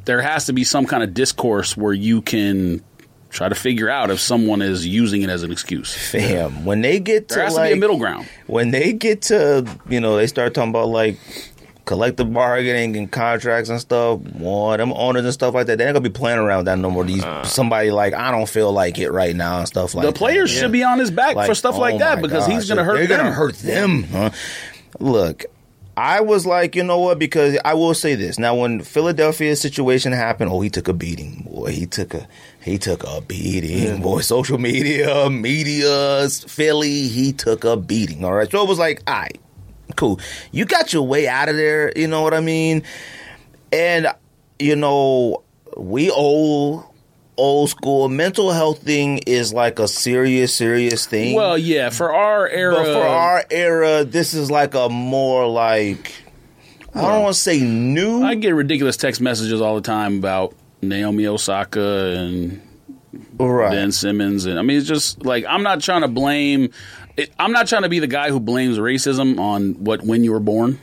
[0.08, 2.82] there has to be some kind of discourse where you can
[3.30, 5.94] try to figure out if someone is using it as an excuse.
[6.10, 8.26] fam, when they get There to has like to be a middle ground.
[8.46, 11.18] when they get to you know they start talking about like
[11.84, 14.20] collective bargaining and contracts and stuff.
[14.20, 16.78] Boy, them owners and stuff like that, they ain't gonna be playing around with that
[16.78, 17.04] no more.
[17.04, 20.18] These somebody like I don't feel like it right now and stuff like The that.
[20.18, 20.60] players Yeah.
[20.62, 22.78] should be on his back Like, for stuff oh like that my because he's going
[22.78, 23.18] to hurt They're them.
[23.18, 24.02] gonna hurt them.
[24.04, 24.30] Huh?
[25.00, 25.44] Look,
[25.98, 27.18] I was like, you know what?
[27.18, 31.42] Because I will say this now: when Philadelphia's situation happened, oh, he took a beating.
[31.50, 32.28] Boy, he took a
[32.60, 34.00] he took a beating.
[34.00, 38.24] Boy, social media, media, Philly, he took a beating.
[38.24, 39.40] All right, so it was like, all right,
[39.96, 40.20] cool.
[40.52, 41.92] You got your way out of there.
[41.96, 42.84] You know what I mean?
[43.72, 44.06] And
[44.60, 45.42] you know,
[45.76, 46.84] we old
[47.38, 51.34] old school mental health thing is like a serious, serious thing.
[51.34, 56.12] Well, yeah, for our era, But for our era, this is like a more like
[56.94, 58.22] I don't want to say new.
[58.22, 62.60] I get ridiculous text messages all the time about Naomi Osaka and
[63.38, 63.70] right.
[63.70, 66.70] Ben Simmons, and I mean, it's just like I'm not trying to blame.
[67.16, 70.32] It, I'm not trying to be the guy who blames racism on what when you
[70.32, 70.80] were born.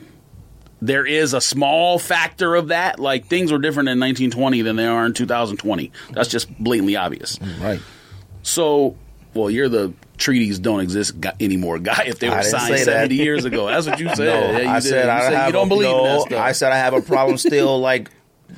[0.81, 2.99] There is a small factor of that.
[2.99, 5.91] Like things were different in 1920 than they are in 2020.
[6.11, 7.37] That's just blatantly obvious.
[7.39, 7.79] Mm, right.
[8.43, 8.95] So,
[9.33, 13.43] well, you're the treaties don't exist guy, anymore guy if they were signed 70 years
[13.45, 13.67] ago.
[13.67, 14.25] That's what you said.
[14.27, 14.83] No, Yeah, you I did.
[14.83, 16.39] said you I said have you don't a, believe no, in that stuff.
[16.39, 18.09] I said I have a problem still like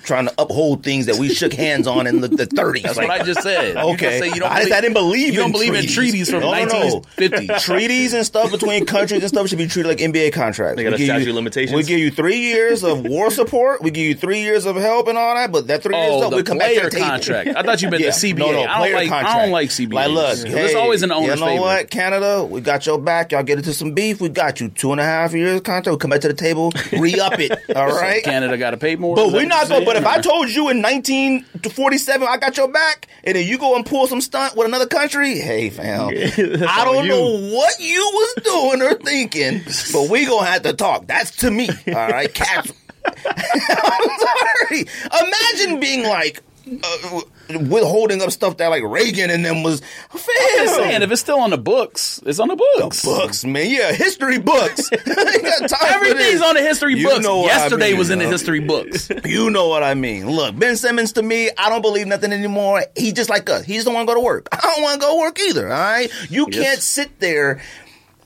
[0.03, 2.83] trying to uphold things that we shook hands on in the, the 30s.
[2.83, 3.77] That's what I just said.
[3.77, 5.87] Okay, just say you don't I, believe, I didn't believe you don't in believe in
[5.87, 6.79] treaties from No, no, no.
[7.17, 7.47] 1950.
[7.59, 10.77] treaties and stuff between countries and stuff should be treated like NBA contracts.
[10.77, 11.75] They got We a give statute you- limitations?
[11.75, 13.81] We give you three years of war support.
[13.81, 15.51] We give you three years of help and all that.
[15.51, 17.05] But that three years Oh, up, the we come back to the table.
[17.07, 17.49] contract.
[17.55, 18.11] I thought you meant Yeah.
[18.11, 18.37] the CBA.
[18.37, 19.11] No, no, I don't player like.
[19.11, 19.93] I don't like CBA.
[19.93, 21.61] Like, look, it's hey, always an owner's You know favor.
[21.61, 22.43] what, Canada?
[22.45, 23.31] We got your back.
[23.31, 24.21] Y'all get into some beef.
[24.21, 24.69] We got you.
[24.69, 25.87] Two and a half years contract.
[25.95, 26.71] We come back to the table.
[26.97, 27.51] Re up it.
[27.75, 28.23] All right.
[28.23, 29.15] Canada got to pay more.
[29.15, 30.05] But we're not But if?
[30.05, 34.07] I told you in 1947 I got your back, and then you go and pull
[34.07, 38.81] some stunt with another country, hey fam, I don't on know what you was doing
[38.81, 39.61] or thinking,
[39.93, 41.07] but we gonna have to talk.
[41.07, 41.69] That's to me.
[41.87, 42.71] All right, cats.
[43.05, 44.85] I'm sorry.
[45.23, 46.41] Imagine being like.
[46.83, 49.81] Uh, withholding up stuff that like Reagan and them was
[50.13, 53.03] I'm just saying, if it's still on the books, it's on the books.
[53.03, 54.89] Books, man, yeah, history books.
[54.93, 57.25] Ain't got time for Everything's on the history You books.
[57.27, 59.09] what I Yesterday mean, was in the history books.
[59.25, 60.29] You know what I mean.
[60.29, 62.83] Look, Ben Simmons to me, I don't believe nothing anymore.
[62.95, 63.65] He just like us.
[63.65, 64.47] He just don't want to go to work.
[64.51, 65.71] I don't want to go to work either.
[65.71, 66.63] All right, you Yes.
[66.63, 67.61] can't sit there.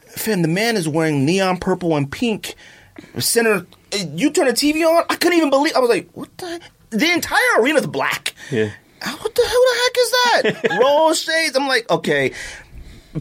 [0.08, 2.56] Fam, the man is wearing neon purple and pink.
[3.18, 3.66] Center,
[4.14, 5.04] you turn the TV on.
[5.10, 5.74] I couldn't even believe.
[5.76, 6.60] I was like, what the?
[6.92, 8.36] The entire arena's black.
[8.52, 8.72] Yeah.
[9.04, 10.12] What the, hell the heck is
[10.72, 10.80] that?
[10.82, 11.56] Roll shades.
[11.56, 12.32] I'm like, okay.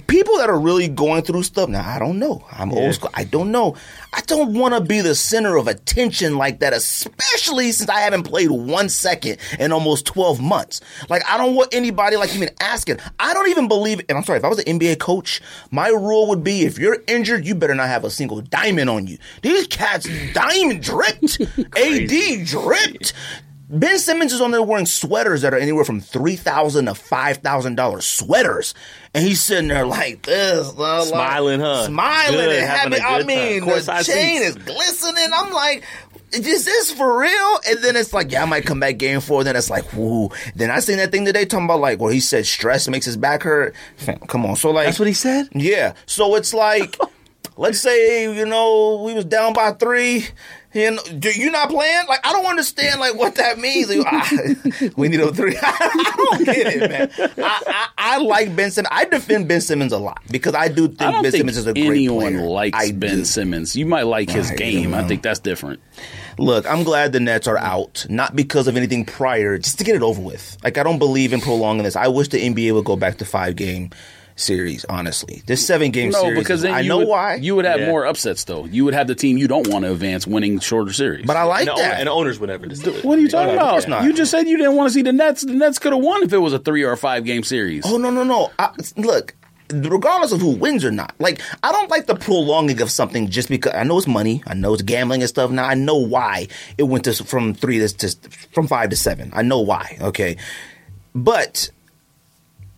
[0.06, 2.44] People that are really going through stuff now, I don't know.
[2.52, 2.78] I'm Yeah.
[2.78, 3.10] old school.
[3.12, 3.74] I don't know.
[4.12, 8.22] I don't want to be the center of attention like that, especially since I haven't
[8.22, 10.80] played one second in almost 12 months.
[11.08, 12.98] Like, I don't want anybody like even asking.
[13.18, 15.40] I don't even believe, and I'm sorry, if I was an NBA coach,
[15.72, 19.08] my rule would be if you're injured, you better not have a single diamond on
[19.08, 19.18] you.
[19.42, 21.40] These cats diamond dripped,
[21.76, 23.12] AD dripped.
[23.72, 27.36] Ben Simmons is on there wearing sweaters that are anywhere from three thousand to five
[27.36, 28.74] thousand dollars sweaters,
[29.14, 31.04] and he's sitting there like this, blah, blah.
[31.04, 31.86] Smiling, huh?
[31.86, 33.02] Smiling Good, and having happy.
[33.04, 34.56] a I mean, the Courtside chain seats.
[34.56, 35.28] is glistening.
[35.32, 35.84] I'm like,
[36.32, 37.58] is this for real?
[37.68, 39.44] And then it's like, yeah, I might come back game four.
[39.44, 40.30] Then it's like, woo.
[40.56, 43.16] Then I seen that thing today talking about like, where he said stress makes his
[43.16, 43.76] back hurt.
[44.26, 45.48] Come on, so like, That's what he said.
[45.52, 45.94] yeah.
[46.06, 46.96] So it's like,
[47.56, 50.26] let's say you know we was down by three.
[50.72, 52.06] You know, do you not playing?
[52.08, 53.88] Like, I don't understand like what that means.
[53.94, 55.56] Like, I- we need a three.
[55.62, 57.10] I don't get it, man.
[57.44, 58.88] I, I, I like Ben Simmons.
[58.92, 61.66] I defend Ben Simmons a lot because I do think I Ben think Simmons is
[61.66, 62.46] a great anyone player.
[62.46, 63.24] likes I Ben do.
[63.24, 63.74] Simmons.
[63.74, 64.94] You might like his game.
[64.94, 65.80] I think that's different.
[66.38, 69.96] Look, I'm glad the Nets are out, not because of anything prior, just to get
[69.96, 70.56] it over with.
[70.62, 71.96] Like, I don't believe in prolonging this.
[71.96, 73.90] I wish the NBA would go back to five game
[74.40, 74.84] series.
[74.88, 76.38] Honestly, this seven game No, series.
[76.38, 77.34] because then I you know would, why.
[77.36, 77.86] You would have Yeah.
[77.88, 78.64] more upsets though.
[78.64, 81.26] You would have the team you don't want to advance winning shorter series.
[81.26, 81.98] but I like And, the, that.
[82.00, 83.04] and the owners would never just do it.
[83.04, 84.00] what are you talking of course about?
[84.00, 84.04] not.
[84.04, 85.42] You just said you didn't want to see the Nets.
[85.42, 87.84] The Nets could have won if it was a three or a five game series.
[87.86, 88.50] Oh no no no!
[88.58, 89.34] I, look,
[89.72, 93.48] regardless of who wins or not, like I don't like the prolonging of something just
[93.48, 95.50] because I know it's money, I know it's gambling and stuff.
[95.50, 96.48] Now I know why
[96.78, 98.16] it went to from three to, to
[98.52, 99.30] from five to seven.
[99.34, 99.96] I know why.
[100.00, 100.36] Okay,
[101.14, 101.70] but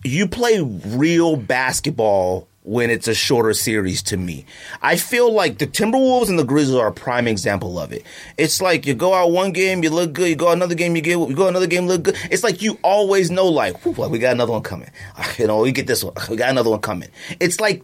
[0.05, 4.45] you play real basketball when it's a shorter series to me.
[4.81, 8.05] I feel like the Timberwolves and the Grizzlies are a prime example of it.
[8.39, 10.95] It's like you go out one game, you look good, you go out another game,
[10.95, 12.17] you get you go another game, look good.
[12.31, 14.89] It's like you always know like, whew, like we got another one coming.
[15.17, 16.15] Ah, You know, we get this one.
[16.31, 17.09] We got another one coming.
[17.41, 17.83] It's like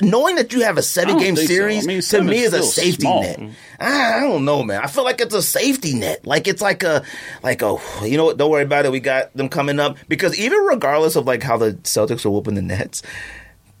[0.00, 1.54] knowing that you have a seven game think so.
[1.54, 3.22] series I mean, to me is a safety small.
[3.22, 3.40] net.
[3.80, 4.80] I don't know, man.
[4.82, 6.24] I feel like it's a safety net.
[6.26, 7.02] Like it's like a
[7.42, 8.36] like a you know what?
[8.38, 8.92] Don't worry about it.
[8.92, 12.54] We got them coming up because even regardless of like how the Celtics are whooping
[12.54, 13.02] the Nets,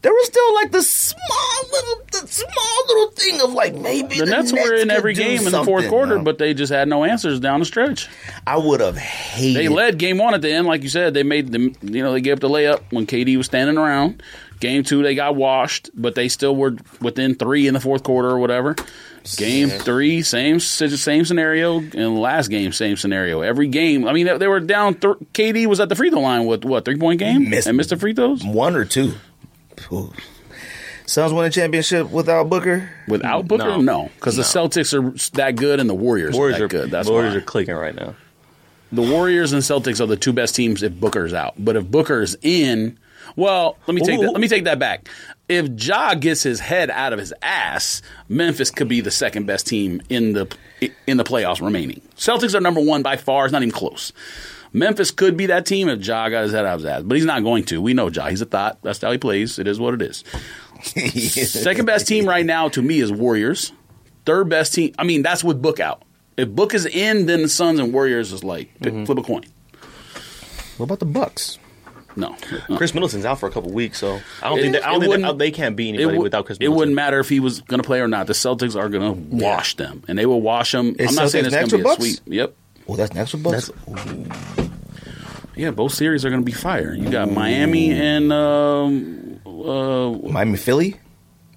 [0.02, 4.24] there was still like the small little the small little thing of like maybe the,
[4.24, 6.24] the, Nets, were in every game in the fourth quarter, man.
[6.24, 8.08] but they just had no answers down the stretch.
[8.46, 9.56] I would have hated.
[9.56, 11.14] They led game one at the end, like you said.
[11.14, 14.22] They made them, you know, they gave up the layup when KD was standing around.
[14.60, 18.28] Game two, they got washed, but they still were within three in the fourth quarter
[18.28, 18.76] or whatever.
[19.36, 23.40] Game three, same same scenario, and last game, same scenario.
[23.42, 24.94] Every game, I mean, they, they were down.
[24.94, 27.76] Th- KD was at the free throw line with what three point game Missed- and
[27.76, 29.14] missed the free throws one or two.
[29.92, 30.12] Ooh.
[31.06, 32.88] Suns win a championship without Booker.
[33.08, 33.64] without Booker.
[33.64, 33.80] No.
[33.80, 36.90] No, because the Celtics are that good and the Warriors, Warriors are are good.
[36.90, 37.38] That's Warriors why.
[37.38, 38.14] are clicking right now.
[38.92, 41.54] the Warriors and Celtics are the two best teams if Booker's out.
[41.58, 42.98] But if Booker's in,
[43.36, 44.22] well, let me take Ooh.
[44.22, 45.08] that, let me take that back.
[45.48, 49.66] If Ja gets his head out of his ass, Memphis could be the second best
[49.66, 50.56] team in the
[51.06, 52.00] in the playoffs remaining.
[52.16, 53.44] Celtics are number one by far.
[53.44, 54.12] It's not even close.
[54.72, 57.16] Memphis could be that team if Ja got his head out of his ass, but
[57.16, 57.80] he's not going to.
[57.82, 58.28] We know Ja.
[58.28, 58.78] He's a thought.
[58.82, 59.58] That's how he plays.
[59.58, 60.24] It is what it is.
[61.50, 63.72] Second best team right now to me is Warriors.
[64.24, 64.94] Third best team.
[64.98, 66.02] I mean, that's with Book out.
[66.36, 69.04] If Book is in, then the Suns and Warriors is like pick- Mm-hmm.
[69.04, 69.44] flip a coin.
[70.78, 71.58] What about the Bucks?
[72.14, 72.36] No,
[72.76, 75.00] Chris Middleton's out for a couple weeks, so I don't It- think they, I don't
[75.00, 76.74] think they, they can't beat anybody would- without Chris Middleton.
[76.74, 78.26] it wouldn't matter if he was going to play or not.
[78.26, 80.94] The Celtics are going to wash them, and they will wash them.
[80.98, 81.96] Is I'm not saying it's going to be a Bucks?
[81.96, 82.18] sweep.
[82.26, 82.54] Yep.
[82.88, 83.70] Oh, that's next with Bucks.
[85.54, 86.94] Yeah, both series are going to be fire.
[86.94, 90.96] You got Miami and um, uh, Miami, Philly.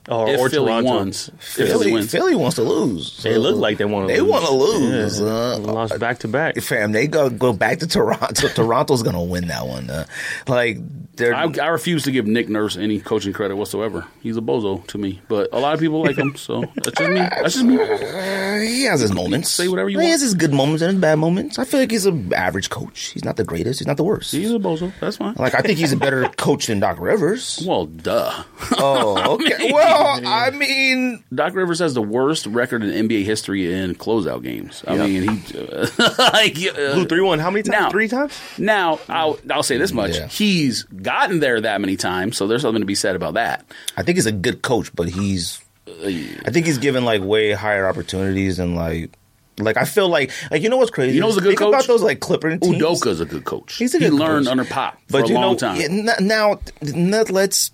[0.07, 0.98] Or, if or Philly Toronto.
[0.99, 1.32] wins.
[1.40, 2.11] Philly, Philly wins.
[2.11, 3.23] Philly wants to lose.
[3.23, 5.19] They look like they want to They want to lose.
[5.19, 5.26] Yeah.
[5.26, 6.57] Uh, Lost back to back.
[6.61, 8.48] fam, they go go back to Toronto.
[8.56, 9.90] Toronto's gonna win that one.
[9.90, 10.06] Uh,
[10.48, 10.77] like
[11.15, 14.06] they're I, I refuse to give Nick Nurse any coaching credit whatsoever.
[14.22, 16.36] He's a bozo to me, but a lot of people like him.
[16.36, 17.15] So that's just me.
[17.15, 17.77] That's just me.
[17.82, 19.49] Uh, he has his moments.
[19.49, 20.06] Say whatever you he want.
[20.07, 21.57] He has his good moments and his bad moments.
[21.57, 23.06] I feel like he's an average coach.
[23.07, 23.80] He's not the greatest.
[23.80, 24.34] He's not the worst.
[24.34, 24.91] He's a bozo.
[24.99, 25.36] That's fine.
[25.38, 27.64] like I think he's a better coach than Doc Rivers.
[27.65, 28.44] well, duh.
[28.77, 29.72] Oh, okay.
[29.72, 34.84] Well, I mean, Doc Rivers has the worst record in NBA history in closeout games.
[34.88, 35.05] I Yeah.
[35.07, 35.57] mean, he
[36.17, 37.39] like uh, Blue three one.
[37.39, 37.72] How many times?
[37.81, 38.38] Now- Three times.
[38.57, 40.27] Now, I'll I'll say this much: Yeah.
[40.27, 43.65] he's gotten there that many times, so there's something to be said about that.
[43.97, 45.61] I think he's a good coach, but he's.
[45.88, 49.11] I think he's given like way higher opportunities and like.
[49.57, 51.13] Like I feel like like you know what's crazy?
[51.15, 52.76] You know who's a good Think about those like Clipper teams.
[52.76, 53.77] Udoka's a good coach.
[53.77, 54.51] He's a he good learned coach.
[54.51, 55.80] under Pop for but a you long know, time.
[55.80, 57.72] yeah, now, now let's.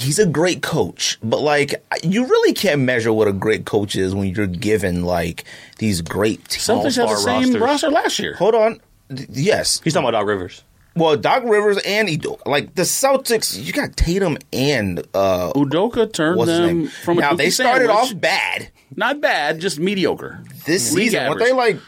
[0.00, 4.14] He's a great coach, but like you really can't measure what a great coach is
[4.14, 5.44] when you're given like
[5.78, 6.66] these great teams.
[6.66, 7.60] Celtics had the all-star same rosters.
[7.60, 8.34] roster last year.
[8.34, 9.80] Hold on, yes.
[9.82, 10.62] He's talking about Doc Rivers.
[10.96, 16.38] Well, Doc Rivers and Udoka, like the Celtics, you got Tatum and uh, Udoka turned
[16.38, 16.88] what's his them name?
[16.88, 18.12] from a now they started sandwich.
[18.12, 20.42] off bad not bad, just mediocre.
[20.64, 21.28] this League season.
[21.28, 21.78] Weren't they like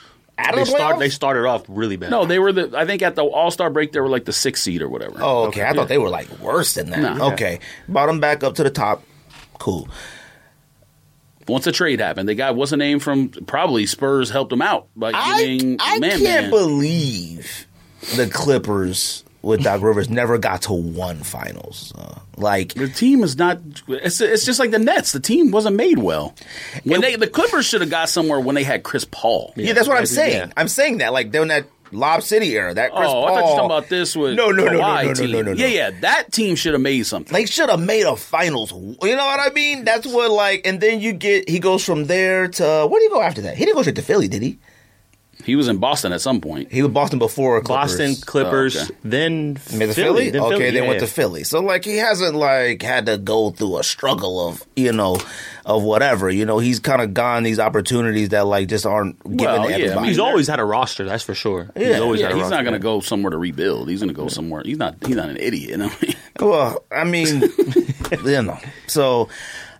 [0.40, 0.98] out They of the start.
[0.98, 2.10] They started off really bad.
[2.10, 2.72] No, they were the.
[2.76, 5.16] I think at the All Star break they were like the sixth seed or whatever.
[5.20, 5.64] Oh, okay.
[5.64, 7.00] I thought they were like worse than that.
[7.00, 7.32] Nah.
[7.32, 9.02] Okay, bottom back up to the top.
[9.58, 9.88] Cool.
[11.48, 14.88] Once a trade happened, the guy what's the name from probably Spurs helped him out
[14.94, 16.50] by I, getting I man can't man.
[16.50, 17.66] believe
[18.14, 21.92] the Clippers with Doc Rivers never got to one finals.
[21.96, 23.58] Uh, like The team is not.
[23.88, 25.12] It's, it's just like the Nets.
[25.12, 26.34] The team wasn't made well.
[26.84, 29.52] When they the Clippers should have got somewhere when they had Chris Paul.
[29.56, 30.06] yeah, that's what I'm yeah.
[30.06, 30.52] saying.
[30.56, 33.24] I'm saying that like during that Lob City era, that Chris oh, Paul.
[33.24, 35.14] I thought you were talking about this with No, no, no, no, Kawhi no, no,
[35.14, 35.32] team.
[35.32, 35.58] no, no, no.
[35.58, 37.32] Yeah, yeah, that team should have made something.
[37.32, 38.72] They should have made a finals.
[38.72, 39.84] You know what I mean?
[39.84, 43.10] That's what like, and then you get he goes from there to where do you
[43.10, 43.56] go after that?
[43.56, 44.58] He didn't go straight to Philly, did he?
[45.44, 46.70] He was in Boston at some point.
[46.72, 47.92] He was Boston before Clippers.
[47.98, 48.94] Boston Clippers, Oh, okay.
[49.04, 49.94] then Made the Philly.
[49.94, 50.30] Philly?
[50.30, 50.64] Then okay, Philly.
[50.70, 51.06] then yeah, went yeah.
[51.06, 51.44] to Philly.
[51.44, 55.18] So like he hasn't like had to go through a struggle of you know
[55.66, 56.30] of whatever.
[56.30, 59.78] You know he's kind of gone these opportunities that like just aren't given Well, to
[59.78, 61.04] yeah, I mean, He's always had a roster.
[61.04, 61.70] That's for sure.
[61.76, 61.88] Yeah.
[61.92, 62.56] he's always Yeah, had a he's roster.
[62.56, 63.88] not going to go somewhere to rebuild.
[63.88, 64.62] He's going to go somewhere.
[64.64, 64.96] He's not.
[65.06, 65.70] He's not an idiot.
[65.70, 65.88] You know?
[65.88, 66.16] what I mean?
[66.40, 67.42] well, I mean,
[68.24, 68.58] you know.
[68.86, 69.28] So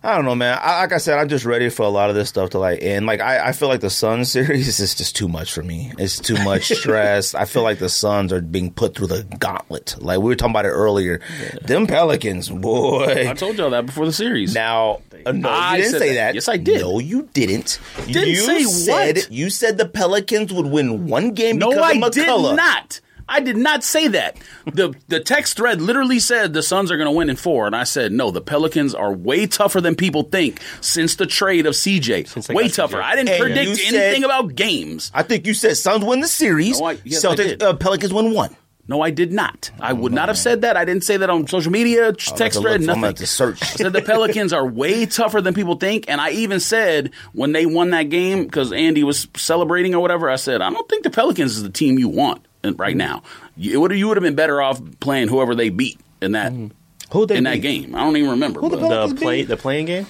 [0.03, 0.57] I don't know, man.
[0.59, 2.81] I, like I said, I'm just ready for a lot of this stuff to like
[2.81, 3.05] end.
[3.05, 5.91] Like I, I feel like the Suns series is just too much for me.
[5.99, 7.35] It's too much stress.
[7.35, 9.95] I feel like the Suns are being put through the gauntlet.
[9.99, 11.21] Like we were talking about it earlier.
[11.61, 13.29] Them Pelicans, boy.
[13.29, 14.55] I told y'all that before the series.
[14.55, 16.15] Now, uh, no, I you didn't say that.
[16.15, 16.35] that.
[16.35, 16.81] Yes, I did.
[16.81, 17.79] No, you didn't.
[18.07, 19.31] Didn't you say said, what?
[19.31, 22.49] You said the Pelicans would win one game no, because I of McCollum.
[22.49, 23.01] did not.
[23.29, 24.37] I did not say that.
[24.65, 27.75] the The text thread literally said the Suns are going to win in four, and
[27.75, 28.31] I said no.
[28.31, 32.27] The Pelicans are way tougher than people think since the trade of CJ.
[32.27, 32.97] Since way tougher.
[32.97, 33.03] CJ.
[33.03, 35.11] I didn't And predict you said- anything about games.
[35.13, 36.79] I think you said Suns win the series.
[36.79, 38.55] No, I- yes, Celtics, uh, Pelicans win one.
[38.87, 39.71] No, I did not.
[39.79, 40.75] I would not have said that.
[40.75, 43.01] I didn't say that on social media, text Oh, to look- thread, I'm nothing.
[43.01, 43.61] gonna have to search.
[43.61, 47.53] I said the Pelicans are way tougher than people think, and I even said when
[47.53, 50.29] they won that game because Andy was celebrating or whatever.
[50.29, 52.43] I said I don't think the Pelicans is the team you want in-
[52.75, 53.23] right now.
[53.57, 56.67] You would you would have been better off playing whoever they beat in that mm-hmm.
[57.11, 57.93] Who they in that game.
[57.95, 58.61] I don't even remember.
[58.61, 59.47] Who the the play beat?
[59.49, 60.07] the playing game.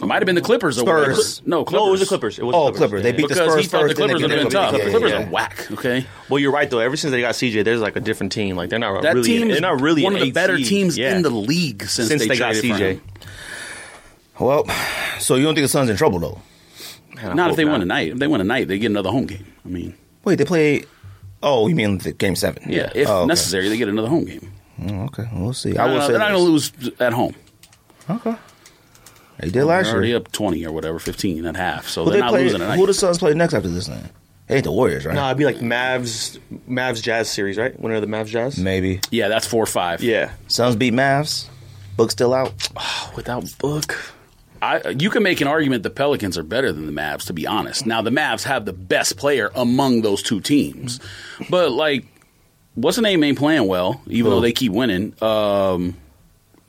[0.00, 1.16] it might have been the Clippers or whatever.
[1.44, 1.72] No, Clippers.
[1.72, 2.38] No, it was the Clippers.
[2.38, 3.02] It was Oh, the Clippers.
[3.02, 3.16] They yeah.
[3.16, 4.58] beat the Because Spurs he thought the first, then Clippers they would have been the
[4.58, 4.72] tough.
[4.72, 4.92] The Clippers.
[4.92, 5.72] Clippers Yeah, are whack.
[5.72, 6.06] Okay.
[6.28, 6.78] Well, you're right though.
[6.78, 8.54] Ever since they got CJ, there's like a different team.
[8.54, 9.26] Like they're not That really.
[9.28, 10.66] team is they're not really one of the better seed.
[10.66, 11.16] teams Yeah.
[11.16, 13.00] in the league since, since they, got CJ.
[14.38, 14.64] Well,
[15.18, 16.40] so you don't think the Suns in trouble though?
[17.16, 18.12] Man, Not if hope they win tonight.
[18.12, 19.44] If they win tonight, they get another home game.
[19.64, 19.94] I mean,
[20.24, 20.84] Wait, they play.
[21.42, 22.62] Oh, you mean the game seven?
[22.70, 23.26] yeah, if Oh, okay.
[23.28, 24.52] necessary, they get another home game.
[24.80, 25.76] Mm, okay, we'll see.
[25.76, 27.34] I will Uh, say they're not going to lose at home.
[28.10, 28.34] Okay.
[29.40, 30.16] They did last They're already year.
[30.18, 31.88] up 20 or whatever, 15 at half.
[31.88, 32.42] So Who they're they not play?
[32.44, 32.76] losing tonight.
[32.76, 33.86] Who the Suns play next after this?
[33.86, 34.08] Then
[34.48, 35.14] it ain't the Warriors, right?
[35.14, 36.38] No, it'd be like Mavs,
[36.68, 37.78] Mavs Jazz series, right?
[37.78, 38.58] Winner of the Mavs Jazz.
[38.58, 40.02] Maybe yeah, that's 4 or 5.
[40.02, 41.46] Yeah, Suns beat Mavs.
[41.96, 42.52] Book still out.
[43.16, 43.96] without Book.
[44.60, 47.46] I, you can make an argument the Pelicans are better than the Mavs, to be
[47.46, 47.86] honest.
[47.86, 50.98] Now, the Mavs have the best player among those two teams.
[51.48, 52.06] But, like,
[52.74, 54.36] what's the name ain't playing well, even Who?
[54.36, 55.14] though they keep winning.
[55.22, 55.96] Um,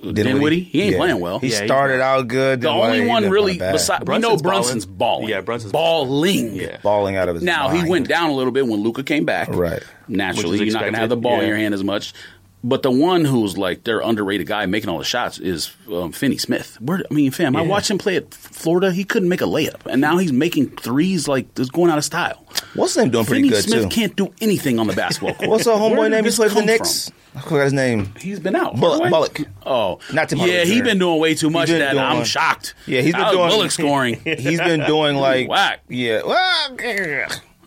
[0.02, 0.61] Dinwiddie?
[0.61, 0.98] He ain't Yeah.
[0.98, 1.40] playing well.
[1.40, 2.61] He Yeah, he's started out good.
[2.61, 4.98] the only one really, besides, we Brunson's know Brunson's balling.
[5.24, 5.30] balling.
[5.30, 6.56] Yeah, Brunson's balling.
[6.56, 6.78] Yeah.
[6.82, 7.84] balling out of his Now mind.
[7.84, 9.49] he went down a little bit when Luka came back.
[9.49, 9.84] Right.
[10.07, 12.14] Naturally, you're not going to have the expected, ball in your hand as much.
[12.61, 16.38] But the one who's like their underrated guy making all the shots is um, Finney
[16.38, 16.76] Smith.
[16.81, 18.91] Where, I mean, fam, I watched him play at Florida.
[18.91, 22.03] He couldn't make a layup, and now he's making threes like it's going out of
[22.03, 22.45] style.
[22.73, 23.64] What's his name doing pretty good?
[23.64, 23.90] Finney Smith too?
[23.90, 25.49] can't do anything on the basketball court.
[25.49, 27.10] What's the homeboy name he this played for the Knicks?
[27.34, 28.14] I forgot his name.
[28.19, 28.76] He's been out.
[28.76, 29.40] Bullock- Bullock.
[29.65, 32.73] Oh, Not Tim Yeah, he's been doing way too much that I'm shocked.
[32.88, 34.15] Yeah, he's been doing- Bullock scoring.
[34.26, 35.80] He's been doing like Whack.
[35.88, 36.22] Yeah.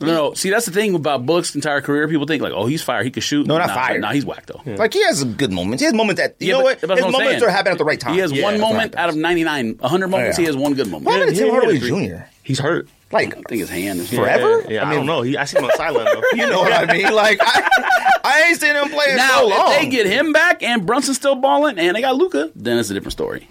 [0.02, 0.14] Well, grr.
[0.14, 0.34] No, no.
[0.34, 2.06] See, that's the thing about Bullock's entire career.
[2.08, 3.04] People think like, oh, he's fired.
[3.04, 3.46] He could shoot.
[3.46, 4.00] No, not nah, fired.
[4.00, 4.60] Nah, he's whacked though.
[4.76, 5.80] like he has good moments.
[5.80, 6.80] He has moments that you Yeah, know but- what?
[6.80, 7.44] that's His what moments saying.
[7.44, 8.14] are happening at the right time.
[8.14, 9.76] He has Yeah, one moment out of 99.
[9.80, 10.42] 100 moments, Yeah.
[10.42, 11.06] he has one good moment.
[11.06, 11.78] What happened to Tim Hardaway.
[11.78, 12.24] Jr.?
[12.42, 12.88] He's hurt.
[13.12, 14.64] Like I think his hand is Forever?
[14.70, 15.20] Yeah, I I, mean- don't know.
[15.22, 16.22] He, I see him on the sideline though.
[16.32, 17.12] you know what I mean?
[17.12, 19.72] Like I, I ain't seen him play in Now, so long.
[19.74, 22.88] if they get him back and Brunson's still balling and they got Luka, then it's
[22.88, 23.48] a different story.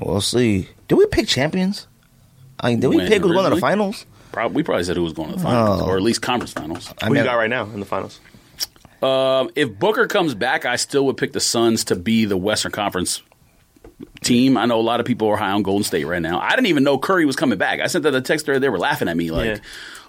[0.00, 0.68] we'll see.
[0.88, 1.86] Do we pick champions?
[2.58, 4.04] I mean, did we When, pick who's going to the finals?
[4.34, 5.86] Probably, we probably said who was going to the finals Oh.
[5.86, 6.92] or at least conference finals.
[7.00, 8.20] I Who mean, you got right now in the finals?
[9.02, 12.72] Um, if Booker comes back, I still would pick the Suns to be the Western
[12.72, 13.22] Conference
[14.22, 14.56] team.
[14.56, 16.40] I know a lot of people are high on Golden State right now.
[16.40, 17.80] I didn't even know Curry was coming back.
[17.80, 18.58] I sent that the text there.
[18.58, 19.56] They were laughing at me like, Yeah.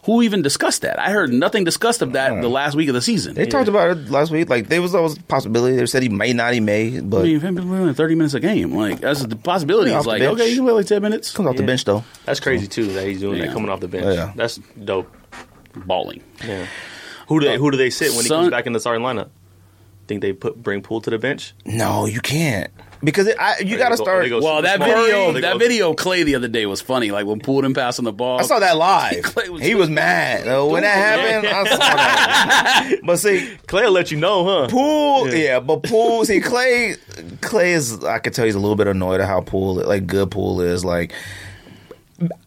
[0.05, 0.99] Who even discussed that?
[0.99, 3.33] I heard nothing discussed of that the last week of the season.
[3.33, 4.49] They talked about it last week.
[4.49, 5.75] Like there was always a possibility.
[5.75, 8.33] They said he may not, he may, but I mean, if he's playing 30 minutes
[8.35, 9.91] a game, like that's the possibility.
[9.91, 11.31] Yeah, It's the like, okay, you can play like 10 minutes.
[11.33, 12.03] comes off the bench though.
[12.25, 13.45] That's crazy too that he's doing Yeah.
[13.47, 14.05] that coming off the bench.
[14.15, 14.31] Yeah.
[14.35, 15.11] That's dope.
[15.75, 16.23] Balling.
[16.45, 16.67] Yeah.
[17.27, 19.29] Who do they who do they sit when he comes back in the starting lineup?
[20.07, 21.53] Think they put bring Poole to the bench?
[21.65, 22.71] No, you can't
[23.05, 24.29] because it, I, you got to they go- start.
[24.29, 24.87] go Well, that small.
[24.89, 27.11] video, that go- video, Klay the other day was funny.
[27.11, 28.39] Like when pulled him passing the ball.
[28.39, 29.23] I saw that live.
[29.23, 31.47] Klay was- he was mad Uh, when that happened.
[31.47, 32.99] I saw that.
[33.05, 34.67] but see, Klay will let you know, huh?
[34.69, 35.59] Poole, yeah.
[35.61, 36.97] but Poole, see, Klay,
[37.39, 38.03] Klay is.
[38.03, 40.83] I could tell he's a little bit annoyed at how Poole, like good Poole is.
[40.83, 41.13] Like,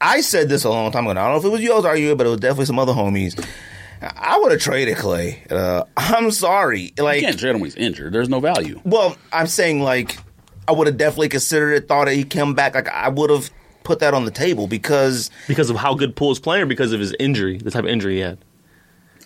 [0.00, 1.12] I said this a long time ago.
[1.20, 2.78] I don't know if it was you I was arguing, but it was definitely some
[2.78, 3.38] other homies.
[4.00, 5.50] I would have traded Klay.
[5.50, 8.12] Uh, I'm sorry, Like you like, can't trade him when he's injured.
[8.12, 8.80] There's no value.
[8.84, 10.16] well, I'm saying like,
[10.68, 11.88] I would have definitely considered it.
[11.88, 12.74] Thought that he come back.
[12.74, 13.50] Like, I would have
[13.84, 17.00] put that on the table because Because of how good Poole's playing or because of
[17.00, 18.38] his injury, the type of injury he had?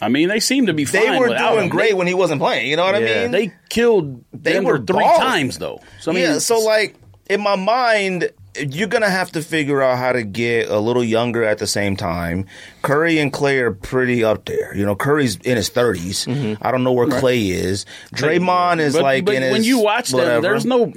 [0.00, 1.70] I mean, they seem to be they fine were without doing him.
[1.70, 2.68] great when he wasn't playing.
[2.70, 3.30] You know what I mean?
[3.30, 5.20] They killed They Denver were three balling.
[5.20, 5.80] times though.
[6.00, 6.96] So I mean, yeah, so like
[7.30, 11.44] in my mind, you're gonna have to figure out how to get a little younger
[11.44, 12.46] at the same time.
[12.82, 14.76] Curry and Klay are pretty up there.
[14.76, 16.26] You know, Curry's in his 30s.
[16.26, 16.62] Mm-hmm.
[16.66, 17.86] I don't know where Klay is.
[18.12, 20.92] Draymond is but, like but in his when you watch them, there's no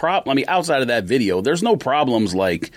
[0.00, 0.32] problem.
[0.32, 2.70] I mean, outside of that video, there's no problems like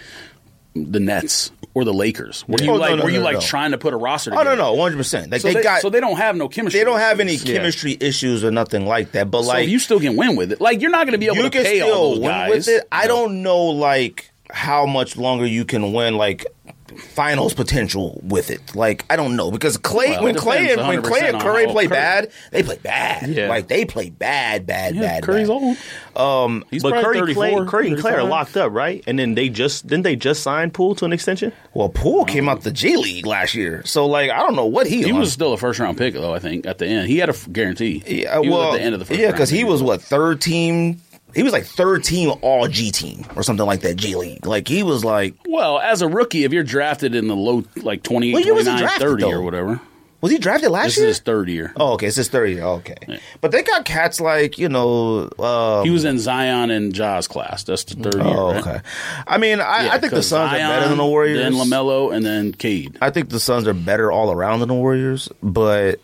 [0.76, 2.44] the Nets or the Lakers.
[2.48, 3.40] Were you Oh, like no, were you no, like no.
[3.42, 4.32] trying to put a roster?
[4.34, 4.56] Oh together?
[4.58, 4.98] no, no, 100.
[4.98, 5.82] percent Like So they, they, got.
[5.82, 6.80] so they don't have no chemistry.
[6.80, 7.56] they don't have any Yeah.
[7.58, 9.32] chemistry issues or nothing like that.
[9.32, 10.60] But So like you still can win with it.
[10.62, 12.50] Like you're not going to be able you to can pay all those win guys.
[12.50, 12.88] with it.
[12.92, 16.46] I don't know like how much longer you can win like
[16.94, 18.76] finals potential with it.
[18.76, 21.88] Like I don't know because Klay Well, when Klay and when Klay and Curry play
[21.88, 23.30] Curry- bad, they play bad.
[23.30, 23.50] Yeah.
[23.50, 25.24] Like they play bad, bad, Yeah, bad.
[25.24, 25.54] Curry's bad.
[25.54, 25.78] old.
[26.16, 29.04] Um, He's But Curry, Klay, Curry and Klay are locked up, right?
[29.08, 31.52] And then they just didn't they just sign Poole to an extension?
[31.74, 34.88] Well, Poole came out the G League last year, so like I don't know what
[34.88, 35.20] he, He on.
[35.20, 36.34] was still a first round pick though.
[36.34, 38.04] I think at the end he had a guarantee.
[38.06, 39.20] Yeah, well, at the end of the first.
[39.20, 41.02] yeah, because he was what third team.
[41.36, 43.96] He was like third team All G team or something like that.
[43.96, 44.46] G League.
[44.46, 48.04] Like he was like Well, as a rookie, if you're drafted in the low like
[48.04, 49.82] 28, What year was 29, drafted, 30 or whatever.
[50.22, 51.06] was he drafted last This year?
[51.08, 51.74] This is his third year.
[51.76, 52.08] Oh, okay.
[52.08, 52.64] It's his third year.
[52.64, 53.20] Okay.
[53.42, 55.30] But they got cats like, you know.
[55.40, 57.64] Um, He was in Zion and Ja's class.
[57.64, 58.24] That's the third year.
[58.34, 58.62] oh, right?
[58.62, 58.80] okay.
[59.28, 61.40] I mean, I, Yeah, I think the Suns Zion, are better than the Warriors.
[61.40, 62.98] Then Lamelo and then Cade.
[63.02, 66.00] I think the Suns are better all around than the Warriors, but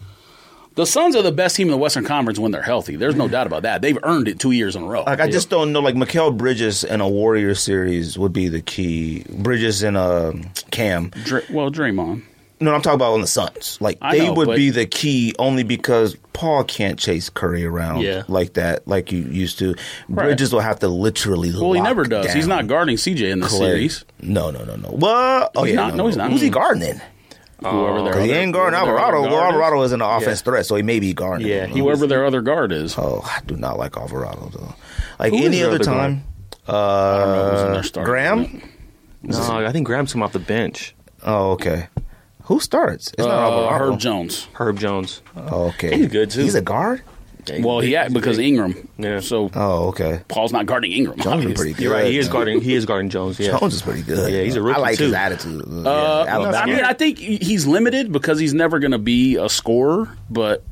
[0.79, 2.95] The Suns are the best team in the Western Conference when they're healthy.
[2.95, 3.81] There's no doubt about that.
[3.81, 5.03] They've earned it two years in a row.
[5.03, 5.81] like I just don't know.
[5.81, 9.25] Like Mikal Bridges in a Warrior series would be the key.
[9.29, 11.09] Bridges in a um, Cam.
[11.25, 12.23] Dra- well, Draymond.
[12.61, 13.77] No, I'm talking about on the Suns.
[13.81, 17.65] Like I they know, would but- be the key only because Paul can't chase Curry
[17.65, 18.23] around Yeah.
[18.29, 19.75] like that, like you used to.
[20.07, 21.51] Bridges will have to literally.
[21.51, 22.31] Well, he lock never does.
[22.31, 23.57] He's down not guarding CJ in the Klay.
[23.57, 24.05] series.
[24.21, 24.91] No, no, no, no.
[24.93, 25.95] Well, oh He's yeah, not.
[25.95, 26.31] No, he's not.
[26.31, 27.01] Who's he guarding then?
[27.61, 29.17] Whoever their Because he other- ain't guarding whoever their Alvarado.
[29.19, 29.53] other Well, guard is.
[29.61, 31.47] Alvarado is an offense threat, so he may be guarding.
[31.47, 31.77] Yeah, him.
[31.77, 32.97] Whoever their other guard is.
[32.97, 34.75] Oh, I do not like Alvarado though.
[35.19, 36.23] Like Who is any their other other time,
[36.67, 38.61] I don't know who's in their uh, starting Graham.
[39.23, 40.95] No, I think Graham's come off the bench.
[41.25, 41.87] Oh, okay.
[42.43, 43.09] Who starts?
[43.09, 43.91] It's not Uh, Alvarado.
[43.91, 44.47] Herb Jones.
[44.53, 45.21] Herb Jones.
[45.35, 46.41] Oh, okay, He's good, too.
[46.41, 47.01] He's a guard.
[47.61, 48.87] Well, he had because Ingram.
[48.97, 49.21] Yeah.
[49.21, 50.21] So Oh, okay.
[50.27, 51.19] Paul's not guarding Ingram.
[51.19, 51.83] Jones is pretty good.
[51.83, 52.05] You're right.
[52.07, 52.33] He is man.
[52.33, 52.61] guarding.
[52.61, 53.39] He is guarding Jones.
[53.39, 53.57] Yeah.
[53.57, 54.31] Jones is pretty good.
[54.31, 55.15] Yeah, he's a I rookie, I like his too.
[55.15, 55.61] attitude.
[55.63, 56.57] Uh, yeah, Alabama.
[56.57, 60.63] I mean, I think he's limited because he's never going to be a scorer, but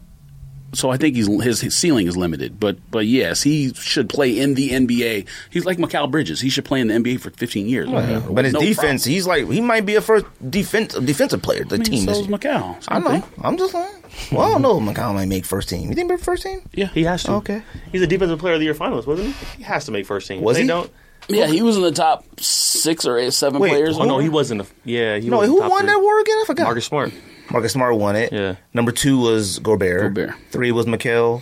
[0.78, 2.60] so I think he's his, his ceiling is limited.
[2.60, 5.28] But but yes, he should play in the NBA.
[5.50, 6.40] He's like Mikal Bridges.
[6.40, 7.90] He should play in the NBA for 15 years.
[7.90, 9.14] Yeah, but his No defense, problem.
[9.14, 11.64] he's like he might be a first defense defensive player.
[11.66, 12.38] The I mean, team so this is year.
[12.38, 12.76] Mikal.
[12.88, 13.10] I Same know.
[13.20, 13.24] thing.
[13.44, 14.04] I'm just saying.
[14.32, 14.78] Well, I don't know.
[14.78, 15.82] if Mikal might make first team.
[15.82, 16.62] You think he'll make first team?
[16.74, 17.34] Yeah, He has to.
[17.34, 17.62] Okay.
[17.92, 19.46] He's a defensive player of the year finalist, wasn't he?
[19.58, 20.42] He has to make first team.
[20.42, 20.68] Was they he?
[20.68, 20.92] Don't.
[21.30, 23.98] Yeah, he was in the top six or eight, seven Wait, players.
[23.98, 24.62] Oh no, he wasn't.
[24.62, 25.90] A, yeah, he No, was who top won three.
[25.90, 26.38] that war again?
[26.42, 26.64] I forgot.
[26.64, 27.12] Marcus Smart.
[27.51, 28.32] Marcus Smart won it.
[28.34, 28.56] Yeah.
[28.74, 30.14] Number two was Gobert.
[30.14, 30.35] Gobert.
[30.51, 31.42] Three was Mikal.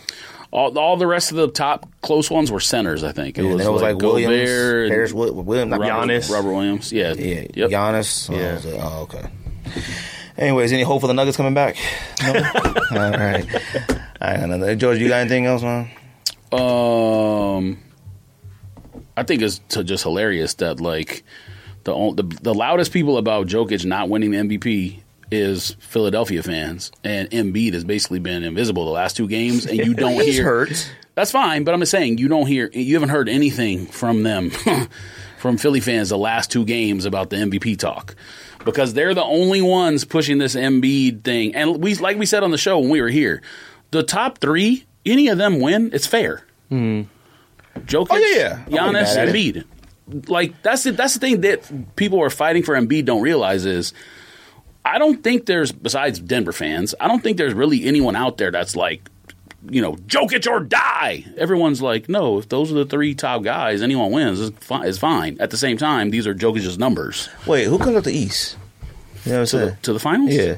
[0.51, 3.03] All, all the rest of the top close ones were centers.
[3.03, 5.79] I think it And was, it was like, Gobert Williams, and Harris, Wi- Williams, not
[5.81, 6.31] Robert, Giannis.
[6.31, 6.93] Robert Williams.
[6.93, 7.69] Yeah, Yeah, Yep.
[7.71, 8.29] Giannis.
[8.31, 8.53] Oh, Yeah.
[8.55, 8.65] was?
[8.67, 9.27] Oh, okay.
[10.37, 11.75] Anyways, any hope for the Nuggets coming back?
[12.23, 12.33] No.
[12.91, 13.45] All right.
[14.21, 14.75] I don't know.
[14.75, 15.89] George, you got anything else, man?
[16.51, 17.79] Um,
[19.17, 21.23] I think it's just hilarious that like
[21.83, 25.01] the, the the loudest people about Jokic not winning the MVP
[25.31, 29.93] is Philadelphia fans, and Embiid has basically been invisible the last two games, and you
[29.95, 30.43] don't He's hear.
[30.43, 30.91] hurt.
[31.15, 34.51] That's fine, but I'm just saying you don't hear, you haven't heard anything from them,
[35.37, 38.15] from Philly fans the last two games about the MVP talk,
[38.65, 41.55] because they're the only ones pushing this Embiid thing.
[41.55, 43.41] And we, like we said on the show when we were here,
[43.91, 46.43] the top three, any of them win, it's fair.
[46.69, 47.03] Hmm.
[47.79, 48.77] Jokic, Oh, yeah, yeah.
[48.79, 50.29] Giannis, Embiid.
[50.29, 53.65] Like that's the, that's the thing that people who are fighting for Embiid don't realize
[53.65, 53.93] is.
[54.85, 58.51] I don't think there's, besides Denver fans, I don't think there's really anyone out there
[58.51, 59.09] that's like,
[59.67, 61.25] you know, Jokic or die.
[61.37, 64.85] Everyone's like, no, if those are the three top guys, anyone wins is fine.
[64.85, 65.37] Is fine.
[65.39, 68.57] At the same time, these are Jokic's numbers Wait, who comes up the East?
[69.25, 70.35] You know what I'm to the, to the finals.
[70.35, 70.57] Yeah.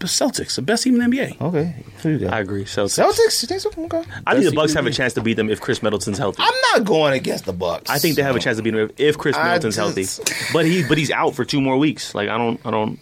[0.00, 1.40] the Celtics, the best team in the NBA.
[1.40, 1.84] Okay.
[2.02, 2.32] Who you got?
[2.32, 2.64] I agree.
[2.64, 2.98] Celtics.
[3.04, 3.42] Celtics?
[3.42, 3.70] You think so?
[3.84, 4.02] Okay.
[4.26, 6.42] I think the Bucks have a chance to beat them if Chris Middleton's healthy.
[6.42, 7.88] I'm not going against the Bucks.
[7.88, 10.18] I think they have a chance to beat them if, if Chris I Middleton's just-
[10.18, 10.52] healthy.
[10.52, 12.16] But he but he's out for two more weeks.
[12.16, 12.98] Like I don't I don't.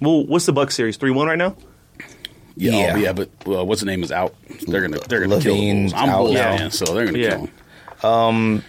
[0.00, 0.96] Well, what's the Bucks series?
[0.96, 1.56] Three one right now.
[2.56, 2.92] Yeah, Yeah.
[2.94, 4.34] oh, yeah, but well, what's the name is out.
[4.66, 5.92] They're gonna they're gonna kill the Bulls.
[5.94, 6.56] I'm out Bulls now.
[6.56, 7.46] fan, so they're gonna Yeah.
[8.00, 8.64] kill him.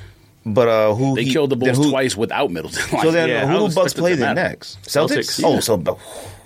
[0.45, 2.81] But uh, who They he- killed the Bulls who- twice without Middleton.
[2.91, 4.81] Like, So then, Yeah, who do Bucks play that then next?
[4.83, 5.39] Celtics.
[5.39, 5.43] Celtics.
[5.45, 5.99] Oh, so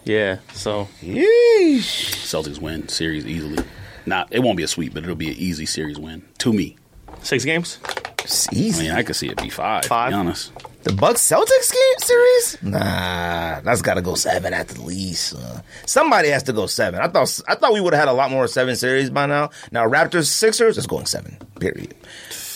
[0.03, 0.37] Yeah.
[0.53, 2.15] So yeesh.
[2.25, 3.63] Celtics win series easily.
[4.05, 6.77] Not it won't be a sweep, but it'll be an easy series win to me.
[7.21, 7.79] six games.
[8.23, 9.85] It's I mean, I could see it be five.
[9.85, 10.11] Five?
[10.11, 10.51] To be honest.
[10.85, 12.61] The Bucks Celtics game series?
[12.61, 15.33] Nah, that's got to go seven at the least.
[15.33, 16.99] Uh, somebody has to go seven.
[17.01, 19.49] I thought I thought we would have had a lot more seven series by now.
[19.71, 21.39] Now Raptors Sixers is going seven.
[21.59, 21.95] Period.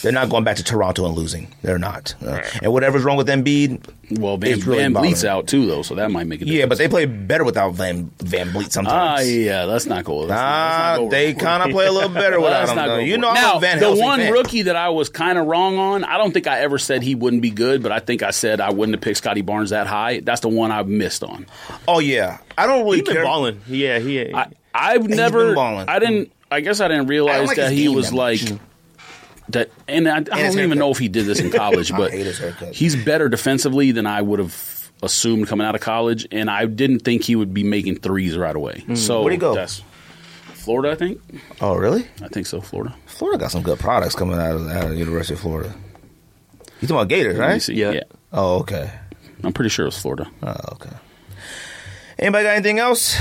[0.01, 1.47] They're not going back to Toronto and losing.
[1.61, 2.15] They're not.
[2.25, 3.81] Uh, and whatever's wrong with Embiid,
[4.19, 5.31] Well, Van, It's really VanVleet's bothering.
[5.31, 6.59] out too, though, so that might make a difference.
[6.59, 9.35] yeah, but they play better without Van VanVleet Ah, sometimes.
[9.35, 10.19] yeah, let's not cool.
[10.21, 12.75] Let's not- Ah, not they kind of play a little better without him.
[12.75, 13.27] not You know.
[13.29, 14.31] I'm now a Van the Helsing one fan.
[14.33, 16.03] rookie that I was kind of wrong on.
[16.03, 18.61] I don't think I ever said he wouldn't be good, but I think I said
[18.61, 20.21] I wouldn't have picked Scottie Barnes that high.
[20.21, 21.45] That's the one I missed on.
[21.87, 23.23] Oh yeah, I don't really He's been care.
[23.25, 23.61] balling.
[23.67, 23.99] Yeah.
[23.99, 24.33] He.
[24.33, 25.53] I, I've never.
[25.55, 25.89] balling.
[25.89, 26.31] I didn't.
[26.51, 28.59] I guess I didn't realize like that he was like much.
[29.49, 29.69] That.
[29.87, 30.77] And I, I don't even haircut.
[30.77, 32.73] know if he did this in college, but hate his haircut.
[32.73, 36.27] he's better defensively than I would have assumed coming out of college.
[36.31, 38.81] And I didn't think he would be making threes right away.
[38.81, 38.95] Hmm.
[38.95, 39.65] So Where'd he go?
[40.53, 41.21] Florida, I think.
[41.61, 42.05] Oh really?
[42.21, 42.61] I think so.
[42.61, 42.95] Florida.
[43.05, 45.73] Florida got some good products coming out of, out of the University of Florida.
[46.81, 47.67] You talking about Gators, right?
[47.69, 47.91] Yeah.
[47.91, 48.03] yeah.
[48.31, 48.91] Oh okay.
[49.43, 50.29] I'm pretty sure it was Florida.
[50.43, 50.91] Oh okay.
[52.19, 53.17] Anybody got anything else?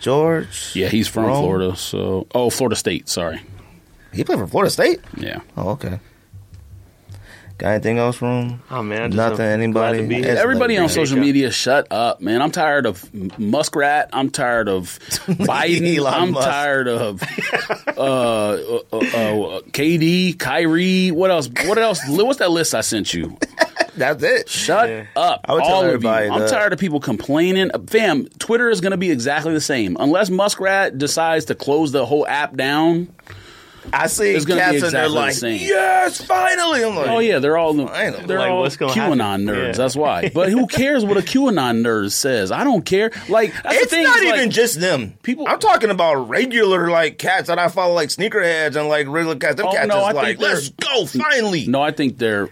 [0.00, 0.72] George?
[0.74, 1.42] Yeah, he's from Rome?
[1.42, 1.76] Florida.
[1.76, 3.08] So, oh, Florida State.
[3.08, 3.40] Sorry.
[4.14, 5.00] He played for Florida State.
[5.16, 5.40] Yeah.
[5.56, 5.98] Oh okay.
[7.56, 8.62] Got anything else, room?
[8.68, 9.10] Oh man.
[9.10, 9.40] Nothing.
[9.46, 9.98] uh, Anybody?
[9.98, 12.42] glad to be Everybody on social media, shut up, man.
[12.42, 14.10] I'm tired of Muskrat.
[14.12, 15.96] I'm tired of Biden.
[15.96, 16.48] Elon I'm Musk.
[16.48, 17.22] tired of
[17.96, 18.56] uh, uh,
[18.92, 21.12] uh, uh, KD, Kyrie.
[21.12, 21.48] What else?
[21.64, 22.00] What else?
[22.08, 23.38] What's that list I sent you?
[23.96, 24.48] That's it.
[24.48, 25.06] Shut Yeah.
[25.14, 25.92] up, I would tell all of you.
[25.94, 27.70] everybody I'm tired of people complaining.
[27.86, 32.04] Fam, Twitter is going to be exactly the same unless Muskrat decides to close the
[32.04, 33.14] whole app down.
[33.92, 35.60] I see It's gonna be cats and they're exactly the like, same.
[35.60, 36.84] yes, finally.
[36.84, 38.24] I'm like, Oh yeah, they're all Finally.
[38.26, 39.46] they're Like, all what's gonna QAnon happen?
[39.46, 39.66] nerds.
[39.66, 39.72] Yeah.
[39.72, 40.28] That's why.
[40.34, 42.50] But who cares what a QAnon nerd says?
[42.50, 43.10] I don't care.
[43.28, 44.04] Like that's It's the thing.
[44.04, 45.14] not like, even just them.
[45.22, 49.36] people- I'm talking about regular like cats that I follow, like sneakerheads and like regular
[49.36, 49.56] cats.
[49.56, 51.66] Them Oh, cats no, I is think like, they're- let's go, finally.
[51.66, 52.48] No, I think they're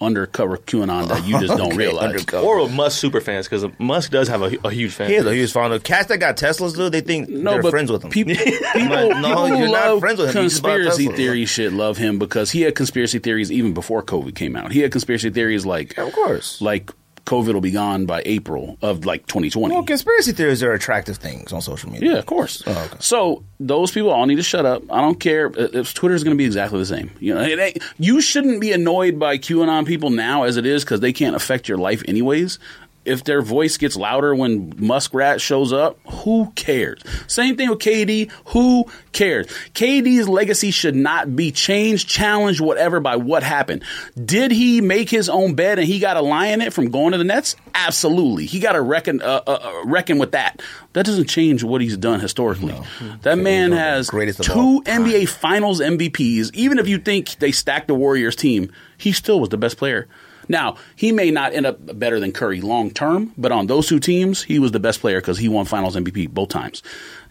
[0.00, 2.04] undercover QAnon that you just don't Okay, realize.
[2.10, 2.46] undercover.
[2.46, 5.08] Or Musk super fans because Musk does have a, a huge fan.
[5.10, 6.74] He is a huge fan of cats that got Teslas.
[6.76, 8.10] Dude, they think No, they're but friends with him.
[8.14, 10.42] People, people, Like, no, people you're not love friends with him.
[10.42, 11.16] You just bought a conspiracy Tesla.
[11.16, 14.72] theory shit love him because he had conspiracy theories even before COVID came out.
[14.72, 16.60] He had conspiracy theories like, of course.
[16.60, 16.90] like
[17.24, 19.74] COVID will be gone by April of like 2020.
[19.74, 22.12] well, conspiracy theories are attractive things on social media.
[22.12, 22.62] Yeah, of course.
[22.66, 22.96] Oh, okay.
[23.00, 24.82] So those people all need to shut up.
[24.90, 27.10] I don't care if Twitter's going to be exactly the same.
[27.20, 30.84] You know, it ain't, you shouldn't be annoyed by QAnon people now as it is
[30.84, 32.58] because they can't affect your life anyways.
[33.04, 37.02] If their voice gets louder when Muskrat shows up, who cares?
[37.26, 38.30] Same thing with KD.
[38.46, 39.46] Who cares?
[39.74, 43.84] KD's legacy should not be changed, challenged, whatever by what happened.
[44.22, 47.12] Did he make his own bed and he got to lie in it from going
[47.12, 47.56] to the Nets?
[47.74, 48.46] Absolutely.
[48.46, 50.62] He got to reckon uh, uh, uh, reckon with that.
[50.92, 52.74] That doesn't change what he's done historically.
[53.22, 54.82] That man one of the has two.
[54.86, 56.50] NBA Finals MVPs.
[56.54, 60.06] Even if you think they stacked the Warriors team, he still was the best player.
[60.48, 64.00] Now, he may not end up better than Curry long term, but on those two
[64.00, 66.82] teams, he was the best player because he won Finals MVP both times.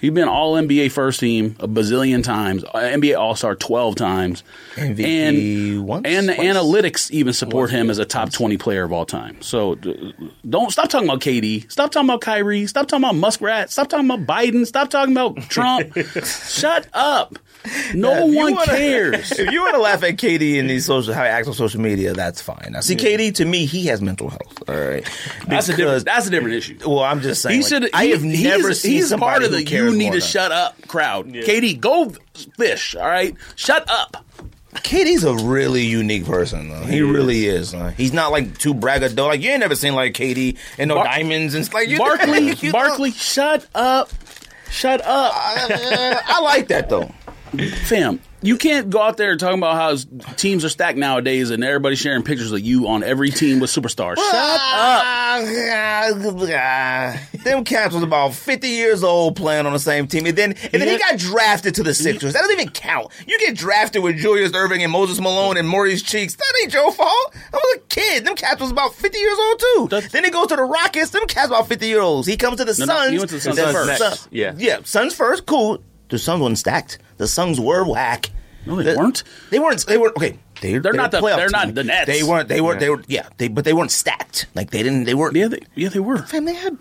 [0.04, 4.44] He's been All NBA first team a bazillion times, NBA All Star 12 times.
[4.76, 5.00] MVP
[5.80, 6.46] and, once, and the twice?
[6.48, 9.42] analytics even support him as a top 20 player of all time.
[9.42, 9.76] So
[10.50, 11.72] don't stop talking about KD.
[11.72, 12.68] Stop talking about Kyrie.
[12.68, 13.72] Stop talking about Muskrat.
[13.72, 14.68] Stop talking about Biden.
[14.68, 15.98] Stop talking about Trump.
[16.26, 17.40] Shut up.
[17.94, 19.32] No one wanna- cares.
[19.44, 21.80] If you want to laugh at KD and these social, how he acts on social
[21.80, 22.70] media, that's fine.
[22.72, 24.64] Now, see, KD to me, he has mental health.
[24.68, 25.10] All right,
[25.48, 26.04] That's a different.
[26.04, 26.78] That's a different issue.
[26.86, 27.56] Well, I'm just saying.
[27.56, 27.90] He like, should.
[27.94, 30.20] I have he's- never seen He's somebody part of who the cares "you need to
[30.20, 31.28] than- shut up" crowd.
[31.28, 32.14] KD, go
[32.58, 32.96] fish.
[32.96, 34.26] All right, shut up.
[34.76, 36.70] KD's a really unique person.
[36.70, 36.82] Though.
[36.86, 37.76] He really is.
[37.96, 39.28] he's not like too braggadocio.
[39.28, 41.98] Like you ain't never seen like KD and no Bar- diamonds and it's like you,
[42.00, 44.10] Barkley, you Barkley, shut up,
[44.72, 47.12] shut up, uh, I like that though.
[47.86, 48.20] fam.
[48.44, 49.96] You can't go out there talking about how
[50.36, 54.18] teams are stacked nowadays and everybody sharing pictures of you on every team with superstars.
[54.18, 55.46] Shut up.
[57.44, 60.26] Them cats was about 50 years old playing on the same team.
[60.26, 62.34] And then and then he got drafted to the Sixers.
[62.34, 63.08] That doesn't even count.
[63.28, 66.36] You get drafted with Julius Erving and Moses Malone and Maurice Cheeks.
[66.36, 67.36] That ain't your fault.
[67.54, 68.26] I was a kid.
[68.26, 69.88] Them cats was about 50 years old too.
[69.90, 71.12] That's- then he goes to the Rockets.
[71.12, 72.28] Them cats about 50 years old.
[72.28, 73.12] He comes to the No, no, Suns.
[73.12, 73.98] he went to the Suns The first.
[74.00, 74.54] Sun- Yeah.
[74.58, 74.78] Yeah.
[74.84, 75.46] Suns first.
[75.46, 75.80] Cool.
[76.10, 77.00] The Suns wasn't stacked.
[77.18, 78.30] The Suns were whack.
[78.66, 79.24] No, they The- weren't.
[79.50, 79.86] They weren't.
[79.86, 80.40] They were okay.
[80.62, 82.08] They, They're they not were the- playoff they're not the Nets.
[82.08, 82.48] They weren't.
[82.48, 82.80] They weren't.
[82.80, 83.04] They were.
[83.08, 83.28] Yeah.
[83.38, 84.46] They but they weren't stacked.
[84.56, 85.04] Like they didn't.
[85.04, 85.36] They weren't.
[85.36, 86.20] Yeah, they, yeah, they were.
[86.20, 86.78] Fam, they had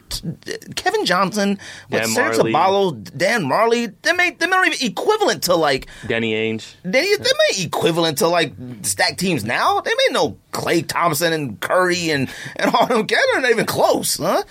[0.76, 2.52] Kevin Johnson, what, Dan Serge Majerle.
[2.52, 3.92] Sabalo, Dan Majerle.
[4.02, 6.74] They made them not even equivalent to like Danny Ainge.
[6.84, 8.52] they they made equivalent to like
[8.82, 9.80] stacked teams now.
[9.80, 13.04] They made no Klay Thompson and Curry and and all them.
[13.08, 14.44] They're not even close, huh?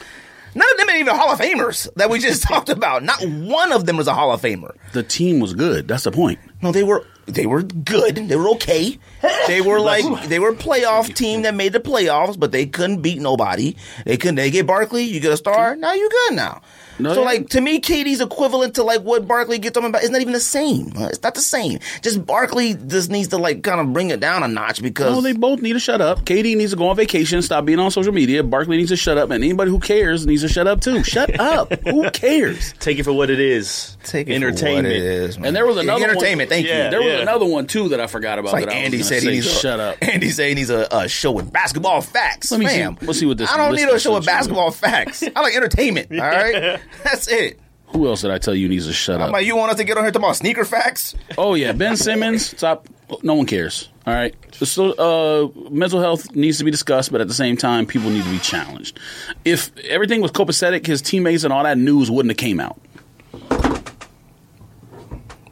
[0.54, 3.04] None of them are even Hall of Famers that we just talked about.
[3.04, 4.76] Not one of them was a Hall of Famer.
[4.94, 5.88] The team was good.
[5.88, 6.40] That's the point.
[6.62, 8.16] No, they were they were good.
[8.16, 9.00] They were okay.
[9.48, 13.02] They were like they were a playoff team that made the playoffs, but they couldn't
[13.02, 13.76] beat nobody.
[14.06, 14.36] They couldn't.
[14.36, 15.04] They get Barkley.
[15.04, 15.76] You get a star.
[15.76, 16.62] Now you good now.
[17.02, 20.02] No, so they- like to me, KD's equivalent to like what Barkley gets on about.
[20.04, 20.92] It's not even the same.
[20.96, 21.80] It's not the same.
[22.02, 25.22] Just Barkley just needs to like kind of bring it down a notch because No,
[25.22, 26.26] they both need to shut up.
[26.26, 28.44] KD needs to go on vacation, stop being on social media.
[28.44, 31.04] Barkley needs to shut up, and anybody who cares needs to shut up too.
[31.04, 31.72] Shut up.
[31.84, 32.74] who cares?
[32.80, 33.98] Take it for what it is.
[34.04, 34.88] take it entertainment.
[34.88, 35.48] For what it is, man.
[35.48, 36.50] And there was another entertainment.
[36.50, 36.86] One, Thank Yeah.
[36.86, 36.90] you.
[36.92, 38.54] There was another one too that I forgot about.
[38.54, 39.98] Like that I was Andy said, say, he needs to shut up.
[40.02, 42.52] Andy said he needs a, a show with basketball facts.
[42.52, 44.26] Let me see- Fam, let's see what this I don't list need a show with
[44.26, 45.24] basketball facts.
[45.36, 46.12] I like entertainment.
[46.12, 47.60] All right, that's it.
[47.88, 49.32] Who else did I tell you needs to shut up?
[49.32, 51.14] like, you want us to get on here talking about sneaker facts?
[51.38, 52.56] Oh yeah, Ben Simmons.
[52.58, 52.88] Stop.
[53.24, 53.90] No one cares.
[54.08, 54.34] All right.
[54.54, 58.24] So uh, mental health needs to be discussed, but at the same time, people need
[58.24, 59.00] to be challenged.
[59.44, 62.80] If everything was copacetic, his teammates and all that news wouldn't have came out.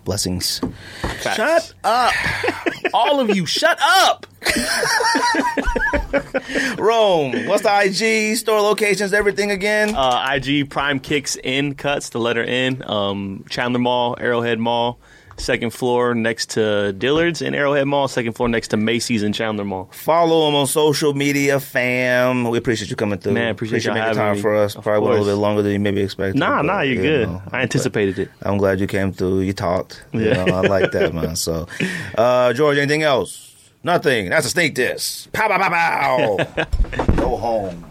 [0.04, 0.60] Blessings.
[1.02, 1.36] Facts.
[1.36, 2.14] Shut up,
[2.94, 3.46] all of you.
[3.46, 4.26] Shut up.
[6.78, 7.46] Rome.
[7.46, 7.82] What's the
[8.32, 9.14] IG store locations?
[9.14, 9.96] Everything again.
[9.96, 12.84] Uh, IG Prime Kicks in cuts the letter N.
[12.86, 15.00] Um, Chandler Mall, Arrowhead Mall,
[15.40, 19.66] second floor next to Dillard's in Arrowhead Mall, second floor next to Macy's in Chandler
[19.66, 19.90] Mall.
[19.92, 22.50] Follow them on social media, fam.
[22.50, 23.34] We appreciate you coming through.
[23.34, 24.42] Man, appreciate y'all making having time me.
[24.42, 24.76] for us.
[24.76, 26.40] Of Probably went a little bit longer than you maybe expected.
[26.40, 27.30] Nah, but, nah, you're you good.
[27.30, 28.30] know, I anticipated it.
[28.42, 29.42] I'm glad you came through.
[29.42, 30.04] You talked.
[30.14, 30.44] You Yeah.
[30.46, 31.36] know, I like that, man.
[31.36, 31.68] So,
[32.18, 33.46] uh, George, anything else?
[33.84, 34.30] Nothing.
[34.30, 35.28] That's a Sneak Diss.
[35.32, 36.66] Pow, pow, pow, pow.
[37.16, 37.86] Go home.